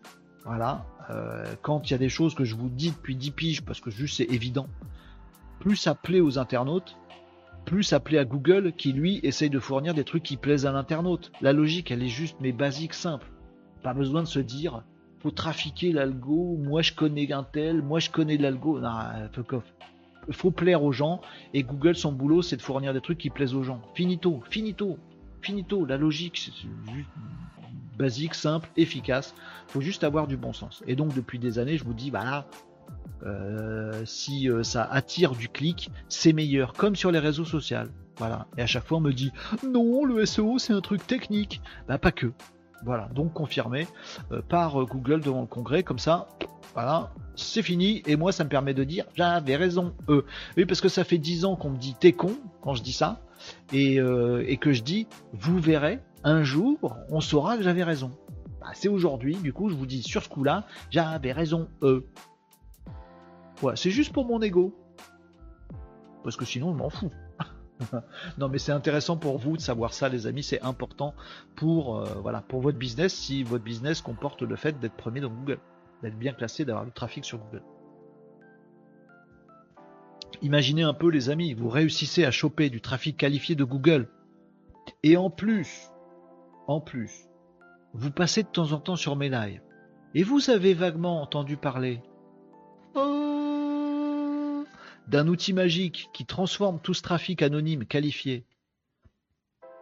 Voilà, 0.44 0.84
quand 1.62 1.88
il 1.88 1.92
y 1.92 1.94
a 1.94 1.98
des 1.98 2.08
choses 2.08 2.34
que 2.34 2.44
je 2.44 2.54
vous 2.54 2.68
dis 2.68 2.90
depuis 2.90 3.16
10 3.16 3.30
piges, 3.32 3.62
parce 3.62 3.80
que 3.80 3.90
juste 3.90 4.16
c'est 4.16 4.32
évident, 4.32 4.68
plus 5.60 5.76
ça 5.76 5.94
plaît 5.94 6.20
aux 6.20 6.38
internautes, 6.38 6.96
plus 7.64 7.82
ça 7.82 8.00
plaît 8.00 8.18
à 8.18 8.24
Google 8.24 8.72
qui 8.76 8.92
lui 8.92 9.20
essaye 9.22 9.50
de 9.50 9.58
fournir 9.58 9.94
des 9.94 10.04
trucs 10.04 10.22
qui 10.22 10.36
plaisent 10.36 10.66
à 10.66 10.72
l'internaute. 10.72 11.32
La 11.40 11.52
logique, 11.52 11.90
elle 11.90 12.02
est 12.02 12.08
juste 12.08 12.36
mais 12.40 12.52
basique, 12.52 12.92
simple. 12.92 13.26
Pas 13.82 13.94
besoin 13.94 14.22
de 14.22 14.28
se 14.28 14.38
dire, 14.38 14.82
faut 15.20 15.30
trafiquer 15.30 15.92
l'algo, 15.92 16.58
moi 16.58 16.82
je 16.82 16.92
connais 16.92 17.32
un 17.32 17.42
tel, 17.42 17.82
moi 17.82 18.00
je 18.00 18.10
connais 18.10 18.36
l'algo. 18.36 18.80
Non, 18.80 18.90
il 20.26 20.34
faut 20.34 20.50
plaire 20.50 20.82
aux 20.82 20.92
gens 20.92 21.20
et 21.52 21.62
Google, 21.62 21.96
son 21.96 22.12
boulot, 22.12 22.42
c'est 22.42 22.56
de 22.56 22.62
fournir 22.62 22.92
des 22.92 23.00
trucs 23.00 23.18
qui 23.18 23.30
plaisent 23.30 23.54
aux 23.54 23.62
gens. 23.62 23.80
Finito, 23.94 24.42
finito, 24.50 24.98
finito. 25.42 25.84
La 25.84 25.96
logique, 25.96 26.36
c'est 26.38 26.52
juste 26.94 27.08
basique, 27.96 28.34
simple, 28.34 28.68
efficace. 28.76 29.34
Faut 29.68 29.80
juste 29.80 30.04
avoir 30.04 30.26
du 30.26 30.36
bon 30.36 30.52
sens. 30.52 30.82
Et 30.86 30.96
donc 30.96 31.14
depuis 31.14 31.38
des 31.38 31.58
années, 31.58 31.78
je 31.78 31.84
vous 31.84 31.94
dis, 31.94 32.10
voilà, 32.10 32.46
euh, 33.24 34.02
si 34.04 34.50
euh, 34.50 34.62
ça 34.62 34.84
attire 34.84 35.32
du 35.32 35.48
clic, 35.48 35.90
c'est 36.08 36.32
meilleur, 36.32 36.72
comme 36.74 36.96
sur 36.96 37.10
les 37.10 37.18
réseaux 37.18 37.44
sociaux. 37.44 37.78
Voilà. 38.18 38.46
Et 38.56 38.62
à 38.62 38.66
chaque 38.66 38.84
fois, 38.84 38.98
on 38.98 39.00
me 39.00 39.12
dit, 39.12 39.32
non, 39.66 40.04
le 40.04 40.24
SEO, 40.24 40.58
c'est 40.58 40.72
un 40.72 40.80
truc 40.80 41.06
technique. 41.06 41.60
Bah, 41.88 41.98
pas 41.98 42.12
que. 42.12 42.32
Voilà. 42.84 43.08
Donc 43.14 43.32
confirmé 43.32 43.86
euh, 44.32 44.42
par 44.42 44.84
Google 44.86 45.20
devant 45.20 45.40
le 45.40 45.46
congrès, 45.46 45.82
comme 45.82 45.98
ça. 45.98 46.28
Voilà, 46.74 47.12
c'est 47.36 47.62
fini. 47.62 48.02
Et 48.06 48.16
moi, 48.16 48.32
ça 48.32 48.44
me 48.44 48.48
permet 48.48 48.74
de 48.74 48.84
dire, 48.84 49.04
j'avais 49.14 49.56
raison. 49.56 49.94
eux 50.08 50.26
oui, 50.56 50.66
parce 50.66 50.80
que 50.80 50.88
ça 50.88 51.04
fait 51.04 51.18
10 51.18 51.44
ans 51.44 51.56
qu'on 51.56 51.70
me 51.70 51.78
dit 51.78 51.94
t'es 51.98 52.12
con 52.12 52.36
quand 52.62 52.74
je 52.74 52.82
dis 52.82 52.92
ça. 52.92 53.20
Et, 53.72 53.96
et 53.96 54.56
que 54.56 54.72
je 54.72 54.82
dis, 54.82 55.06
vous 55.32 55.58
verrez, 55.58 56.00
un 56.22 56.42
jour, 56.42 56.96
on 57.10 57.20
saura 57.20 57.56
que 57.56 57.62
j'avais 57.62 57.84
raison. 57.84 58.10
Bah, 58.60 58.70
c'est 58.72 58.88
aujourd'hui, 58.88 59.36
du 59.36 59.52
coup, 59.52 59.68
je 59.68 59.74
vous 59.74 59.84
dis 59.84 60.02
sur 60.02 60.22
ce 60.22 60.28
coup-là, 60.28 60.64
j'avais 60.90 61.32
raison, 61.32 61.68
eux. 61.82 62.06
Voilà, 63.60 63.76
c'est 63.76 63.90
juste 63.90 64.12
pour 64.12 64.26
mon 64.26 64.40
ego. 64.40 64.74
Parce 66.22 66.36
que 66.36 66.46
sinon, 66.46 66.72
je 66.72 66.78
m'en 66.78 66.88
fous. 66.88 67.12
non, 68.38 68.48
mais 68.48 68.58
c'est 68.58 68.72
intéressant 68.72 69.18
pour 69.18 69.36
vous 69.36 69.58
de 69.58 69.62
savoir 69.62 69.92
ça, 69.92 70.08
les 70.08 70.26
amis. 70.26 70.42
C'est 70.42 70.62
important 70.62 71.14
pour, 71.56 71.98
euh, 71.98 72.04
voilà, 72.22 72.40
pour 72.40 72.62
votre 72.62 72.78
business 72.78 73.12
si 73.14 73.42
votre 73.42 73.64
business 73.64 74.00
comporte 74.00 74.40
le 74.42 74.56
fait 74.56 74.78
d'être 74.80 74.94
premier 74.94 75.20
dans 75.20 75.28
Google, 75.28 75.58
d'être 76.02 76.18
bien 76.18 76.32
classé, 76.32 76.64
d'avoir 76.64 76.86
du 76.86 76.92
trafic 76.92 77.24
sur 77.24 77.38
Google. 77.38 77.62
Imaginez 80.42 80.82
un 80.82 80.94
peu, 80.94 81.08
les 81.08 81.30
amis, 81.30 81.54
vous 81.54 81.68
réussissez 81.68 82.24
à 82.24 82.30
choper 82.30 82.70
du 82.70 82.80
trafic 82.80 83.16
qualifié 83.16 83.54
de 83.54 83.64
Google. 83.64 84.08
Et 85.02 85.16
en 85.16 85.30
plus, 85.30 85.90
en 86.66 86.80
plus, 86.80 87.28
vous 87.92 88.10
passez 88.10 88.42
de 88.42 88.48
temps 88.48 88.72
en 88.72 88.80
temps 88.80 88.96
sur 88.96 89.16
mes 89.16 89.30
et 90.14 90.22
vous 90.22 90.50
avez 90.50 90.74
vaguement 90.74 91.22
entendu 91.22 91.56
parler 91.56 92.00
oh, 92.94 94.64
d'un 95.08 95.28
outil 95.28 95.52
magique 95.52 96.08
qui 96.12 96.24
transforme 96.24 96.80
tout 96.80 96.94
ce 96.94 97.02
trafic 97.02 97.42
anonyme 97.42 97.84
qualifié 97.84 98.44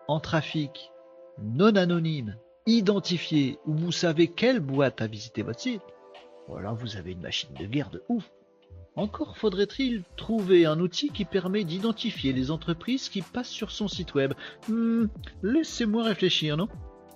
en 0.09 0.21
trafic 0.21 0.91
non 1.39 1.77
anonyme, 1.77 2.37
identifié, 2.67 3.59
où 3.67 3.75
vous 3.75 3.93
savez 3.93 4.29
quelle 4.29 4.61
boîte 4.61 5.01
a 5.01 5.07
visité 5.07 5.43
votre 5.43 5.61
site, 5.61 5.83
voilà, 6.49 6.73
vous 6.73 6.97
avez 6.97 7.13
une 7.13 7.21
machine 7.21 7.55
de 7.55 7.65
guerre 7.65 7.91
de 7.91 8.03
ouf. 8.09 8.31
Encore 8.95 9.39
faudrait-il 9.39 10.03
trouver 10.17 10.67
un 10.67 10.79
outil 10.79 11.09
qui 11.09 11.25
permet 11.25 11.65
d'identifier 11.65 12.33
les 12.33 12.51
entreprises 12.51 13.09
qui 13.09 13.23
passent 13.23 13.49
sur 13.49 13.71
son 13.71 13.89
site 13.89 14.15
web. 14.15 14.35
Hmm, 14.69 15.07
laissez-moi 15.43 16.05
réfléchir, 16.05 16.59
non? 16.59 16.69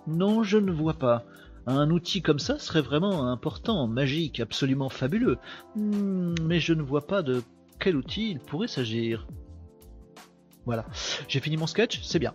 Non, 0.07 0.43
je 0.43 0.57
ne 0.57 0.73
vois 0.73 0.95
pas. 0.95 1.25
Un 1.67 1.91
outil 1.91 2.23
comme 2.23 2.39
ça 2.39 2.59
serait 2.59 2.81
vraiment 2.81 3.31
important, 3.31 3.87
magique, 3.89 4.41
absolument 4.41 4.89
fabuleux. 4.89 5.37
Hmm, 5.75 6.35
mais 6.43 6.61
je 6.61 6.73
ne 6.73 6.83
vois 6.83 7.07
pas 7.07 7.23
de 7.23 7.43
quel 7.79 7.97
outil 7.97 8.31
il 8.31 8.41
pourrait 8.41 8.69
s'agir. 8.69 9.27
Voilà. 10.65 10.87
J'ai 11.29 11.41
fini 11.41 11.59
mon 11.59 11.67
sketch, 11.67 12.01
c'est 12.03 12.19
bien. 12.19 12.35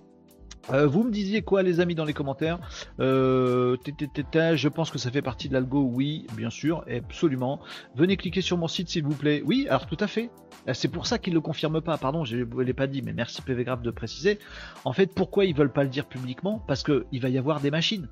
Euh, 0.70 0.88
vous 0.88 1.04
me 1.04 1.12
disiez 1.12 1.42
quoi 1.42 1.64
les 1.64 1.80
amis 1.80 1.96
dans 1.96 2.06
les 2.06 2.14
commentaires 2.14 2.60
euh, 3.00 3.78
Je 3.84 4.68
pense 4.68 4.92
que 4.92 4.98
ça 4.98 5.12
fait 5.12 5.22
partie 5.22 5.50
de 5.50 5.54
l'algo, 5.54 5.82
oui, 5.82 6.28
bien 6.36 6.50
sûr, 6.50 6.86
absolument. 6.90 7.60
Venez 7.96 8.16
cliquer 8.16 8.42
sur 8.42 8.58
mon 8.58 8.68
site 8.68 8.90
s'il 8.90 9.04
vous 9.04 9.16
plaît. 9.16 9.42
Oui, 9.46 9.66
alors 9.68 9.88
tout 9.88 9.98
à 10.00 10.08
fait. 10.08 10.30
Euh, 10.68 10.74
c'est 10.74 10.88
pour 10.88 11.08
ça 11.08 11.18
qu'ils 11.18 11.34
ne 11.34 11.38
le 11.38 11.42
confirment 11.42 11.82
pas, 11.82 11.98
pardon, 11.98 12.24
je 12.24 12.38
ne 12.38 12.62
l'ai 12.62 12.74
pas 12.74 12.88
dit, 12.88 13.02
mais 13.02 13.14
merci 13.14 13.42
PV 13.42 13.64
Graph 13.64 13.82
de 13.82 13.92
préciser. 13.92 14.40
En 14.86 14.94
fait, 14.94 15.14
pourquoi 15.14 15.46
ils 15.46 15.56
veulent 15.56 15.74
pas 15.74 15.84
le 15.84 15.90
dire 15.90 16.06
publiquement? 16.06 16.64
Parce 16.68 16.84
qu'il 16.84 17.22
va 17.22 17.30
y 17.30 17.38
avoir 17.38 17.60
des 17.60 17.72
machines. 17.72 18.08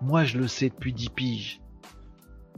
Moi 0.00 0.24
je 0.24 0.36
le 0.36 0.48
sais 0.48 0.68
depuis 0.68 0.92
10 0.92 1.10
piges. 1.10 1.60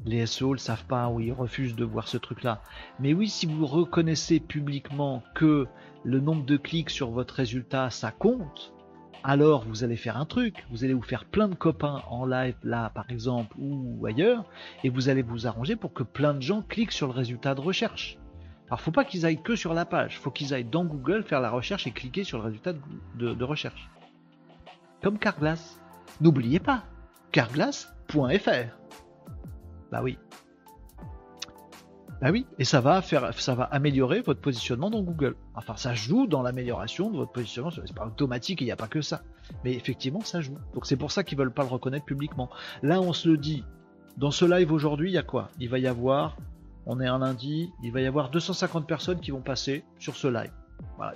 Les 0.07 0.25
SEO 0.27 0.55
le 0.55 0.59
savent 0.59 0.87
pas 0.87 1.09
ou 1.09 1.21
ils 1.21 1.33
refusent 1.33 1.77
de 1.77 1.85
voir 1.85 2.09
ce 2.09 2.17
truc-là. 2.17 2.62
Mais 3.01 3.12
oui, 3.12 3.29
si 3.29 3.45
vous 3.45 3.67
reconnaissez 3.67 4.41
publiquement 4.41 5.23
que 5.35 5.67
le 6.05 6.21
nombre 6.21 6.45
de 6.45 6.57
clics 6.57 6.91
sur 6.91 7.11
votre 7.11 7.35
résultat, 7.35 7.91
ça 7.91 8.11
compte, 8.11 8.75
alors 9.27 9.65
vous 9.65 9.85
allez 9.85 9.97
faire 9.97 10.19
un 10.19 10.27
truc, 10.27 10.67
vous 10.71 10.85
allez 10.85 10.93
vous 10.93 11.03
faire 11.03 11.25
plein 11.25 11.49
de 11.49 11.55
copains 11.55 12.03
en 12.11 12.27
live 12.27 12.57
là 12.63 12.91
par 12.91 13.11
exemple 13.11 13.57
ou 13.59 14.05
ailleurs, 14.05 14.45
et 14.85 14.91
vous 14.91 15.09
allez 15.09 15.23
vous 15.23 15.47
arranger 15.47 15.77
pour 15.77 15.95
que 15.95 16.03
plein 16.03 16.35
de 16.35 16.43
gens 16.43 16.61
cliquent 16.61 16.93
sur 16.93 17.07
le 17.07 17.15
résultat 17.15 17.55
de 17.55 17.63
recherche. 17.63 18.19
Alors 18.67 18.83
faut 18.83 18.91
pas 18.91 19.05
qu'ils 19.05 19.25
aillent 19.25 19.43
que 19.43 19.57
sur 19.57 19.73
la 19.73 19.87
page, 19.87 20.19
faut 20.19 20.31
qu'ils 20.31 20.53
aillent 20.53 20.65
dans 20.65 20.85
Google 20.85 21.23
faire 21.25 21.41
la 21.41 21.51
recherche 21.51 21.87
et 21.87 21.91
cliquer 21.91 22.23
sur 22.23 22.37
le 22.39 22.45
résultat 22.45 22.75
de, 23.17 23.45
recherche. 23.45 23.91
Comme 25.03 25.19
Carglass. 25.19 25.81
N'oubliez 26.21 26.61
pas, 26.61 26.85
carglass.fr. 27.33 28.77
Bah 29.91 30.01
oui, 30.03 30.19
ah 32.23 32.31
oui, 32.31 32.47
et 32.59 32.65
ça 32.65 32.81
va 32.81 33.03
faire, 33.03 33.33
ça 33.39 33.55
va 33.55 33.65
améliorer 33.65 34.21
votre 34.21 34.41
positionnement 34.41 34.91
dans 34.91 35.03
Google. 35.03 35.37
Enfin, 35.55 35.77
ça 35.77 35.95
joue 35.95 36.27
dans 36.27 36.43
l'amélioration 36.43 37.11
de 37.11 37.17
votre 37.17 37.33
positionnement. 37.33 37.71
C'est 37.71 37.95
pas 37.95 38.07
automatique, 38.07 38.61
il 38.61 38.65
n'y 38.65 38.73
a 38.73 38.77
pas 38.77 38.89
que 38.89 39.01
ça. 39.01 39.23
Mais 39.65 39.75
effectivement, 39.75 40.21
ça 40.21 40.41
joue. 40.41 40.57
Donc 40.75 40.87
c'est 40.87 40.97
pour 40.97 41.11
ça 41.11 41.25
qu'ils 41.25 41.37
veulent 41.37 41.53
pas 41.53 41.62
le 41.62 41.69
reconnaître 41.69 42.05
publiquement. 42.05 42.49
Là, 42.83 43.01
on 43.01 43.12
se 43.12 43.29
le 43.29 43.37
dit. 43.37 43.65
Dans 44.17 44.31
ce 44.31 44.45
live 44.45 44.73
aujourd'hui, 44.73 45.11
il 45.11 45.15
y 45.15 45.19
a 45.19 45.23
quoi? 45.23 45.51
Il 45.59 45.69
va 45.69 45.79
y 45.79 45.87
avoir, 45.87 46.37
on 46.87 47.01
est 47.01 47.07
un 47.07 47.19
lundi, 47.19 47.73
il 47.83 47.93
va 47.93 48.01
y 48.01 48.07
avoir 48.07 48.31
250 48.31 48.87
personnes 48.87 49.21
qui 49.21 49.33
vont 49.33 49.43
passer 49.43 49.85
sur 49.99 50.17
ce 50.17 50.29
live. 50.29 50.53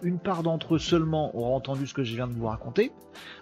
Une 0.02 0.18
part 0.18 0.42
d'entre 0.42 0.74
eux 0.74 0.78
seulement 0.78 1.34
aura 1.36 1.50
entendu 1.50 1.86
ce 1.86 1.94
que 1.94 2.02
je 2.02 2.14
viens 2.14 2.26
de 2.26 2.32
vous 2.32 2.46
raconter. 2.46 2.92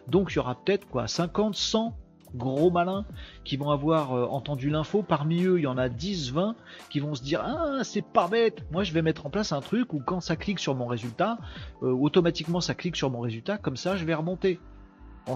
Donc 0.09 0.33
il 0.33 0.37
y 0.37 0.39
aura 0.39 0.55
peut-être 0.55 0.87
quoi? 0.89 1.09
50, 1.09 1.55
100 1.55 1.97
gros 2.35 2.71
malins 2.71 3.05
qui 3.45 3.57
vont 3.57 3.71
avoir 3.71 4.13
euh, 4.13 4.27
entendu 4.27 4.71
l'info. 4.71 5.03
Parmi 5.03 5.45
eux, 5.45 5.59
il 5.59 5.63
y 5.63 5.67
en 5.67 5.79
a 5.79 5.89
10, 5.89 6.33
20 6.33 6.57
qui 6.91 7.01
vont 7.01 7.15
se 7.15 7.23
dire 7.23 7.43
Ah, 7.45 7.85
c'est 7.85 8.05
pas 8.05 8.29
bête, 8.29 8.65
moi 8.71 8.85
je 8.85 8.93
vais 8.93 9.03
mettre 9.03 9.27
en 9.27 9.31
place 9.31 9.53
un 9.53 9.61
truc 9.61 9.93
où 9.93 10.01
quand 10.01 10.21
ça 10.21 10.37
clique 10.37 10.59
sur 10.59 10.75
mon 10.75 10.87
résultat, 10.87 11.39
euh, 11.83 11.93
automatiquement 11.93 12.61
ça 12.61 12.75
clique 12.75 12.97
sur 12.97 13.11
mon 13.11 13.21
résultat, 13.21 13.59
comme 13.59 13.77
ça 13.77 13.97
je 13.97 14.05
vais 14.05 14.15
remonter. 14.15 14.61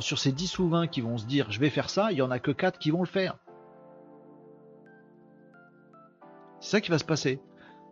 sur 0.01 0.19
ces 0.19 0.33
10 0.33 0.59
ou 0.59 0.69
20 0.69 0.87
qui 0.87 1.01
vont 1.01 1.19
se 1.19 1.27
dire 1.27 1.51
Je 1.51 1.61
vais 1.61 1.71
faire 1.71 1.91
ça, 1.91 2.13
il 2.13 2.19
y 2.19 2.23
en 2.23 2.31
a 2.31 2.39
que 2.39 2.51
4 2.51 2.79
qui 2.79 2.91
vont 2.91 3.01
le 3.01 3.09
faire. 3.09 3.37
C'est 6.61 6.71
ça 6.71 6.81
qui 6.81 6.91
va 6.91 6.99
se 6.99 7.05
passer. 7.05 7.41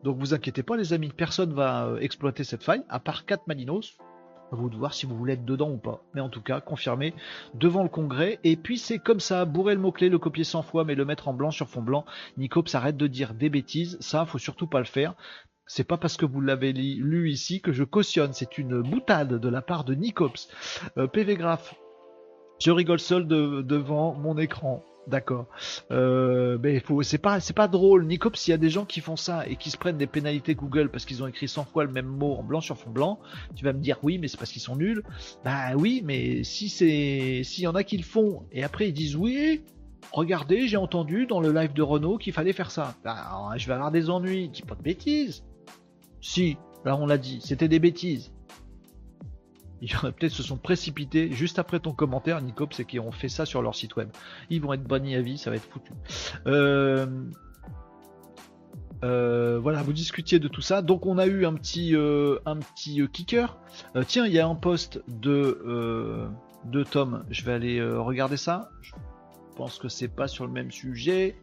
Donc 0.04 0.18
vous 0.18 0.34
inquiétez 0.34 0.62
pas 0.62 0.76
les 0.76 0.92
amis, 0.92 1.08
personne 1.08 1.52
va 1.52 1.86
euh, 1.86 1.98
exploiter 1.98 2.44
cette 2.44 2.62
faille, 2.62 2.84
à 2.88 3.00
part 3.00 3.24
4 3.26 3.44
Maninos, 4.50 4.62
vous 4.62 4.70
de 4.70 4.76
voir 4.76 4.94
si 4.94 5.06
vous 5.06 5.16
voulez 5.16 5.34
être 5.34 5.44
dedans 5.44 5.70
ou 5.70 5.78
pas. 5.78 6.02
Mais 6.14 6.20
en 6.20 6.28
tout 6.28 6.42
cas, 6.42 6.60
confirmé 6.60 7.14
devant 7.54 7.82
le 7.82 7.88
congrès. 7.88 8.38
Et 8.44 8.56
puis 8.56 8.78
c'est 8.78 8.98
comme 8.98 9.20
ça, 9.20 9.44
bourrer 9.44 9.74
le 9.74 9.80
mot-clé, 9.80 10.08
le 10.08 10.18
copier 10.18 10.44
100 10.44 10.62
fois, 10.62 10.84
mais 10.84 10.94
le 10.94 11.04
mettre 11.04 11.28
en 11.28 11.34
blanc 11.34 11.50
sur 11.50 11.68
fond 11.68 11.82
blanc. 11.82 12.04
Nicops 12.36 12.74
arrête 12.74 12.96
de 12.96 13.06
dire 13.06 13.34
des 13.34 13.50
bêtises. 13.50 13.96
Ça, 14.00 14.26
faut 14.26 14.38
surtout 14.38 14.66
pas 14.66 14.78
le 14.78 14.84
faire. 14.84 15.14
C'est 15.66 15.84
pas 15.84 15.98
parce 15.98 16.16
que 16.16 16.24
vous 16.24 16.40
l'avez 16.40 16.72
lu 16.72 17.30
ici 17.30 17.60
que 17.60 17.72
je 17.72 17.84
cautionne. 17.84 18.32
C'est 18.32 18.56
une 18.58 18.80
boutade 18.80 19.34
de 19.34 19.48
la 19.48 19.60
part 19.60 19.84
de 19.84 19.94
Nicops. 19.94 20.48
Euh, 20.96 21.06
PV 21.06 21.36
Graph. 21.36 21.74
Je 22.58 22.70
rigole 22.70 22.98
seul 22.98 23.26
devant 23.28 24.14
mon 24.14 24.36
écran. 24.38 24.82
D'accord. 25.08 25.46
Euh, 25.90 26.58
mais 26.62 26.82
c'est 27.02 27.18
pas, 27.18 27.40
c'est 27.40 27.54
pas 27.54 27.66
drôle. 27.66 28.04
Nicop, 28.04 28.36
s'il 28.36 28.50
y 28.50 28.54
a 28.54 28.58
des 28.58 28.68
gens 28.68 28.84
qui 28.84 29.00
font 29.00 29.16
ça 29.16 29.46
et 29.48 29.56
qui 29.56 29.70
se 29.70 29.78
prennent 29.78 29.96
des 29.96 30.06
pénalités 30.06 30.54
Google 30.54 30.90
parce 30.90 31.06
qu'ils 31.06 31.22
ont 31.22 31.26
écrit 31.26 31.48
100 31.48 31.64
fois 31.64 31.84
le 31.84 31.90
même 31.90 32.06
mot 32.06 32.34
en 32.34 32.42
blanc 32.42 32.60
sur 32.60 32.76
fond 32.76 32.90
blanc, 32.90 33.18
tu 33.54 33.64
vas 33.64 33.72
me 33.72 33.80
dire 33.80 33.98
oui, 34.02 34.18
mais 34.18 34.28
c'est 34.28 34.36
parce 34.36 34.52
qu'ils 34.52 34.60
sont 34.60 34.76
nuls. 34.76 35.02
Bah 35.44 35.74
oui, 35.76 36.02
mais 36.04 36.44
si 36.44 36.68
c'est, 36.68 37.40
s'il 37.42 37.64
y 37.64 37.66
en 37.66 37.74
a 37.74 37.84
qui 37.84 37.96
le 37.96 38.04
font 38.04 38.44
et 38.52 38.62
après 38.62 38.88
ils 38.88 38.92
disent 38.92 39.16
oui, 39.16 39.62
regardez, 40.12 40.68
j'ai 40.68 40.76
entendu 40.76 41.26
dans 41.26 41.40
le 41.40 41.52
live 41.52 41.72
de 41.72 41.82
Renault 41.82 42.18
qu'il 42.18 42.34
fallait 42.34 42.52
faire 42.52 42.70
ça. 42.70 42.94
Bah, 43.02 43.50
je 43.56 43.66
vais 43.66 43.72
avoir 43.72 43.90
des 43.90 44.10
ennuis. 44.10 44.50
Dis 44.50 44.62
pas 44.62 44.74
de 44.74 44.82
bêtises. 44.82 45.42
Si, 46.20 46.58
là 46.84 46.96
on 46.96 47.06
l'a 47.06 47.16
dit, 47.16 47.40
c'était 47.42 47.68
des 47.68 47.78
bêtises 47.78 48.30
il 49.80 49.90
y 49.90 49.96
en 49.96 50.08
a 50.08 50.12
peut-être 50.12 50.32
se 50.32 50.42
sont 50.42 50.56
précipités 50.56 51.30
juste 51.32 51.58
après 51.58 51.80
ton 51.80 51.92
commentaire, 51.92 52.40
Nicops, 52.40 52.76
c'est 52.76 52.84
qu'ils 52.84 53.00
ont 53.00 53.12
fait 53.12 53.28
ça 53.28 53.46
sur 53.46 53.62
leur 53.62 53.74
site 53.74 53.96
web. 53.96 54.08
Ils 54.50 54.60
vont 54.60 54.72
être 54.72 54.84
bannis 54.84 55.14
à 55.16 55.20
vie, 55.20 55.38
ça 55.38 55.50
va 55.50 55.56
être 55.56 55.68
foutu. 55.68 55.92
Euh, 56.46 57.06
euh, 59.04 59.58
voilà, 59.60 59.82
vous 59.82 59.92
discutiez 59.92 60.38
de 60.38 60.48
tout 60.48 60.62
ça. 60.62 60.82
Donc 60.82 61.06
on 61.06 61.18
a 61.18 61.26
eu 61.26 61.46
un 61.46 61.54
petit, 61.54 61.94
euh, 61.94 62.38
un 62.46 62.56
petit 62.56 63.00
kicker. 63.12 63.58
tiens, 64.06 64.26
il 64.26 64.32
y 64.32 64.40
a 64.40 64.46
un 64.46 64.56
post 64.56 65.02
de, 65.08 66.28
de 66.64 66.84
Tom. 66.84 67.24
Je 67.30 67.44
vais 67.44 67.52
aller 67.52 67.82
regarder 67.82 68.36
ça. 68.36 68.70
Je 68.82 68.92
pense 69.56 69.78
que 69.78 69.88
c'est 69.88 70.08
pas 70.08 70.28
sur 70.28 70.46
le 70.46 70.52
même 70.52 70.70
sujet. 70.70 71.36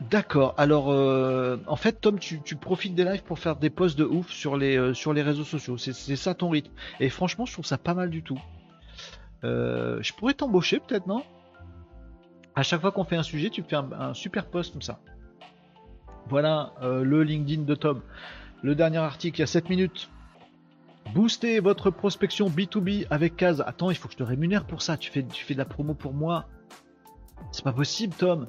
D'accord. 0.00 0.54
Alors, 0.56 0.90
euh, 0.90 1.56
en 1.66 1.76
fait, 1.76 2.00
Tom, 2.00 2.18
tu, 2.18 2.40
profites 2.56 2.94
des 2.94 3.04
lives 3.04 3.22
pour 3.22 3.38
faire 3.38 3.56
des 3.56 3.70
posts 3.70 3.98
de 3.98 4.04
ouf 4.04 4.30
sur 4.30 4.56
les, 4.56 4.76
euh, 4.76 4.92
réseaux 5.06 5.44
sociaux. 5.44 5.78
C'est 5.78 6.16
ça 6.16 6.34
ton 6.34 6.50
rythme. 6.50 6.72
Et 7.00 7.08
franchement, 7.08 7.46
je 7.46 7.52
trouve 7.52 7.64
ça 7.64 7.78
pas 7.78 7.94
mal 7.94 8.10
du 8.10 8.22
tout. 8.22 8.40
Euh, 9.44 9.98
je 10.02 10.12
pourrais 10.12 10.34
t'embaucher 10.34 10.80
peut-être, 10.80 11.06
non? 11.06 11.22
À 12.56 12.62
chaque 12.62 12.80
fois 12.80 12.92
qu'on 12.92 13.04
fait 13.04 13.16
un 13.16 13.22
sujet, 13.22 13.50
tu 13.50 13.62
fais 13.62 13.76
un, 13.76 14.14
super 14.14 14.46
post 14.46 14.72
comme 14.72 14.82
ça. 14.82 15.00
Voilà 16.28 16.72
le 16.80 17.22
LinkedIn 17.22 17.62
de 17.62 17.74
Tom. 17.74 18.00
Le 18.62 18.74
dernier 18.74 18.98
article, 18.98 19.38
il 19.38 19.40
y 19.40 19.42
a 19.42 19.46
7 19.46 19.68
minutes. 19.68 20.08
Boostez 21.12 21.60
votre 21.60 21.90
prospection 21.90 22.48
B2B 22.48 23.06
avec 23.10 23.36
Case. 23.36 23.62
Attends, 23.66 23.90
il 23.90 23.96
faut 23.96 24.08
que 24.08 24.14
je 24.14 24.18
te 24.18 24.22
rémunère 24.22 24.64
pour 24.64 24.82
ça. 24.82 24.96
Tu 24.96 25.10
fais, 25.10 25.22
tu 25.24 25.44
fais 25.44 25.54
de 25.54 25.58
la 25.58 25.64
promo 25.64 25.94
pour 25.94 26.14
moi. 26.14 26.46
C'est 27.50 27.64
pas 27.64 27.72
possible, 27.72 28.14
Tom 28.14 28.46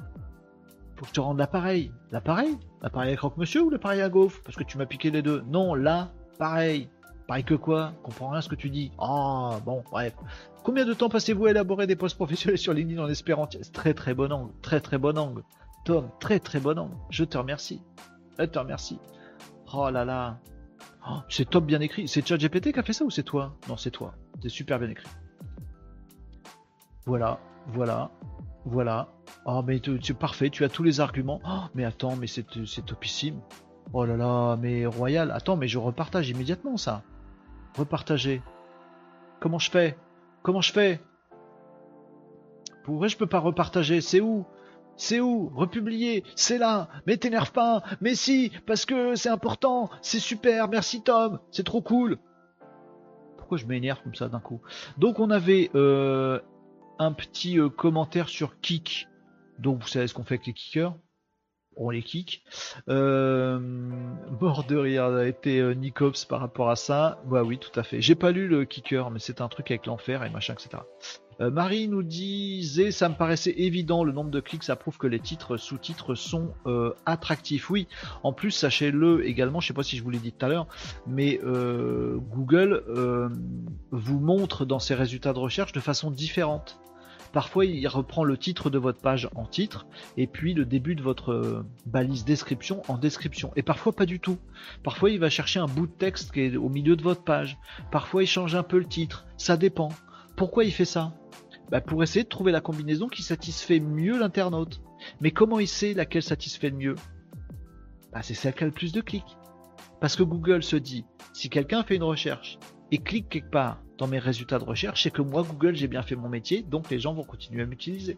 faut 0.96 1.02
que 1.02 1.08
je 1.08 1.14
te 1.14 1.20
rende 1.20 1.38
l'appareil? 1.38 1.92
L'appareil 2.12 2.58
L'appareil 2.82 3.14
à 3.14 3.16
croque-monsieur 3.16 3.64
ou 3.64 3.70
l'appareil 3.70 4.02
à 4.02 4.10
gaufre? 4.10 4.42
Parce 4.44 4.56
que 4.56 4.64
tu 4.64 4.78
m'as 4.78 4.86
piqué 4.86 5.12
les 5.12 5.22
deux. 5.22 5.44
Non, 5.48 5.76
là, 5.76 6.12
pareil. 6.38 6.90
Pareil 7.28 7.44
que 7.44 7.56
quoi? 7.56 7.94
Comprends 8.04 8.30
rien 8.30 8.42
ce 8.42 8.50
que 8.50 8.56
tu 8.56 8.70
dis. 8.70 8.92
Ah, 9.00 9.60
bon, 9.66 9.84
bref. 9.92 10.14
Combien 10.64 10.86
de 10.86 10.94
temps 10.94 11.10
passez-vous 11.10 11.46
à 11.46 11.52
élaborer 11.52 11.88
des 11.88 11.96
postes 11.96 12.16
professionnels 12.16 12.58
sur 12.58 12.74
LinkedIn 12.74 13.04
en 13.04 13.08
espérant 13.08 13.48
Très 13.74 13.94
très 13.94 14.14
bon 14.14 14.32
angle, 14.32 14.52
très 14.62 14.80
très 14.80 14.98
bon 14.98 15.18
angle. 15.18 15.44
Tom, 15.84 16.10
très 16.20 16.40
très 16.40 16.60
bon 16.60 16.78
angle. 16.78 16.96
Je 17.10 17.24
te 17.24 17.38
remercie. 17.38 17.82
Je 18.40 18.46
te 18.46 18.60
remercie. 18.60 19.00
Oh 19.74 19.90
là 19.90 20.06
là. 20.06 20.40
Oh, 21.08 21.18
c'est 21.30 21.50
top 21.50 21.66
bien 21.66 21.82
écrit. 21.82 22.08
C'est 22.08 22.26
ChatGPT 22.26 22.74
qui 22.74 22.80
a 22.80 22.84
fait 22.84 22.94
ça 22.94 23.06
ou 23.06 23.12
c'est 23.12 23.24
toi? 23.24 23.56
Non, 23.68 23.78
c'est 23.78 23.92
toi. 23.92 24.14
C'est 24.42 24.50
super 24.50 24.80
bien 24.80 24.90
écrit. 24.90 25.08
Voilà, 27.06 27.40
voilà, 27.68 28.10
voilà. 28.66 29.10
Oh, 29.46 29.62
mais 29.66 29.82
c'est 30.02 30.18
parfait, 30.18 30.50
tu 30.50 30.64
as 30.64 30.70
tous 30.70 30.84
les 30.84 31.00
arguments. 31.00 31.40
Oh, 31.48 31.66
mais 31.76 31.86
attends, 31.86 32.16
mais 32.16 32.28
c'est 32.28 32.46
topissime. 32.86 33.40
Oh 33.94 34.06
là 34.06 34.18
là, 34.18 34.58
mais 34.58 34.86
royal. 34.86 35.32
Attends, 35.32 35.56
mais 35.56 35.68
je 35.68 35.78
repartage 35.78 36.30
immédiatement 36.30 36.78
ça. 36.78 37.04
Repartager. 37.78 38.42
Comment 39.40 39.60
je 39.60 39.70
fais? 39.70 39.98
Comment 40.42 40.62
je 40.62 40.72
fais? 40.72 41.02
Pourquoi 42.84 43.08
je 43.08 43.18
peux 43.18 43.28
pas 43.28 43.40
repartager 43.40 44.02
C'est 44.02 44.22
où? 44.22 44.46
C'est 44.96 45.20
où? 45.20 45.50
Republier 45.50 46.24
C'est 46.36 46.58
là 46.58 46.88
Mais 47.06 47.18
t'énerve 47.18 47.52
pas 47.52 47.84
Mais 48.00 48.16
si 48.16 48.52
Parce 48.66 48.86
que 48.86 49.16
c'est 49.16 49.28
important 49.28 49.90
C'est 50.02 50.20
super 50.20 50.70
Merci 50.70 51.02
Tom 51.02 51.40
C'est 51.52 51.66
trop 51.66 51.82
cool 51.82 52.18
pourquoi 53.46 53.60
je 53.60 53.68
m'énerve 53.68 54.02
comme 54.02 54.16
ça 54.16 54.28
d'un 54.28 54.40
coup? 54.40 54.60
Donc 54.98 55.20
on 55.20 55.30
avait 55.30 55.70
euh, 55.76 56.40
un 56.98 57.14
petit 57.14 57.60
euh, 57.60 57.70
commentaire 57.70 58.28
sur 58.28 58.60
Kik. 58.60 59.08
Donc 59.60 59.82
vous 59.82 59.88
savez 59.88 60.08
ce 60.08 60.14
qu'on 60.14 60.24
fait 60.24 60.36
avec 60.36 60.48
les 60.48 60.54
kickers? 60.54 60.96
On 61.78 61.90
les 61.90 62.04
kick. 62.04 62.44
Euh, 62.88 63.60
a 64.42 65.28
été 65.28 65.60
euh, 65.60 65.76
par 66.30 66.40
rapport 66.40 66.70
à 66.70 66.76
ça. 66.76 67.22
Bah 67.26 67.44
oui, 67.44 67.58
tout 67.58 67.78
à 67.78 67.84
fait. 67.84 68.02
J'ai 68.02 68.16
pas 68.16 68.32
lu 68.32 68.48
le 68.48 68.64
kicker, 68.64 69.12
mais 69.12 69.20
c'est 69.20 69.42
un 69.42 69.50
truc 69.50 69.72
avec 69.72 69.86
l'enfer 69.86 70.24
et 70.24 70.30
machin, 70.30 70.54
etc. 70.54 70.84
Euh, 71.42 71.52
Marie 71.52 71.90
nous 71.90 72.04
disait, 72.04 72.92
ça 72.92 73.10
me 73.10 73.16
paraissait 73.16 73.54
évident, 73.58 74.06
le 74.06 74.14
nombre 74.14 74.32
de 74.32 74.40
clics, 74.40 74.64
ça 74.64 74.78
prouve 74.78 74.98
que 74.98 75.08
les 75.08 75.20
titres 75.20 75.58
sous-titres 75.58 76.16
sont 76.16 76.54
euh, 76.66 76.94
attractifs. 77.06 77.70
Oui, 77.70 77.88
en 78.24 78.32
plus, 78.32 78.52
sachez-le 78.52 79.28
également, 79.28 79.60
je 79.60 79.68
sais 79.68 79.74
pas 79.74 79.84
si 79.84 79.98
je 79.98 80.04
vous 80.04 80.10
l'ai 80.12 80.20
dit 80.20 80.32
tout 80.32 80.46
à 80.46 80.50
l'heure, 80.50 80.68
mais 81.08 81.42
euh, 81.44 82.18
Google 82.18 82.84
vous 83.92 84.20
montre 84.20 84.66
dans 84.66 84.80
ses 84.80 84.96
résultats 84.96 85.34
de 85.34 85.40
recherche 85.40 85.74
de 85.74 85.80
façon 85.82 86.10
différente. 86.10 86.80
Parfois, 87.36 87.66
il 87.66 87.86
reprend 87.90 88.24
le 88.24 88.38
titre 88.38 88.70
de 88.70 88.78
votre 88.78 89.02
page 89.02 89.28
en 89.36 89.46
titre 89.46 89.88
et 90.16 90.26
puis 90.26 90.54
le 90.54 90.64
début 90.64 90.96
de 90.96 91.02
votre 91.02 91.66
balise 91.86 92.24
description 92.24 92.82
en 92.88 92.98
description. 92.98 93.52
Et 93.58 93.62
parfois 93.62 93.92
pas 93.92 94.06
du 94.06 94.22
tout. 94.22 94.38
Parfois, 94.84 95.10
il 95.10 95.20
va 95.20 95.30
chercher 95.30 95.60
un 95.60 95.66
bout 95.66 95.86
de 95.86 95.92
texte 95.92 96.32
qui 96.32 96.40
est 96.40 96.56
au 96.56 96.70
milieu 96.70 96.96
de 96.96 97.04
votre 97.04 97.26
page. 97.26 97.58
Parfois, 97.92 98.24
il 98.24 98.28
change 98.28 98.56
un 98.56 98.64
peu 98.64 98.78
le 98.78 98.86
titre. 98.86 99.26
Ça 99.36 99.58
dépend. 99.58 99.90
Pourquoi 100.38 100.64
il 100.64 100.72
fait 100.72 100.86
ça? 100.86 101.14
Bah, 101.70 101.82
Pour 101.82 102.02
essayer 102.04 102.24
de 102.24 102.30
trouver 102.30 102.54
la 102.54 102.62
combinaison 102.62 103.10
qui 103.10 103.22
satisfait 103.22 103.82
mieux 103.82 104.18
l'internaute. 104.18 104.82
Mais 105.20 105.32
comment 105.32 105.60
il 105.60 105.68
sait 105.68 105.94
laquelle 105.94 106.24
satisfait 106.24 106.70
le 106.70 106.78
mieux? 106.78 106.96
Bah, 108.14 108.22
C'est 108.22 108.34
celle 108.34 108.54
qui 108.54 108.64
a 108.64 108.68
le 108.68 108.72
plus 108.72 108.94
de 108.94 109.02
clics. 109.02 109.36
Parce 110.00 110.16
que 110.16 110.24
Google 110.24 110.64
se 110.64 110.78
dit, 110.78 111.04
si 111.34 111.50
quelqu'un 111.50 111.84
fait 111.84 111.98
une 111.98 112.04
recherche 112.04 112.60
et 112.92 112.98
clique 112.98 113.30
quelque 113.30 113.50
part 113.50 113.80
dans 113.98 114.08
mes 114.08 114.20
résultats 114.20 114.60
de 114.60 114.64
recherche, 114.64 115.04
c'est 115.04 115.12
que 115.12 115.22
moi, 115.22 115.44
Google, 115.44 115.76
j'ai 115.76 115.88
bien 115.88 116.02
fait 116.02 116.16
mon 116.16 116.30
métier, 116.30 116.62
donc 116.62 116.90
les 116.90 117.00
gens 117.00 117.14
vont 117.14 117.24
continuer 117.24 117.64
à 117.64 117.66
m'utiliser. 117.66 118.18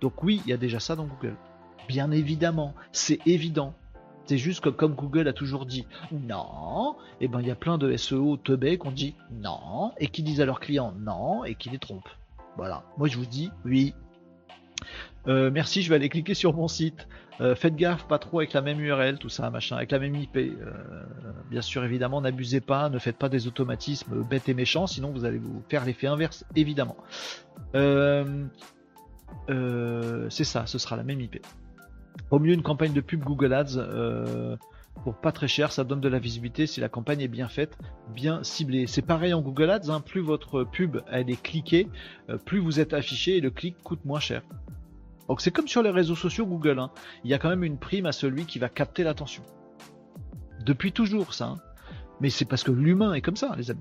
Donc 0.00 0.22
oui, 0.22 0.42
il 0.44 0.50
y 0.50 0.52
a 0.52 0.56
déjà 0.56 0.80
ça 0.80 0.96
dans 0.96 1.06
Google. 1.06 1.36
Bien 1.88 2.10
évidemment, 2.10 2.74
c'est 2.92 3.20
évident. 3.26 3.74
C'est 4.26 4.38
juste 4.38 4.60
que 4.60 4.68
comme 4.68 4.94
Google 4.94 5.28
a 5.28 5.32
toujours 5.32 5.66
dit 5.66 5.86
non, 6.10 6.96
et 7.20 7.26
eh 7.26 7.28
ben 7.28 7.40
il 7.40 7.46
y 7.46 7.50
a 7.52 7.54
plein 7.54 7.78
de 7.78 7.96
SEO 7.96 8.36
teubés 8.36 8.76
qui 8.76 8.86
ont 8.88 8.90
dit 8.90 9.14
non, 9.30 9.92
et 9.98 10.08
qui 10.08 10.24
disent 10.24 10.40
à 10.40 10.46
leurs 10.46 10.58
clients 10.58 10.92
non, 10.98 11.44
et 11.44 11.54
qui 11.54 11.70
les 11.70 11.78
trompent. 11.78 12.10
Voilà. 12.56 12.82
Moi 12.98 13.06
je 13.06 13.18
vous 13.18 13.26
dis 13.26 13.50
oui. 13.64 13.94
Euh, 15.28 15.50
merci, 15.52 15.82
je 15.82 15.88
vais 15.90 15.94
aller 15.94 16.08
cliquer 16.08 16.34
sur 16.34 16.54
mon 16.54 16.66
site. 16.66 17.06
Euh, 17.40 17.54
faites 17.54 17.76
gaffe, 17.76 18.06
pas 18.06 18.18
trop 18.18 18.38
avec 18.38 18.52
la 18.52 18.62
même 18.62 18.80
URL, 18.80 19.18
tout 19.18 19.28
ça, 19.28 19.50
machin, 19.50 19.76
avec 19.76 19.90
la 19.90 19.98
même 19.98 20.14
IP. 20.14 20.36
Euh, 20.36 20.70
bien 21.50 21.62
sûr, 21.62 21.84
évidemment, 21.84 22.20
n'abusez 22.20 22.60
pas, 22.60 22.88
ne 22.88 22.98
faites 22.98 23.18
pas 23.18 23.28
des 23.28 23.46
automatismes 23.46 24.24
bêtes 24.24 24.48
et 24.48 24.54
méchants, 24.54 24.86
sinon 24.86 25.10
vous 25.10 25.24
allez 25.24 25.38
vous 25.38 25.62
faire 25.68 25.84
l'effet 25.84 26.06
inverse, 26.06 26.44
évidemment. 26.54 26.96
c'est 30.28 30.44
ça, 30.44 30.66
ce 30.66 30.78
sera 30.78 30.96
la 30.96 31.02
même 31.02 31.20
IP. 31.20 31.44
Au 32.30 32.38
mieux, 32.38 32.54
une 32.54 32.62
campagne 32.62 32.92
de 32.92 33.00
pub 33.00 33.22
Google 33.22 33.52
Ads 33.52 34.56
pour 35.04 35.14
pas 35.14 35.30
très 35.30 35.46
cher, 35.46 35.72
ça 35.72 35.84
donne 35.84 36.00
de 36.00 36.08
la 36.08 36.18
visibilité 36.18 36.66
si 36.66 36.80
la 36.80 36.88
campagne 36.88 37.20
est 37.20 37.28
bien 37.28 37.48
faite, 37.48 37.76
bien 38.14 38.42
ciblée. 38.42 38.86
C'est 38.86 39.02
pareil 39.02 39.34
en 39.34 39.42
Google 39.42 39.68
Ads, 39.68 39.90
hein, 39.90 40.00
plus 40.00 40.22
votre 40.22 40.64
pub 40.64 41.02
elle 41.12 41.28
est 41.28 41.40
cliquée, 41.40 41.86
plus 42.46 42.60
vous 42.60 42.80
êtes 42.80 42.94
affiché 42.94 43.36
et 43.36 43.40
le 43.42 43.50
clic 43.50 43.76
coûte 43.82 44.02
moins 44.06 44.20
cher. 44.20 44.42
Donc 45.28 45.40
c'est 45.40 45.50
comme 45.50 45.68
sur 45.68 45.82
les 45.82 45.90
réseaux 45.90 46.14
sociaux 46.14 46.46
Google, 46.46 46.78
hein. 46.78 46.90
il 47.24 47.30
y 47.30 47.34
a 47.34 47.38
quand 47.38 47.48
même 47.48 47.64
une 47.64 47.78
prime 47.78 48.06
à 48.06 48.12
celui 48.12 48.44
qui 48.44 48.58
va 48.58 48.68
capter 48.68 49.02
l'attention. 49.02 49.42
Depuis 50.64 50.92
toujours 50.92 51.34
ça. 51.34 51.46
Hein. 51.46 51.56
Mais 52.20 52.30
c'est 52.30 52.44
parce 52.44 52.64
que 52.64 52.72
l'humain 52.72 53.12
est 53.14 53.20
comme 53.20 53.36
ça, 53.36 53.54
les 53.56 53.70
amis. 53.70 53.80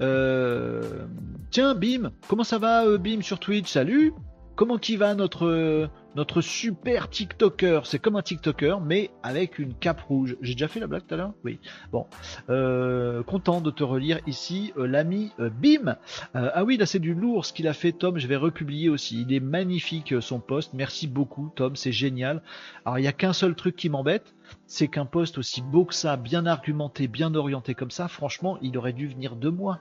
Euh, 0.00 1.06
tiens, 1.50 1.74
Bim, 1.74 2.10
comment 2.28 2.44
ça 2.44 2.58
va, 2.58 2.84
euh, 2.84 2.98
Bim, 2.98 3.22
sur 3.22 3.38
Twitch? 3.38 3.70
Salut 3.70 4.12
Comment 4.56 4.78
qui 4.78 4.96
va 4.96 5.16
notre 5.16 5.90
notre 6.14 6.40
super 6.40 7.10
TikToker? 7.10 7.80
C'est 7.86 7.98
comme 7.98 8.14
un 8.14 8.22
TikToker, 8.22 8.80
mais 8.80 9.10
avec 9.24 9.58
une 9.58 9.74
cape 9.74 10.00
rouge. 10.02 10.36
J'ai 10.42 10.52
déjà 10.54 10.68
fait 10.68 10.78
la 10.78 10.86
blague 10.86 11.04
tout 11.08 11.14
à 11.14 11.16
l'heure? 11.16 11.34
Oui. 11.42 11.58
Bon. 11.90 12.06
Euh, 12.50 13.24
content 13.24 13.60
de 13.60 13.72
te 13.72 13.82
relire 13.82 14.20
ici, 14.28 14.72
euh, 14.76 14.86
l'ami 14.86 15.32
euh, 15.40 15.50
Bim. 15.50 15.96
ah 16.34 16.62
oui, 16.62 16.76
là 16.76 16.86
c'est 16.86 17.00
du 17.00 17.14
lourd 17.14 17.44
ce 17.44 17.52
qu'il 17.52 17.66
a 17.66 17.72
fait, 17.72 17.90
Tom. 17.90 18.16
Je 18.16 18.28
vais 18.28 18.36
republier 18.36 18.88
aussi. 18.88 19.22
Il 19.22 19.34
est 19.34 19.40
magnifique 19.40 20.14
son 20.22 20.38
post. 20.38 20.72
Merci 20.72 21.08
beaucoup, 21.08 21.50
Tom. 21.56 21.74
C'est 21.74 21.90
génial. 21.90 22.40
Alors 22.84 22.98
il 23.00 23.02
n'y 23.02 23.08
a 23.08 23.12
qu'un 23.12 23.32
seul 23.32 23.56
truc 23.56 23.74
qui 23.74 23.90
m'embête, 23.90 24.36
c'est 24.68 24.86
qu'un 24.86 25.06
post 25.06 25.36
aussi 25.36 25.62
beau 25.62 25.84
que 25.84 25.94
ça, 25.94 26.16
bien 26.16 26.46
argumenté, 26.46 27.08
bien 27.08 27.34
orienté 27.34 27.74
comme 27.74 27.90
ça, 27.90 28.06
franchement, 28.06 28.58
il 28.62 28.78
aurait 28.78 28.92
dû 28.92 29.08
venir 29.08 29.34
de 29.34 29.48
moi. 29.48 29.80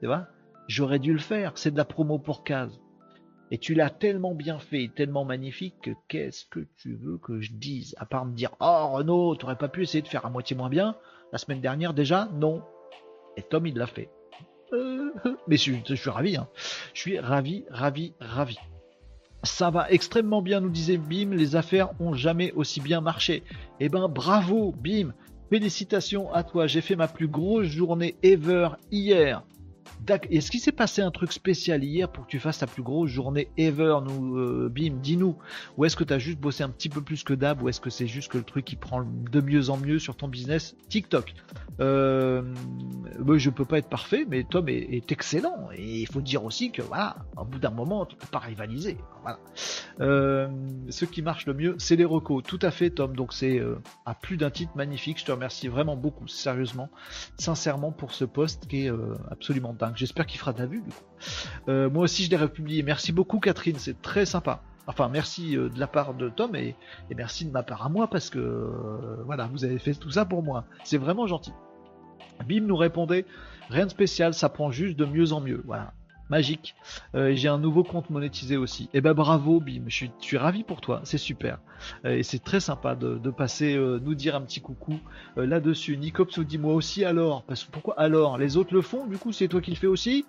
Tu 0.00 0.06
vois? 0.06 0.28
J'aurais 0.66 0.98
dû 0.98 1.12
le 1.12 1.18
faire. 1.18 1.52
C'est 1.56 1.72
de 1.72 1.76
la 1.76 1.84
promo 1.84 2.18
pour 2.18 2.42
case. 2.42 2.80
Et 3.54 3.58
tu 3.58 3.74
l'as 3.74 3.88
tellement 3.88 4.34
bien 4.34 4.58
fait, 4.58 4.90
tellement 4.96 5.24
magnifique 5.24 5.76
que 5.80 5.90
qu'est-ce 6.08 6.44
que 6.44 6.66
tu 6.76 6.96
veux 6.96 7.18
que 7.18 7.40
je 7.40 7.52
dise 7.52 7.94
À 8.00 8.04
part 8.04 8.24
me 8.26 8.34
dire 8.34 8.50
Oh 8.58 8.88
Renaud, 8.94 9.36
t'aurais 9.36 9.54
pas 9.54 9.68
pu 9.68 9.84
essayer 9.84 10.02
de 10.02 10.08
faire 10.08 10.26
à 10.26 10.28
moitié 10.28 10.56
moins 10.56 10.68
bien 10.68 10.96
La 11.30 11.38
semaine 11.38 11.60
dernière 11.60 11.94
déjà? 11.94 12.28
Non. 12.34 12.64
Et 13.36 13.42
Tom, 13.42 13.64
il 13.64 13.76
l'a 13.76 13.86
fait. 13.86 14.10
Euh, 14.72 15.12
mais 15.46 15.56
je, 15.56 15.94
suis 15.94 16.10
ravi. 16.10 16.36
Hein. 16.36 16.48
Je 16.94 17.00
suis 17.00 17.20
ravi, 17.20 17.64
ravi, 17.70 18.14
ravi. 18.18 18.58
Ça 19.44 19.70
va 19.70 19.88
extrêmement 19.88 20.42
bien, 20.42 20.58
nous 20.58 20.68
disait 20.68 20.98
Bim. 20.98 21.30
Les 21.30 21.54
affaires 21.54 21.90
ont 22.00 22.12
jamais 22.12 22.50
aussi 22.54 22.80
bien 22.80 23.00
marché. 23.00 23.44
Eh 23.78 23.88
ben 23.88 24.08
bravo, 24.08 24.72
Bim. 24.72 25.14
Félicitations 25.48 26.32
à 26.32 26.42
toi. 26.42 26.66
J'ai 26.66 26.80
fait 26.80 26.96
ma 26.96 27.06
plus 27.06 27.28
grosse 27.28 27.68
journée 27.68 28.16
ever 28.24 28.70
hier. 28.90 29.44
Est-ce 30.30 30.50
qu'il 30.50 30.60
s'est 30.60 30.72
passé 30.72 31.02
un 31.02 31.10
truc 31.10 31.32
spécial 31.32 31.82
hier 31.82 32.10
pour 32.10 32.26
que 32.26 32.30
tu 32.30 32.38
fasses 32.38 32.58
ta 32.58 32.66
plus 32.66 32.82
grosse 32.82 33.10
journée 33.10 33.48
ever, 33.56 33.98
nous, 34.04 34.36
euh, 34.36 34.70
Bim, 34.70 34.96
dis-nous. 35.02 35.36
Ou 35.76 35.84
est-ce 35.84 35.96
que 35.96 36.04
tu 36.04 36.12
as 36.12 36.18
juste 36.18 36.38
bossé 36.38 36.62
un 36.62 36.68
petit 36.68 36.88
peu 36.88 37.00
plus 37.00 37.24
que 37.24 37.32
d'hab, 37.32 37.62
ou 37.62 37.68
est-ce 37.68 37.80
que 37.80 37.90
c'est 37.90 38.06
juste 38.06 38.30
que 38.30 38.38
le 38.38 38.44
truc 38.44 38.64
qui 38.64 38.76
prend 38.76 39.02
de 39.04 39.40
mieux 39.40 39.70
en 39.70 39.76
mieux 39.78 39.98
sur 39.98 40.16
ton 40.16 40.28
business? 40.28 40.76
TikTok 40.88 41.34
euh, 41.80 42.42
Je 43.28 43.50
peux 43.50 43.64
pas 43.64 43.78
être 43.78 43.88
parfait, 43.88 44.26
mais 44.28 44.44
Tom 44.44 44.68
est, 44.68 45.10
excellent. 45.10 45.68
Et 45.74 46.00
il 46.00 46.06
faut 46.06 46.20
dire 46.20 46.44
aussi 46.44 46.70
que 46.70 46.82
voilà, 46.82 47.16
au 47.36 47.44
bout 47.44 47.58
d'un 47.58 47.70
moment, 47.70 48.04
tu 48.04 48.16
peux 48.16 48.26
pas 48.26 48.40
rivaliser. 48.40 48.98
Voilà. 49.22 49.38
Euh, 50.00 50.48
ce 50.90 51.04
qui 51.04 51.22
marche 51.22 51.46
le 51.46 51.54
mieux, 51.54 51.76
c'est 51.78 51.96
les 51.96 52.04
recos. 52.04 52.42
Tout 52.42 52.58
à 52.62 52.70
fait, 52.70 52.90
Tom. 52.90 53.16
Donc 53.16 53.32
c'est 53.32 53.58
euh, 53.58 53.76
à 54.04 54.14
plus 54.14 54.36
d'un 54.36 54.50
titre 54.50 54.72
magnifique. 54.76 55.18
Je 55.18 55.24
te 55.24 55.32
remercie 55.32 55.68
vraiment 55.68 55.96
beaucoup, 55.96 56.28
sérieusement, 56.28 56.90
sincèrement 57.38 57.92
pour 57.92 58.12
ce 58.12 58.24
post 58.24 58.66
qui 58.66 58.86
est 58.86 58.92
absolument 59.30 59.72
dingue. 59.72 59.93
J'espère 59.94 60.26
qu'il 60.26 60.38
fera 60.38 60.52
de 60.52 60.58
la 60.58 60.66
vue. 60.66 60.82
Euh, 61.68 61.88
moi 61.90 62.04
aussi, 62.04 62.24
je 62.24 62.30
l'ai 62.30 62.36
republié. 62.36 62.82
Merci 62.82 63.12
beaucoup, 63.12 63.40
Catherine. 63.40 63.76
C'est 63.78 64.00
très 64.02 64.26
sympa. 64.26 64.62
Enfin, 64.86 65.08
merci 65.08 65.56
euh, 65.56 65.68
de 65.70 65.80
la 65.80 65.86
part 65.86 66.14
de 66.14 66.28
Tom 66.28 66.54
et, 66.54 66.76
merci 67.16 67.46
de 67.46 67.50
ma 67.50 67.62
part 67.62 67.86
à 67.86 67.88
moi 67.88 68.08
parce 68.08 68.28
que 68.28 68.38
euh, 68.38 69.22
voilà, 69.24 69.48
vous 69.50 69.64
avez 69.64 69.78
fait 69.78 69.94
tout 69.94 70.10
ça 70.10 70.24
pour 70.24 70.42
moi. 70.42 70.64
C'est 70.84 70.98
vraiment 70.98 71.26
gentil. 71.26 71.52
Bim 72.46 72.62
nous 72.62 72.76
répondait 72.76 73.24
rien 73.70 73.86
de 73.86 73.90
spécial, 73.90 74.34
ça 74.34 74.48
prend 74.48 74.70
juste 74.70 74.96
de 74.96 75.04
mieux 75.04 75.32
en 75.32 75.40
mieux. 75.40 75.62
Voilà 75.64 75.94
magique. 76.34 76.74
Euh, 77.14 77.32
j'ai 77.34 77.46
un 77.46 77.58
nouveau 77.58 77.84
compte 77.84 78.10
monétisé 78.10 78.56
aussi. 78.56 78.84
Et 78.84 78.98
eh 78.98 79.00
ben 79.00 79.14
bravo 79.14 79.60
Bim, 79.60 79.84
je 79.86 80.06
suis, 80.18 80.36
ravi 80.36 80.64
pour 80.64 80.80
toi, 80.80 81.00
c'est 81.04 81.18
super. 81.18 81.60
Euh, 82.04 82.16
et 82.16 82.22
c'est 82.24 82.42
très 82.42 82.58
sympa 82.58 82.96
de, 82.96 83.30
passer 83.30 83.76
euh, 83.76 84.00
nous 84.02 84.16
dire 84.16 84.34
un 84.34 84.40
petit 84.40 84.60
coucou 84.60 84.98
là-dessus. 85.36 85.96
Nicops 85.96 86.36
nous 86.36 86.44
dit 86.44 86.58
moi 86.58 86.74
aussi 86.74 87.04
alors. 87.04 87.44
Parce, 87.44 87.62
pourquoi 87.62 87.98
alors? 88.00 88.36
Les 88.36 88.56
autres 88.56 88.74
le 88.74 88.82
font, 88.82 89.06
du 89.06 89.16
coup 89.16 89.32
c'est 89.32 89.46
toi 89.46 89.60
qui 89.60 89.70
le 89.70 89.76
fais 89.76 89.86
aussi? 89.86 90.26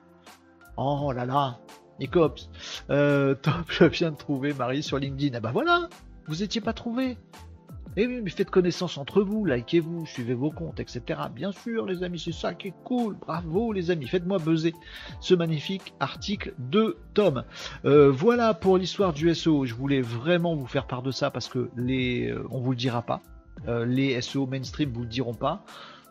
Oh 0.77 1.11
là 1.11 1.25
là 1.25 1.59
Nicops. 1.99 2.49
top, 2.87 3.65
je 3.69 3.85
viens 3.85 4.11
de 4.11 4.17
trouver 4.17 4.53
Marie 4.53 4.83
sur 4.83 4.99
LinkedIn. 4.99 5.35
Ah 5.37 5.39
bah 5.39 5.51
voilà 5.51 5.89
Vous 6.27 6.43
étiez 6.43 6.61
pas 6.61 6.73
trouvé 6.73 7.17
et 7.97 8.07
oui, 8.07 8.19
mais 8.21 8.29
faites 8.29 8.49
connaissance 8.49 8.97
entre 8.97 9.21
vous, 9.21 9.45
likez-vous, 9.45 10.05
suivez 10.05 10.33
vos 10.33 10.51
comptes, 10.51 10.81
etc. 10.81 11.01
Bien 11.33 11.53
sûr, 11.53 11.85
les 11.85 12.03
amis, 12.03 12.19
c'est 12.19 12.33
ça 12.33 12.53
qui 12.53 12.67
est 12.67 12.73
cool. 12.83 13.15
Bravo, 13.15 13.71
les 13.71 13.89
amis. 13.89 14.07
Faites-moi 14.07 14.37
buzzer 14.37 14.73
ce 15.21 15.33
magnifique 15.33 15.93
article 16.01 16.53
de 16.59 16.97
Tom. 17.13 17.45
Euh, 17.85 18.11
voilà 18.11 18.53
pour 18.53 18.77
l'histoire 18.77 19.13
du 19.13 19.33
SEO. 19.33 19.65
Je 19.65 19.73
voulais 19.73 20.01
vraiment 20.01 20.55
vous 20.55 20.67
faire 20.67 20.87
part 20.87 21.03
de 21.03 21.11
ça 21.11 21.31
parce 21.31 21.47
que 21.47 21.69
les, 21.77 22.29
euh, 22.31 22.45
on 22.51 22.59
vous 22.59 22.71
le 22.71 22.77
dira 22.77 23.01
pas. 23.01 23.21
Euh, 23.69 23.85
les 23.85 24.19
SEO 24.21 24.45
mainstream 24.45 24.91
vous 24.91 25.03
le 25.03 25.07
diront 25.07 25.33
pas. 25.33 25.63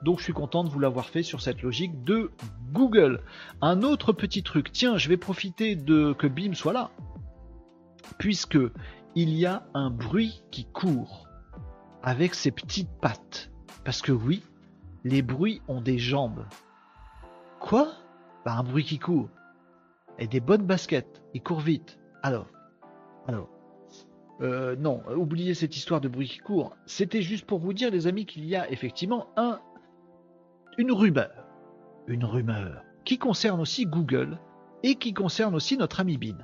Donc 0.02 0.20
je 0.20 0.24
suis 0.24 0.32
content 0.32 0.64
de 0.64 0.70
vous 0.70 0.78
l'avoir 0.78 1.06
fait 1.06 1.22
sur 1.22 1.42
cette 1.42 1.60
logique 1.62 2.02
de 2.04 2.30
Google. 2.72 3.20
Un 3.60 3.82
autre 3.82 4.14
petit 4.14 4.42
truc. 4.42 4.72
Tiens, 4.72 4.96
je 4.96 5.10
vais 5.10 5.18
profiter 5.18 5.76
de 5.76 6.14
que 6.14 6.26
Bim 6.26 6.54
soit 6.54 6.72
là. 6.72 6.90
Puisque 8.16 8.58
il 9.14 9.34
y 9.34 9.44
a 9.44 9.66
un 9.74 9.90
bruit 9.90 10.42
qui 10.50 10.64
court 10.64 11.23
avec 12.04 12.34
ses 12.34 12.50
petites 12.50 12.90
pattes. 13.00 13.50
Parce 13.84 14.02
que 14.02 14.12
oui, 14.12 14.44
les 15.02 15.22
bruits 15.22 15.62
ont 15.68 15.80
des 15.80 15.98
jambes. 15.98 16.44
Quoi? 17.60 17.88
Bah 18.44 18.56
un 18.58 18.62
bruit 18.62 18.84
qui 18.84 18.98
court. 18.98 19.30
Et 20.18 20.28
des 20.28 20.40
bonnes 20.40 20.66
baskets. 20.66 21.22
Il 21.32 21.42
court 21.42 21.60
vite. 21.60 21.98
Alors, 22.22 22.46
alors. 23.26 23.48
Euh, 24.40 24.76
non, 24.76 25.02
oubliez 25.16 25.54
cette 25.54 25.76
histoire 25.76 26.00
de 26.00 26.08
bruit 26.08 26.28
qui 26.28 26.38
court. 26.38 26.76
C'était 26.86 27.22
juste 27.22 27.46
pour 27.46 27.58
vous 27.58 27.72
dire, 27.72 27.90
les 27.90 28.06
amis, 28.06 28.26
qu'il 28.26 28.44
y 28.44 28.54
a 28.54 28.70
effectivement 28.70 29.28
un, 29.36 29.60
une 30.76 30.92
rumeur. 30.92 31.46
une 32.06 32.24
rumeur 32.24 32.82
qui 33.04 33.18
concerne 33.18 33.60
aussi 33.60 33.86
Google 33.86 34.38
et 34.82 34.96
qui 34.96 35.14
concerne 35.14 35.54
aussi 35.54 35.76
notre 35.78 36.00
ami 36.00 36.18
Bin. 36.18 36.36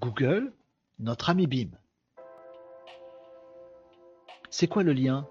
Google, 0.00 0.52
notre 0.98 1.30
ami 1.30 1.46
Bim. 1.46 1.70
C'est 4.50 4.68
quoi 4.68 4.82
le 4.82 4.92
lien 4.92 5.26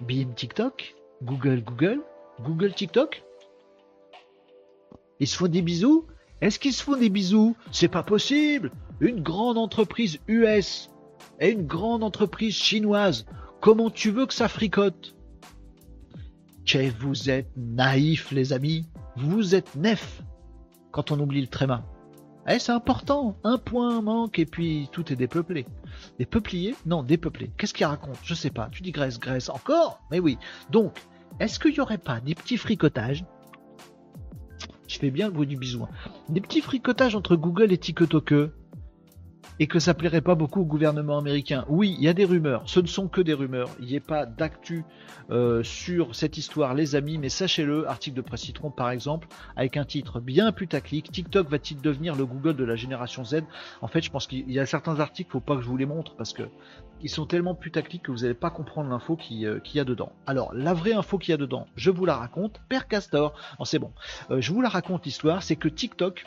Bim 0.00 0.32
TikTok 0.34 0.96
Google 1.22 1.62
Google 1.62 2.00
Google 2.40 2.72
TikTok? 2.72 3.22
Ils 5.20 5.28
se 5.28 5.36
font 5.36 5.46
des 5.46 5.62
bisous? 5.62 6.06
Est-ce 6.40 6.58
qu'ils 6.58 6.72
se 6.72 6.82
font 6.82 6.96
des 6.96 7.08
bisous? 7.08 7.56
C'est 7.70 7.88
pas 7.88 8.02
possible! 8.02 8.72
Une 9.00 9.22
grande 9.22 9.58
entreprise 9.58 10.18
US 10.26 10.90
et 11.40 11.50
une 11.50 11.66
grande 11.66 12.02
entreprise 12.02 12.54
chinoise, 12.54 13.26
comment 13.60 13.90
tu 13.90 14.10
veux 14.10 14.26
que 14.26 14.34
ça 14.34 14.48
fricote? 14.48 15.14
Che, 16.64 16.90
vous 16.98 17.30
êtes 17.30 17.50
naïfs 17.56 18.30
les 18.32 18.52
amis, 18.52 18.86
vous 19.16 19.54
êtes 19.54 19.74
nef 19.76 20.22
quand 20.90 21.10
on 21.10 21.20
oublie 21.20 21.40
le 21.40 21.46
tréma. 21.46 21.84
Eh, 22.46 22.58
c'est 22.58 22.72
important, 22.72 23.36
un 23.42 23.56
point 23.56 24.02
manque 24.02 24.38
et 24.38 24.44
puis 24.44 24.88
tout 24.92 25.10
est 25.12 25.16
dépeuplé. 25.16 25.66
Des 26.18 26.26
peupliers? 26.26 26.74
Non, 26.84 27.02
dépeuplé. 27.02 27.50
Qu'est-ce 27.56 27.72
qu'il 27.72 27.86
raconte 27.86 28.18
Je 28.22 28.34
sais 28.34 28.50
pas. 28.50 28.68
Tu 28.70 28.82
dis 28.82 28.92
Grèce, 28.92 29.18
Grèce, 29.18 29.48
encore? 29.48 30.00
Mais 30.10 30.18
oui. 30.18 30.36
Donc, 30.70 30.94
est-ce 31.40 31.58
qu'il 31.58 31.72
n'y 31.72 31.80
aurait 31.80 31.98
pas 31.98 32.20
des 32.20 32.34
petits 32.34 32.58
fricotages? 32.58 33.24
Je 34.86 34.98
fais 34.98 35.10
bien 35.10 35.28
le 35.28 35.32
bruit 35.32 35.46
du 35.46 35.56
bisou. 35.56 35.84
Hein. 35.84 36.10
Des 36.28 36.42
petits 36.42 36.60
fricotages 36.60 37.14
entre 37.14 37.36
Google 37.36 37.72
et 37.72 37.78
TikTok 37.78 38.34
et 39.60 39.66
que 39.66 39.78
ça 39.78 39.94
plairait 39.94 40.20
pas 40.20 40.34
beaucoup 40.34 40.62
au 40.62 40.64
gouvernement 40.64 41.18
américain. 41.18 41.64
Oui, 41.68 41.94
il 41.98 42.04
y 42.04 42.08
a 42.08 42.12
des 42.12 42.24
rumeurs, 42.24 42.62
ce 42.66 42.80
ne 42.80 42.86
sont 42.86 43.08
que 43.08 43.20
des 43.20 43.34
rumeurs, 43.34 43.70
il 43.80 43.86
n'y 43.86 43.96
a 43.96 44.00
pas 44.00 44.26
d'actu 44.26 44.84
euh, 45.30 45.62
sur 45.62 46.14
cette 46.14 46.36
histoire 46.36 46.74
les 46.74 46.96
amis, 46.96 47.18
mais 47.18 47.28
sachez-le, 47.28 47.88
article 47.88 48.16
de 48.16 48.22
Presse 48.22 48.42
Citron 48.42 48.70
par 48.70 48.90
exemple, 48.90 49.28
avec 49.56 49.76
un 49.76 49.84
titre 49.84 50.20
bien 50.20 50.52
putaclic, 50.52 51.10
TikTok 51.10 51.48
va-t-il 51.48 51.80
devenir 51.80 52.16
le 52.16 52.26
Google 52.26 52.56
de 52.56 52.64
la 52.64 52.76
génération 52.76 53.24
Z? 53.24 53.42
En 53.80 53.88
fait, 53.88 54.02
je 54.02 54.10
pense 54.10 54.26
qu'il 54.26 54.50
y 54.50 54.58
a 54.58 54.66
certains 54.66 55.00
articles, 55.00 55.30
faut 55.30 55.40
pas 55.40 55.56
que 55.56 55.62
je 55.62 55.68
vous 55.68 55.76
les 55.76 55.86
montre 55.86 56.14
parce 56.16 56.32
que 56.32 56.44
ils 57.02 57.10
sont 57.10 57.26
tellement 57.26 57.54
putaclic 57.54 58.02
que 58.02 58.12
vous 58.12 58.18
n'allez 58.18 58.34
pas 58.34 58.50
comprendre 58.50 58.88
l'info 58.88 59.18
euh, 59.30 59.60
qu'il 59.60 59.76
y 59.76 59.80
a 59.80 59.84
dedans. 59.84 60.12
Alors, 60.26 60.54
la 60.54 60.74
vraie 60.74 60.94
info 60.94 61.18
qu'il 61.18 61.32
y 61.32 61.34
a 61.34 61.36
dedans, 61.36 61.66
je 61.76 61.90
vous 61.90 62.06
la 62.06 62.16
raconte, 62.16 62.60
Père 62.68 62.88
Castor, 62.88 63.34
c'est 63.64 63.78
bon, 63.78 63.92
euh, 64.30 64.40
je 64.40 64.52
vous 64.52 64.62
la 64.62 64.68
raconte 64.68 65.04
l'histoire, 65.04 65.42
c'est 65.42 65.56
que 65.56 65.68
TikTok 65.68 66.24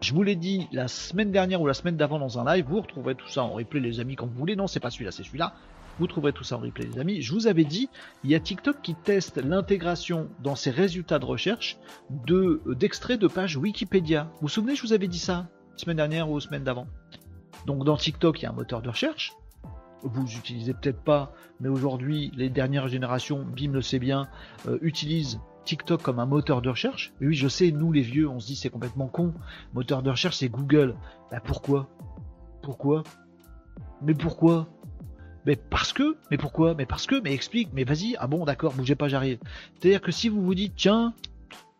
je 0.00 0.12
vous 0.12 0.22
l'ai 0.22 0.36
dit 0.36 0.68
la 0.72 0.88
semaine 0.88 1.32
dernière 1.32 1.60
ou 1.60 1.66
la 1.66 1.74
semaine 1.74 1.96
d'avant 1.96 2.18
dans 2.18 2.38
un 2.38 2.44
live, 2.44 2.66
vous 2.68 2.80
retrouverez 2.80 3.14
tout 3.14 3.28
ça 3.28 3.42
en 3.42 3.50
replay 3.50 3.80
les 3.80 4.00
amis 4.00 4.16
quand 4.16 4.26
vous 4.26 4.38
voulez. 4.38 4.56
Non, 4.56 4.66
c'est 4.66 4.80
pas 4.80 4.90
celui-là, 4.90 5.10
c'est 5.10 5.22
celui-là. 5.22 5.54
Vous 5.98 6.06
trouverez 6.06 6.32
tout 6.32 6.44
ça 6.44 6.56
en 6.56 6.60
replay 6.60 6.86
les 6.86 6.98
amis. 6.98 7.22
Je 7.22 7.32
vous 7.32 7.46
avais 7.46 7.64
dit, 7.64 7.88
il 8.22 8.30
y 8.30 8.34
a 8.34 8.40
TikTok 8.40 8.82
qui 8.82 8.94
teste 8.94 9.38
l'intégration 9.38 10.28
dans 10.42 10.54
ses 10.54 10.70
résultats 10.70 11.18
de 11.18 11.24
recherche 11.24 11.78
de 12.10 12.60
d'extraits 12.66 13.18
de 13.18 13.26
pages 13.26 13.56
Wikipédia. 13.56 14.28
Vous 14.34 14.42
vous 14.42 14.48
souvenez, 14.48 14.76
je 14.76 14.82
vous 14.82 14.92
avais 14.92 15.08
dit 15.08 15.18
ça 15.18 15.48
la 15.72 15.78
semaine 15.78 15.96
dernière 15.96 16.30
ou 16.30 16.38
semaine 16.40 16.64
d'avant. 16.64 16.86
Donc 17.66 17.84
dans 17.84 17.96
TikTok, 17.96 18.40
il 18.40 18.42
y 18.44 18.46
a 18.46 18.50
un 18.50 18.54
moteur 18.54 18.82
de 18.82 18.90
recherche. 18.90 19.32
Vous 20.02 20.36
utilisez 20.36 20.74
peut-être 20.74 21.02
pas, 21.02 21.32
mais 21.58 21.68
aujourd'hui, 21.68 22.30
les 22.36 22.50
dernières 22.50 22.88
générations, 22.88 23.44
BIM 23.44 23.72
le 23.72 23.80
sait 23.80 23.98
bien, 23.98 24.28
euh, 24.68 24.78
utilisent 24.82 25.40
TikTok 25.66 26.00
comme 26.00 26.18
un 26.18 26.26
moteur 26.26 26.62
de 26.62 26.70
recherche. 26.70 27.12
oui, 27.20 27.34
je 27.34 27.48
sais, 27.48 27.70
nous 27.72 27.92
les 27.92 28.00
vieux, 28.00 28.28
on 28.28 28.40
se 28.40 28.46
dit 28.46 28.56
c'est 28.56 28.70
complètement 28.70 29.08
con. 29.08 29.34
Moteur 29.74 30.02
de 30.02 30.10
recherche, 30.10 30.36
c'est 30.36 30.48
Google. 30.48 30.94
Bah 31.30 31.40
pourquoi? 31.44 31.88
Pourquoi? 32.62 33.02
Mais 34.00 34.14
pourquoi? 34.14 34.68
Mais 35.44 35.56
parce 35.56 35.92
que 35.92 36.16
Mais 36.30 36.38
pourquoi? 36.38 36.74
Mais 36.74 36.86
parce 36.86 37.06
que 37.06 37.20
Mais 37.20 37.34
explique. 37.34 37.68
Mais 37.74 37.84
vas-y. 37.84 38.16
Ah 38.18 38.28
bon, 38.28 38.44
d'accord, 38.44 38.72
bougez 38.72 38.94
pas, 38.94 39.08
j'arrive. 39.08 39.38
C'est-à-dire 39.74 40.00
que 40.00 40.12
si 40.12 40.28
vous 40.28 40.40
vous 40.40 40.54
dites, 40.54 40.74
tiens, 40.76 41.12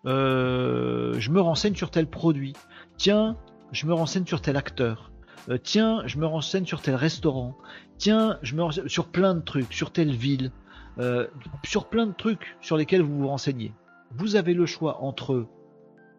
euh, 0.05 1.15
je 1.19 1.31
me 1.31 1.41
renseigne 1.41 1.75
sur 1.75 1.91
tel 1.91 2.07
produit. 2.07 2.55
Tiens, 2.99 3.37
je 3.73 3.87
me 3.87 3.95
renseigne 3.95 4.27
sur 4.27 4.41
tel 4.41 4.57
acteur. 4.57 5.13
Euh, 5.49 5.59
tiens, 5.63 6.03
je 6.07 6.19
me 6.19 6.27
renseigne 6.27 6.67
sur 6.67 6.83
tel 6.83 6.97
restaurant. 6.97 7.57
Tiens, 7.99 8.39
je 8.43 8.57
me 8.57 8.63
renseigne 8.63 8.89
sur 8.89 9.07
plein 9.07 9.35
de 9.35 9.41
trucs, 9.41 9.73
sur 9.73 9.93
telle 9.93 10.13
ville. 10.13 10.51
Euh, 10.99 11.27
sur 11.63 11.89
plein 11.89 12.07
de 12.07 12.15
trucs 12.15 12.57
sur 12.61 12.77
lesquels 12.77 13.03
vous 13.03 13.19
vous 13.19 13.29
renseignez. 13.29 13.75
Vous 14.13 14.37
avez 14.37 14.55
le 14.55 14.65
choix 14.65 15.03
entre 15.03 15.47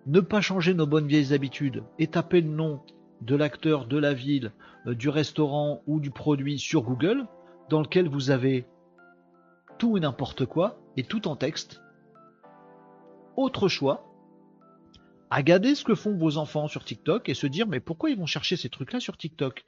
ne 0.05 0.19
pas 0.19 0.39
changer 0.39 0.73
nos 0.73 0.85
bonnes 0.85 1.07
vieilles 1.07 1.33
habitudes 1.33 1.83
et 1.97 2.07
taper 2.07 2.41
le 2.41 2.49
nom 2.49 2.81
de 3.21 3.35
l'acteur, 3.35 3.87
de 3.87 3.97
la 3.97 4.13
ville, 4.13 4.51
euh, 4.85 4.93
du 4.93 5.09
restaurant 5.09 5.81
ou 5.87 5.99
du 5.99 6.11
produit 6.11 6.59
sur 6.59 6.83
Google, 6.83 7.25
dans 7.69 7.81
lequel 7.81 8.07
vous 8.07 8.29
avez 8.29 8.65
tout 9.79 9.97
et 9.97 9.99
n'importe 9.99 10.45
quoi, 10.45 10.79
et 10.95 11.03
tout 11.03 11.27
en 11.27 11.35
texte. 11.35 11.81
Autre 13.35 13.67
choix, 13.67 14.05
regarder 15.31 15.75
ce 15.75 15.83
que 15.83 15.95
font 15.95 16.15
vos 16.15 16.37
enfants 16.37 16.67
sur 16.67 16.83
TikTok 16.83 17.29
et 17.29 17.33
se 17.33 17.47
dire 17.47 17.67
mais 17.67 17.79
pourquoi 17.79 18.09
ils 18.09 18.17
vont 18.17 18.25
chercher 18.25 18.57
ces 18.57 18.69
trucs-là 18.69 18.99
sur 18.99 19.17
TikTok? 19.17 19.65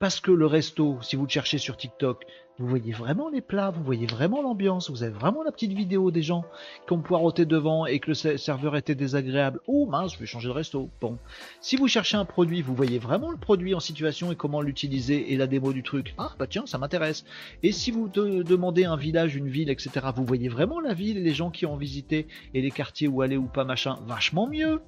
Parce 0.00 0.18
que 0.18 0.30
le 0.30 0.46
resto, 0.46 0.96
si 1.02 1.14
vous 1.14 1.24
le 1.24 1.28
cherchez 1.28 1.58
sur 1.58 1.76
TikTok, 1.76 2.24
vous 2.58 2.66
voyez 2.66 2.90
vraiment 2.90 3.28
les 3.28 3.42
plats, 3.42 3.68
vous 3.68 3.84
voyez 3.84 4.06
vraiment 4.06 4.40
l'ambiance, 4.40 4.88
vous 4.88 5.02
avez 5.02 5.12
vraiment 5.12 5.42
la 5.42 5.52
petite 5.52 5.74
vidéo 5.74 6.10
des 6.10 6.22
gens 6.22 6.46
qui 6.86 6.94
ont 6.94 7.02
poireauté 7.02 7.44
devant 7.44 7.84
et 7.84 8.00
que 8.00 8.12
le 8.12 8.38
serveur 8.38 8.76
était 8.76 8.94
désagréable. 8.94 9.60
Oh 9.66 9.84
mince, 9.84 10.14
je 10.14 10.18
vais 10.18 10.24
changer 10.24 10.48
de 10.48 10.54
resto. 10.54 10.88
Bon. 11.02 11.18
Si 11.60 11.76
vous 11.76 11.86
cherchez 11.86 12.16
un 12.16 12.24
produit, 12.24 12.62
vous 12.62 12.74
voyez 12.74 12.98
vraiment 12.98 13.30
le 13.30 13.36
produit 13.36 13.74
en 13.74 13.80
situation 13.80 14.32
et 14.32 14.36
comment 14.36 14.62
l'utiliser 14.62 15.34
et 15.34 15.36
la 15.36 15.46
démo 15.46 15.74
du 15.74 15.82
truc. 15.82 16.14
Ah 16.16 16.32
bah 16.38 16.46
tiens, 16.46 16.64
ça 16.64 16.78
m'intéresse. 16.78 17.26
Et 17.62 17.70
si 17.70 17.90
vous 17.90 18.08
demandez 18.08 18.86
un 18.86 18.96
village, 18.96 19.36
une 19.36 19.48
ville, 19.48 19.68
etc., 19.68 20.06
vous 20.16 20.24
voyez 20.24 20.48
vraiment 20.48 20.80
la 20.80 20.94
ville 20.94 21.18
et 21.18 21.22
les 21.22 21.34
gens 21.34 21.50
qui 21.50 21.66
ont 21.66 21.76
visité 21.76 22.26
et 22.54 22.62
les 22.62 22.70
quartiers 22.70 23.06
où 23.06 23.20
aller 23.20 23.36
ou 23.36 23.48
pas 23.48 23.64
machin. 23.64 23.98
Vachement 24.06 24.46
mieux. 24.46 24.80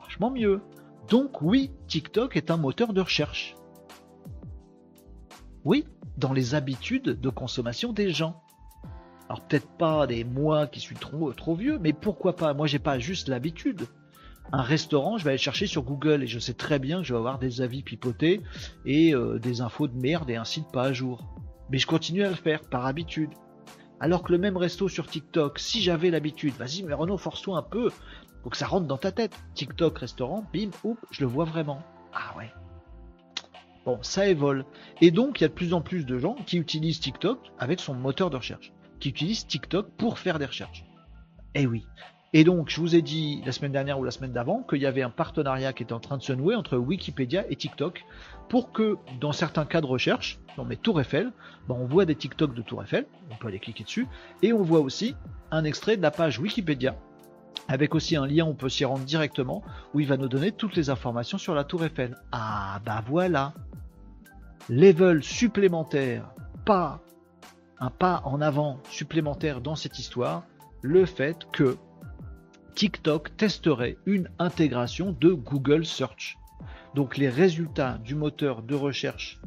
Vachement 0.00 0.30
mieux. 0.30 0.60
Donc 1.10 1.42
oui, 1.42 1.72
TikTok 1.88 2.36
est 2.36 2.52
un 2.52 2.58
moteur 2.58 2.92
de 2.92 3.00
recherche. 3.00 3.56
Oui, 5.64 5.86
dans 6.18 6.32
les 6.32 6.54
habitudes 6.54 7.20
de 7.20 7.28
consommation 7.30 7.92
des 7.92 8.10
gens. 8.10 8.42
Alors 9.28 9.40
peut-être 9.46 9.68
pas 9.78 10.06
des 10.06 10.22
moi 10.22 10.66
qui 10.66 10.80
suis 10.80 10.96
trop, 10.96 11.54
vieux, 11.54 11.78
mais 11.78 11.94
pourquoi 11.94 12.36
pas? 12.36 12.52
Moi 12.52 12.66
j'ai 12.66 12.78
pas 12.78 12.98
juste 12.98 13.28
l'habitude. 13.28 13.86
Un 14.52 14.60
restaurant, 14.60 15.16
je 15.16 15.24
vais 15.24 15.30
aller 15.30 15.38
chercher 15.38 15.66
sur 15.66 15.82
Google 15.82 16.22
et 16.22 16.26
je 16.26 16.38
sais 16.38 16.52
très 16.52 16.78
bien 16.78 16.98
que 16.98 17.04
je 17.04 17.14
vais 17.14 17.18
avoir 17.18 17.38
des 17.38 17.62
avis 17.62 17.82
pipotés 17.82 18.42
et 18.84 19.14
euh, 19.14 19.38
des 19.38 19.62
infos 19.62 19.88
de 19.88 19.96
merde 19.96 20.28
et 20.28 20.36
un 20.36 20.44
site 20.44 20.70
pas 20.70 20.84
à 20.84 20.92
jour. 20.92 21.24
Mais 21.70 21.78
je 21.78 21.86
continue 21.86 22.24
à 22.24 22.28
le 22.28 22.34
faire 22.34 22.60
par 22.60 22.84
habitude. 22.84 23.30
Alors 24.00 24.22
que 24.22 24.32
le 24.32 24.38
même 24.38 24.58
resto 24.58 24.88
sur 24.88 25.06
TikTok, 25.06 25.58
si 25.58 25.80
j'avais 25.80 26.10
l'habitude, 26.10 26.52
vas-y 26.58 26.82
mais 26.82 26.92
Renaud, 26.92 27.16
force-toi 27.16 27.56
un 27.56 27.62
peu, 27.62 27.90
faut 28.42 28.50
que 28.50 28.58
ça 28.58 28.66
rentre 28.66 28.86
dans 28.86 28.98
ta 28.98 29.12
tête. 29.12 29.34
TikTok, 29.54 29.96
restaurant, 29.96 30.44
bim, 30.52 30.68
oup, 30.84 30.98
je 31.10 31.22
le 31.22 31.26
vois 31.26 31.46
vraiment. 31.46 31.82
Ah 32.12 32.36
ouais, 32.36 32.52
Bon, 33.84 33.98
ça 34.02 34.26
évolue. 34.26 34.62
Et 35.00 35.10
donc, 35.10 35.40
il 35.40 35.44
y 35.44 35.46
a 35.46 35.48
de 35.48 35.52
plus 35.52 35.74
en 35.74 35.80
plus 35.80 36.06
de 36.06 36.18
gens 36.18 36.36
qui 36.46 36.56
utilisent 36.56 37.00
TikTok 37.00 37.38
avec 37.58 37.80
son 37.80 37.94
moteur 37.94 38.30
de 38.30 38.36
recherche, 38.36 38.72
qui 38.98 39.10
utilisent 39.10 39.46
TikTok 39.46 39.90
pour 39.98 40.18
faire 40.18 40.38
des 40.38 40.46
recherches. 40.46 40.84
Eh 41.54 41.66
oui. 41.66 41.84
Et 42.32 42.42
donc, 42.42 42.68
je 42.68 42.80
vous 42.80 42.96
ai 42.96 43.02
dit 43.02 43.42
la 43.46 43.52
semaine 43.52 43.70
dernière 43.70 43.98
ou 44.00 44.04
la 44.04 44.10
semaine 44.10 44.32
d'avant 44.32 44.64
qu'il 44.68 44.80
y 44.80 44.86
avait 44.86 45.02
un 45.02 45.10
partenariat 45.10 45.72
qui 45.72 45.84
était 45.84 45.92
en 45.92 46.00
train 46.00 46.16
de 46.16 46.22
se 46.22 46.32
nouer 46.32 46.56
entre 46.56 46.76
Wikipédia 46.76 47.44
et 47.48 47.54
TikTok 47.54 48.04
pour 48.48 48.72
que, 48.72 48.96
dans 49.20 49.32
certains 49.32 49.66
cas 49.66 49.80
de 49.80 49.86
recherche, 49.86 50.40
dans 50.56 50.64
mes 50.64 50.76
Tour 50.76 51.00
Eiffel, 51.00 51.30
ben, 51.68 51.76
on 51.78 51.86
voit 51.86 52.06
des 52.06 52.16
TikTok 52.16 52.54
de 52.54 52.62
Tour 52.62 52.82
Eiffel, 52.82 53.06
on 53.30 53.36
peut 53.36 53.48
aller 53.48 53.60
cliquer 53.60 53.84
dessus, 53.84 54.08
et 54.42 54.52
on 54.52 54.62
voit 54.62 54.80
aussi 54.80 55.14
un 55.52 55.62
extrait 55.62 55.96
de 55.96 56.02
la 56.02 56.10
page 56.10 56.40
Wikipédia 56.40 56.96
avec 57.68 57.94
aussi 57.94 58.16
un 58.16 58.26
lien, 58.26 58.44
on 58.44 58.54
peut 58.54 58.68
s'y 58.68 58.84
rendre 58.84 59.04
directement, 59.04 59.62
où 59.94 60.00
il 60.00 60.06
va 60.06 60.16
nous 60.16 60.28
donner 60.28 60.52
toutes 60.52 60.76
les 60.76 60.90
informations 60.90 61.38
sur 61.38 61.54
la 61.54 61.64
tour 61.64 61.84
Eiffel. 61.84 62.16
Ah 62.32 62.80
bah 62.84 63.02
voilà. 63.06 63.54
Level 64.68 65.22
supplémentaire, 65.22 66.30
pas 66.64 67.00
un 67.80 67.90
pas 67.90 68.22
en 68.24 68.40
avant 68.40 68.78
supplémentaire 68.88 69.60
dans 69.60 69.74
cette 69.74 69.98
histoire, 69.98 70.44
le 70.82 71.04
fait 71.06 71.46
que 71.52 71.76
TikTok 72.74 73.36
testerait 73.36 73.96
une 74.06 74.28
intégration 74.38 75.16
de 75.20 75.32
Google 75.32 75.84
Search. 75.84 76.38
Donc 76.94 77.16
les 77.16 77.28
résultats 77.28 77.98
du 78.04 78.14
moteur 78.14 78.62
de 78.62 78.74
recherche 78.74 79.40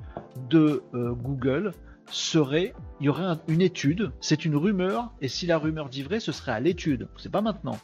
de 0.49 0.83
euh, 0.93 1.13
Google 1.13 1.71
seraient, 2.09 2.73
il 2.99 3.05
y 3.05 3.09
aurait 3.09 3.35
une 3.47 3.61
étude, 3.61 4.11
c'est 4.21 4.45
une 4.45 4.55
rumeur, 4.55 5.11
et 5.21 5.27
si 5.27 5.45
la 5.45 5.57
rumeur 5.57 5.89
dit 5.89 6.03
vrai, 6.03 6.19
ce 6.19 6.31
serait 6.31 6.53
à 6.53 6.59
l'étude, 6.59 7.07
c'est 7.17 7.31
pas 7.31 7.41
maintenant 7.41 7.77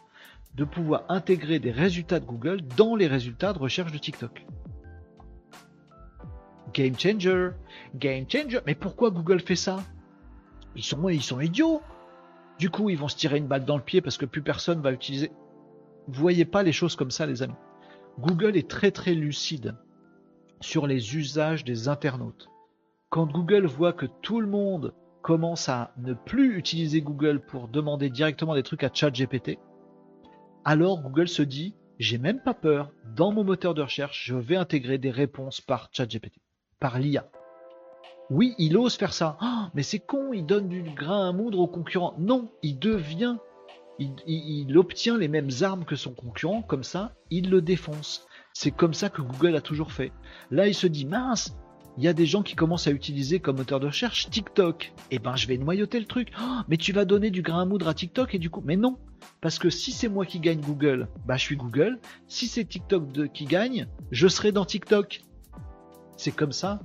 de 0.55 0.63
pouvoir 0.63 1.03
intégrer 1.09 1.59
des 1.59 1.71
résultats 1.71 2.19
de 2.19 2.25
Google 2.25 2.61
dans 2.77 2.95
les 2.95 3.07
résultats 3.07 3.53
de 3.53 3.59
recherche 3.59 3.91
de 3.91 3.97
TikTok. 3.97 4.45
Game 6.73 6.97
changer, 6.97 7.51
game 7.95 8.25
changer. 8.29 8.59
Mais 8.65 8.75
pourquoi 8.75 9.11
Google 9.11 9.39
fait 9.39 9.55
ça? 9.55 9.83
Ils 10.75 10.83
sont 10.83 11.09
ils 11.09 11.21
sont 11.21 11.39
idiots. 11.39 11.81
Du 12.59 12.69
coup, 12.69 12.89
ils 12.89 12.97
vont 12.97 13.07
se 13.07 13.17
tirer 13.17 13.37
une 13.37 13.47
balle 13.47 13.65
dans 13.65 13.77
le 13.77 13.83
pied 13.83 14.01
parce 14.01 14.17
que 14.17 14.25
plus 14.25 14.41
personne 14.41 14.81
va 14.81 14.91
utiliser. 14.91 15.31
Voyez 16.07 16.45
pas 16.45 16.63
les 16.63 16.71
choses 16.71 16.95
comme 16.95 17.11
ça, 17.11 17.25
les 17.25 17.41
amis. 17.41 17.53
Google 18.19 18.57
est 18.57 18.69
très 18.69 18.91
très 18.91 19.13
lucide 19.13 19.75
sur 20.61 20.87
les 20.87 21.15
usages 21.15 21.63
des 21.63 21.87
internautes. 21.87 22.49
Quand 23.09 23.25
Google 23.25 23.65
voit 23.65 23.93
que 23.93 24.05
tout 24.21 24.39
le 24.39 24.47
monde 24.47 24.93
commence 25.21 25.69
à 25.69 25.93
ne 25.97 26.13
plus 26.13 26.57
utiliser 26.57 27.01
Google 27.01 27.39
pour 27.39 27.67
demander 27.67 28.09
directement 28.09 28.55
des 28.55 28.63
trucs 28.63 28.83
à 28.83 28.89
ChatGPT, 28.93 29.57
alors 30.65 31.01
Google 31.01 31.27
se 31.27 31.43
dit 31.43 31.75
j'ai 31.99 32.17
même 32.17 32.41
pas 32.41 32.53
peur, 32.53 32.91
dans 33.15 33.31
mon 33.31 33.43
moteur 33.43 33.73
de 33.73 33.81
recherche, 33.81 34.25
je 34.25 34.35
vais 34.35 34.55
intégrer 34.55 34.97
des 34.97 35.11
réponses 35.11 35.61
par 35.61 35.89
ChatGPT, 35.91 36.39
par 36.79 36.99
l'IA. 36.99 37.29
Oui, 38.29 38.55
il 38.57 38.77
ose 38.77 38.95
faire 38.95 39.13
ça. 39.13 39.37
Oh, 39.41 39.67
mais 39.73 39.83
c'est 39.83 39.99
con, 39.99 40.33
il 40.33 40.45
donne 40.45 40.67
du 40.67 40.81
grain 40.81 41.29
à 41.29 41.31
moudre 41.31 41.59
au 41.59 41.67
concurrent. 41.67 42.15
Non, 42.17 42.51
il 42.63 42.79
devient, 42.79 43.37
il, 43.99 44.77
obtient 44.77 45.17
les 45.17 45.27
mêmes 45.27 45.51
armes 45.61 45.85
que 45.85 45.95
son 45.95 46.13
concurrent, 46.13 46.61
comme 46.61 46.83
ça, 46.83 47.13
il 47.29 47.49
le 47.49 47.61
défonce. 47.61 48.25
C'est 48.53 48.71
comme 48.71 48.93
ça 48.93 49.09
que 49.09 49.21
Google 49.21 49.55
a 49.55 49.61
toujours 49.61 49.91
fait. 49.91 50.11
Là, 50.51 50.67
il 50.67 50.75
se 50.75 50.87
dit, 50.87 51.05
mince, 51.05 51.55
il 51.97 52.03
y 52.03 52.07
a 52.07 52.13
des 52.13 52.25
gens 52.25 52.43
qui 52.43 52.55
commencent 52.55 52.87
à 52.87 52.91
utiliser 52.91 53.39
comme 53.39 53.57
moteur 53.57 53.79
de 53.79 53.87
recherche 53.87 54.29
TikTok. 54.29 54.93
Eh 55.11 55.19
ben, 55.19 55.35
je 55.35 55.47
vais 55.47 55.57
noyauter 55.57 55.99
le 55.99 56.05
truc. 56.05 56.31
Oh, 56.41 56.61
mais 56.67 56.77
tu 56.77 56.91
vas 56.91 57.05
donner 57.05 57.29
du 57.29 57.41
grain 57.41 57.61
à 57.61 57.65
moudre 57.65 57.87
à 57.87 57.93
TikTok 57.93 58.33
et 58.35 58.39
du 58.39 58.49
coup, 58.49 58.61
mais 58.65 58.77
non. 58.77 58.97
Parce 59.41 59.59
que 59.59 59.69
si 59.69 59.91
c'est 59.91 60.09
moi 60.09 60.25
qui 60.25 60.39
gagne 60.39 60.59
Google, 60.59 61.07
bah 61.25 61.37
je 61.37 61.43
suis 61.43 61.55
Google. 61.55 61.99
Si 62.27 62.47
c'est 62.47 62.65
TikTok 62.65 63.31
qui 63.33 63.45
gagne, 63.45 63.87
je 64.11 64.27
serai 64.27 64.51
dans 64.51 64.65
TikTok. 64.65 65.21
C'est 66.17 66.31
comme 66.31 66.51
ça 66.51 66.79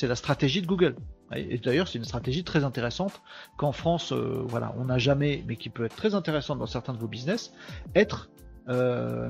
c'est 0.00 0.06
la 0.06 0.16
stratégie 0.16 0.62
de 0.62 0.66
Google. 0.66 0.96
Et 1.36 1.58
d'ailleurs, 1.58 1.86
c'est 1.86 1.98
une 1.98 2.04
stratégie 2.04 2.42
très 2.42 2.64
intéressante 2.64 3.20
qu'en 3.58 3.70
France, 3.70 4.12
euh, 4.12 4.42
voilà, 4.46 4.74
on 4.78 4.86
n'a 4.86 4.96
jamais, 4.96 5.44
mais 5.46 5.56
qui 5.56 5.68
peut 5.68 5.84
être 5.84 5.94
très 5.94 6.14
intéressante 6.14 6.58
dans 6.58 6.66
certains 6.66 6.94
de 6.94 6.98
vos 6.98 7.06
business, 7.06 7.52
être, 7.94 8.30
euh, 8.68 9.28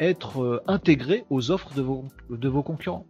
être 0.00 0.42
euh, 0.42 0.62
intégré 0.66 1.24
aux 1.28 1.50
offres 1.50 1.72
de 1.74 1.82
vos, 1.82 2.06
de 2.30 2.48
vos 2.48 2.62
concurrents. 2.62 3.06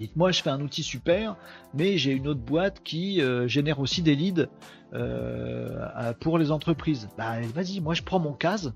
Dites-moi, 0.00 0.32
je 0.32 0.42
fais 0.42 0.50
un 0.50 0.60
outil 0.60 0.82
super, 0.82 1.36
mais 1.74 1.98
j'ai 1.98 2.12
une 2.12 2.26
autre 2.26 2.40
boîte 2.40 2.82
qui 2.82 3.22
génère 3.46 3.78
aussi 3.80 4.02
des 4.02 4.16
leads 4.16 4.48
pour 6.20 6.38
les 6.38 6.50
entreprises. 6.50 7.08
Bah, 7.18 7.40
vas-y, 7.54 7.80
moi 7.80 7.94
je 7.94 8.02
prends 8.02 8.18
mon 8.18 8.32
case 8.32 8.72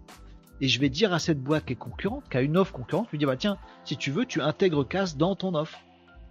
et 0.60 0.68
je 0.68 0.78
vais 0.78 0.88
dire 0.88 1.12
à 1.12 1.18
cette 1.18 1.40
boîte 1.40 1.64
qui 1.64 1.72
est 1.72 1.76
concurrente, 1.76 2.24
qui 2.30 2.36
a 2.36 2.42
une 2.42 2.56
offre 2.56 2.72
concurrente, 2.72 3.06
je 3.06 3.12
lui 3.12 3.18
dis 3.18 3.26
bah 3.26 3.36
tiens, 3.36 3.56
si 3.84 3.96
tu 3.96 4.10
veux, 4.10 4.24
tu 4.24 4.40
intègres 4.40 4.86
case 4.86 5.16
dans 5.16 5.34
ton 5.34 5.54
offre. 5.54 5.80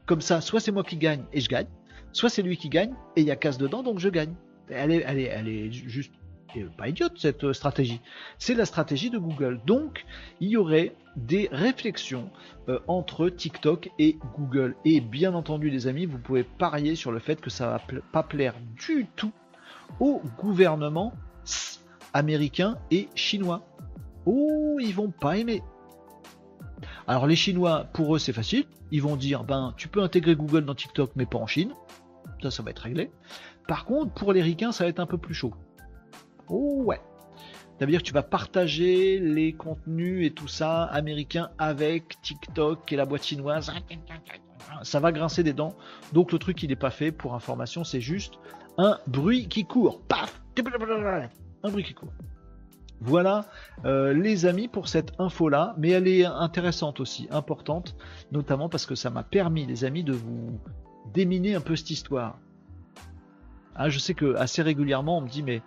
Comme 0.05 0.21
ça, 0.21 0.39
soit 0.41 0.59
c'est 0.59 0.71
moi 0.71 0.83
qui 0.83 0.97
gagne 0.97 1.23
et 1.33 1.41
je 1.41 1.49
gagne, 1.49 1.67
soit 2.11 2.29
c'est 2.29 2.41
lui 2.41 2.55
qui 2.55 2.69
gagne 2.69 2.93
et 3.15 3.21
il 3.21 3.27
y 3.27 3.31
a 3.31 3.35
casse 3.35 3.57
dedans 3.57 3.83
donc 3.83 3.99
je 3.99 4.09
gagne. 4.09 4.33
Elle 4.69 4.91
est 4.91 5.71
juste 5.71 6.13
pas 6.77 6.89
idiote 6.89 7.13
cette 7.17 7.43
euh, 7.43 7.53
stratégie. 7.53 8.01
C'est 8.37 8.53
la 8.53 8.65
stratégie 8.65 9.09
de 9.09 9.17
Google. 9.17 9.59
Donc, 9.65 10.05
il 10.39 10.49
y 10.49 10.57
aurait 10.57 10.95
des 11.15 11.49
réflexions 11.51 12.29
euh, 12.69 12.79
entre 12.87 13.29
TikTok 13.29 13.89
et 13.99 14.17
Google. 14.37 14.75
Et 14.85 15.01
bien 15.01 15.33
entendu, 15.33 15.69
les 15.69 15.87
amis, 15.87 16.05
vous 16.05 16.17
pouvez 16.17 16.43
parier 16.43 16.95
sur 16.95 17.11
le 17.11 17.19
fait 17.19 17.39
que 17.39 17.49
ça 17.49 17.67
va 17.67 17.81
pas 18.11 18.23
plaire 18.23 18.55
du 18.75 19.07
tout 19.15 19.31
au 19.99 20.21
gouvernement 20.39 21.13
américain 22.13 22.77
et 22.91 23.07
chinois. 23.15 23.61
Oh, 24.25 24.77
ils 24.79 24.93
vont 24.93 25.11
pas 25.11 25.37
aimer. 25.37 25.61
Alors 27.07 27.27
les 27.27 27.35
Chinois, 27.35 27.85
pour 27.93 28.15
eux, 28.15 28.19
c'est 28.19 28.33
facile. 28.33 28.65
Ils 28.91 29.01
vont 29.01 29.15
dire, 29.15 29.43
ben, 29.43 29.73
tu 29.77 29.87
peux 29.87 30.01
intégrer 30.01 30.35
Google 30.35 30.65
dans 30.65 30.75
TikTok, 30.75 31.11
mais 31.15 31.25
pas 31.25 31.37
en 31.37 31.47
Chine. 31.47 31.73
Ça, 32.41 32.51
ça 32.51 32.63
va 32.63 32.71
être 32.71 32.79
réglé. 32.79 33.11
Par 33.67 33.85
contre, 33.85 34.13
pour 34.13 34.33
les 34.33 34.41
ricains, 34.41 34.71
ça 34.71 34.83
va 34.83 34.89
être 34.89 34.99
un 34.99 35.05
peu 35.05 35.17
plus 35.17 35.33
chaud. 35.33 35.53
Oh 36.49 36.83
ouais. 36.85 37.01
Ça 37.79 37.85
veut 37.85 37.91
dire 37.91 38.01
que 38.01 38.07
tu 38.07 38.13
vas 38.13 38.23
partager 38.23 39.19
les 39.19 39.53
contenus 39.53 40.25
et 40.25 40.31
tout 40.31 40.47
ça 40.47 40.83
américains 40.83 41.49
avec 41.57 42.21
TikTok 42.21 42.91
et 42.91 42.95
la 42.95 43.05
boîte 43.05 43.23
chinoise. 43.23 43.71
Ça 44.83 44.99
va 44.99 45.11
grincer 45.11 45.43
des 45.43 45.53
dents. 45.53 45.75
Donc 46.13 46.31
le 46.31 46.39
truc, 46.39 46.61
il 46.63 46.69
n'est 46.69 46.75
pas 46.75 46.91
fait. 46.91 47.11
Pour 47.11 47.33
information, 47.33 47.83
c'est 47.83 48.01
juste 48.01 48.35
un 48.77 48.99
bruit 49.07 49.47
qui 49.47 49.65
court. 49.65 50.01
Paf 50.01 50.41
Un 51.63 51.69
bruit 51.69 51.83
qui 51.83 51.93
court. 51.93 52.13
Voilà 53.01 53.45
euh, 53.83 54.13
les 54.13 54.45
amis 54.45 54.69
pour 54.69 54.87
cette 54.87 55.11
info 55.19 55.49
là, 55.49 55.75
mais 55.77 55.89
elle 55.89 56.07
est 56.07 56.23
intéressante 56.23 57.01
aussi, 57.01 57.27
importante, 57.31 57.97
notamment 58.31 58.69
parce 58.69 58.85
que 58.85 58.95
ça 58.95 59.09
m'a 59.09 59.23
permis 59.23 59.65
les 59.65 59.83
amis 59.83 60.05
de 60.05 60.13
vous 60.13 60.57
déminer 61.13 61.55
un 61.55 61.59
peu 61.59 61.75
cette 61.75 61.89
histoire. 61.89 62.39
Ah, 63.75 63.89
je 63.89 63.99
sais 63.99 64.13
que 64.13 64.35
assez 64.35 64.61
régulièrement 64.61 65.17
on 65.17 65.21
me 65.21 65.27
dit 65.27 65.43
mais 65.43 65.61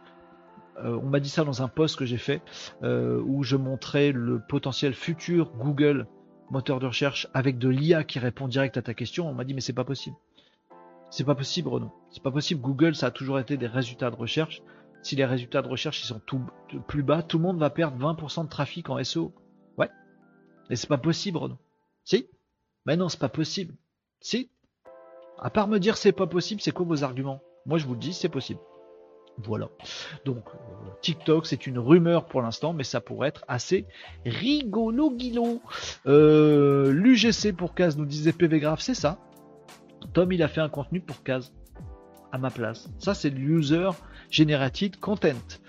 euh, 0.84 0.98
on 1.02 1.06
m'a 1.06 1.20
dit 1.20 1.28
ça 1.28 1.44
dans 1.44 1.62
un 1.62 1.68
post 1.68 1.96
que 1.96 2.04
j'ai 2.04 2.18
fait 2.18 2.42
euh, 2.82 3.22
où 3.24 3.42
je 3.42 3.56
montrais 3.56 4.12
le 4.12 4.40
potentiel 4.40 4.94
futur 4.94 5.52
Google 5.52 6.06
moteur 6.50 6.78
de 6.78 6.86
recherche 6.86 7.28
avec 7.34 7.58
de 7.58 7.68
l'IA 7.68 8.04
qui 8.04 8.18
répond 8.18 8.48
direct 8.48 8.76
à 8.76 8.82
ta 8.82 8.94
question. 8.94 9.28
On 9.28 9.34
m'a 9.34 9.44
dit 9.44 9.54
mais 9.54 9.60
c'est 9.60 9.72
pas 9.72 9.84
possible. 9.84 10.16
C'est 11.10 11.24
pas 11.24 11.34
possible 11.34 11.68
Renaud. 11.68 11.92
C'est 12.10 12.22
pas 12.22 12.30
possible. 12.30 12.60
Google 12.60 12.94
ça 12.94 13.06
a 13.06 13.10
toujours 13.10 13.38
été 13.38 13.56
des 13.56 13.66
résultats 13.66 14.10
de 14.10 14.16
recherche 14.16 14.62
si 15.06 15.14
les 15.14 15.24
résultats 15.24 15.62
de 15.62 15.68
recherche 15.68 16.02
ils 16.02 16.06
sont 16.06 16.20
tout, 16.26 16.42
plus 16.88 17.02
bas, 17.02 17.22
tout 17.22 17.38
le 17.38 17.44
monde 17.44 17.58
va 17.58 17.70
perdre 17.70 17.96
20% 17.96 18.44
de 18.44 18.48
trafic 18.48 18.90
en 18.90 19.02
SEO. 19.02 19.32
Ouais. 19.78 19.88
Mais 20.68 20.76
c'est 20.76 20.88
pas 20.88 20.98
possible, 20.98 21.38
Renaud. 21.38 21.58
Si 22.04 22.28
Mais 22.86 22.96
non, 22.96 23.08
c'est 23.08 23.20
pas 23.20 23.28
possible. 23.28 23.74
Si 24.20 24.50
À 25.38 25.50
part 25.50 25.68
me 25.68 25.78
dire 25.78 25.96
c'est 25.96 26.12
pas 26.12 26.26
possible, 26.26 26.60
c'est 26.60 26.72
quoi 26.72 26.86
vos 26.86 27.04
arguments? 27.04 27.40
Moi 27.66 27.78
je 27.78 27.86
vous 27.86 27.94
le 27.94 28.00
dis, 28.00 28.12
c'est 28.12 28.28
possible. 28.28 28.60
Voilà. 29.38 29.68
Donc, 30.24 30.44
euh, 30.48 30.90
TikTok, 31.02 31.46
c'est 31.46 31.66
une 31.66 31.78
rumeur 31.78 32.24
pour 32.26 32.42
l'instant, 32.42 32.72
mais 32.72 32.84
ça 32.84 33.00
pourrait 33.00 33.28
être 33.28 33.44
assez 33.48 33.86
rigolo 34.24 35.10
guilo. 35.10 35.60
Euh, 36.06 36.90
L'UGC 36.92 37.52
pour 37.52 37.74
Case 37.74 37.96
nous 37.96 38.06
disait 38.06 38.32
PV 38.32 38.60
Graph, 38.60 38.80
c'est 38.80 38.94
ça. 38.94 39.18
Tom, 40.12 40.32
il 40.32 40.42
a 40.42 40.48
fait 40.48 40.60
un 40.60 40.68
contenu 40.68 41.00
pour 41.00 41.22
Case 41.22 41.52
à 42.32 42.38
ma 42.38 42.50
place. 42.50 42.88
Ça, 42.98 43.14
c'est 43.14 43.30
l'user 43.30 43.90
Generated 44.30 44.98
Content. 44.98 45.60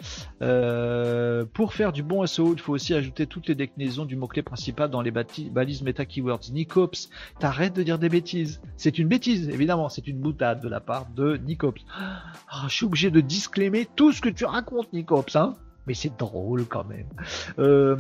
Euh, 0.42 1.46
pour 1.54 1.74
faire 1.74 1.94
du 1.94 2.04
bon 2.04 2.26
SEO, 2.26 2.54
il 2.54 2.60
faut 2.60 2.74
aussi 2.74 2.94
ajouter 2.94 3.28
toutes 3.28 3.48
les 3.48 3.56
déclinaisons 3.56 4.06
du 4.06 4.16
mot-clé 4.16 4.42
principal 4.42 4.90
dans 4.90 5.02
les 5.02 5.12
balises 5.12 5.82
meta 5.82 6.06
keywords. 6.06 6.52
Nicops, 6.52 7.10
t'arrêtes 7.40 7.74
de 7.74 7.84
dire 7.84 8.00
des 8.00 8.10
bêtises. 8.10 8.62
C'est 8.76 9.00
une 9.00 9.08
bêtise, 9.08 9.50
évidemment, 9.50 9.90
c'est 9.90 10.08
une 10.08 10.20
boutade 10.20 10.62
de 10.62 10.70
la 10.70 10.80
part 10.80 11.08
de 11.16 11.38
Nicops. 11.38 11.82
Ah, 11.98 12.66
je 12.68 12.74
suis 12.74 12.86
obligé 12.86 13.12
de 13.12 13.22
disclaimer 13.22 13.88
tout 13.96 14.12
ce 14.12 14.22
que 14.22 14.30
tu 14.30 14.46
racontes, 14.46 14.92
Nicops, 14.94 15.36
hein 15.36 15.56
mais 15.88 15.94
c'est 15.94 16.16
drôle 16.18 16.66
quand 16.66 16.84
même. 16.84 17.08
Euh, 17.60 17.96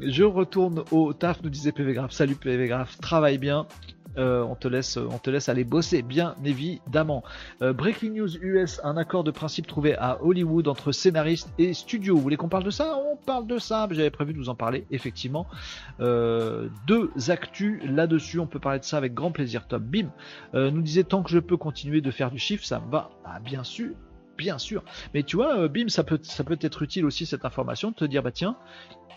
je 0.00 0.22
retourne 0.22 0.84
au 0.92 1.12
taf, 1.12 1.42
nous 1.42 1.50
disait 1.50 1.72
PV 1.72 1.92
Graph. 1.92 2.12
Salut 2.12 2.36
PV 2.36 2.68
Graph, 2.68 2.96
travaille 3.00 3.38
bien. 3.38 3.66
Euh, 4.16 4.42
on, 4.42 4.54
te 4.54 4.68
laisse, 4.68 5.48
aller 5.48 5.64
bosser, 5.64 6.02
bien 6.02 6.36
évidemment. 6.44 7.22
Euh, 7.62 7.72
Breaking 7.72 8.10
News 8.10 8.36
US, 8.36 8.80
un 8.84 8.96
accord 8.96 9.24
de 9.24 9.30
principe 9.30 9.66
trouvé 9.66 9.96
à 9.96 10.22
Hollywood 10.22 10.68
entre 10.68 10.92
scénaristes 10.92 11.52
et 11.58 11.74
studios. 11.74 12.14
Vous 12.14 12.22
voulez 12.22 12.36
qu'on 12.36 12.48
parle 12.48 12.64
de 12.64 12.70
ça? 12.70 12.96
On 12.96 13.16
parle 13.16 13.46
de 13.46 13.58
ça. 13.58 13.88
J'avais 13.90 14.10
prévu 14.10 14.32
de 14.32 14.38
vous 14.38 14.48
en 14.48 14.54
parler, 14.54 14.86
effectivement. 14.90 15.46
Euh, 16.00 16.68
deux 16.86 17.10
actus 17.28 17.82
là-dessus. 17.84 18.38
On 18.38 18.46
peut 18.46 18.60
parler 18.60 18.78
de 18.78 18.84
ça 18.84 18.96
avec 18.96 19.14
grand 19.14 19.32
plaisir. 19.32 19.66
Tom 19.66 19.82
Bim 19.82 20.10
nous 20.52 20.82
disait 20.82 21.04
tant 21.04 21.22
que 21.22 21.30
je 21.30 21.38
peux 21.38 21.56
continuer 21.56 22.00
de 22.00 22.10
faire 22.10 22.30
du 22.30 22.38
chiffre, 22.38 22.64
ça 22.64 22.80
me 22.80 22.90
va. 22.90 23.10
Bah, 23.24 23.40
bien 23.44 23.64
sûr, 23.64 23.90
bien 24.36 24.58
sûr. 24.58 24.84
Mais 25.12 25.22
tu 25.22 25.36
vois, 25.36 25.68
Bim, 25.68 25.88
ça 25.88 26.04
peut, 26.04 26.18
ça 26.22 26.44
peut 26.44 26.58
être 26.60 26.82
utile 26.82 27.04
aussi 27.04 27.26
cette 27.26 27.44
information 27.44 27.90
de 27.90 27.94
te 27.94 28.04
dire, 28.04 28.22
bah 28.22 28.30
tiens, 28.30 28.56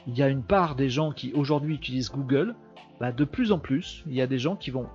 il 0.08 0.18
y 0.18 0.24
a 0.24 0.30
une 0.30 0.44
part 0.44 0.76
des 0.76 0.90
gens 0.90 1.12
qui 1.12 1.34
aujourd'hui 1.34 1.76
utilisent 1.76 2.12
Google 2.12 2.56
bah, 3.00 3.12
de 3.12 3.26
plus 3.26 3.52
en 3.52 3.60
plus, 3.60 4.04
il 4.08 4.14
y 4.14 4.22
a 4.22 4.28
des 4.28 4.40
gens 4.40 4.56
qui 4.56 4.72
vont 4.72 4.88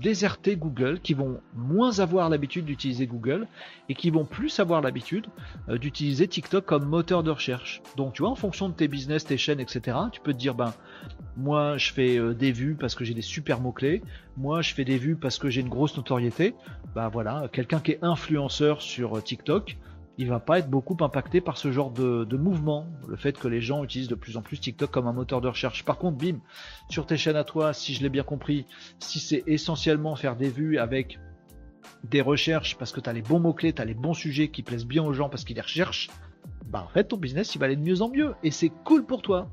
déserter 0.00 0.56
Google, 0.56 1.00
qui 1.00 1.14
vont 1.14 1.40
moins 1.54 2.00
avoir 2.00 2.28
l'habitude 2.28 2.66
d'utiliser 2.66 3.06
Google 3.06 3.46
et 3.88 3.94
qui 3.94 4.10
vont 4.10 4.24
plus 4.24 4.60
avoir 4.60 4.82
l'habitude 4.82 5.26
euh, 5.68 5.78
d'utiliser 5.78 6.28
TikTok 6.28 6.64
comme 6.64 6.84
moteur 6.84 7.22
de 7.22 7.30
recherche. 7.30 7.82
Donc 7.96 8.12
tu 8.12 8.22
vois, 8.22 8.30
en 8.30 8.34
fonction 8.34 8.68
de 8.68 8.74
tes 8.74 8.88
business, 8.88 9.24
tes 9.24 9.38
chaînes, 9.38 9.60
etc., 9.60 9.96
tu 10.12 10.20
peux 10.20 10.32
te 10.32 10.38
dire, 10.38 10.54
ben, 10.54 10.74
moi 11.36 11.78
je 11.78 11.92
fais 11.92 12.18
euh, 12.18 12.34
des 12.34 12.52
vues 12.52 12.76
parce 12.78 12.94
que 12.94 13.04
j'ai 13.04 13.14
des 13.14 13.22
super 13.22 13.60
mots-clés, 13.60 14.02
moi 14.36 14.60
je 14.60 14.74
fais 14.74 14.84
des 14.84 14.98
vues 14.98 15.16
parce 15.16 15.38
que 15.38 15.48
j'ai 15.48 15.62
une 15.62 15.68
grosse 15.68 15.96
notoriété. 15.96 16.54
Bah 16.94 17.08
voilà, 17.08 17.48
quelqu'un 17.52 17.80
qui 17.80 17.92
est 17.92 17.98
influenceur 18.02 18.82
sur 18.82 19.16
euh, 19.16 19.20
TikTok, 19.20 19.78
il 20.18 20.28
va 20.28 20.40
pas 20.40 20.58
être 20.58 20.70
beaucoup 20.70 20.96
impacté 21.00 21.40
par 21.40 21.58
ce 21.58 21.70
genre 21.70 21.90
de, 21.90 22.36
mouvement, 22.36 22.86
le 23.06 23.16
fait 23.16 23.38
que 23.38 23.48
les 23.48 23.60
gens 23.60 23.84
utilisent 23.84 24.08
de 24.08 24.14
plus 24.14 24.36
en 24.36 24.42
plus 24.42 24.58
TikTok 24.58 24.90
comme 24.90 25.06
un 25.06 25.12
moteur 25.12 25.40
de 25.40 25.48
recherche. 25.48 25.84
Par 25.84 25.98
contre, 25.98 26.16
bim, 26.16 26.38
sur 26.88 27.06
tes 27.06 27.16
chaînes 27.16 27.36
à 27.36 27.44
toi, 27.44 27.72
si 27.72 27.94
je 27.94 28.02
l'ai 28.02 28.08
bien 28.08 28.22
compris, 28.22 28.66
si 28.98 29.20
c'est 29.20 29.42
essentiellement 29.46 30.16
faire 30.16 30.36
des 30.36 30.48
vues 30.48 30.78
avec 30.78 31.18
des 32.04 32.20
recherches 32.20 32.76
parce 32.78 32.92
que 32.92 33.00
tu 33.00 33.10
as 33.10 33.12
les 33.12 33.22
bons 33.22 33.40
mots-clés, 33.40 33.72
tu 33.72 33.82
as 33.82 33.84
les 33.84 33.94
bons 33.94 34.14
sujets 34.14 34.48
qui 34.48 34.62
plaisent 34.62 34.86
bien 34.86 35.04
aux 35.04 35.12
gens 35.12 35.28
parce 35.28 35.44
qu'ils 35.44 35.56
les 35.56 35.62
recherchent, 35.62 36.08
bah 36.66 36.82
en 36.84 36.88
fait 36.88 37.04
ton 37.04 37.16
business 37.16 37.54
il 37.54 37.58
va 37.58 37.66
aller 37.66 37.76
de 37.76 37.82
mieux 37.82 38.02
en 38.02 38.08
mieux 38.08 38.34
et 38.42 38.50
c'est 38.50 38.70
cool 38.84 39.04
pour 39.04 39.22
toi. 39.22 39.48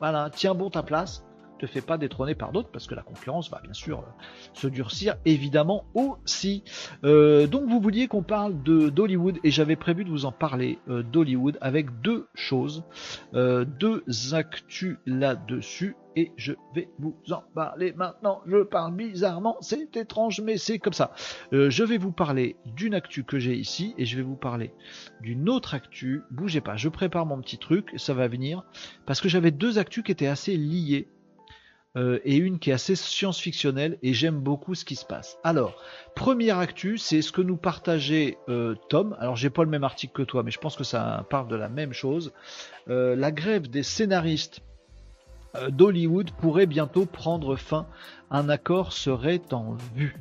Voilà, 0.00 0.30
tiens 0.32 0.54
bon 0.54 0.70
ta 0.70 0.82
place, 0.82 1.24
te 1.58 1.66
fais 1.66 1.80
pas 1.80 1.98
détrôner 1.98 2.34
par 2.34 2.52
d'autres 2.52 2.70
parce 2.70 2.86
que 2.86 2.94
la 2.94 3.02
concurrence 3.02 3.50
va 3.50 3.60
bien 3.62 3.72
sûr 3.72 4.04
se 4.54 4.66
durcir 4.66 5.16
évidemment 5.24 5.84
aussi. 5.94 6.62
Euh, 7.04 7.46
donc 7.46 7.68
vous 7.68 7.80
vouliez 7.80 8.08
qu'on 8.08 8.22
parle 8.22 8.62
de 8.62 8.88
d'Hollywood 8.88 9.38
et 9.44 9.50
j'avais 9.50 9.76
prévu 9.76 10.04
de 10.04 10.10
vous 10.10 10.24
en 10.24 10.32
parler 10.32 10.78
euh, 10.88 11.02
d'Hollywood 11.02 11.58
avec 11.60 12.00
deux 12.00 12.28
choses, 12.34 12.84
euh, 13.34 13.64
deux 13.64 14.04
actus 14.32 14.96
là-dessus 15.06 15.96
et 16.16 16.32
je 16.36 16.54
vais 16.74 16.88
vous 16.98 17.14
en 17.30 17.44
parler 17.54 17.92
maintenant. 17.92 18.40
Je 18.46 18.62
parle 18.62 18.94
bizarrement, 18.94 19.56
c'est 19.60 19.96
étrange 19.96 20.40
mais 20.40 20.56
c'est 20.56 20.78
comme 20.78 20.92
ça. 20.92 21.12
je 21.52 21.84
vais 21.84 21.98
vous 21.98 22.12
parler 22.12 22.56
d'une 22.66 22.94
actu 22.94 23.24
que 23.24 23.38
j'ai 23.38 23.54
ici 23.54 23.94
et 23.98 24.04
je 24.04 24.16
vais 24.16 24.22
vous 24.22 24.36
parler 24.36 24.72
d'une 25.20 25.48
autre 25.48 25.74
actu. 25.74 26.22
Bougez 26.30 26.60
pas, 26.60 26.76
je 26.76 26.88
prépare 26.88 27.26
mon 27.26 27.40
petit 27.40 27.58
truc, 27.58 27.92
ça 27.96 28.14
va 28.14 28.26
venir 28.26 28.64
parce 29.06 29.20
que 29.20 29.28
j'avais 29.28 29.50
deux 29.50 29.78
actus 29.78 30.02
qui 30.02 30.12
étaient 30.12 30.26
assez 30.26 30.56
liées 30.56 31.08
euh, 31.98 32.20
et 32.24 32.36
une 32.36 32.60
qui 32.60 32.70
est 32.70 32.72
assez 32.72 32.94
science-fictionnelle 32.94 33.98
et 34.02 34.14
j'aime 34.14 34.38
beaucoup 34.38 34.76
ce 34.76 34.84
qui 34.84 34.94
se 34.94 35.04
passe. 35.04 35.38
Alors, 35.42 35.82
première 36.14 36.58
actu, 36.58 36.96
c'est 36.96 37.22
ce 37.22 37.32
que 37.32 37.42
nous 37.42 37.56
partageait 37.56 38.38
euh, 38.48 38.76
Tom. 38.88 39.16
Alors, 39.18 39.34
j'ai 39.34 39.50
pas 39.50 39.64
le 39.64 39.70
même 39.70 39.82
article 39.82 40.12
que 40.12 40.22
toi, 40.22 40.44
mais 40.44 40.52
je 40.52 40.58
pense 40.58 40.76
que 40.76 40.84
ça 40.84 41.26
parle 41.28 41.48
de 41.48 41.56
la 41.56 41.68
même 41.68 41.92
chose. 41.92 42.32
Euh, 42.88 43.16
la 43.16 43.32
grève 43.32 43.68
des 43.68 43.82
scénaristes 43.82 44.60
d'Hollywood 45.70 46.30
pourrait 46.32 46.66
bientôt 46.66 47.04
prendre 47.04 47.56
fin. 47.56 47.86
Un 48.30 48.48
accord 48.48 48.92
serait 48.92 49.40
en 49.52 49.76
vue. 49.96 50.14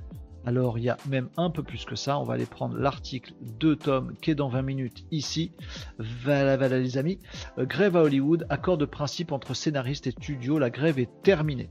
Alors 0.48 0.78
il 0.78 0.86
y 0.86 0.90
a 0.90 0.96
même 1.10 1.28
un 1.36 1.50
peu 1.50 1.62
plus 1.62 1.84
que 1.84 1.98
ça. 1.98 2.18
On 2.18 2.24
va 2.24 2.36
aller 2.36 2.46
prendre 2.46 2.78
l'article 2.78 3.34
de 3.60 3.74
Tom 3.74 4.14
qui 4.22 4.32
est 4.32 4.36
dans 4.36 4.48
20 4.48 4.62
minutes 4.62 5.04
ici. 5.12 5.52
Voilà, 6.00 6.56
voilà 6.56 6.80
les 6.80 6.98
amis. 6.98 7.20
Euh, 7.58 7.66
grève 7.66 7.98
à 7.98 8.04
Hollywood, 8.04 8.46
accord 8.48 8.78
de 8.78 8.86
principe 8.86 9.34
entre 9.34 9.54
scénaristes 9.54 10.08
et 10.08 10.12
studios. 10.12 10.58
La 10.58 10.70
grève 10.70 11.00
est 11.00 11.10
terminée. 11.22 11.70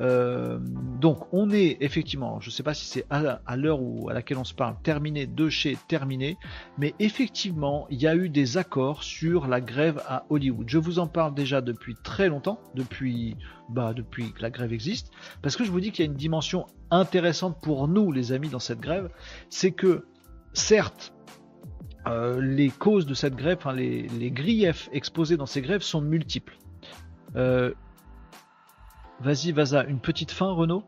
Euh, 0.00 0.58
donc 1.00 1.32
on 1.32 1.50
est 1.50 1.78
effectivement, 1.80 2.38
je 2.40 2.48
ne 2.48 2.52
sais 2.52 2.62
pas 2.62 2.74
si 2.74 2.84
c'est 2.84 3.06
à, 3.08 3.56
l'heure 3.56 3.80
à 4.10 4.12
laquelle 4.12 4.36
on 4.36 4.44
se 4.44 4.52
parle, 4.52 4.76
terminé 4.82 5.26
de 5.26 5.48
chez 5.48 5.78
terminé, 5.88 6.36
mais 6.76 6.94
effectivement 6.98 7.86
il 7.88 7.98
y 7.98 8.06
a 8.06 8.14
eu 8.14 8.28
des 8.28 8.58
accords 8.58 9.04
sur 9.04 9.46
la 9.46 9.62
grève 9.62 10.02
à 10.06 10.26
Hollywood. 10.28 10.68
Je 10.68 10.76
vous 10.76 10.98
en 10.98 11.06
parle 11.06 11.34
déjà 11.34 11.62
depuis 11.62 11.94
très 12.04 12.28
longtemps, 12.28 12.60
depuis 12.74 13.38
bah, 13.70 13.94
depuis 13.94 14.32
que 14.32 14.42
la 14.42 14.50
grève 14.50 14.72
existe, 14.72 15.10
parce 15.40 15.56
que 15.56 15.64
je 15.64 15.70
vous 15.70 15.80
dis 15.80 15.92
qu'il 15.92 16.04
y 16.04 16.08
a 16.08 16.10
une 16.10 16.16
dimension 16.16 16.66
intéressante 16.90 17.60
pour 17.60 17.88
nous, 17.88 18.12
les 18.12 18.32
amis, 18.32 18.48
dans 18.48 18.58
cette 18.58 18.80
grève, 18.80 19.10
c'est 19.50 19.72
que, 19.72 20.06
certes, 20.52 21.12
euh, 22.06 22.40
les 22.40 22.70
causes 22.70 23.06
de 23.06 23.14
cette 23.14 23.36
grève, 23.36 23.58
les, 23.74 24.30
griefs 24.30 24.88
exposés 24.92 25.36
dans 25.36 25.46
ces 25.46 25.60
grèves 25.60 25.82
sont 25.82 26.00
multiples. 26.00 26.56
Euh, 27.36 27.72
vas-y, 29.20 29.52
Vaza, 29.52 29.84
une 29.84 30.00
petite 30.00 30.30
fin, 30.30 30.50
Renaud 30.50 30.84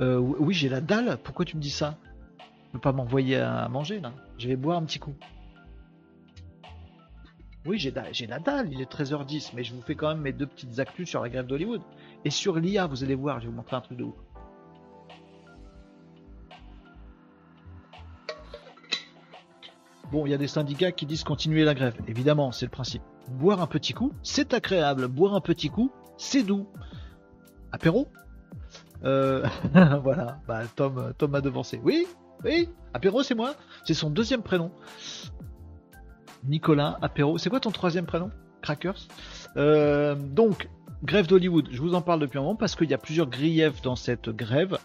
euh, 0.00 0.18
Oui, 0.18 0.54
j'ai 0.54 0.68
la 0.68 0.80
dalle, 0.80 1.18
pourquoi 1.22 1.44
tu 1.44 1.56
me 1.56 1.62
dis 1.62 1.70
ça? 1.70 1.96
Ne 2.68 2.72
peux 2.74 2.80
pas 2.80 2.92
m'envoyer 2.92 3.36
à 3.36 3.68
manger, 3.68 4.00
là. 4.00 4.12
Je 4.38 4.48
vais 4.48 4.56
boire 4.56 4.78
un 4.78 4.84
petit 4.84 4.98
coup. 4.98 5.14
Oui, 7.66 7.78
j'ai 7.78 7.92
la 8.26 8.38
dalle, 8.38 8.72
il 8.72 8.80
est 8.80 8.90
13h10, 8.90 9.50
mais 9.54 9.64
je 9.64 9.74
vous 9.74 9.82
fais 9.82 9.94
quand 9.94 10.08
même 10.08 10.22
mes 10.22 10.32
deux 10.32 10.46
petites 10.46 10.78
actus 10.78 11.08
sur 11.08 11.22
la 11.22 11.28
grève 11.28 11.46
d'Hollywood. 11.46 11.82
Et 12.24 12.30
sur 12.30 12.58
l'IA, 12.58 12.86
vous 12.86 13.04
allez 13.04 13.14
voir, 13.14 13.38
je 13.38 13.44
vais 13.44 13.50
vous 13.50 13.56
montrer 13.56 13.76
un 13.76 13.82
truc 13.82 13.98
de 13.98 14.04
ouf. 14.04 14.14
Bon, 20.12 20.26
il 20.26 20.30
y 20.30 20.34
a 20.34 20.38
des 20.38 20.48
syndicats 20.48 20.92
qui 20.92 21.06
disent 21.06 21.24
continuer 21.24 21.64
la 21.64 21.74
grève. 21.74 21.94
Évidemment, 22.08 22.50
c'est 22.52 22.66
le 22.66 22.70
principe. 22.70 23.02
Boire 23.30 23.62
un 23.62 23.66
petit 23.66 23.92
coup, 23.92 24.12
c'est 24.22 24.54
agréable. 24.54 25.06
Boire 25.06 25.34
un 25.34 25.40
petit 25.40 25.70
coup, 25.70 25.92
c'est 26.16 26.42
doux. 26.42 26.66
Apéro 27.72 28.08
euh, 29.04 29.46
Voilà, 30.02 30.40
bah, 30.48 30.62
Tom, 30.74 31.12
Tom 31.16 31.30
m'a 31.30 31.40
devancé. 31.40 31.80
Oui, 31.84 32.06
oui, 32.44 32.68
Apéro, 32.92 33.22
c'est 33.22 33.34
moi. 33.34 33.54
C'est 33.84 33.94
son 33.94 34.10
deuxième 34.10 34.42
prénom. 34.42 34.72
Nicolas 36.44 36.98
Apéro. 37.02 37.38
C'est 37.38 37.50
quoi 37.50 37.60
ton 37.60 37.70
troisième 37.70 38.06
prénom? 38.06 38.30
Crackers? 38.62 39.06
Euh, 39.56 40.14
donc, 40.14 40.68
grève 41.04 41.26
d'Hollywood, 41.26 41.68
je 41.70 41.80
vous 41.80 41.94
en 41.94 42.02
parle 42.02 42.20
depuis 42.20 42.38
un 42.38 42.42
moment 42.42 42.56
parce 42.56 42.74
qu'il 42.74 42.90
y 42.90 42.94
a 42.94 42.98
plusieurs 42.98 43.28
griefs 43.28 43.82
dans 43.82 43.96
cette 43.96 44.30
grève. 44.30 44.78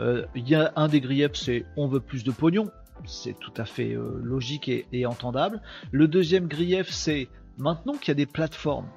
Euh, 0.00 0.26
il 0.34 0.48
y 0.48 0.54
a 0.54 0.72
un 0.76 0.88
des 0.88 1.00
griefs, 1.00 1.34
c'est 1.34 1.64
on 1.76 1.86
veut 1.86 2.00
plus 2.00 2.24
de 2.24 2.32
pognon. 2.32 2.70
C'est 3.04 3.38
tout 3.38 3.52
à 3.56 3.64
fait 3.64 3.94
euh, 3.94 4.20
logique 4.22 4.68
et, 4.68 5.06
entendable. 5.06 5.60
Le 5.90 6.08
deuxième 6.08 6.46
grief, 6.46 6.90
c'est 6.90 7.28
maintenant 7.58 7.94
qu'il 7.94 8.08
y 8.08 8.10
a 8.12 8.14
des 8.14 8.26
plateformes, 8.26 8.88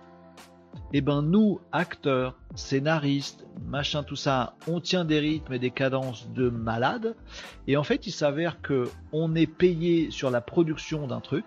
eh 0.93 1.01
ben 1.01 1.21
nous, 1.21 1.59
acteurs, 1.71 2.37
scénaristes, 2.55 3.47
machin, 3.65 4.03
tout 4.03 4.15
ça, 4.15 4.55
on 4.67 4.79
tient 4.79 5.05
des 5.05 5.19
rythmes 5.19 5.53
et 5.53 5.59
des 5.59 5.71
cadences 5.71 6.29
de 6.31 6.49
malade. 6.49 7.15
Et 7.67 7.77
en 7.77 7.83
fait, 7.83 8.07
il 8.07 8.11
s'avère 8.11 8.61
que 8.61 8.89
on 9.11 9.35
est 9.35 9.47
payé 9.47 10.11
sur 10.11 10.29
la 10.29 10.41
production 10.41 11.07
d'un 11.07 11.21
truc 11.21 11.45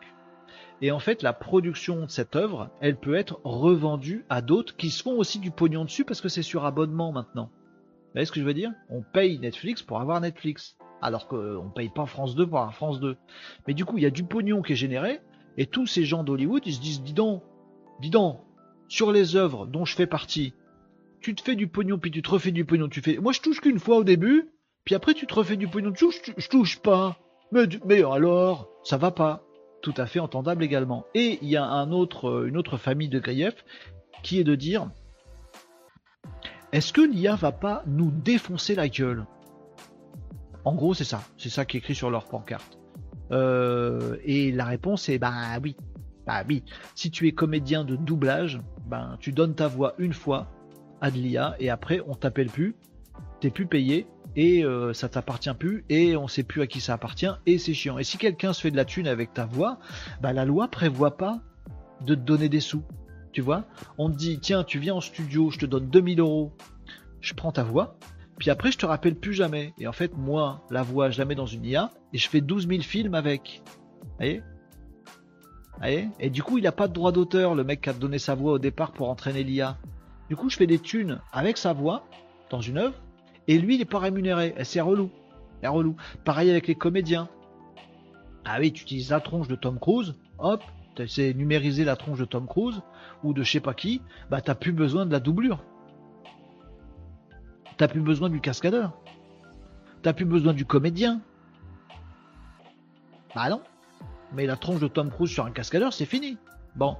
et 0.80 0.92
en 0.92 1.00
fait, 1.00 1.22
la 1.22 1.32
production 1.32 2.04
de 2.04 2.10
cette 2.10 2.36
œuvre, 2.36 2.70
elle 2.80 2.96
peut 2.96 3.14
être 3.14 3.40
revendue 3.42 4.24
à 4.28 4.42
d'autres 4.42 4.76
qui 4.76 4.90
se 4.90 5.02
font 5.02 5.18
aussi 5.18 5.40
du 5.40 5.50
pognon 5.50 5.84
dessus 5.84 6.04
parce 6.04 6.20
que 6.20 6.28
c'est 6.28 6.42
sur 6.42 6.64
abonnement 6.64 7.10
maintenant. 7.10 7.50
Vous 7.50 8.12
voyez 8.14 8.26
ce 8.26 8.32
que 8.32 8.40
je 8.40 8.44
veux 8.44 8.54
dire? 8.54 8.72
On 8.88 9.02
paye 9.02 9.38
Netflix 9.38 9.82
pour 9.82 10.00
avoir 10.00 10.20
Netflix. 10.20 10.76
Alors 11.00 11.28
qu'on 11.28 11.64
ne 11.64 11.70
paye 11.74 11.88
pas 11.88 12.06
France 12.06 12.34
2 12.34 12.46
pour 12.46 12.58
avoir 12.58 12.74
France 12.74 13.00
2. 13.00 13.16
Mais 13.66 13.74
du 13.74 13.84
coup, 13.84 13.98
il 13.98 14.02
y 14.02 14.06
a 14.06 14.10
du 14.10 14.24
pognon 14.24 14.62
qui 14.62 14.72
est 14.72 14.76
généré. 14.76 15.20
Et 15.56 15.66
tous 15.66 15.86
ces 15.86 16.04
gens 16.04 16.24
d'Hollywood, 16.24 16.62
ils 16.66 16.74
se 16.74 16.80
disent, 16.80 17.02
dis 17.02 17.12
donc, 17.12 17.42
sur 18.88 19.12
les 19.12 19.36
œuvres 19.36 19.66
dont 19.66 19.84
je 19.84 19.94
fais 19.94 20.06
partie, 20.06 20.54
tu 21.20 21.34
te 21.34 21.42
fais 21.42 21.56
du 21.56 21.68
pognon, 21.68 21.98
puis 21.98 22.10
tu 22.10 22.22
te 22.22 22.30
refais 22.30 22.52
du 22.52 22.64
pognon. 22.64 22.88
Tu 22.88 23.02
fais, 23.02 23.18
moi 23.18 23.32
je 23.32 23.40
touche 23.40 23.60
qu'une 23.60 23.78
fois 23.78 23.96
au 23.96 24.04
début, 24.04 24.50
puis 24.84 24.94
après 24.94 25.14
tu 25.14 25.26
te 25.26 25.34
refais 25.34 25.56
du 25.56 25.68
pognon. 25.68 25.92
Je, 25.94 26.06
je, 26.10 26.32
je 26.36 26.48
touche 26.48 26.80
pas. 26.80 27.18
Mais, 27.50 28.02
alors, 28.02 28.68
ça 28.84 28.96
va 28.96 29.10
pas 29.10 29.42
tout 29.82 29.94
à 29.96 30.06
fait 30.06 30.20
entendable 30.20 30.62
également. 30.62 31.06
Et 31.14 31.38
il 31.40 31.48
y 31.48 31.56
a 31.56 31.64
euh, 31.64 32.46
une 32.46 32.56
autre 32.56 32.76
famille 32.76 33.08
de 33.08 33.18
griefs 33.18 33.64
qui 34.22 34.38
est 34.38 34.44
de 34.44 34.54
dire 34.54 34.90
est-ce 36.72 36.92
que 36.92 37.00
l'IA 37.00 37.34
va 37.34 37.52
pas 37.52 37.82
nous 37.86 38.10
défoncer 38.10 38.74
la 38.74 38.88
gueule? 38.88 39.26
En 40.68 40.74
gros, 40.74 40.92
c'est 40.92 41.04
ça. 41.04 41.22
C'est 41.38 41.48
ça 41.48 41.64
qui 41.64 41.78
est 41.78 41.80
écrit 41.80 41.94
sur 41.94 42.10
leur 42.10 42.26
pancarte. 42.26 42.78
Euh, 43.32 44.18
et 44.22 44.52
la 44.52 44.66
réponse 44.66 45.08
est 45.08 45.18
bah 45.18 45.32
oui. 45.62 45.76
Bah 46.26 46.42
oui. 46.46 46.62
Si 46.94 47.10
tu 47.10 47.26
es 47.26 47.32
comédien 47.32 47.84
de 47.84 47.96
doublage, 47.96 48.60
ben 48.86 49.16
tu 49.18 49.32
donnes 49.32 49.54
ta 49.54 49.66
voix 49.66 49.94
une 49.96 50.12
fois 50.12 50.46
à 51.00 51.10
de 51.10 51.16
l'IA 51.16 51.56
et 51.58 51.70
après 51.70 52.02
on 52.06 52.14
t'appelle 52.14 52.50
plus, 52.50 52.74
t'es 53.40 53.48
plus 53.48 53.64
payé 53.64 54.06
et 54.36 54.62
euh, 54.62 54.92
ça 54.92 55.08
t'appartient 55.08 55.54
plus 55.54 55.86
et 55.88 56.18
on 56.18 56.28
sait 56.28 56.42
plus 56.42 56.60
à 56.60 56.66
qui 56.66 56.82
ça 56.82 56.92
appartient 56.92 57.32
et 57.46 57.56
c'est 57.56 57.72
chiant. 57.72 57.96
Et 57.96 58.04
si 58.04 58.18
quelqu'un 58.18 58.52
se 58.52 58.60
fait 58.60 58.70
de 58.70 58.76
la 58.76 58.84
thune 58.84 59.08
avec 59.08 59.32
ta 59.32 59.46
voix, 59.46 59.78
bah 60.20 60.34
la 60.34 60.44
loi 60.44 60.68
prévoit 60.68 61.16
pas 61.16 61.40
de 62.04 62.14
te 62.14 62.20
donner 62.20 62.50
des 62.50 62.60
sous. 62.60 62.82
Tu 63.32 63.40
vois? 63.40 63.64
On 63.96 64.10
te 64.10 64.16
dit 64.16 64.38
tiens, 64.38 64.64
tu 64.64 64.78
viens 64.78 64.96
en 64.96 65.00
studio, 65.00 65.48
je 65.48 65.60
te 65.60 65.64
donne 65.64 65.88
2000 65.88 66.20
euros, 66.20 66.52
je 67.22 67.32
prends 67.32 67.52
ta 67.52 67.62
voix, 67.62 67.96
puis 68.38 68.50
après 68.50 68.72
je 68.72 68.78
te 68.78 68.86
rappelle 68.86 69.16
plus 69.16 69.34
jamais. 69.34 69.74
Et 69.78 69.86
en 69.86 69.92
fait, 69.92 70.16
moi, 70.16 70.62
la 70.70 70.82
voix, 70.82 71.10
je 71.10 71.18
la 71.18 71.24
mets 71.24 71.34
dans 71.34 71.46
une 71.46 71.64
IA 71.64 71.90
et 72.12 72.18
je 72.18 72.28
fais 72.28 72.40
12 72.40 72.68
000 72.68 72.82
films 72.82 73.14
avec. 73.14 73.62
Vous 73.66 74.08
voyez? 74.18 74.42
Voyez? 75.78 76.08
Et 76.20 76.30
du 76.30 76.42
coup, 76.42 76.58
il 76.58 76.64
n'a 76.64 76.72
pas 76.72 76.88
de 76.88 76.92
droit 76.92 77.12
d'auteur, 77.12 77.54
le 77.54 77.64
mec 77.64 77.82
qui 77.82 77.90
a 77.90 77.92
donné 77.92 78.18
sa 78.18 78.34
voix 78.34 78.52
au 78.52 78.58
départ 78.58 78.92
pour 78.92 79.10
entraîner 79.10 79.42
l'IA. 79.42 79.78
Du 80.28 80.36
coup, 80.36 80.50
je 80.50 80.56
fais 80.56 80.66
des 80.66 80.78
thunes 80.78 81.20
avec 81.32 81.56
sa 81.56 81.72
voix 81.72 82.04
dans 82.50 82.60
une 82.60 82.78
œuvre 82.78 82.94
et 83.46 83.58
lui, 83.58 83.76
il 83.76 83.78
n'est 83.78 83.84
pas 83.84 83.98
rémunéré. 83.98 84.54
C'est 84.62 84.80
relou. 84.80 85.10
C'est 85.60 85.68
relou. 85.68 85.96
Pareil 86.24 86.50
avec 86.50 86.66
les 86.66 86.74
comédiens. 86.74 87.28
Ah 88.44 88.58
oui, 88.60 88.72
tu 88.72 88.82
utilises 88.82 89.10
la 89.10 89.20
tronche 89.20 89.48
de 89.48 89.56
Tom 89.56 89.78
Cruise, 89.78 90.14
hop, 90.38 90.62
tu 90.94 91.02
de 91.02 91.32
numériser 91.32 91.84
la 91.84 91.96
tronche 91.96 92.18
de 92.18 92.24
Tom 92.24 92.46
Cruise 92.46 92.80
ou 93.22 93.32
de 93.32 93.42
je 93.42 93.52
sais 93.52 93.60
pas 93.60 93.74
qui, 93.74 94.00
bah 94.30 94.40
t'as 94.40 94.54
plus 94.54 94.72
besoin 94.72 95.06
de 95.06 95.12
la 95.12 95.20
doublure. 95.20 95.62
T'as 97.78 97.88
plus 97.88 98.00
besoin 98.00 98.28
du 98.28 98.40
cascadeur. 98.40 98.92
T'as 100.02 100.12
plus 100.12 100.24
besoin 100.24 100.52
du 100.52 100.64
comédien. 100.64 101.20
Bah 103.34 103.48
non. 103.48 103.62
Mais 104.32 104.46
la 104.46 104.56
tronche 104.56 104.80
de 104.80 104.88
Tom 104.88 105.10
Cruise 105.10 105.30
sur 105.30 105.46
un 105.46 105.52
cascadeur, 105.52 105.92
c'est 105.92 106.04
fini. 106.04 106.36
Bon, 106.74 106.96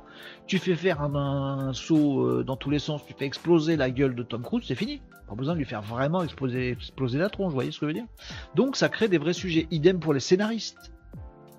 tu 0.46 0.58
fais 0.58 0.76
faire 0.76 1.02
un, 1.02 1.72
saut 1.72 2.24
euh, 2.24 2.44
dans 2.44 2.56
tous 2.56 2.70
les 2.70 2.78
sens, 2.78 3.04
tu 3.06 3.12
fais 3.12 3.26
exploser 3.26 3.76
la 3.76 3.90
gueule 3.90 4.14
de 4.14 4.22
Tom 4.22 4.42
Cruise, 4.42 4.64
c'est 4.66 4.74
fini. 4.74 5.02
Pas 5.28 5.34
besoin 5.34 5.54
de 5.54 5.58
lui 5.58 5.66
faire 5.66 5.82
vraiment 5.82 6.22
exploser, 6.22 6.76
la 7.12 7.28
tronche, 7.28 7.52
voyez 7.52 7.70
ce 7.70 7.80
que 7.80 7.86
je 7.86 7.88
veux 7.88 7.94
dire? 7.94 8.06
Donc 8.54 8.76
ça 8.76 8.88
crée 8.88 9.08
des 9.08 9.18
vrais 9.18 9.34
sujets. 9.34 9.66
Idem 9.70 10.00
pour 10.00 10.14
les 10.14 10.20
scénaristes. 10.20 10.92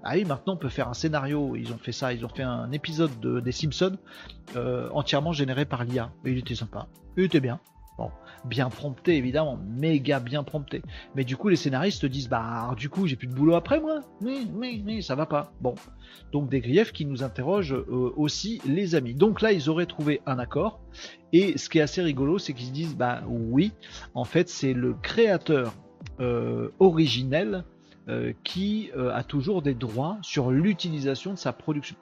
Ah 0.04 0.14
oui, 0.16 0.26
maintenant 0.26 0.54
on 0.54 0.58
peut 0.58 0.70
faire 0.70 0.88
un 0.88 0.94
scénario, 0.94 1.56
ils 1.58 1.72
ont 1.74 1.78
fait 1.78 1.92
ça, 1.92 2.14
ils 2.14 2.26
ont 2.26 2.30
fait 2.30 2.44
un 2.44 2.72
épisode 2.72 3.20
de, 3.20 3.42
des 3.42 3.52
Simpsons 3.52 3.98
euh, 4.56 4.90
entièrement 4.94 5.34
généré 5.34 5.66
par 5.66 5.84
l'IA. 5.84 6.10
Et 6.26 6.32
il 6.32 6.38
était 6.38 6.56
sympa, 6.56 6.88
il 7.18 7.26
était 7.26 7.42
bien. 7.42 7.60
Bien 8.46 8.70
prompté 8.70 9.18
évidemment, 9.18 9.60
méga 9.78 10.20
bien 10.20 10.44
prompté. 10.44 10.82
Mais 11.16 11.24
du 11.24 11.36
coup, 11.36 11.50
les 11.50 11.56
scénaristes 11.56 12.06
disent 12.06 12.30
bah 12.30 12.74
du 12.78 12.90
coup 12.90 13.06
j'ai 13.06 13.16
plus 13.16 13.28
de 13.28 13.34
boulot 13.34 13.56
après 13.56 13.80
moi. 13.80 14.02
Mais 14.22 14.40
mais 14.54 14.82
mais 14.84 15.02
ça 15.02 15.16
va 15.16 15.26
pas. 15.26 15.52
Bon, 15.62 15.76
donc 16.32 16.50
des 16.50 16.62
griefs 16.62 16.94
qui 16.94 17.06
nous 17.06 17.24
interrogent 17.24 17.74
euh, 17.74 18.14
aussi 18.16 18.62
les 18.66 18.96
amis. 18.96 19.14
Donc 19.14 19.42
là, 19.42 19.52
ils 19.52 19.70
auraient 19.70 19.86
trouvé 19.86 20.22
un 20.26 20.40
accord. 20.40 20.80
Et 21.34 21.58
ce 21.58 21.70
qui 21.70 21.80
est 21.80 21.82
assez 21.82 22.02
rigolo, 22.02 22.40
c'est 22.40 22.54
qu'ils 22.54 22.72
disent 22.72 22.96
bah 22.96 23.24
oui, 23.28 23.74
en 24.14 24.24
fait 24.24 24.48
c'est 24.48 24.74
le 24.74 24.94
créateur 24.94 25.74
euh, 26.22 26.70
originel 26.80 27.66
euh, 28.08 28.34
qui 28.44 28.90
a 28.96 29.24
toujours 29.24 29.62
des 29.62 29.76
droits 29.76 30.18
sur 30.22 30.50
l'utilisation 30.50 31.34
de 31.34 31.38
sa 31.38 31.52
production. 31.52 31.98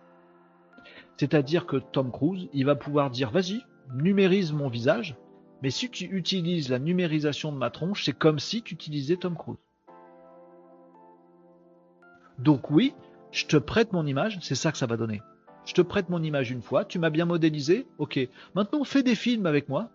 C'est-à-dire 1.18 1.66
que 1.66 1.78
Tom 1.78 2.12
Cruise, 2.12 2.48
il 2.54 2.66
va 2.66 2.76
pouvoir 2.76 3.10
dire 3.10 3.32
vas-y, 3.32 3.62
numérise 3.96 4.54
mon 4.54 4.70
visage 4.70 5.16
mais 5.62 5.70
si 5.70 5.90
tu 5.90 6.06
utilises 6.06 6.70
la 6.70 6.80
numérisation 6.80 7.52
de 7.52 7.58
ma 7.58 7.70
tronche, 7.70 8.04
c'est 8.04 8.14
comme 8.14 8.40
si 8.40 8.62
tu 8.62 8.76
utilisais 8.76 9.18
Tom 9.18 9.36
Cruise. 9.36 9.58
Donc 12.40 12.70
oui, 12.70 12.94
je 13.32 13.46
te 13.46 13.58
prête 13.58 13.94
mon 13.94 14.06
image, 14.06 14.38
c'est 14.42 14.56
ça 14.56 14.72
que 14.72 14.78
ça 14.78 14.86
va 14.86 14.98
donner. 14.98 15.22
Je 15.66 15.74
te 15.74 15.82
prête 15.82 16.10
mon 16.10 16.22
image 16.24 16.52
une 16.52 16.62
fois, 16.62 16.86
tu 16.86 17.00
m'as 17.00 17.10
bien 17.10 17.26
modélisé, 17.26 17.88
ok. 17.98 18.20
Maintenant, 18.56 18.84
fais 18.84 19.04
des 19.04 19.16
films 19.16 19.46
avec 19.46 19.68
moi. 19.68 19.90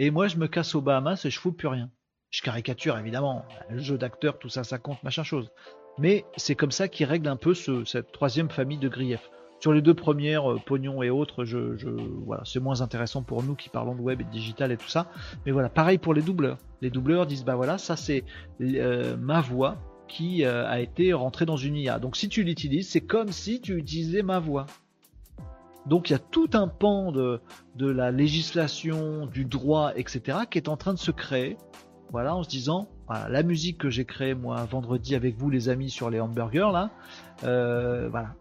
Et 0.00 0.10
moi, 0.10 0.26
je 0.26 0.36
me 0.36 0.48
casse 0.48 0.74
aux 0.74 0.80
Bahamas 0.80 1.24
et 1.24 1.30
je 1.30 1.38
fous 1.38 1.52
plus 1.52 1.68
rien. 1.68 1.90
Je 2.30 2.42
caricature, 2.42 2.98
évidemment. 2.98 3.44
Le 3.70 3.78
jeu 3.78 3.96
d'acteur, 3.96 4.38
tout 4.38 4.48
ça, 4.48 4.64
ça 4.64 4.78
compte, 4.78 5.02
machin 5.04 5.22
chose. 5.22 5.50
Mais 5.98 6.24
c'est 6.36 6.56
comme 6.56 6.72
ça 6.72 6.88
qu'il 6.88 7.06
règle 7.06 7.28
un 7.28 7.36
peu 7.36 7.54
cette 7.54 8.10
troisième 8.10 8.50
famille 8.50 8.78
de 8.78 8.88
griefs. 8.88 9.30
Sur 9.64 9.72
les 9.72 9.80
deux 9.80 9.94
premières, 9.94 10.52
euh, 10.52 10.60
pognon 10.62 11.02
et 11.02 11.08
autres, 11.08 11.46
c'est 12.44 12.60
moins 12.60 12.82
intéressant 12.82 13.22
pour 13.22 13.42
nous 13.42 13.54
qui 13.54 13.70
parlons 13.70 13.94
de 13.94 14.02
web 14.02 14.20
et 14.20 14.24
digital 14.24 14.70
et 14.72 14.76
tout 14.76 14.90
ça. 14.90 15.06
Mais 15.46 15.52
voilà, 15.52 15.70
pareil 15.70 15.96
pour 15.96 16.12
les 16.12 16.20
doubleurs. 16.20 16.58
Les 16.82 16.90
doubleurs 16.90 17.24
disent 17.24 17.46
bah 17.46 17.54
voilà, 17.56 17.78
ça 17.78 17.96
c'est 17.96 18.24
euh, 18.60 19.16
ma 19.16 19.40
voix 19.40 19.78
qui 20.06 20.44
euh, 20.44 20.68
a 20.68 20.80
été 20.80 21.14
rentrée 21.14 21.46
dans 21.46 21.56
une 21.56 21.76
IA. 21.76 21.98
Donc 21.98 22.14
si 22.14 22.28
tu 22.28 22.42
l'utilises, 22.42 22.90
c'est 22.90 23.00
comme 23.00 23.32
si 23.32 23.62
tu 23.62 23.78
utilisais 23.78 24.22
ma 24.22 24.38
voix. 24.38 24.66
Donc 25.86 26.10
il 26.10 26.12
y 26.12 26.16
a 26.16 26.18
tout 26.18 26.50
un 26.52 26.68
pan 26.68 27.10
de, 27.10 27.40
de 27.76 27.86
la 27.90 28.10
législation, 28.10 29.24
du 29.24 29.46
droit, 29.46 29.92
etc., 29.96 30.40
qui 30.50 30.58
est 30.58 30.68
en 30.68 30.76
train 30.76 30.92
de 30.92 30.98
se 30.98 31.10
créer. 31.10 31.56
Voilà, 32.10 32.36
en 32.36 32.42
se 32.42 32.50
disant, 32.50 32.90
voilà, 33.06 33.30
la 33.30 33.42
musique 33.42 33.78
que 33.78 33.88
j'ai 33.88 34.04
créée 34.04 34.34
moi 34.34 34.62
vendredi 34.66 35.14
avec 35.14 35.38
vous 35.38 35.48
les 35.48 35.70
amis 35.70 35.88
sur 35.88 36.10
les 36.10 36.20
hamburgers 36.20 36.70
là, 36.70 36.90
voilà, 37.40 38.34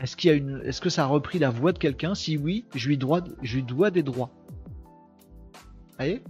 est-ce 0.00 0.16
qu'il 0.16 0.60
est-ce 0.64 0.80
que 0.80 0.90
ça 0.90 1.04
a 1.04 1.06
repris 1.06 1.38
la 1.38 1.50
voix 1.50 1.72
de 1.72 1.78
quelqu'un? 1.78 2.14
Si 2.14 2.36
oui, 2.36 2.66
je 2.74 2.88
lui 2.88 2.98
dois, 2.98 3.22
je 3.42 3.56
lui 3.56 3.62
dois 3.62 3.90
des 3.90 4.02
droits. 4.02 4.30
Vous 5.54 5.98
voyez? 5.98 6.22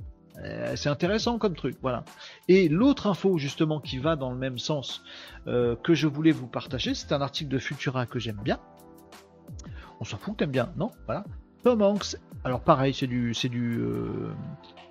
Euh, 0.42 0.74
c'est 0.76 0.88
intéressant 0.88 1.38
comme 1.38 1.54
truc, 1.54 1.76
voilà. 1.80 2.04
Et 2.48 2.68
l'autre 2.68 3.06
info 3.06 3.38
justement 3.38 3.80
qui 3.80 3.98
va 3.98 4.16
dans 4.16 4.30
le 4.30 4.36
même 4.36 4.58
sens 4.58 5.02
euh, 5.46 5.76
que 5.76 5.94
je 5.94 6.08
voulais 6.08 6.32
vous 6.32 6.48
partager, 6.48 6.94
c'est 6.94 7.12
un 7.12 7.20
article 7.20 7.50
de 7.50 7.58
Futura 7.58 8.06
que 8.06 8.18
j'aime 8.18 8.40
bien. 8.42 8.58
On 10.00 10.04
s'en 10.04 10.18
fout, 10.18 10.36
t'aimes 10.36 10.50
bien, 10.50 10.72
non? 10.76 10.90
Voilà. 11.06 11.24
Tom 11.62 11.80
Hanks, 11.80 12.16
alors 12.44 12.60
pareil, 12.60 12.92
c'est 12.92 13.06
du, 13.06 13.32
c'est 13.32 13.48
du, 13.48 13.78
euh, 13.78 14.32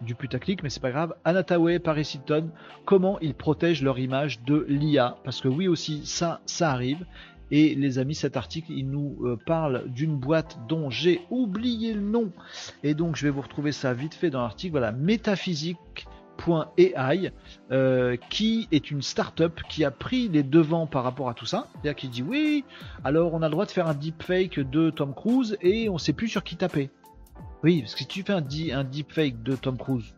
du 0.02 0.16
putaclic, 0.16 0.64
mais 0.64 0.70
c'est 0.70 0.80
pas 0.80 0.90
grave. 0.90 1.14
Anataway, 1.24 1.78
Paris 1.78 2.10
Hilton, 2.16 2.50
comment 2.86 3.20
ils 3.20 3.36
protègent 3.36 3.84
leur 3.84 4.00
image 4.00 4.41
de 4.44 4.66
l'IA 4.68 5.18
Parce 5.24 5.40
que 5.40 5.50
oui 5.50 5.68
aussi, 5.68 6.04
ça, 6.06 6.41
ça 6.48 6.72
arrive. 6.72 7.06
Et 7.52 7.76
les 7.76 7.99
amis, 7.99 8.15
cet 8.15 8.38
article, 8.38 8.72
il 8.72 8.90
nous 8.90 9.18
euh, 9.24 9.38
parle 9.45 9.90
d'une 9.90 10.18
boîte 10.18 10.57
dont 10.68 10.90
j'ai 10.90 11.22
oublié 11.30 11.94
le 11.94 12.02
nom. 12.02 12.32
Et 12.84 12.94
donc, 12.94 13.15
je 13.15 13.26
vais 13.26 13.32
vous 13.32 13.41
retrouver 13.41 13.72
ça 13.72 13.94
vite 13.94 14.14
fait 14.14 14.30
dans 14.30 14.41
l'article. 14.41 14.72
Voilà, 14.72 14.91
métaphysique.ai, 14.91 17.32
euh, 17.72 18.18
qui 18.30 18.68
est 18.72 18.91
une 18.91 19.02
start-up 19.02 19.61
qui 19.70 19.86
a 19.86 19.91
pris 19.91 20.30
les 20.30 20.44
devants 20.44 20.88
par 20.88 21.03
rapport 21.03 21.30
à 21.30 21.34
tout 21.34 21.45
ça. 21.45 21.68
C'est-à-dire 21.74 21.95
qui 21.95 22.07
dit 22.07 22.24
oui, 22.24 22.64
alors 23.03 23.34
on 23.34 23.41
a 23.41 23.48
le 23.48 23.52
droit 23.52 23.65
de 23.65 23.72
faire 23.72 23.88
un 23.88 23.94
deepfake 23.94 24.60
de 24.60 24.90
Tom 24.90 25.14
Cruise 25.14 25.57
et 25.61 25.90
on 25.90 25.98
sait 25.98 26.14
plus 26.14 26.30
sur 26.30 26.44
qui 26.44 26.56
taper. 26.56 26.90
Oui, 27.64 27.82
parce 27.82 27.94
que 27.94 27.99
si 27.99 28.07
tu 28.07 28.24
fais 28.24 28.34
un, 28.34 28.44
un 28.78 28.84
deepfake 28.84 29.44
de 29.44 29.56
Tom 29.56 29.78
Cruise, 29.78 30.15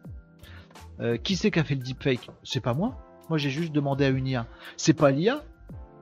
euh, 1.00 1.18
qui 1.18 1.36
c'est 1.36 1.52
qui 1.52 1.60
a 1.60 1.64
fait 1.64 1.76
le 1.76 1.82
deepfake? 1.82 2.30
C'est 2.44 2.62
pas 2.62 2.74
moi. 2.74 2.98
Moi 3.30 3.38
j'ai 3.38 3.50
juste 3.50 3.72
demandé 3.72 4.06
à 4.06 4.10
une 4.10 4.28
IA. 4.28 4.48
C'est 4.78 4.94
pas 4.94 5.12
l'IA, 5.12 5.44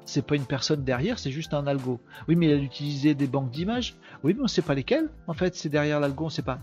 c'est 0.06 0.26
pas 0.26 0.36
une 0.36 0.46
personne 0.46 0.84
derrière, 0.84 1.20
c'est 1.20 1.32
juste 1.32 1.54
un 1.54 1.68
algo. 1.68 2.00
Oui, 2.28 2.36
mais 2.36 2.48
il 2.48 2.54
a 2.54 2.56
utilisé 2.56 3.14
des 3.14 3.28
banques 3.28 3.52
d'images. 3.52 3.96
Oui, 4.24 4.34
mais 4.36 4.44
on 4.44 4.48
sait 4.48 4.62
pas 4.62 4.74
lesquelles. 4.74 5.10
En 5.28 5.34
fait, 5.34 5.56
c'est 5.56 5.70
derrière 5.70 6.00
l'algo, 6.00 6.26
on 6.26 6.30
sait 6.30 6.42
pas. 6.42 6.60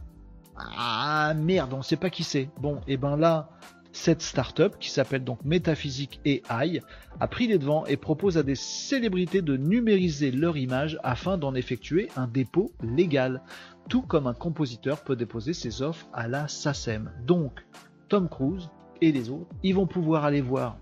Ah 0.57 1.33
merde, 1.35 1.73
on 1.73 1.83
sait 1.83 1.97
pas 1.97 2.11
qui 2.11 2.23
c'est. 2.23 2.51
Bon, 2.59 2.81
et 2.87 2.97
ben 2.97 3.17
là, 3.17 3.51
cette 3.93 4.23
startup 4.23 4.79
qui 4.79 4.91
s'appelle 4.91 5.25
donc 5.25 5.45
Métaphysique 5.45 6.21
AI 6.25 6.81
a 7.19 7.29
pris 7.29 7.47
les 7.47 7.59
devants 7.59 7.87
et 7.87 7.97
propose 7.97 8.39
à 8.39 8.43
des 8.43 8.55
célébrités 8.55 9.43
de 9.43 9.57
numériser 9.57 10.31
leur 10.31 10.57
image 10.57 10.99
afin 11.03 11.39
d'en 11.39 11.55
effectuer 11.55 12.09
un 12.17 12.27
dépôt 12.27 12.73
légal, 12.83 13.43
tout 13.89 14.03
comme 14.03 14.27
un 14.27 14.35
compositeur 14.35 15.03
peut 15.03 15.17
déposer 15.17 15.55
ses 15.55 15.83
offres 15.83 16.09
à 16.12 16.29
la 16.29 16.47
SACEM. 16.47 17.11
Donc, 17.27 17.67
Tom 18.09 18.29
Cruise 18.29 18.71
et 19.01 19.12
les 19.12 19.31
autres, 19.31 19.51
ils 19.62 19.75
vont 19.75 19.87
pouvoir 19.87 20.25
aller 20.25 20.41
voir 20.41 20.77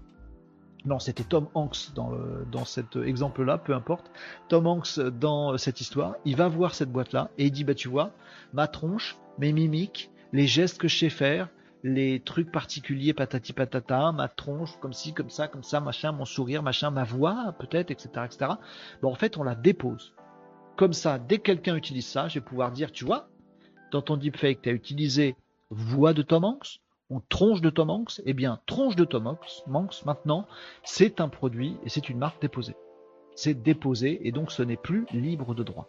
non, 0.85 0.99
c'était 0.99 1.25
Tom 1.25 1.49
Hanks 1.55 1.93
dans, 1.95 2.13
dans 2.51 2.65
cet 2.65 2.97
exemple-là, 2.97 3.59
peu 3.59 3.75
importe. 3.75 4.11
Tom 4.49 4.67
Hanks 4.67 5.01
dans 5.01 5.59
cette 5.59 5.81
histoire, 5.81 6.15
il 6.25 6.37
va 6.37 6.49
voir 6.49 6.75
cette 6.75 6.91
boîte-là 6.91 7.31
et 7.37 7.47
il 7.47 7.51
dit, 7.51 7.65
bah 7.65 7.75
tu 7.75 7.89
vois, 7.89 8.13
ma 8.53 8.69
tronche, 8.69 9.17
mes 9.39 9.53
mimiques, 9.53 10.11
les 10.33 10.47
gestes 10.47 10.79
que 10.79 10.89
je 10.89 10.97
sais 10.97 11.11
faire, 11.11 11.49
les 11.83 12.21
trucs 12.21 12.51
particuliers, 12.51 13.13
patati 13.13 13.53
patata, 13.53 14.13
ma 14.13 14.29
tronche, 14.29 14.79
comme 14.81 14.93
ci, 14.93 15.13
comme 15.13 15.31
ça, 15.31 15.49
comme 15.49 15.63
ça, 15.63 15.81
machin, 15.81 16.13
mon 16.13 16.25
sourire, 16.25 16.63
machin, 16.63 16.91
ma 16.91 17.05
voix, 17.05 17.55
peut-être, 17.59 17.91
etc., 17.91 18.09
etc. 18.25 18.53
Bon, 19.03 19.13
en 19.13 19.15
fait, 19.15 19.37
on 19.37 19.43
la 19.43 19.55
dépose. 19.55 20.15
Comme 20.77 20.93
ça, 20.93 21.19
dès 21.19 21.39
que 21.39 21.43
quelqu'un 21.43 21.77
utilise 21.77 22.07
ça, 22.07 22.29
je 22.29 22.35
vais 22.35 22.45
pouvoir 22.45 22.73
dire, 22.73 22.93
tu 22.93 23.05
vois, 23.05 23.29
dans 23.91 24.03
ton 24.03 24.17
deepfake, 24.17 24.63
tu 24.63 24.69
as 24.69 24.73
utilisé 24.73 25.37
voix 25.71 26.13
de 26.13 26.23
Tom 26.23 26.45
Hanks, 26.45 26.81
on 27.11 27.21
tronche 27.21 27.61
de 27.61 27.71
Tom 27.71 27.91
Hanks, 27.91 28.21
eh 28.25 28.35
bien, 28.35 28.61
tronche 28.67 28.97
de 28.97 29.05
Tom 29.05 29.27
Hanks, 29.27 30.03
maintenant, 30.05 30.47
c'est 30.85 31.21
un 31.21 31.29
produit 31.29 31.77
et 31.85 31.89
c'est 31.89 32.09
une 32.09 32.19
marque 32.19 32.41
déposée. 32.41 32.77
C'est 33.35 33.55
déposé 33.55 34.27
et 34.27 34.33
donc 34.33 34.51
ce 34.51 34.63
n'est 34.63 34.77
plus 34.77 35.07
libre 35.13 35.55
de 35.55 35.63
droit. 35.63 35.89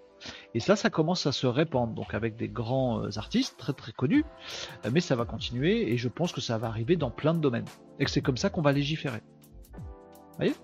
Et 0.53 0.59
ça, 0.59 0.75
ça 0.75 0.89
commence 0.89 1.25
à 1.25 1.31
se 1.31 1.47
répandre, 1.47 1.93
donc 1.93 2.13
avec 2.13 2.35
des 2.35 2.49
grands 2.49 3.03
euh, 3.03 3.17
artistes 3.17 3.57
très 3.57 3.73
très 3.73 3.91
connus, 3.91 4.25
euh, 4.85 4.89
mais 4.91 4.99
ça 4.99 5.15
va 5.15 5.25
continuer 5.25 5.91
et 5.91 5.97
je 5.97 6.09
pense 6.09 6.31
que 6.31 6.41
ça 6.41 6.57
va 6.57 6.67
arriver 6.67 6.95
dans 6.95 7.09
plein 7.09 7.33
de 7.33 7.39
domaines. 7.39 7.67
Et 7.99 8.05
que 8.05 8.11
c'est 8.11 8.21
comme 8.21 8.37
ça 8.37 8.49
qu'on 8.49 8.61
va 8.61 8.71
légiférer. 8.71 9.21
Vous 9.73 10.35
voyez? 10.37 10.55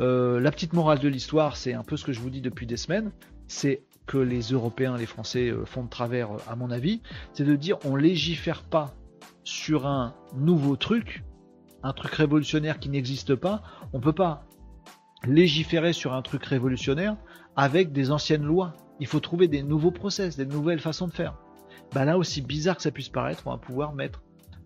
Euh, 0.00 0.40
La 0.40 0.50
petite 0.50 0.72
morale 0.72 0.98
de 0.98 1.08
l'histoire, 1.08 1.56
c'est 1.56 1.74
un 1.74 1.82
peu 1.82 1.96
ce 1.96 2.04
que 2.04 2.12
je 2.12 2.20
vous 2.20 2.30
dis 2.30 2.40
depuis 2.40 2.66
des 2.66 2.76
semaines, 2.76 3.12
c'est 3.46 3.84
que 4.06 4.18
les 4.18 4.40
Européens, 4.52 4.96
les 4.96 5.06
Français 5.06 5.52
font 5.64 5.84
de 5.84 5.88
travers, 5.88 6.28
à 6.48 6.56
mon 6.56 6.70
avis, 6.70 7.00
c'est 7.32 7.44
de 7.44 7.56
dire 7.56 7.78
on 7.84 7.96
légifère 7.96 8.62
pas 8.62 8.94
sur 9.44 9.86
un 9.86 10.14
nouveau 10.34 10.76
truc, 10.76 11.24
un 11.82 11.92
truc 11.92 12.14
révolutionnaire 12.14 12.78
qui 12.78 12.88
n'existe 12.88 13.34
pas, 13.34 13.62
on 13.92 14.00
peut 14.00 14.12
pas 14.12 14.46
légiférer 15.24 15.92
sur 15.92 16.12
un 16.14 16.22
truc 16.22 16.44
révolutionnaire 16.44 17.16
avec 17.56 17.92
des 17.92 18.10
anciennes 18.10 18.44
lois. 18.44 18.74
Il 19.00 19.06
faut 19.06 19.20
trouver 19.20 19.48
des 19.48 19.62
nouveaux 19.62 19.90
process, 19.90 20.36
des 20.36 20.46
nouvelles 20.46 20.80
façons 20.80 21.06
de 21.06 21.12
faire. 21.12 21.36
Bah 21.92 22.04
là, 22.04 22.18
aussi 22.18 22.40
bizarre 22.40 22.76
que 22.76 22.82
ça 22.82 22.90
puisse 22.90 23.08
paraître, 23.08 23.42
on 23.46 23.50
va 23.50 23.58
pouvoir 23.58 23.92
mettre 23.92 24.22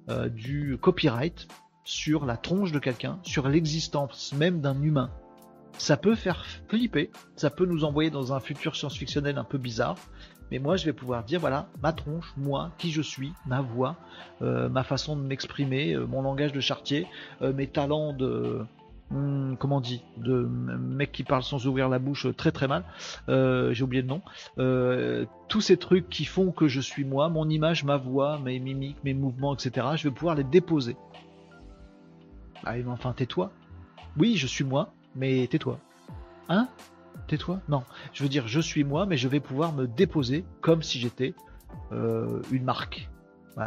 euh, 0.09 0.29
du 0.29 0.79
copyright 0.81 1.49
sur 1.85 2.25
la 2.25 2.37
tronche 2.37 2.73
de 2.73 2.79
quelqu'un, 2.79 3.19
sur 3.23 3.49
l'existence 3.49 4.33
même 4.35 4.61
d'un 4.61 4.81
humain. 4.83 5.11
Ça 5.79 5.97
peut 5.97 6.15
faire 6.15 6.45
flipper, 6.69 7.11
ça 7.37 7.51
peut 7.51 7.67
nous 7.67 7.85
envoyer 7.85 8.11
dans 8.11 8.33
un 8.33 8.41
futur 8.41 8.77
science-fictionnel 8.77 9.39
un 9.39 9.45
peu 9.45 9.59
bizarre, 9.59 9.97
mais 10.51 10.59
moi 10.59 10.77
je 10.77 10.85
vais 10.85 10.93
pouvoir 10.93 11.25
dire 11.25 11.41
voilà 11.41 11.69
ma 11.83 11.93
tronche, 11.93 12.33
moi, 12.37 12.71
qui 12.79 12.91
je 12.91 13.03
suis, 13.03 13.33
ma 13.47 13.61
voix, 13.61 13.97
euh, 14.43 14.69
ma 14.69 14.83
façon 14.83 15.17
de 15.17 15.23
m'exprimer, 15.23 15.95
euh, 15.95 16.07
mon 16.07 16.23
langage 16.23 16.53
de 16.53 16.61
chartier, 16.61 17.07
euh, 17.43 17.53
mes 17.53 17.67
talents 17.67 18.13
de 18.13 18.65
hmm, 19.11 19.57
comment 19.57 19.77
on 19.77 19.81
dit 19.81 20.03
de 20.17 20.47
mec 20.47 21.13
qui 21.13 21.25
parle 21.25 21.43
sans 21.43 21.67
ouvrir 21.67 21.89
la 21.89 21.99
bouche 21.99 22.27
très 22.37 22.53
très 22.53 22.69
mal, 22.69 22.85
j'ai 23.29 23.83
oublié 23.83 24.03
le 24.03 24.09
nom, 24.09 24.23
tous 25.49 25.61
ces 25.61 25.77
trucs 25.77 26.09
qui 26.09 26.25
font 26.25 26.53
que 26.53 26.69
je 26.69 26.81
suis 26.81 27.05
moi, 27.05 27.29
mon 27.29 27.49
image, 27.49 27.85
ma 27.85 27.97
voix, 27.97 28.39
mes 28.39 28.59
mimiques, 28.59 29.03
mes 29.05 29.15
mouvements, 29.15 29.55
etc. 29.55 29.87
Je 29.97 30.09
vais 30.09 30.15
pouvoir 30.15 30.35
les 30.35 30.45
déposer. 30.45 30.97
Ah 32.65 32.75
mais 32.75 32.87
enfin 32.89 33.13
tais-toi. 33.13 33.53
Oui, 34.19 34.37
je 34.37 34.47
suis 34.47 34.65
moi, 34.65 34.93
mais 35.15 35.47
tais-toi. 35.47 35.79
Hein? 36.49 36.69
Tais-toi 37.29 37.61
Non, 37.69 37.85
je 38.13 38.23
veux 38.23 38.29
dire, 38.29 38.49
je 38.49 38.61
suis 38.61 38.83
moi, 38.83 39.07
mais 39.07 39.17
je 39.17 39.29
vais 39.29 39.41
pouvoir 39.41 39.73
me 39.73 39.87
déposer 39.87 40.45
comme 40.61 40.83
si 40.83 40.99
j'étais 40.99 41.35
euh, 41.93 42.43
une 42.51 42.65
marque. 42.65 43.09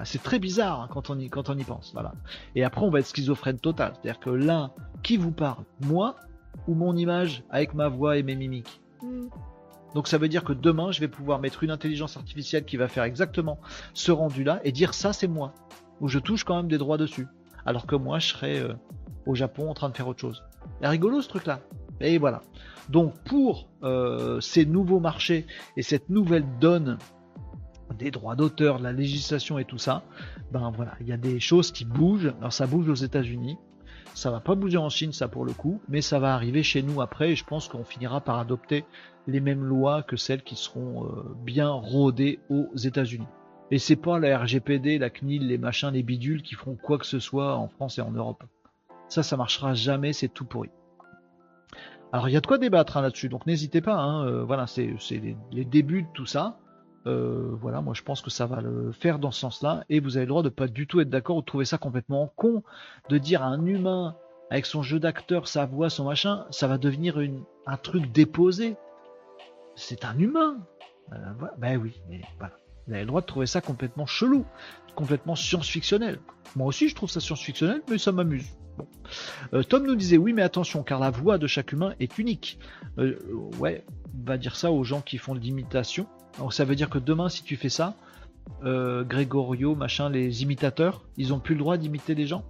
c'est 0.04 0.22
très 0.22 0.40
bizarre 0.40 0.82
hein, 0.82 0.88
quand, 0.92 1.10
on 1.10 1.18
y, 1.18 1.30
quand 1.30 1.50
on 1.50 1.58
y 1.58 1.64
pense. 1.64 1.92
Voilà. 1.94 2.14
Et 2.56 2.64
après, 2.64 2.82
on 2.82 2.90
va 2.90 3.00
être 3.00 3.08
schizophrène 3.08 3.60
total. 3.60 3.94
C'est-à-dire 3.94 4.20
que 4.20 4.30
là, 4.30 4.72
qui 5.04 5.18
vous 5.18 5.32
parle 5.32 5.64
Moi 5.82 6.16
ou 6.68 6.74
mon 6.74 6.96
image 6.96 7.44
avec 7.50 7.74
ma 7.74 7.88
voix 7.88 8.18
et 8.18 8.24
mes 8.24 8.36
mimiques 8.36 8.82
Donc 9.96 10.08
ça 10.08 10.18
veut 10.18 10.28
dire 10.28 10.44
que 10.44 10.54
demain, 10.54 10.92
je 10.92 11.00
vais 11.00 11.08
pouvoir 11.08 11.40
mettre 11.40 11.64
une 11.64 11.72
intelligence 11.72 12.18
artificielle 12.18 12.66
qui 12.66 12.78
va 12.78 12.88
faire 12.88 13.04
exactement 13.04 13.60
ce 13.94 14.12
rendu-là 14.12 14.60
et 14.64 14.72
dire 14.72 14.94
ça 14.94 15.14
c'est 15.14 15.28
moi, 15.28 15.54
où 16.02 16.08
je 16.08 16.20
touche 16.20 16.44
quand 16.44 16.56
même 16.56 16.68
des 16.68 16.78
droits 16.78 16.98
dessus. 16.98 17.28
Alors 17.66 17.86
que 17.86 17.96
moi, 17.96 18.20
je 18.20 18.30
serais 18.30 18.60
euh, 18.60 18.74
au 19.26 19.36
Japon 19.36 19.70
en 19.70 19.74
train 19.74 19.90
de 19.90 19.96
faire 19.96 20.08
autre 20.08 20.20
chose. 20.20 20.44
C'est 20.82 20.88
rigolo 20.88 21.22
ce 21.22 21.30
truc-là. 21.30 21.60
Et 22.04 22.18
voilà. 22.18 22.42
Donc 22.90 23.14
pour 23.24 23.70
euh, 23.84 24.42
ces 24.42 24.66
nouveaux 24.66 25.00
marchés 25.00 25.46
et 25.78 25.82
cette 25.82 26.10
nouvelle 26.10 26.46
donne 26.60 26.98
des 27.98 28.12
droits 28.12 28.36
d'auteur, 28.36 28.80
de 28.80 28.84
la 28.84 28.94
législation 28.94 29.60
et 29.60 29.66
tout 29.66 29.78
ça, 29.78 30.04
ben 30.52 30.72
voilà, 30.76 30.94
il 31.02 31.08
y 31.08 31.14
a 31.14 31.18
des 31.18 31.40
choses 31.40 31.72
qui 31.72 31.86
bougent. 31.86 32.34
Alors 32.40 32.54
ça 32.54 32.68
bouge 32.68 32.90
aux 32.90 32.96
États-Unis, 32.96 33.58
ça 34.14 34.32
va 34.32 34.40
pas 34.40 34.56
bouger 34.56 34.78
en 34.78 34.90
Chine, 34.90 35.14
ça 35.14 35.28
pour 35.28 35.46
le 35.46 35.54
coup, 35.54 35.82
mais 35.88 36.02
ça 36.02 36.20
va 36.20 36.34
arriver 36.34 36.64
chez 36.64 36.84
nous 36.84 37.02
après. 37.02 37.32
Et 37.32 37.36
je 37.36 37.46
pense 37.46 37.68
qu'on 37.68 37.84
finira 37.84 38.22
par 38.22 38.40
adopter 38.40 38.86
les 39.28 39.40
mêmes 39.40 39.64
lois 39.64 40.04
que 40.04 40.18
celles 40.18 40.44
qui 40.44 40.56
seront 40.56 41.06
euh, 41.06 41.24
bien 41.44 41.70
rodées 41.70 42.40
aux 42.50 42.76
États-Unis. 42.76 43.28
Et 43.72 43.80
c'est 43.80 43.96
pas 43.96 44.20
la 44.20 44.38
RGPD, 44.38 44.98
la 44.98 45.10
CNIL, 45.10 45.48
les 45.48 45.58
machins, 45.58 45.92
les 45.92 46.04
bidules 46.04 46.44
qui 46.44 46.56
feront 46.56 46.76
quoi 46.76 46.98
que 46.98 47.06
ce 47.06 47.20
soit 47.20 47.56
en 47.56 47.70
France 47.70 48.00
et 48.00 48.02
en 48.02 48.12
Europe. 48.12 48.44
Ça, 49.08 49.24
ça 49.24 49.38
marchera 49.38 49.74
jamais, 49.74 50.12
c'est 50.12 50.28
tout 50.28 50.46
pourri. 50.46 50.70
Alors 52.14 52.28
il 52.28 52.34
y 52.34 52.38
a 52.38 52.42
de 52.42 52.48
quoi 52.48 52.58
débattre 52.58 52.98
hein, 52.98 53.02
là-dessus, 53.02 53.30
donc 53.30 53.46
n'hésitez 53.46 53.82
pas. 53.82 53.96
Hein, 53.96 54.26
euh, 54.26 54.44
voilà, 54.44 54.68
c'est 54.68 54.94
les, 55.12 55.66
débuts 55.66 56.04
de 56.04 56.08
tout 56.14 56.26
ça. 56.26 56.58
Euh, 57.08 57.50
voilà, 57.54 57.82
moi 57.82 57.94
je 57.94 58.04
pense 58.04 58.22
que 58.22 58.30
ça 58.30 58.46
va 58.46 58.62
le 58.62 58.92
faire 58.92 59.18
dans 59.18 59.32
ce 59.32 59.40
sens-là, 59.40 59.86
et 59.90 60.00
vous 60.00 60.18
avez 60.18 60.26
le 60.26 60.30
droit 60.30 60.44
de 60.44 60.50
pas 60.50 60.68
du 60.68 60.88
tout 60.88 61.00
être 61.00 61.10
d'accord 61.10 61.38
ou 61.38 61.42
de 61.42 61.46
trouver 61.46 61.66
ça 61.66 61.78
complètement 61.78 62.32
con 62.36 62.64
de 63.10 63.18
dire 63.18 63.42
à 63.42 63.48
un 63.48 63.66
humain 63.66 64.16
avec 64.52 64.66
son 64.66 64.84
jeu 64.84 65.00
d'acteur, 65.00 65.48
sa 65.48 65.66
voix, 65.66 65.90
son 65.90 66.04
machin, 66.04 66.46
ça 66.52 66.68
va 66.68 66.78
devenir 66.78 67.18
un 67.66 67.78
truc 67.78 68.12
déposé. 68.12 68.76
C'est 69.76 70.04
un 70.04 70.18
humain. 70.20 70.58
Euh, 71.14 71.18
ben 71.58 71.78
oui, 71.78 72.02
mais 72.10 72.22
voilà. 72.38 72.54
Vous 72.88 72.94
avez 72.94 73.02
le 73.02 73.08
droit 73.08 73.22
de 73.22 73.26
trouver 73.26 73.46
ça 73.46 73.62
complètement 73.62 74.06
chelou, 74.06 74.46
complètement 74.96 75.36
science-fictionnel. 75.36 76.20
Moi 76.56 76.68
aussi 76.68 76.90
je 76.90 76.96
trouve 76.96 77.10
ça 77.10 77.20
science-fictionnel, 77.20 77.82
mais 77.90 77.98
ça 77.98 78.12
m'amuse. 78.12 78.46
Euh, 79.54 79.64
Tom 79.64 79.86
nous 79.86 79.96
disait 79.96 80.18
oui, 80.18 80.34
mais 80.34 80.42
attention, 80.42 80.84
car 80.84 81.00
la 81.00 81.12
voix 81.12 81.38
de 81.38 81.48
chaque 81.48 81.72
humain 81.72 81.94
est 82.00 82.18
unique. 82.18 82.60
Euh, 82.98 83.18
ouais, 83.60 83.84
va 84.24 84.38
dire 84.38 84.56
ça 84.56 84.72
aux 84.72 84.84
gens 84.84 85.02
qui 85.02 85.18
font 85.18 85.34
l'imitation. 85.34 86.08
Donc 86.40 86.54
ça 86.54 86.66
veut 86.66 86.76
dire 86.76 86.90
que 86.90 86.98
demain, 87.00 87.30
si 87.30 87.44
tu 87.44 87.56
fais 87.58 87.70
ça, 87.70 87.96
euh, 88.64 89.04
Grégorio, 89.04 89.76
machin, 89.76 90.10
les 90.10 90.44
imitateurs, 90.44 91.04
ils 91.18 91.34
ont 91.34 91.40
plus 91.40 91.56
le 91.56 91.60
droit 91.60 91.78
d'imiter 91.78 92.16
les 92.16 92.28
gens? 92.28 92.44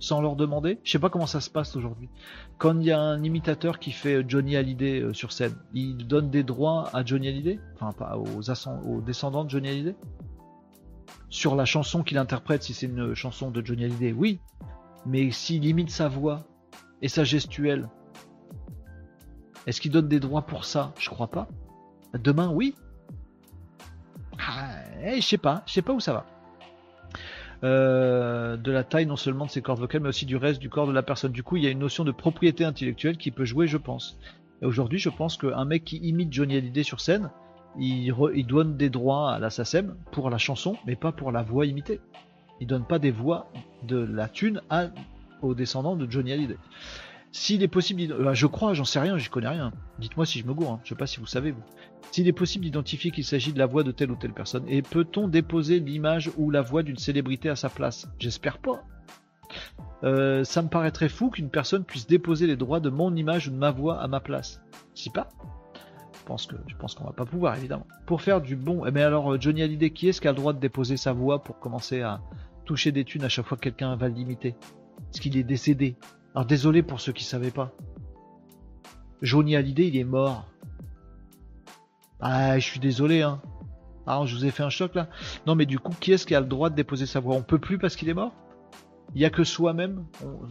Sans 0.00 0.20
leur 0.20 0.34
demander. 0.34 0.80
Je 0.82 0.90
sais 0.90 0.98
pas 0.98 1.10
comment 1.10 1.26
ça 1.26 1.40
se 1.40 1.50
passe 1.50 1.76
aujourd'hui. 1.76 2.08
Quand 2.58 2.78
il 2.80 2.86
y 2.86 2.90
a 2.90 2.98
un 2.98 3.22
imitateur 3.22 3.78
qui 3.78 3.92
fait 3.92 4.24
Johnny 4.26 4.56
Hallyday 4.56 5.12
sur 5.12 5.30
scène, 5.30 5.54
il 5.74 6.08
donne 6.08 6.30
des 6.30 6.42
droits 6.42 6.88
à 6.92 7.04
Johnny 7.04 7.28
Hallyday, 7.28 7.60
enfin 7.74 7.92
pas 7.92 8.16
aux, 8.16 9.00
descendants 9.02 9.44
de 9.44 9.50
Johnny 9.50 9.68
Hallyday? 9.68 9.94
Sur 11.28 11.54
la 11.54 11.64
chanson 11.64 12.02
qu'il 12.02 12.18
interprète, 12.18 12.62
si 12.62 12.74
c'est 12.74 12.86
une 12.86 13.14
chanson 13.14 13.50
de 13.50 13.64
Johnny 13.64 13.84
Hallyday, 13.84 14.12
oui. 14.12 14.40
Mais 15.06 15.30
s'il 15.30 15.62
limite 15.62 15.90
sa 15.90 16.08
voix 16.08 16.40
et 17.02 17.08
sa 17.08 17.24
gestuelle, 17.24 17.88
est-ce 19.66 19.80
qu'il 19.80 19.92
donne 19.92 20.08
des 20.08 20.20
droits 20.20 20.42
pour 20.42 20.64
ça? 20.64 20.92
Je 20.98 21.10
crois 21.10 21.28
pas. 21.28 21.48
Demain, 22.14 22.50
oui. 22.50 22.74
Ah, 24.38 24.70
eh, 25.04 25.20
je 25.20 25.26
sais 25.26 25.38
pas, 25.38 25.62
je 25.66 25.74
sais 25.74 25.82
pas 25.82 25.92
où 25.92 26.00
ça 26.00 26.12
va. 26.12 26.26
Euh, 27.62 28.56
de 28.56 28.72
la 28.72 28.84
taille 28.84 29.04
non 29.04 29.16
seulement 29.16 29.44
de 29.44 29.50
ses 29.50 29.60
cordes 29.60 29.80
vocales, 29.80 30.00
mais 30.00 30.08
aussi 30.08 30.24
du 30.24 30.36
reste 30.36 30.60
du 30.60 30.70
corps 30.70 30.86
de 30.86 30.92
la 30.92 31.02
personne. 31.02 31.32
Du 31.32 31.42
coup, 31.42 31.56
il 31.56 31.64
y 31.64 31.66
a 31.66 31.70
une 31.70 31.78
notion 31.78 32.04
de 32.04 32.12
propriété 32.12 32.64
intellectuelle 32.64 33.18
qui 33.18 33.30
peut 33.30 33.44
jouer, 33.44 33.66
je 33.66 33.76
pense. 33.76 34.18
Et 34.62 34.66
aujourd'hui, 34.66 34.98
je 34.98 35.10
pense 35.10 35.36
qu'un 35.36 35.64
mec 35.64 35.84
qui 35.84 35.98
imite 35.98 36.32
Johnny 36.32 36.56
Hallyday 36.56 36.82
sur 36.82 37.00
scène, 37.00 37.30
il, 37.78 38.14
donne 38.46 38.76
des 38.76 38.88
droits 38.90 39.32
à 39.32 39.38
la 39.38 39.50
SACEM 39.50 39.94
pour 40.10 40.30
la 40.30 40.38
chanson, 40.38 40.76
mais 40.86 40.96
pas 40.96 41.12
pour 41.12 41.32
la 41.32 41.42
voix 41.42 41.66
imitée 41.66 42.00
il 42.60 42.66
donne 42.66 42.84
pas 42.84 42.98
des 42.98 43.10
voix 43.10 43.50
de 43.82 43.96
la 43.96 44.28
thune 44.28 44.60
à, 44.70 44.88
aux 45.42 45.54
descendants 45.54 45.96
de 45.96 46.08
Johnny 46.08 46.32
Hallyday. 46.32 46.58
S'il 47.32 47.62
est 47.62 47.68
possible, 47.68 48.12
euh, 48.12 48.34
je 48.34 48.46
crois, 48.46 48.74
j'en 48.74 48.84
sais 48.84 49.00
rien, 49.00 49.16
j'y 49.16 49.28
connais 49.28 49.48
rien. 49.48 49.72
Dites-moi 49.98 50.26
si 50.26 50.40
je 50.40 50.46
me 50.46 50.52
gourre, 50.52 50.72
hein. 50.72 50.80
je 50.84 50.90
sais 50.90 50.94
pas 50.94 51.06
si 51.06 51.20
vous 51.20 51.26
savez 51.26 51.52
vous. 51.52 51.62
S'il 52.12 52.26
est 52.26 52.32
possible 52.32 52.64
d'identifier 52.64 53.10
qu'il 53.10 53.24
s'agit 53.24 53.52
de 53.52 53.58
la 53.58 53.66
voix 53.66 53.82
de 53.82 53.92
telle 53.92 54.10
ou 54.10 54.16
telle 54.16 54.32
personne, 54.32 54.64
et 54.68 54.82
peut-on 54.82 55.28
déposer 55.28 55.78
l'image 55.78 56.30
ou 56.36 56.50
la 56.50 56.62
voix 56.62 56.82
d'une 56.82 56.96
célébrité 56.96 57.48
à 57.48 57.56
sa 57.56 57.68
place? 57.68 58.08
J'espère 58.18 58.58
pas. 58.58 58.82
Euh, 60.02 60.44
ça 60.44 60.62
me 60.62 60.68
paraîtrait 60.68 61.08
fou 61.08 61.30
qu'une 61.30 61.50
personne 61.50 61.84
puisse 61.84 62.06
déposer 62.06 62.46
les 62.46 62.56
droits 62.56 62.80
de 62.80 62.88
mon 62.88 63.14
image 63.14 63.48
ou 63.48 63.50
de 63.50 63.56
ma 63.56 63.70
voix 63.70 64.00
à 64.00 64.08
ma 64.08 64.20
place. 64.20 64.62
Si 64.94 65.10
pas 65.10 65.28
Je 66.14 66.24
pense 66.24 66.46
que 66.46 66.56
je 66.66 66.74
pense 66.76 66.94
qu'on 66.94 67.04
va 67.04 67.12
pas 67.12 67.26
pouvoir 67.26 67.56
évidemment. 67.56 67.86
Pour 68.06 68.22
faire 68.22 68.40
du 68.40 68.56
bon, 68.56 68.84
mais 68.90 69.00
eh 69.00 69.04
alors 69.04 69.40
Johnny 69.40 69.62
Hallyday, 69.62 69.90
qui 69.90 70.08
est-ce 70.08 70.20
qui 70.20 70.28
a 70.28 70.32
le 70.32 70.36
droit 70.36 70.52
de 70.52 70.58
déposer 70.58 70.96
sa 70.96 71.12
voix 71.12 71.42
pour 71.42 71.58
commencer 71.58 72.00
à, 72.00 72.20
toucher 72.64 72.92
des 72.92 73.04
thunes 73.04 73.24
à 73.24 73.28
chaque 73.28 73.46
fois 73.46 73.56
que 73.56 73.64
quelqu'un 73.64 73.94
va 73.96 74.08
l'imiter? 74.08 74.54
Parce 75.06 75.20
qu'il 75.20 75.36
est 75.36 75.42
décédé? 75.42 75.96
Alors 76.34 76.46
désolé 76.46 76.82
pour 76.82 77.00
ceux 77.00 77.12
qui 77.12 77.24
savaient 77.24 77.50
pas. 77.50 77.72
Johnny 79.22 79.56
Hallyday, 79.56 79.88
il 79.88 79.96
est 79.96 80.04
mort. 80.04 80.49
Ah, 82.20 82.58
je 82.58 82.64
suis 82.64 82.80
désolé, 82.80 83.22
hein. 83.22 83.40
Ah, 84.06 84.22
je 84.24 84.34
vous 84.34 84.44
ai 84.44 84.50
fait 84.50 84.62
un 84.62 84.70
choc 84.70 84.94
là. 84.94 85.08
Non, 85.46 85.54
mais 85.54 85.66
du 85.66 85.78
coup, 85.78 85.94
qui 85.98 86.12
est-ce 86.12 86.26
qui 86.26 86.34
a 86.34 86.40
le 86.40 86.46
droit 86.46 86.70
de 86.70 86.74
déposer 86.74 87.06
sa 87.06 87.20
voix? 87.20 87.36
On 87.36 87.42
peut 87.42 87.58
plus 87.58 87.78
parce 87.78 87.96
qu'il 87.96 88.08
est 88.08 88.14
mort? 88.14 88.32
Il 89.14 89.18
n'y 89.18 89.24
a 89.24 89.30
que 89.30 89.44
soi-même? 89.44 90.06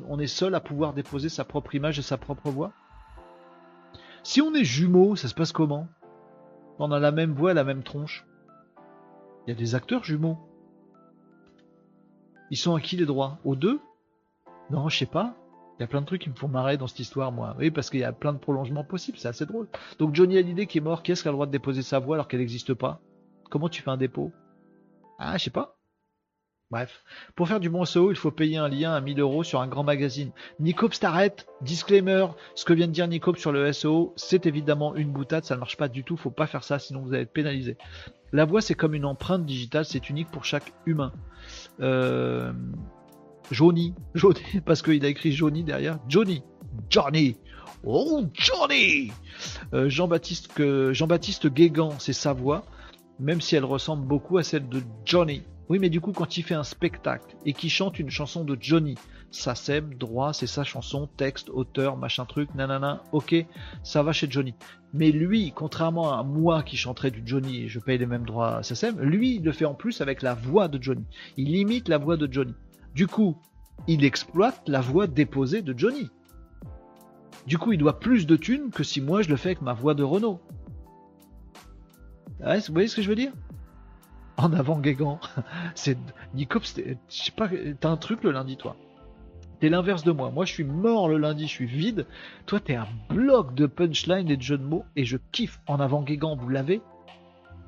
On, 0.08 0.20
est 0.20 0.28
seul 0.28 0.56
à 0.56 0.60
pouvoir 0.60 0.94
déposer 0.94 1.30
sa 1.30 1.46
propre 1.46 1.76
image 1.76 2.00
et 2.00 2.02
sa 2.02 2.18
propre 2.18 2.50
voix? 2.50 2.72
Si 4.24 4.42
on 4.42 4.54
est 4.54 4.64
jumeaux, 4.64 5.16
ça 5.16 5.28
se 5.28 5.34
passe 5.34 5.52
comment? 5.52 5.88
On 6.78 6.92
a 6.92 7.00
la 7.00 7.12
même 7.12 7.34
voix, 7.34 7.54
la 7.54 7.64
même 7.64 7.84
tronche. 7.84 8.26
Il 9.46 9.52
y 9.52 9.54
a 9.54 9.56
des 9.56 9.76
acteurs 9.76 10.04
jumeaux. 10.04 10.38
Ils 12.52 12.58
sont 12.58 12.76
à 12.76 12.82
qui 12.82 12.98
les 12.98 13.06
droits? 13.06 13.40
Aux 13.44 13.56
deux? 13.56 13.80
Non, 14.72 14.90
je 14.90 14.98
sais 14.98 15.06
pas. 15.06 15.36
Il 15.80 15.84
y 15.84 15.86
a 15.86 15.88
plein 15.88 16.02
de 16.02 16.06
trucs 16.06 16.22
qui 16.22 16.30
me 16.30 16.36
font 16.36 16.50
marrer 16.50 16.76
dans 16.76 16.88
cette 16.88 17.00
histoire, 17.00 17.32
moi. 17.32 17.56
Oui, 17.58 17.72
parce 17.72 17.90
qu'il 17.90 18.02
y 18.02 18.04
a 18.04 18.12
plein 18.12 18.34
de 18.34 18.38
prolongements 18.38 18.84
possibles, 18.84 19.18
c'est 19.18 19.30
assez 19.30 19.46
drôle. 19.46 19.68
Donc 19.98 20.14
Johnny 20.14 20.38
Hallyday 20.38 20.66
qui 20.66 20.80
est 20.80 20.82
mort, 20.82 21.04
qui 21.04 21.14
est-ce 21.14 21.22
qui 21.22 21.30
a 21.30 21.32
le 21.32 21.36
droit 21.36 21.46
de 21.46 21.52
déposer 21.52 21.84
sa 21.84 22.00
voix 22.00 22.18
alors 22.18 22.28
qu'elle 22.28 22.42
n'existe 22.42 22.74
pas? 22.74 23.00
Comment 23.50 23.70
tu 23.70 23.82
fais 23.82 23.90
un 23.90 23.98
dépôt? 23.98 24.34
Ah, 25.20 25.38
je 25.38 25.46
sais 25.46 25.50
pas. 25.50 25.78
Bref, 26.70 27.04
pour 27.36 27.48
faire 27.48 27.60
du 27.60 27.70
bon 27.70 27.84
SEO, 27.84 28.12
il 28.12 28.18
faut 28.18 28.30
payer 28.30 28.58
un 28.58 28.68
lien 28.68 28.94
à 28.94 29.02
1000 29.02 29.20
euros 29.22 29.44
sur 29.44 29.60
un 29.62 29.68
grand 29.68 29.84
magazine. 29.84 30.32
Nicops 30.60 31.00
t'arrête, 31.00 31.48
disclaimer, 31.62 32.28
ce 32.54 32.64
que 32.64 32.74
vient 32.74 32.86
de 32.86 32.92
dire 32.92 33.08
Nicops 33.08 33.40
sur 33.40 33.52
le 33.52 33.72
SEO, 33.74 34.14
c'est 34.18 34.46
évidemment 34.46 34.96
une 34.96 35.12
boutade, 35.12 35.46
ça 35.46 35.56
ne 35.56 35.60
marche 35.62 35.78
pas 35.78 35.88
du 35.88 36.04
tout, 36.04 36.16
faut 36.16 36.30
pas 36.30 36.46
faire 36.46 36.64
ça, 36.64 36.78
sinon 36.78 37.02
vous 37.02 37.14
allez 37.14 37.24
être 37.24 37.34
pénalisé. 37.34 37.76
La 38.34 38.46
voix, 38.46 38.62
c'est 38.62 38.76
comme 38.76 38.94
une 38.94 39.06
empreinte 39.06 39.46
digitale, 39.46 39.86
c'est 39.86 40.12
unique 40.12 40.30
pour 40.30 40.46
chaque 40.46 40.74
humain. 40.86 41.12
Euh, 41.80 42.54
Johnny, 43.52 43.94
Johnny, 44.16 44.42
parce 44.66 44.82
qu'il 44.82 45.04
a 45.06 45.08
écrit 45.08 45.32
Johnny 45.32 45.64
derrière. 45.64 46.00
Johnny, 46.08 46.44
Johnny, 46.90 47.36
oh 47.84 48.24
Johnny. 48.34 49.12
Euh, 49.74 49.90
Jean-Baptiste 49.90 50.52
Jean-Baptiste 50.94 51.48
Guégan, 51.48 51.92
c'est 52.00 52.14
sa 52.14 52.34
voix, 52.34 52.66
même 53.20 53.42
si 53.42 53.56
elle 53.56 53.66
ressemble 53.66 54.06
beaucoup 54.08 54.38
à 54.38 54.44
celle 54.44 54.68
de 54.68 54.82
Johnny. 55.06 55.44
Oui, 55.70 55.78
mais 55.78 55.90
du 55.90 56.02
coup, 56.02 56.14
quand 56.14 56.36
il 56.36 56.42
fait 56.42 56.56
un 56.56 56.64
spectacle 56.64 57.36
et 57.46 57.54
qu'il 57.54 57.70
chante 57.70 58.00
une 58.00 58.10
chanson 58.10 58.44
de 58.44 58.58
Johnny, 58.60 58.96
ça 59.30 59.54
sème, 59.54 59.94
droit, 59.94 60.34
c'est 60.34 60.48
sa 60.48 60.64
chanson, 60.64 61.08
texte, 61.16 61.50
auteur, 61.52 61.96
machin 61.96 62.26
truc, 62.26 62.54
nanana, 62.56 63.04
ok, 63.12 63.36
ça 63.84 64.02
va 64.02 64.12
chez 64.12 64.28
Johnny. 64.30 64.56
Mais 64.94 65.12
lui, 65.12 65.52
contrairement 65.56 66.18
à 66.18 66.24
moi 66.24 66.64
qui 66.64 66.76
chanterais 66.76 67.12
du 67.12 67.22
Johnny 67.24 67.64
et 67.64 67.68
je 67.68 67.80
paye 67.80 68.00
les 68.00 68.08
mêmes 68.08 68.26
droits 68.26 68.58
à 68.58 68.64
SACEM, 68.64 69.00
lui, 69.00 69.36
il 69.36 69.44
le 69.44 69.52
fait 69.52 69.66
en 69.66 69.76
plus 69.76 70.02
avec 70.02 70.24
la 70.24 70.34
voix 70.34 70.68
de 70.68 70.82
Johnny. 70.82 71.06
Il 71.38 71.56
imite 71.56 71.88
la 71.88 72.00
voix 72.00 72.18
de 72.18 72.32
Johnny. 72.32 72.56
Du 72.94 73.08
coup, 73.08 73.38
il 73.88 74.04
exploite 74.04 74.62
la 74.68 74.82
voix 74.82 75.08
déposée 75.08 75.62
de 75.62 75.78
Johnny. 75.78 76.10
Du 77.48 77.58
coup, 77.58 77.72
il 77.72 77.78
doit 77.78 78.00
plus 78.00 78.28
de 78.28 78.36
thunes 78.36 78.70
que 78.72 78.84
si 78.84 79.02
moi 79.02 79.22
je 79.22 79.30
le 79.30 79.36
fais 79.36 79.50
avec 79.50 79.62
ma 79.62 79.74
voix 79.74 79.94
de 79.94 80.04
Renault. 80.04 80.40
vous 82.40 82.74
voyez 82.74 82.88
ce 82.88 82.96
que 82.96 83.02
je 83.02 83.10
veux 83.10 83.16
dire? 83.16 83.32
En 84.38 84.54
avant 84.54 84.80
Guégan. 84.80 85.20
C'est 85.76 85.98
Nico, 86.34 86.60
je 86.62 87.32
pas, 87.32 87.50
t'as 87.80 87.90
un 87.90 87.98
truc 87.98 88.24
le 88.24 88.32
lundi 88.32 88.58
toi. 88.58 88.76
T'es 89.60 89.70
l'inverse 89.70 90.04
de 90.04 90.12
moi. 90.12 90.32
Moi, 90.32 90.46
je 90.46 90.54
suis 90.54 90.64
mort 90.64 91.10
le 91.10 91.18
lundi, 91.18 91.44
je 91.44 91.52
suis 91.52 91.66
vide. 91.66 92.06
Toi, 92.46 92.62
t'es 92.62 92.76
un 92.76 92.88
bloc 93.10 93.54
de 93.56 93.66
punchline 93.66 94.30
et 94.30 94.38
de 94.38 94.42
jeux 94.42 94.58
de 94.58 94.64
mots. 94.64 94.86
Et 94.96 95.04
je 95.04 95.18
kiffe. 95.34 95.60
En 95.68 95.82
avant 95.82 96.02
Guégan, 96.02 96.38
vous 96.38 96.48
l'avez? 96.48 96.82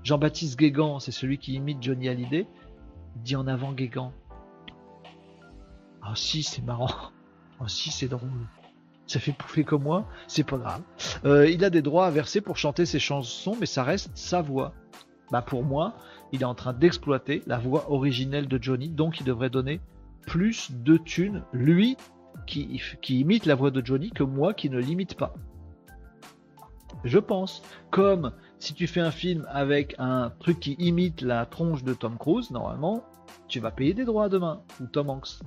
Jean-Baptiste 0.04 0.58
Guégan, 0.58 1.00
c'est 1.00 1.12
celui 1.12 1.38
qui 1.38 1.54
imite 1.54 1.84
Johnny 1.84 2.08
Hallyday. 2.08 2.48
Dit 3.18 3.36
en 3.36 3.46
avant 3.46 3.74
Guégan. 3.74 4.14
Ah 6.02 6.14
si, 6.16 6.44
c'est 6.44 6.64
marrant. 6.64 6.90
Ah 7.60 7.68
si, 7.68 7.92
c'est 7.92 8.08
drôle. 8.08 8.30
Ça 9.08 9.20
fait 9.20 9.34
pouffer 9.34 9.64
comme 9.64 9.84
moi, 9.84 10.08
c'est 10.28 10.44
pas 10.44 10.58
grave. 10.58 10.82
Euh, 11.26 11.50
il 11.50 11.66
a 11.66 11.70
des 11.70 11.82
droits 11.82 12.08
à 12.08 12.12
verser 12.12 12.40
pour 12.40 12.58
chanter 12.58 12.86
ses 12.86 13.00
chansons, 13.00 13.58
mais 13.60 13.66
ça 13.66 13.84
reste 13.84 14.12
sa 14.16 14.42
voix. 14.42 14.74
Bah 15.32 15.42
pour 15.42 15.64
moi, 15.64 15.96
il 16.32 16.42
est 16.42 16.46
en 16.46 16.56
train 16.56 16.74
d'exploiter 16.74 17.42
la 17.46 17.58
voix 17.58 17.92
originelle 17.92 18.48
de 18.48 18.62
Johnny, 18.62 18.90
donc 18.90 19.20
il 19.20 19.26
devrait 19.26 19.50
donner 19.50 19.82
plus 20.28 20.72
de 20.72 20.98
thunes, 20.98 21.44
lui, 21.52 21.98
qui, 22.48 22.82
qui 23.02 23.20
imite 23.20 23.46
la 23.46 23.56
voix 23.56 23.72
de 23.72 23.86
Johnny, 23.86 24.12
que 24.12 24.24
moi 24.24 24.54
qui 24.54 24.70
ne 24.70 24.80
l'imite 24.80 25.16
pas. 25.16 25.34
Je 27.04 27.20
pense. 27.20 27.64
Comme 27.90 28.32
si 28.60 28.74
tu 28.74 28.88
fais 28.88 29.02
un 29.02 29.12
film 29.12 29.46
avec 29.50 29.96
un 29.98 30.32
truc 30.40 30.60
qui 30.60 30.74
imite 30.74 31.22
la 31.22 31.46
tronche 31.46 31.84
de 31.84 31.94
Tom 31.94 32.18
Cruise, 32.18 32.52
normalement, 32.52 33.04
tu 33.48 33.60
vas 33.60 33.72
payer 33.72 33.94
des 33.94 34.06
droits 34.06 34.30
demain. 34.30 34.62
Ou 34.80 34.86
Tom 34.86 35.10
Hanks. 35.10 35.40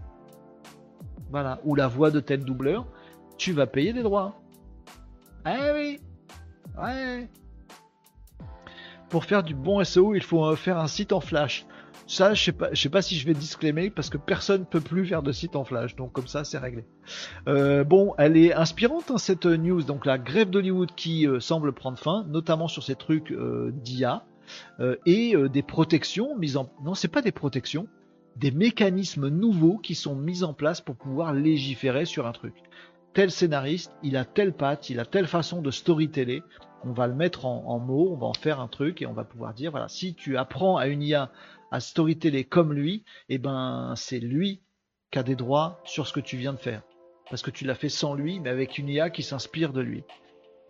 Ou 1.65 1.75
la 1.75 1.89
voix 1.89 2.11
de 2.11 2.21
tel 2.21 2.45
doubleur, 2.45 2.87
tu 3.39 3.53
vas 3.53 3.67
payer 3.67 3.93
des 3.93 4.03
droits. 4.03 4.41
Eh 5.47 5.73
oui. 5.75 6.01
Ouais. 6.79 7.29
Pour 9.09 9.25
faire 9.25 9.43
du 9.43 9.55
bon 9.55 9.83
SEO, 9.85 10.15
il 10.15 10.23
faut 10.23 10.45
euh, 10.45 10.57
faire 10.57 10.79
un 10.79 10.87
site 10.87 11.13
en 11.13 11.21
flash. 11.21 11.67
Ça, 12.07 12.35
je 12.35 12.43
sais 12.43 12.53
pas, 12.53 12.75
sais 12.75 12.89
pas 12.89 13.01
si 13.01 13.17
je 13.17 13.27
vais 13.27 13.33
disclaimer 13.33 13.89
parce 13.89 14.11
que 14.11 14.19
personne 14.19 14.61
ne 14.61 14.67
peut 14.67 14.81
plus 14.81 15.07
faire 15.07 15.23
de 15.23 15.33
site 15.33 15.57
en 15.57 15.65
flash. 15.65 15.97
Donc 15.97 16.13
comme 16.13 16.27
ça, 16.27 16.45
c'est 16.45 16.59
réglé. 16.59 16.85
Euh, 17.49 17.85
bon, 17.85 18.15
elle 18.19 18.37
est 18.37 18.53
inspirante 18.53 19.11
hein, 19.11 19.19
cette 19.19 19.47
news. 19.47 19.83
Donc 19.83 20.05
la 20.05 20.19
grève 20.19 20.51
d'Hollywood 20.51 20.95
qui 20.95 21.27
euh, 21.27 21.41
semble 21.41 21.73
prendre 21.73 21.99
fin, 21.99 22.25
notamment 22.29 22.69
sur 22.69 22.83
ces 22.83 22.95
trucs 22.95 23.33
d'IA 23.83 24.25
et 25.07 25.35
des 25.49 25.63
protections 25.63 26.37
mises 26.37 26.59
en. 26.59 26.69
Non, 26.85 26.95
c'est 26.95 27.09
pas 27.09 27.23
des 27.23 27.33
protections, 27.33 27.87
des 28.37 28.51
mécanismes 28.51 29.29
nouveaux 29.29 29.79
qui 29.79 29.95
sont 29.95 30.15
mis 30.15 30.43
en 30.43 30.55
place 30.55 30.81
pour 30.81 30.97
pouvoir 30.97 31.33
légiférer 31.33 32.05
sur 32.05 32.27
un 32.27 32.33
truc 32.33 32.55
tel 33.15 33.31
scénariste, 33.31 33.93
il 34.03 34.17
a 34.17 34.25
telle 34.25 34.53
patte, 34.53 34.91
il 34.91 35.01
a 35.01 35.07
telle 35.07 35.29
façon 35.29 35.63
de 35.63 35.71
storyteller, 35.71 36.43
on 36.85 36.93
va 36.93 37.07
le 37.07 37.15
mettre 37.15 37.47
en, 37.47 37.79
mots, 37.79 38.11
on 38.13 38.17
va 38.17 38.27
en 38.27 38.35
faire 38.35 38.61
un 38.61 38.69
truc 38.69 39.01
et 39.01 39.07
on 39.07 39.13
va 39.15 39.25
pouvoir 39.25 39.55
dire 39.55 39.71
voilà, 39.71 39.89
si 39.89 40.15
tu 40.15 40.37
apprends 40.37 40.77
à 40.77 40.89
une 40.89 41.03
IA 41.03 41.31
à 41.71 41.81
storyteller 41.81 42.45
comme 42.45 42.75
lui, 42.75 43.05
eh 43.29 43.39
ben 43.39 43.95
c'est 43.97 44.19
lui 44.19 44.63
qui 45.11 45.19
a 45.19 45.23
des 45.23 45.37
droits 45.37 45.81
sur 45.85 46.07
ce 46.07 46.13
que 46.13 46.21
tu 46.21 46.37
viens 46.37 46.53
de 46.53 46.59
faire. 46.59 46.83
Parce 47.31 47.41
que 47.41 47.51
tu 47.51 47.65
l'as 47.65 47.75
fait 47.75 47.89
sans 47.89 48.15
lui, 48.15 48.39
mais 48.41 48.51
avec 48.51 48.77
une 48.77 48.89
IA 48.89 49.09
qui 49.09 49.23
s'inspire 49.23 49.73
de 49.73 49.81
lui. 49.81 50.05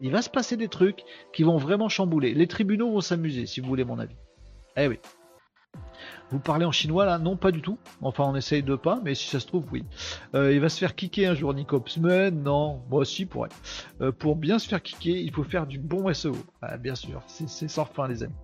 Il 0.01 0.13
va 0.13 0.23
se 0.23 0.31
passer 0.31 0.57
des 0.57 0.69
trucs 0.69 1.03
qui 1.33 1.43
vont 1.43 1.57
vraiment 1.57 1.89
chambouler. 1.89 2.33
Les 2.35 2.47
tribunaux 2.47 2.93
vont 2.93 3.01
s'amuser, 3.01 3.47
si 3.47 3.61
vous 3.61 3.67
voulez 3.67 3.85
mon 3.85 3.99
avis. 3.99 4.17
Eh 4.77 4.87
oui. 4.87 4.99
Vous 6.31 6.39
parlez 6.39 6.65
en 6.65 6.73
chinois 6.73 7.05
là? 7.05 7.19
Non, 7.19 7.37
pas 7.37 7.51
du 7.51 7.61
tout. 7.61 7.79
Enfin, 8.03 8.25
on 8.27 8.35
essaye 8.35 8.63
de 8.63 8.75
pas, 8.75 9.01
mais 9.05 9.15
si 9.15 9.29
ça 9.29 9.41
se 9.41 9.47
trouve, 9.47 9.67
oui. 9.73 9.85
Euh, 10.35 10.53
il 10.53 10.61
va 10.61 10.69
se 10.69 10.79
faire 10.79 10.95
kicker 10.95 11.27
un 11.27 11.35
jour, 11.35 11.55
Nicops. 11.55 11.99
Mais 11.99 12.31
non, 12.31 12.83
moi 12.91 13.01
aussi 13.01 13.27
pourrait. 13.27 13.51
Euh, 14.01 14.11
pour 14.11 14.37
bien 14.37 14.59
se 14.59 14.69
faire 14.69 14.83
kicker, 14.83 15.17
il 15.17 15.33
faut 15.33 15.45
faire 15.45 15.67
du 15.67 15.79
bon 15.79 16.13
SEO. 16.13 16.37
Ah, 16.63 16.77
bien 16.77 16.95
sûr, 16.95 17.23
c'est 17.27 17.69
sans 17.69 17.85
fin, 17.85 18.09
les 18.09 18.23
amis. 18.23 18.35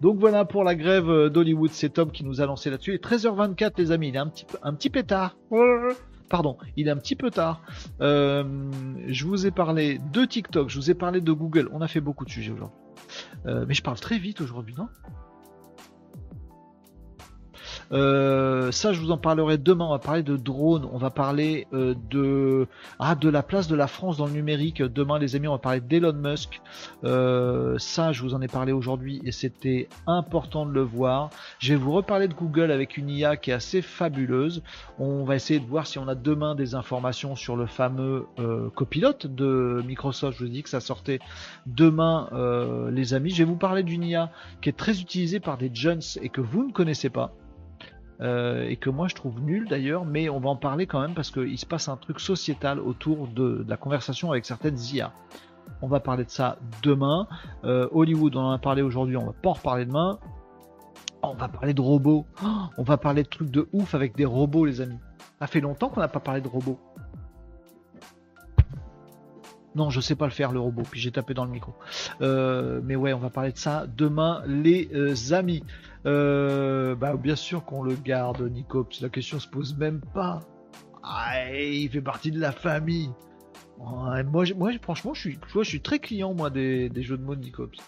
Donc 0.00 0.18
voilà 0.18 0.44
pour 0.44 0.64
la 0.64 0.74
grève 0.74 1.08
euh, 1.08 1.30
d'Hollywood, 1.30 1.70
c'est 1.70 1.90
Tom 1.90 2.10
qui 2.10 2.24
nous 2.24 2.40
a 2.40 2.46
lancé 2.46 2.70
là-dessus. 2.70 2.94
Et 2.94 2.98
13h24, 2.98 3.72
les 3.78 3.92
amis, 3.92 4.08
il 4.08 4.16
est 4.16 4.18
un 4.18 4.28
petit, 4.28 4.46
un 4.62 4.74
petit 4.74 4.90
pétard. 4.90 5.36
Pardon, 6.30 6.56
il 6.76 6.88
est 6.88 6.90
un 6.90 6.96
petit 6.96 7.14
peu 7.14 7.30
tard. 7.30 7.62
je 8.00 9.24
vous 9.24 9.46
ai 9.46 9.50
parlé 9.50 9.98
de 10.12 10.24
TikTok, 10.24 10.70
je 10.70 10.76
vous 10.76 10.90
ai 10.90 10.94
parlé 10.94 11.20
de 11.20 11.32
Google. 11.32 11.68
On 11.72 11.80
a 11.80 11.88
fait 11.88 12.00
beaucoup 12.00 12.24
de 12.24 12.30
sujets 12.30 12.52
aujourd'hui. 12.52 12.78
mais 13.44 13.74
je 13.74 13.82
parle 13.82 14.00
très 14.00 14.18
vite 14.18 14.40
aujourd'hui, 14.40 14.74
non? 14.76 14.88
Euh, 17.92 18.72
ça, 18.72 18.92
je 18.92 19.00
vous 19.00 19.10
en 19.10 19.18
parlerai 19.18 19.58
demain. 19.58 19.86
On 19.86 19.90
va 19.90 19.98
parler 19.98 20.22
de 20.22 20.36
drones. 20.36 20.88
On 20.92 20.98
va 20.98 21.10
parler 21.10 21.66
euh, 21.72 21.94
de 22.10 22.66
ah 22.98 23.14
de 23.14 23.28
la 23.28 23.42
place 23.42 23.68
de 23.68 23.76
la 23.76 23.86
France 23.86 24.16
dans 24.16 24.26
le 24.26 24.32
numérique. 24.32 24.82
Demain, 24.82 25.18
les 25.18 25.36
amis, 25.36 25.48
on 25.48 25.52
va 25.52 25.58
parler 25.58 25.80
d'Elon 25.80 26.12
Musk. 26.12 26.60
Euh, 27.04 27.76
ça, 27.78 28.12
je 28.12 28.22
vous 28.22 28.34
en 28.34 28.40
ai 28.40 28.48
parlé 28.48 28.72
aujourd'hui 28.72 29.20
et 29.24 29.32
c'était 29.32 29.88
important 30.06 30.66
de 30.66 30.72
le 30.72 30.82
voir. 30.82 31.30
Je 31.58 31.74
vais 31.74 31.78
vous 31.78 31.92
reparler 31.92 32.28
de 32.28 32.34
Google 32.34 32.70
avec 32.70 32.96
une 32.96 33.10
IA 33.10 33.36
qui 33.36 33.50
est 33.50 33.54
assez 33.54 33.82
fabuleuse. 33.82 34.62
On 34.98 35.24
va 35.24 35.36
essayer 35.36 35.60
de 35.60 35.66
voir 35.66 35.86
si 35.86 35.98
on 35.98 36.08
a 36.08 36.14
demain 36.14 36.54
des 36.54 36.74
informations 36.74 37.36
sur 37.36 37.56
le 37.56 37.66
fameux 37.66 38.26
copilote 38.74 39.26
de 39.26 39.82
Microsoft. 39.86 40.38
Je 40.38 40.44
vous 40.44 40.50
dis 40.50 40.62
que 40.62 40.68
ça 40.68 40.80
sortait 40.80 41.20
demain, 41.66 42.28
les 42.92 43.14
amis. 43.14 43.30
Je 43.30 43.38
vais 43.38 43.44
vous 43.44 43.56
parler 43.56 43.82
d'une 43.82 44.02
IA 44.02 44.30
qui 44.60 44.68
est 44.68 44.76
très 44.76 45.00
utilisée 45.00 45.40
par 45.40 45.58
des 45.58 45.70
jeunes 45.72 46.00
et 46.22 46.28
que 46.28 46.40
vous 46.40 46.66
ne 46.66 46.72
connaissez 46.72 47.10
pas. 47.10 47.32
Euh, 48.20 48.68
et 48.68 48.76
que 48.76 48.90
moi 48.90 49.08
je 49.08 49.14
trouve 49.14 49.40
nul 49.40 49.66
d'ailleurs, 49.68 50.04
mais 50.04 50.28
on 50.28 50.38
va 50.38 50.50
en 50.50 50.56
parler 50.56 50.86
quand 50.86 51.00
même 51.00 51.14
parce 51.14 51.30
qu'il 51.30 51.58
se 51.58 51.66
passe 51.66 51.88
un 51.88 51.96
truc 51.96 52.20
sociétal 52.20 52.78
autour 52.78 53.26
de, 53.26 53.64
la 53.68 53.76
conversation 53.76 54.30
avec 54.30 54.44
certaines 54.44 54.78
IA. 54.92 55.12
On 55.82 55.88
va 55.88 56.00
parler 56.00 56.24
de 56.24 56.30
ça 56.30 56.58
demain. 56.82 57.26
Euh, 57.64 57.88
Hollywood, 57.90 58.36
on 58.36 58.40
en 58.40 58.50
a 58.52 58.58
parlé 58.58 58.82
aujourd'hui, 58.82 59.16
on 59.16 59.26
va 59.26 59.32
pas 59.32 59.50
en 59.50 59.54
reparler 59.54 59.84
demain. 59.84 60.18
On 61.22 61.34
va 61.34 61.48
parler 61.48 61.72
de 61.72 61.80
robots. 61.80 62.26
Oh, 62.44 62.46
on 62.76 62.82
va 62.82 62.98
parler 62.98 63.22
de 63.22 63.28
trucs 63.28 63.50
de 63.50 63.66
ouf 63.72 63.94
avec 63.94 64.14
des 64.14 64.26
robots, 64.26 64.66
les 64.66 64.80
amis. 64.80 64.98
Ça 65.40 65.46
fait 65.46 65.60
longtemps 65.60 65.88
qu'on 65.88 66.00
n'a 66.00 66.08
pas 66.08 66.20
parlé 66.20 66.40
de 66.42 66.48
robots. 66.48 66.78
Non, 69.74 69.90
je 69.90 70.00
sais 70.00 70.14
pas 70.14 70.26
le 70.26 70.30
faire 70.30 70.52
le 70.52 70.60
robot, 70.60 70.82
puis 70.88 71.00
j'ai 71.00 71.10
tapé 71.10 71.34
dans 71.34 71.44
le 71.44 71.50
micro. 71.50 71.74
Euh, 72.20 72.80
mais 72.84 72.94
ouais, 72.94 73.12
on 73.12 73.18
va 73.18 73.30
parler 73.30 73.50
de 73.50 73.58
ça 73.58 73.86
demain, 73.96 74.42
les 74.46 75.32
amis. 75.32 75.64
Euh, 76.06 76.94
bah, 76.94 77.16
bien 77.16 77.36
sûr 77.36 77.64
qu'on 77.64 77.82
le 77.82 77.94
garde, 77.94 78.42
Nicops. 78.42 79.00
La 79.00 79.08
question 79.08 79.38
se 79.38 79.48
pose 79.48 79.76
même 79.76 80.00
pas. 80.12 80.40
Ah, 81.02 81.50
il 81.52 81.88
fait 81.90 82.00
partie 82.00 82.30
de 82.30 82.40
la 82.40 82.52
famille 82.52 83.10
moi, 83.78 84.72
franchement, 84.80 85.14
je 85.14 85.30
suis, 85.62 85.80
très 85.80 85.98
client 85.98 86.34
moi 86.34 86.50
des, 86.50 86.90
jeux 87.02 87.16
de 87.16 87.22
mots 87.22 87.34
de 87.34 87.40
Nicops. 87.40 87.78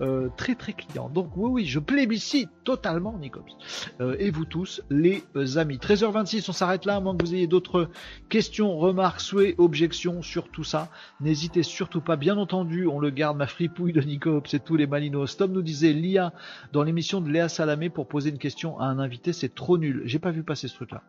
Euh, 0.00 0.28
très 0.36 0.54
très 0.54 0.72
client. 0.72 1.08
Donc 1.08 1.36
oui, 1.36 1.50
oui, 1.50 1.66
je 1.66 1.78
plébiscite 1.78 2.50
totalement 2.64 3.16
Nicops. 3.18 3.52
Euh, 4.00 4.16
et 4.18 4.30
vous 4.30 4.44
tous, 4.44 4.82
les 4.90 5.24
amis. 5.56 5.76
13h26, 5.76 6.46
on 6.48 6.52
s'arrête 6.52 6.84
là, 6.84 6.96
à 6.96 7.00
moins 7.00 7.16
que 7.16 7.24
vous 7.24 7.34
ayez 7.34 7.46
d'autres 7.46 7.90
questions, 8.28 8.76
remarques, 8.76 9.20
souhaits, 9.20 9.54
objections 9.58 10.22
sur 10.22 10.48
tout 10.48 10.64
ça. 10.64 10.88
N'hésitez 11.20 11.62
surtout 11.62 12.00
pas. 12.00 12.16
Bien 12.16 12.36
entendu, 12.38 12.86
on 12.86 12.98
le 12.98 13.10
garde, 13.10 13.36
ma 13.36 13.46
fripouille 13.46 13.92
de 13.92 14.00
Nicops 14.00 14.54
et 14.54 14.60
tous 14.60 14.76
les 14.76 14.86
malinos. 14.86 15.36
Tom 15.36 15.52
nous 15.52 15.62
disait 15.62 15.92
l'IA 15.92 16.32
dans 16.72 16.82
l'émission 16.82 17.20
de 17.20 17.30
Léa 17.30 17.48
Salamé 17.48 17.90
pour 17.90 18.08
poser 18.08 18.30
une 18.30 18.38
question 18.38 18.78
à 18.78 18.84
un 18.86 18.98
invité, 18.98 19.32
c'est 19.32 19.54
trop 19.54 19.78
nul. 19.78 20.02
J'ai 20.04 20.18
pas 20.18 20.30
vu 20.30 20.42
passer 20.42 20.68
ce 20.68 20.74
truc-là. 20.74 21.02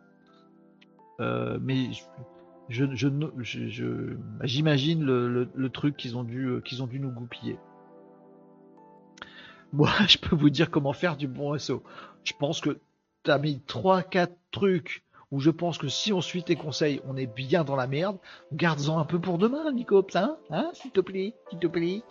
Euh, 1.20 1.58
mais 1.60 1.90
j'imagine 2.68 5.04
le, 5.04 5.68
truc 5.68 5.96
qu'ils 5.96 6.16
ont 6.16 6.24
dû, 6.24 6.46
euh, 6.46 6.60
qu'ils 6.60 6.82
ont 6.82 6.86
dû 6.86 7.00
nous 7.00 7.10
goupiller. 7.10 7.58
Moi, 9.72 9.90
je 10.08 10.18
peux 10.18 10.36
vous 10.36 10.50
dire 10.50 10.70
comment 10.70 10.92
faire 10.92 11.16
du 11.16 11.28
bon 11.28 11.56
SEO. 11.58 11.82
Je 12.24 12.32
pense 12.38 12.60
que 12.60 12.78
tu 13.24 13.30
as 13.30 13.38
mis 13.38 13.62
3-4 13.66 14.30
trucs 14.50 15.04
où 15.32 15.40
je 15.40 15.50
pense 15.50 15.78
que 15.78 15.88
si 15.88 16.12
on 16.12 16.20
suit 16.20 16.44
tes 16.44 16.56
conseils, 16.56 17.00
on 17.06 17.16
est 17.16 17.26
bien 17.26 17.64
dans 17.64 17.76
la 17.76 17.86
merde. 17.86 18.18
Garde-en 18.52 18.98
un 18.98 19.04
peu 19.04 19.18
pour 19.18 19.38
demain, 19.38 19.72
Nico, 19.72 20.06
hein, 20.14 20.36
hein 20.50 20.70
s'il 20.72 20.92
te 20.92 21.00
plaît, 21.00 21.34
s'il 21.50 21.58
te 21.58 21.66
plaît. 21.66 22.02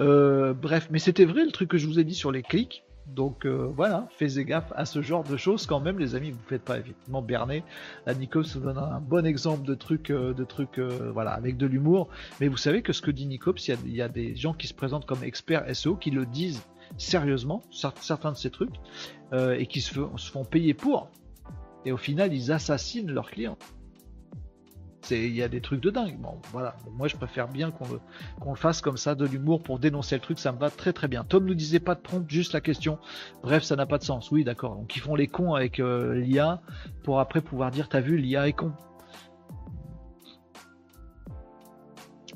Euh, 0.00 0.52
bref, 0.52 0.88
mais 0.90 0.98
c'était 0.98 1.24
vrai 1.24 1.44
le 1.44 1.52
truc 1.52 1.70
que 1.70 1.78
je 1.78 1.86
vous 1.86 1.98
ai 1.98 2.04
dit 2.04 2.14
sur 2.14 2.32
les 2.32 2.42
clics. 2.42 2.84
Donc 3.06 3.46
euh, 3.46 3.70
voilà, 3.74 4.08
faites 4.10 4.36
gaffe 4.38 4.72
à 4.74 4.84
ce 4.84 5.00
genre 5.00 5.22
de 5.22 5.36
choses 5.36 5.66
quand 5.66 5.80
même, 5.80 5.98
les 5.98 6.14
amis. 6.14 6.32
Vous 6.32 6.38
ne 6.42 6.48
faites 6.48 6.64
pas 6.64 6.78
effectivement 6.78 7.22
berner. 7.22 7.62
La 8.04 8.14
Nikos 8.14 8.42
vous 8.54 8.60
donne 8.60 8.78
un 8.78 9.00
bon 9.00 9.24
exemple 9.24 9.64
de 9.64 9.74
trucs, 9.74 10.10
euh, 10.10 10.34
de 10.34 10.44
trucs, 10.44 10.78
euh, 10.78 11.10
voilà, 11.12 11.30
avec 11.32 11.56
de 11.56 11.66
l'humour. 11.66 12.08
Mais 12.40 12.48
vous 12.48 12.56
savez 12.56 12.82
que 12.82 12.92
ce 12.92 13.02
que 13.02 13.10
dit 13.10 13.26
Nicops, 13.26 13.68
il 13.68 13.94
y, 13.94 14.02
a 14.02 14.08
des 14.08 14.34
gens 14.34 14.54
qui 14.54 14.66
se 14.66 14.74
présentent 14.74 15.06
comme 15.06 15.22
experts 15.22 15.64
SEO 15.74 15.96
qui 15.96 16.10
le 16.10 16.26
disent 16.26 16.62
sérieusement, 16.98 17.62
certains 17.70 18.32
de 18.32 18.36
ces 18.36 18.50
trucs, 18.50 18.74
et 19.32 19.66
qui 19.66 19.80
se 19.80 19.92
font 19.92 20.44
payer 20.44 20.72
pour. 20.72 21.10
Et 21.84 21.90
au 21.90 21.96
final, 21.96 22.32
ils 22.32 22.52
assassinent 22.52 23.10
leurs 23.10 23.30
clients 23.30 23.58
il 25.10 25.34
y 25.34 25.42
a 25.42 25.48
des 25.48 25.60
trucs 25.60 25.80
de 25.80 25.90
dingue. 25.90 26.18
Moi, 26.52 27.08
je 27.08 27.16
préfère 27.16 27.48
bien 27.48 27.70
qu'on 27.70 28.50
le, 28.50 28.56
fasse 28.56 28.80
comme 28.80 28.96
ça, 28.96 29.14
de 29.14 29.26
l'humour 29.26 29.62
pour 29.62 29.78
dénoncer 29.78 30.16
le 30.16 30.20
truc. 30.20 30.38
Ça 30.38 30.52
me 30.52 30.58
va 30.58 30.70
très 30.70 30.92
très 30.92 31.08
bien. 31.08 31.24
Tom 31.24 31.44
nous 31.44 31.54
disait 31.54 31.80
pas 31.80 31.94
de 31.94 32.00
prompt, 32.00 32.28
juste 32.28 32.52
la 32.52 32.60
question. 32.60 32.98
Bref, 33.42 33.62
ça 33.62 33.76
n'a 33.76 33.86
pas 33.86 33.98
de 33.98 34.04
sens. 34.04 34.30
Oui, 34.30 34.44
d'accord. 34.44 34.76
Donc, 34.76 34.94
ils 34.96 35.00
font 35.00 35.14
les 35.14 35.26
cons 35.26 35.54
avec 35.54 35.80
euh, 35.80 36.14
l'IA 36.14 36.60
pour 37.02 37.20
après 37.20 37.40
pouvoir 37.40 37.70
dire, 37.70 37.88
t'as 37.88 38.00
vu, 38.00 38.16
l'IA 38.16 38.48
est 38.48 38.52
con. 38.52 38.72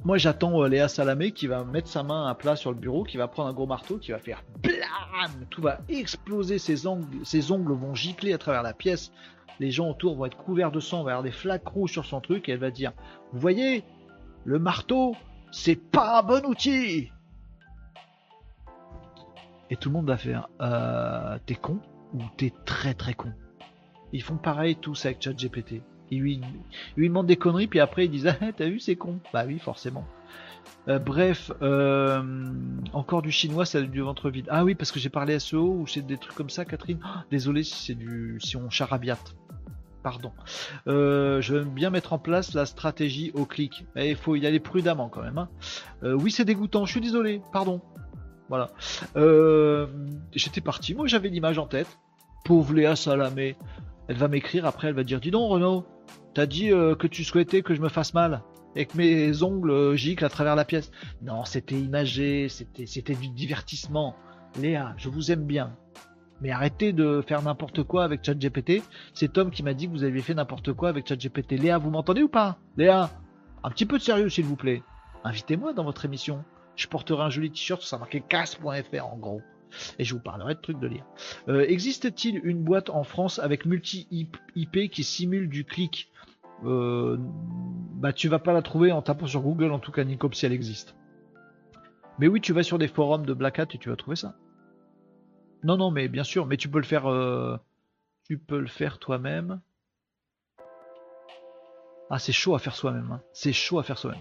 Moi, 0.03 0.17
j'attends 0.17 0.63
euh, 0.63 0.69
Léa 0.69 0.89
Salamé 0.89 1.33
qui 1.33 1.47
va 1.47 1.63
mettre 1.65 1.89
sa 1.89 2.03
main 2.03 2.27
à 2.27 2.35
plat 2.35 2.57
sur 2.57 2.73
le 2.73 2.79
bureau, 2.79 3.05
qui 3.05 3.19
va 3.19 3.29
prendre 3.29 3.51
un 3.51 3.53
gros 3.53 3.67
marteau, 3.67 3.99
qui 3.99 4.13
va 4.13 4.19
faire 4.19 4.43
blam, 4.63 5.47
tout 5.51 5.61
va 5.61 5.81
exploser, 5.91 6.59
ses 6.59 6.87
ongles, 6.87 7.25
ses 7.25 7.53
ongles 7.53 7.75
vont 7.75 7.95
gicler 7.95 8.33
à 8.33 8.39
travers 8.39 8.63
la 8.63 8.73
pièce 8.73 9.13
les 9.61 9.71
gens 9.71 9.91
autour 9.91 10.17
vont 10.17 10.25
être 10.25 10.39
couverts 10.39 10.73
de 10.73 10.81
sang, 10.81 11.05
va 11.05 11.13
avoir 11.13 11.23
des 11.23 11.31
flaques 11.31 11.69
rouges 11.69 11.93
sur 11.93 12.07
son 12.07 12.21
truc, 12.21 12.49
et 12.49 12.53
elle 12.53 12.59
va 12.59 12.71
dire 12.71 12.93
Vous 13.33 13.39
voyez, 13.39 13.85
le 14.45 14.59
marteau, 14.59 15.15
c'est 15.53 15.77
pas 15.77 16.21
un 16.21 16.23
bon 16.23 16.45
outil 16.47 17.13
Et 19.69 19.77
tout 19.77 19.91
le 19.91 19.93
monde 19.93 20.07
va 20.07 20.17
faire 20.17 20.49
euh, 20.61 21.39
T'es 21.47 21.55
con 21.55 21.79
ou 22.15 22.23
t'es 22.37 22.53
très 22.65 22.95
très 22.95 23.15
con? 23.15 23.33
Ils 24.13 24.23
font 24.23 24.37
pareil 24.37 24.75
tous 24.77 25.07
avec 25.07 25.23
ChatGPT. 25.23 25.83
Ils 26.11 26.21
lui, 26.21 26.41
ils 26.97 27.01
lui 27.01 27.09
demandent 27.09 27.27
des 27.27 27.37
conneries, 27.37 27.69
puis 27.69 27.79
après 27.81 28.07
ils 28.07 28.11
disent 28.11 28.27
Ah, 28.41 28.53
t'as 28.57 28.67
vu, 28.67 28.81
c'est 28.81 28.97
con 28.97 29.21
Bah 29.33 29.45
oui, 29.47 29.59
forcément. 29.59 30.05
Euh, 30.89 30.99
bref, 30.99 31.53
euh, 31.61 32.23
encore 32.95 33.21
du 33.21 33.31
chinois, 33.31 33.67
ça 33.67 33.83
du 33.83 34.01
ventre 34.01 34.31
vide. 34.31 34.47
Ah 34.51 34.65
oui, 34.65 34.75
parce 34.75 34.91
que 34.91 34.99
j'ai 34.99 35.11
parlé 35.11 35.39
SEO 35.39 35.75
ou 35.81 35.87
c'est 35.87 36.01
des 36.01 36.17
trucs 36.17 36.35
comme 36.35 36.51
ça, 36.51 36.65
Catherine? 36.65 36.99
Oh, 37.05 37.21
désolé 37.31 37.63
si 37.63 37.75
c'est 37.75 37.95
du, 37.95 38.39
si 38.41 38.57
on 38.57 38.71
charabiate. 38.71 39.35
Pardon. 40.03 40.33
Euh, 40.87 41.41
je 41.41 41.57
veux 41.57 41.65
bien 41.65 41.91
mettre 41.91 42.13
en 42.13 42.19
place 42.19 42.55
la 42.55 42.67
stratégie 42.67 43.31
au 43.35 43.45
clic. 43.45 43.87
Mais 43.95 44.11
il 44.11 44.17
faut 44.17 44.35
y 44.35 44.47
aller 44.47 44.61
prudemment 44.61 45.09
quand 45.09 45.23
même. 45.23 45.39
Hein. 45.39 45.49
Euh, 46.03 46.15
oui, 46.15 46.31
c'est 46.31 46.45
dégoûtant. 46.45 46.87
Je 46.87 46.93
suis 46.93 47.01
désolé. 47.01 47.43
Pardon. 47.53 47.81
Voilà. 48.49 48.71
Euh, 49.17 49.87
j'étais 50.33 50.61
parti. 50.61 50.95
Moi, 50.95 51.07
j'avais 51.07 51.29
l'image 51.29 51.59
en 51.59 51.67
tête. 51.67 51.99
Pauvre 52.45 52.73
Léa 52.75 52.97
Salamé. 52.97 53.57
Elle 54.09 54.17
va 54.17 54.29
m'écrire 54.29 54.65
après. 54.67 54.89
Elle 54.89 54.95
va 54.95 55.05
dire 55.05 55.21
Dis 55.21 55.31
donc, 55.31 55.51
Renaud, 55.51 55.85
t'as 56.35 56.47
dit 56.47 56.71
que 56.71 57.07
tu 57.07 57.23
souhaitais 57.23 57.63
que 57.63 57.75
je 57.75 57.81
me 57.81 57.89
fasse 57.89 58.15
mal 58.15 58.43
et 58.77 58.87
que 58.87 58.97
mes 58.97 59.43
ongles 59.43 59.95
giclent 59.97 60.25
à 60.25 60.29
travers 60.29 60.57
la 60.57 60.65
pièce. 60.65 60.91
Non, 61.23 61.45
c'était 61.45 61.79
imagé. 61.79 62.49
C'était 62.49 63.15
du 63.15 63.29
divertissement. 63.29 64.17
Léa, 64.59 64.95
je 64.97 65.09
vous 65.09 65.31
aime 65.31 65.45
bien. 65.45 65.77
Mais 66.41 66.51
arrêtez 66.51 66.93
de 66.93 67.23
faire 67.27 67.43
n'importe 67.43 67.83
quoi 67.83 68.05
avec 68.05 68.25
ChatGPT. 68.25 68.83
C'est 69.13 69.33
Tom 69.33 69.51
qui 69.51 69.63
m'a 69.63 69.75
dit 69.75 69.87
que 69.87 69.93
vous 69.93 70.05
aviez 70.05 70.23
fait 70.23 70.35
n'importe 70.35 70.73
quoi 70.73 70.89
avec 70.89 71.07
ChatGPT. 71.07 71.53
Léa, 71.53 71.79
vous 71.79 71.91
m'entendez 71.91 72.23
ou 72.23 72.29
pas? 72.29 72.59
Léa, 72.77 73.11
un 73.63 73.71
petit 73.71 73.87
peu 73.87 73.99
de 73.99 74.03
sérieux 74.03 74.29
s'il 74.29 74.47
vous 74.47 74.57
plaît. 74.57 74.83
Invitez-moi 75.25 75.75
dans 75.75 75.85
votre 75.85 76.05
émission. 76.05 76.45
Je 76.77 76.87
porterai 76.87 77.23
un 77.25 77.31
joli 77.31 77.51
t-shirt, 77.51 77.83
ça 77.83 77.99
marqué 77.99 78.23
casse.fr 78.27 79.07
en 79.07 79.19
gros. 79.19 79.43
Et 79.99 80.05
je 80.05 80.15
vous 80.15 80.21
parlerai 80.21 80.55
de 80.55 80.61
trucs 80.61 80.81
de 80.81 80.87
lire. 80.87 81.05
Euh, 81.49 81.65
existe-t-il 81.69 82.41
une 82.43 82.63
boîte 82.63 82.91
en 82.91 83.05
France 83.05 83.39
avec 83.39 83.67
multi-IP 83.67 84.91
qui 84.91 85.05
simule 85.05 85.49
du 85.49 85.65
clic? 85.65 86.11
Euh, 86.65 87.19
Bah 87.21 88.13
tu 88.15 88.29
vas 88.29 88.39
pas 88.39 88.53
la 88.53 88.63
trouver 88.63 88.93
en 88.93 89.03
tapant 89.03 89.27
sur 89.27 89.43
Google, 89.43 89.73
en 89.73 89.79
tout 89.79 89.93
cas 89.93 90.05
Nicop 90.05 90.35
si 90.35 90.47
elle 90.47 90.53
existe. 90.53 90.97
Mais 92.19 92.29
oui, 92.29 92.41
tu 92.41 92.53
vas 92.53 92.63
sur 92.63 92.79
des 92.79 92.89
forums 92.89 93.25
de 93.27 93.35
Black 93.35 93.59
Hat 93.59 93.67
et 93.75 93.79
tu 93.79 93.91
vas 93.91 93.97
trouver 93.97 94.17
ça. 94.17 94.35
Non, 95.63 95.77
non, 95.77 95.91
mais 95.91 96.09
bien 96.09 96.25
sûr, 96.25 96.47
mais 96.47 96.57
tu 96.57 96.69
peux 96.69 96.79
le 96.79 96.85
faire, 96.85 97.07
euh, 97.07 97.57
tu 98.25 98.39
peux 98.39 98.59
le 98.59 98.67
faire 98.67 98.99
toi-même. 98.99 99.61
Ah, 102.13 102.19
c'est 102.19 102.33
chaud 102.33 102.57
à 102.57 102.59
faire 102.59 102.75
soi-même. 102.75 103.09
Hein. 103.13 103.21
C'est 103.33 103.53
chaud 103.53 103.79
à 103.79 103.85
faire 103.85 103.97
soi-même. 103.97 104.21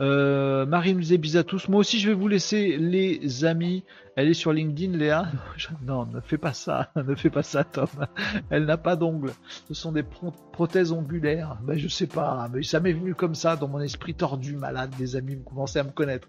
Euh, 0.00 0.66
Marie 0.66 0.92
nous 0.92 1.00
disait 1.00 1.18
bis 1.18 1.36
à 1.36 1.44
tous. 1.44 1.68
Moi 1.68 1.78
aussi, 1.78 2.00
je 2.00 2.08
vais 2.08 2.14
vous 2.14 2.26
laisser 2.26 2.76
les 2.76 3.44
amis. 3.44 3.84
Elle 4.18 4.30
est 4.30 4.34
sur 4.34 4.52
LinkedIn, 4.52 4.98
Léa. 4.98 5.26
Non, 5.86 6.04
ne 6.06 6.18
fais 6.20 6.38
pas 6.38 6.52
ça. 6.52 6.90
Ne 6.96 7.14
fais 7.14 7.30
pas 7.30 7.44
ça, 7.44 7.62
Tom. 7.62 7.86
Elle 8.50 8.64
n'a 8.64 8.76
pas 8.76 8.96
d'ongles. 8.96 9.30
Ce 9.68 9.74
sont 9.74 9.92
des 9.92 10.02
prothèses 10.02 10.90
ongulaires. 10.90 11.56
Ben, 11.62 11.78
je 11.78 11.86
sais 11.86 12.08
pas. 12.08 12.48
Mais 12.52 12.64
ça 12.64 12.80
m'est 12.80 12.92
venu 12.92 13.14
comme 13.14 13.36
ça 13.36 13.54
dans 13.54 13.68
mon 13.68 13.80
esprit 13.80 14.14
tordu, 14.14 14.56
malade. 14.56 14.90
Des 14.98 15.14
amis, 15.14 15.36
vous 15.36 15.44
commencez 15.44 15.78
à 15.78 15.84
me 15.84 15.90
connaître. 15.90 16.26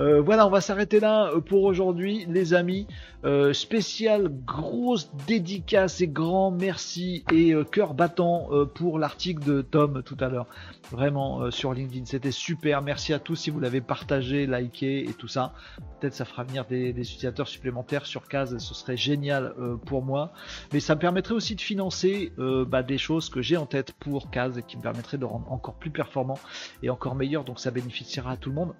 Euh, 0.00 0.20
voilà, 0.20 0.48
on 0.48 0.50
va 0.50 0.60
s'arrêter 0.60 0.98
là 0.98 1.28
euh, 1.28 1.40
pour 1.40 1.62
aujourd'hui, 1.62 2.26
les 2.28 2.54
amis. 2.54 2.88
Euh, 3.24 3.52
spécial, 3.52 4.30
grosse 4.44 5.12
dédicace 5.28 6.00
et 6.00 6.08
grand 6.08 6.50
merci 6.50 7.24
et 7.30 7.54
cœur 7.70 7.94
battant 7.94 8.48
pour 8.74 8.98
l'article 8.98 9.44
de 9.44 9.62
Tom 9.62 10.02
tout 10.04 10.16
à 10.18 10.28
l'heure. 10.28 10.46
Vraiment 10.90 11.52
sur 11.52 11.72
LinkedIn. 11.72 12.04
C'était 12.04 12.32
super. 12.32 12.82
Merci 12.82 13.12
à 13.12 13.20
tous 13.20 13.36
si 13.36 13.50
vous 13.50 13.60
l'avez 13.60 13.80
partagé, 13.80 14.46
liké 14.46 15.08
et 15.08 15.12
tout 15.12 15.28
ça. 15.28 15.52
Peut-être 16.00 16.14
ça 16.14 16.24
fera 16.24 16.42
venir 16.42 16.64
des, 16.64 16.92
des 16.92 17.04
supplémentaires 17.46 18.06
sur 18.06 18.28
Case, 18.28 18.56
ce 18.58 18.74
serait 18.74 18.96
génial 18.96 19.54
euh, 19.58 19.76
pour 19.76 20.02
moi. 20.02 20.32
Mais 20.72 20.80
ça 20.80 20.94
me 20.94 21.00
permettrait 21.00 21.34
aussi 21.34 21.54
de 21.54 21.60
financer 21.60 22.32
euh, 22.38 22.64
bah, 22.64 22.82
des 22.82 22.98
choses 22.98 23.28
que 23.28 23.42
j'ai 23.42 23.56
en 23.56 23.66
tête 23.66 23.92
pour 23.92 24.30
Case 24.30 24.58
et 24.58 24.62
qui 24.62 24.76
me 24.76 24.82
permettraient 24.82 25.18
de 25.18 25.24
rendre 25.24 25.50
encore 25.52 25.74
plus 25.74 25.90
performant 25.90 26.38
et 26.82 26.90
encore 26.90 27.14
meilleur. 27.14 27.44
Donc 27.44 27.60
ça 27.60 27.70
bénéficiera 27.70 28.32
à 28.32 28.36
tout 28.36 28.50
le 28.50 28.56
monde. 28.56 28.74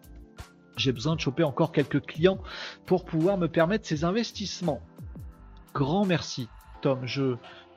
J'ai 0.77 0.93
besoin 0.93 1.17
de 1.17 1.21
choper 1.21 1.43
encore 1.43 1.73
quelques 1.73 2.01
clients 2.05 2.39
pour 2.87 3.05
pouvoir 3.05 3.37
me 3.37 3.49
permettre 3.49 3.87
ces 3.87 4.05
investissements. 4.05 4.81
Grand 5.75 6.05
merci, 6.05 6.49
Tom. 6.83 7.01
Je, 7.05 7.35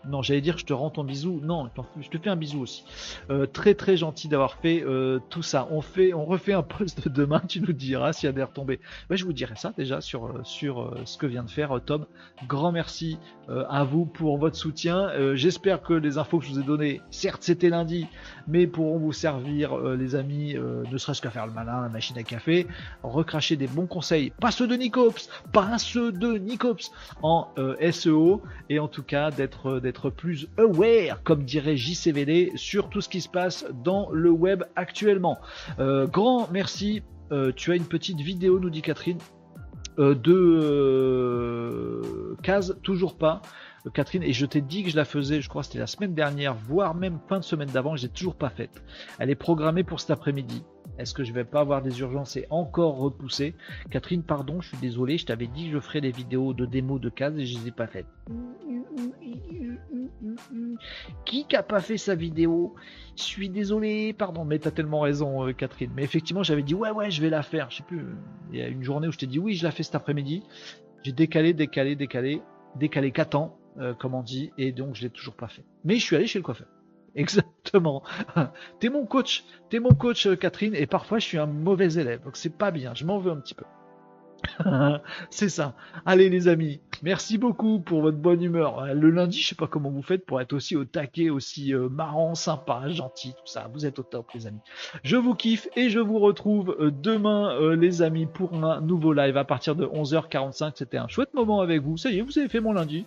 non, 0.07 0.21
j'allais 0.21 0.41
dire 0.41 0.57
je 0.57 0.65
te 0.65 0.73
rends 0.73 0.89
ton 0.89 1.03
bisou. 1.03 1.39
Non, 1.43 1.69
je 1.99 2.09
te 2.09 2.17
fais 2.17 2.29
un 2.29 2.35
bisou 2.35 2.61
aussi. 2.61 2.83
Euh, 3.29 3.45
très 3.45 3.75
très 3.75 3.97
gentil 3.97 4.27
d'avoir 4.27 4.55
fait 4.55 4.83
euh, 4.83 5.19
tout 5.29 5.43
ça. 5.43 5.67
On 5.71 5.81
fait, 5.81 6.13
on 6.13 6.25
refait 6.25 6.53
un 6.53 6.63
post 6.63 7.07
demain. 7.07 7.41
Tu 7.47 7.61
nous 7.61 7.73
diras 7.73 8.13
s'il 8.13 8.27
y 8.27 8.29
a 8.29 8.33
des 8.33 8.43
retombées. 8.43 8.79
je 9.09 9.23
vous 9.23 9.33
dirai 9.33 9.55
ça 9.55 9.73
déjà 9.77 10.01
sur 10.01 10.25
euh, 10.25 10.43
ce 11.05 11.17
que 11.17 11.25
vient 11.25 11.43
de 11.43 11.49
faire 11.49 11.79
Tom. 11.85 12.05
Grand 12.47 12.71
merci 12.71 13.17
à 13.69 13.83
vous 13.83 14.05
pour 14.05 14.37
votre 14.37 14.55
soutien. 14.55 15.09
J'espère 15.35 15.81
que 15.81 15.93
les 15.93 16.17
infos 16.17 16.39
que 16.39 16.45
je 16.45 16.51
vous 16.51 16.59
ai 16.59 16.63
données, 16.63 17.01
certes 17.09 17.43
c'était 17.43 17.67
lundi, 17.67 18.07
mais 18.47 18.65
pourront 18.65 18.97
vous 18.97 19.11
servir, 19.11 19.77
les 19.77 20.15
amis, 20.15 20.55
ne 20.55 20.97
serait-ce 20.97 21.21
qu'à 21.21 21.31
faire 21.31 21.47
le 21.47 21.51
malin, 21.51 21.81
la 21.81 21.89
machine 21.89 22.17
à 22.17 22.23
café, 22.23 22.65
recracher 23.03 23.57
des 23.57 23.67
bons 23.67 23.87
conseils, 23.87 24.31
pas 24.39 24.51
ceux 24.51 24.67
de 24.67 24.75
Nicops, 24.75 25.29
pas 25.51 25.77
ceux 25.79 26.13
de 26.13 26.37
Nicops 26.37 26.91
en 27.23 27.49
SEO 27.91 28.41
et 28.69 28.79
en 28.79 28.87
tout 28.87 29.03
cas 29.03 29.31
d'être 29.31 29.81
plus 30.09 30.47
aware, 30.57 31.21
comme 31.23 31.43
dirait 31.43 31.77
JCVD, 31.77 32.51
sur 32.55 32.89
tout 32.89 33.01
ce 33.01 33.09
qui 33.09 33.21
se 33.21 33.29
passe 33.29 33.65
dans 33.83 34.09
le 34.11 34.29
web 34.29 34.63
actuellement. 34.75 35.37
Euh, 35.79 36.07
grand 36.07 36.49
merci. 36.51 37.03
Euh, 37.31 37.51
tu 37.55 37.71
as 37.71 37.75
une 37.75 37.85
petite 37.85 38.19
vidéo, 38.19 38.59
nous 38.59 38.69
dit 38.69 38.81
Catherine, 38.81 39.19
euh, 39.99 40.15
de 40.15 42.01
case, 42.43 42.77
toujours 42.83 43.17
pas. 43.17 43.41
Catherine, 43.89 44.23
et 44.23 44.33
je 44.33 44.45
t'ai 44.45 44.61
dit 44.61 44.83
que 44.83 44.89
je 44.89 44.95
la 44.95 45.05
faisais, 45.05 45.41
je 45.41 45.49
crois 45.49 45.63
c'était 45.63 45.79
la 45.79 45.87
semaine 45.87 46.13
dernière, 46.13 46.53
voire 46.53 46.93
même 46.93 47.19
fin 47.27 47.39
de 47.39 47.43
semaine 47.43 47.69
d'avant, 47.69 47.95
je 47.95 48.03
l'ai 48.03 48.09
toujours 48.09 48.35
pas 48.35 48.49
faite. 48.49 48.83
Elle 49.17 49.29
est 49.29 49.35
programmée 49.35 49.83
pour 49.83 49.99
cet 49.99 50.11
après-midi. 50.11 50.63
Est-ce 50.99 51.13
que 51.13 51.23
je 51.23 51.33
vais 51.33 51.45
pas 51.45 51.61
avoir 51.61 51.81
des 51.81 51.99
urgences 52.01 52.35
et 52.35 52.45
encore 52.51 52.97
repousser? 52.97 53.55
Catherine, 53.89 54.21
pardon, 54.21 54.61
je 54.61 54.69
suis 54.69 54.77
désolé, 54.77 55.17
je 55.17 55.25
t'avais 55.25 55.47
dit 55.47 55.67
que 55.67 55.73
je 55.73 55.79
ferais 55.79 56.01
des 56.01 56.11
vidéos 56.11 56.53
de 56.53 56.65
démo 56.65 56.99
de 56.99 57.09
cases 57.09 57.33
et 57.37 57.45
je 57.45 57.57
les 57.57 57.69
ai 57.69 57.71
pas 57.71 57.87
faites. 57.87 58.05
Qui 61.25 61.47
n'a 61.51 61.63
pas 61.63 61.79
fait 61.79 61.97
sa 61.97 62.13
vidéo? 62.13 62.75
Je 63.15 63.23
suis 63.23 63.49
désolé, 63.49 64.13
pardon, 64.13 64.45
mais 64.45 64.59
tu 64.59 64.67
as 64.67 64.71
tellement 64.71 64.99
raison, 64.99 65.47
euh, 65.47 65.53
Catherine. 65.53 65.91
Mais 65.95 66.03
effectivement, 66.03 66.43
j'avais 66.43 66.63
dit 66.63 66.75
ouais, 66.75 66.91
ouais, 66.91 67.09
je 67.09 67.21
vais 67.21 67.29
la 67.29 67.41
faire. 67.41 67.71
Je 67.71 67.77
sais 67.77 67.83
plus, 67.83 68.05
il 68.51 68.59
y 68.59 68.61
a 68.61 68.67
une 68.67 68.83
journée 68.83 69.07
où 69.07 69.11
je 69.11 69.17
t'ai 69.17 69.27
dit 69.27 69.39
oui, 69.39 69.55
je 69.55 69.63
la 69.63 69.71
fais 69.71 69.83
cet 69.83 69.95
après-midi. 69.95 70.43
J'ai 71.03 71.13
décalé, 71.13 71.53
décalé, 71.53 71.95
décalé, 71.95 72.41
décalé 72.75 73.11
4 73.11 73.35
ans, 73.35 73.57
euh, 73.79 73.93
comme 73.93 74.13
on 74.13 74.21
dit, 74.21 74.51
et 74.57 74.71
donc 74.71 74.95
je 74.95 75.03
l'ai 75.03 75.09
toujours 75.09 75.35
pas 75.35 75.47
fait. 75.47 75.63
Mais 75.85 75.95
je 75.95 76.03
suis 76.03 76.15
allé 76.15 76.27
chez 76.27 76.39
le 76.39 76.43
coiffeur. 76.43 76.67
Exactement. 77.15 78.03
t'es 78.79 78.89
mon 78.89 79.05
coach, 79.05 79.45
t'es 79.69 79.79
mon 79.79 79.91
coach, 79.91 80.27
euh, 80.27 80.35
Catherine, 80.35 80.75
et 80.75 80.87
parfois 80.87 81.19
je 81.19 81.25
suis 81.25 81.37
un 81.37 81.45
mauvais 81.45 81.93
élève, 81.93 82.23
donc 82.23 82.35
c'est 82.35 82.57
pas 82.57 82.71
bien. 82.71 82.93
Je 82.95 83.05
m'en 83.05 83.17
veux 83.17 83.31
un 83.31 83.37
petit 83.37 83.53
peu. 83.53 83.65
c'est 85.29 85.49
ça. 85.49 85.75
Allez 86.05 86.29
les 86.29 86.47
amis, 86.47 86.81
merci 87.03 87.37
beaucoup 87.37 87.79
pour 87.79 88.01
votre 88.01 88.17
bonne 88.17 88.41
humeur. 88.41 88.79
Euh, 88.79 88.93
le 88.93 89.09
lundi, 89.09 89.39
je 89.39 89.49
sais 89.49 89.55
pas 89.55 89.67
comment 89.67 89.89
vous 89.89 90.01
faites 90.01 90.25
pour 90.25 90.41
être 90.41 90.51
aussi 90.53 90.75
au 90.75 90.83
taquet, 90.83 91.29
aussi 91.29 91.73
marrant, 91.73 92.35
sympa, 92.35 92.89
gentil, 92.89 93.33
tout 93.33 93.45
ça. 93.51 93.69
Vous 93.73 93.85
êtes 93.85 93.99
au 93.99 94.03
top 94.03 94.31
les 94.33 94.47
amis. 94.47 94.61
Je 95.03 95.15
vous 95.15 95.35
kiffe 95.35 95.69
et 95.75 95.89
je 95.89 95.99
vous 95.99 96.19
retrouve 96.19 96.75
demain 96.79 97.75
les 97.75 98.01
amis 98.01 98.25
pour 98.25 98.53
un 98.65 98.81
nouveau 98.81 99.13
live 99.13 99.37
à 99.37 99.45
partir 99.45 99.75
de 99.75 99.85
11h45. 99.85 100.73
C'était 100.75 100.97
un 100.97 101.07
chouette 101.07 101.33
moment 101.33 101.61
avec 101.61 101.81
vous. 101.81 101.97
Ça 101.97 102.09
y 102.09 102.17
est, 102.17 102.21
vous 102.21 102.37
avez 102.37 102.49
fait 102.49 102.61
mon 102.61 102.73
lundi. 102.73 103.05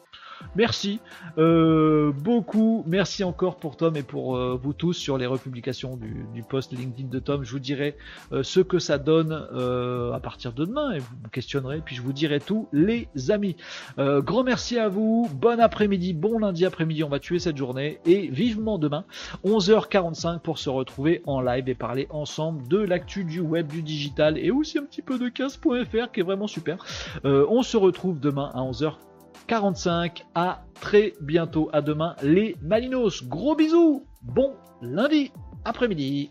Merci 0.56 1.00
euh, 1.38 2.12
beaucoup. 2.12 2.84
Merci 2.86 3.24
encore 3.24 3.56
pour 3.56 3.76
Tom 3.76 3.96
et 3.96 4.02
pour 4.02 4.36
euh, 4.36 4.58
vous 4.60 4.72
tous 4.72 4.92
sur 4.92 5.18
les 5.18 5.26
republications 5.26 5.96
du, 5.96 6.42
post 6.48 6.72
LinkedIn 6.72 7.08
de 7.08 7.18
Tom. 7.18 7.44
Je 7.44 7.50
vous 7.50 7.58
dirai 7.58 7.96
euh, 8.32 8.42
ce 8.42 8.60
que 8.60 8.78
ça 8.78 8.98
donne 8.98 9.32
à 9.32 10.20
partir 10.20 10.52
de 10.52 10.64
demain 10.64 10.92
et 10.92 10.98
vous 10.98 11.16
me 11.22 11.28
questionnerez. 11.28 11.80
Puis 11.84 11.96
je 11.96 12.02
vous 12.02 12.12
dirai 12.12 12.40
tout, 12.40 12.68
les 12.72 13.08
amis. 13.30 13.56
grand 13.98 14.44
merci 14.44 14.78
à 14.78 14.88
vous. 14.88 15.28
Bon 15.34 15.60
après-midi, 15.60 16.12
bon 16.12 16.38
lundi 16.38 16.64
après-midi. 16.64 17.02
On 17.04 17.08
va 17.08 17.18
tuer 17.18 17.38
cette 17.38 17.56
journée 17.56 18.00
et 18.04 18.28
vivement 18.28 18.78
demain, 18.78 19.04
11h45 19.44 20.40
pour 20.40 20.58
se 20.58 20.70
retrouver 20.70 21.22
en 21.26 21.40
live 21.40 21.68
et 21.68 21.74
parler 21.74 22.06
ensemble 22.10 22.66
de 22.68 22.78
l'actu 22.78 23.24
du 23.24 23.40
web, 23.40 23.66
du 23.66 23.82
digital 23.82 24.38
et 24.38 24.50
aussi 24.50 24.78
un 24.78 24.84
petit 24.84 25.02
peu 25.02 25.18
de 25.18 25.28
15.fr 25.28 26.12
qui 26.12 26.20
est 26.20 26.24
vraiment 26.24 26.46
super. 26.46 26.84
on 27.24 27.62
se 27.62 27.76
retrouve 27.76 28.20
demain 28.20 28.50
à 28.54 28.60
11h. 28.60 28.94
45. 29.46 30.26
À 30.34 30.64
très 30.80 31.14
bientôt. 31.20 31.70
À 31.72 31.80
demain, 31.82 32.16
les 32.22 32.56
Malinos. 32.62 33.24
Gros 33.24 33.54
bisous. 33.54 34.06
Bon 34.22 34.54
lundi 34.82 35.32
après-midi. 35.64 36.30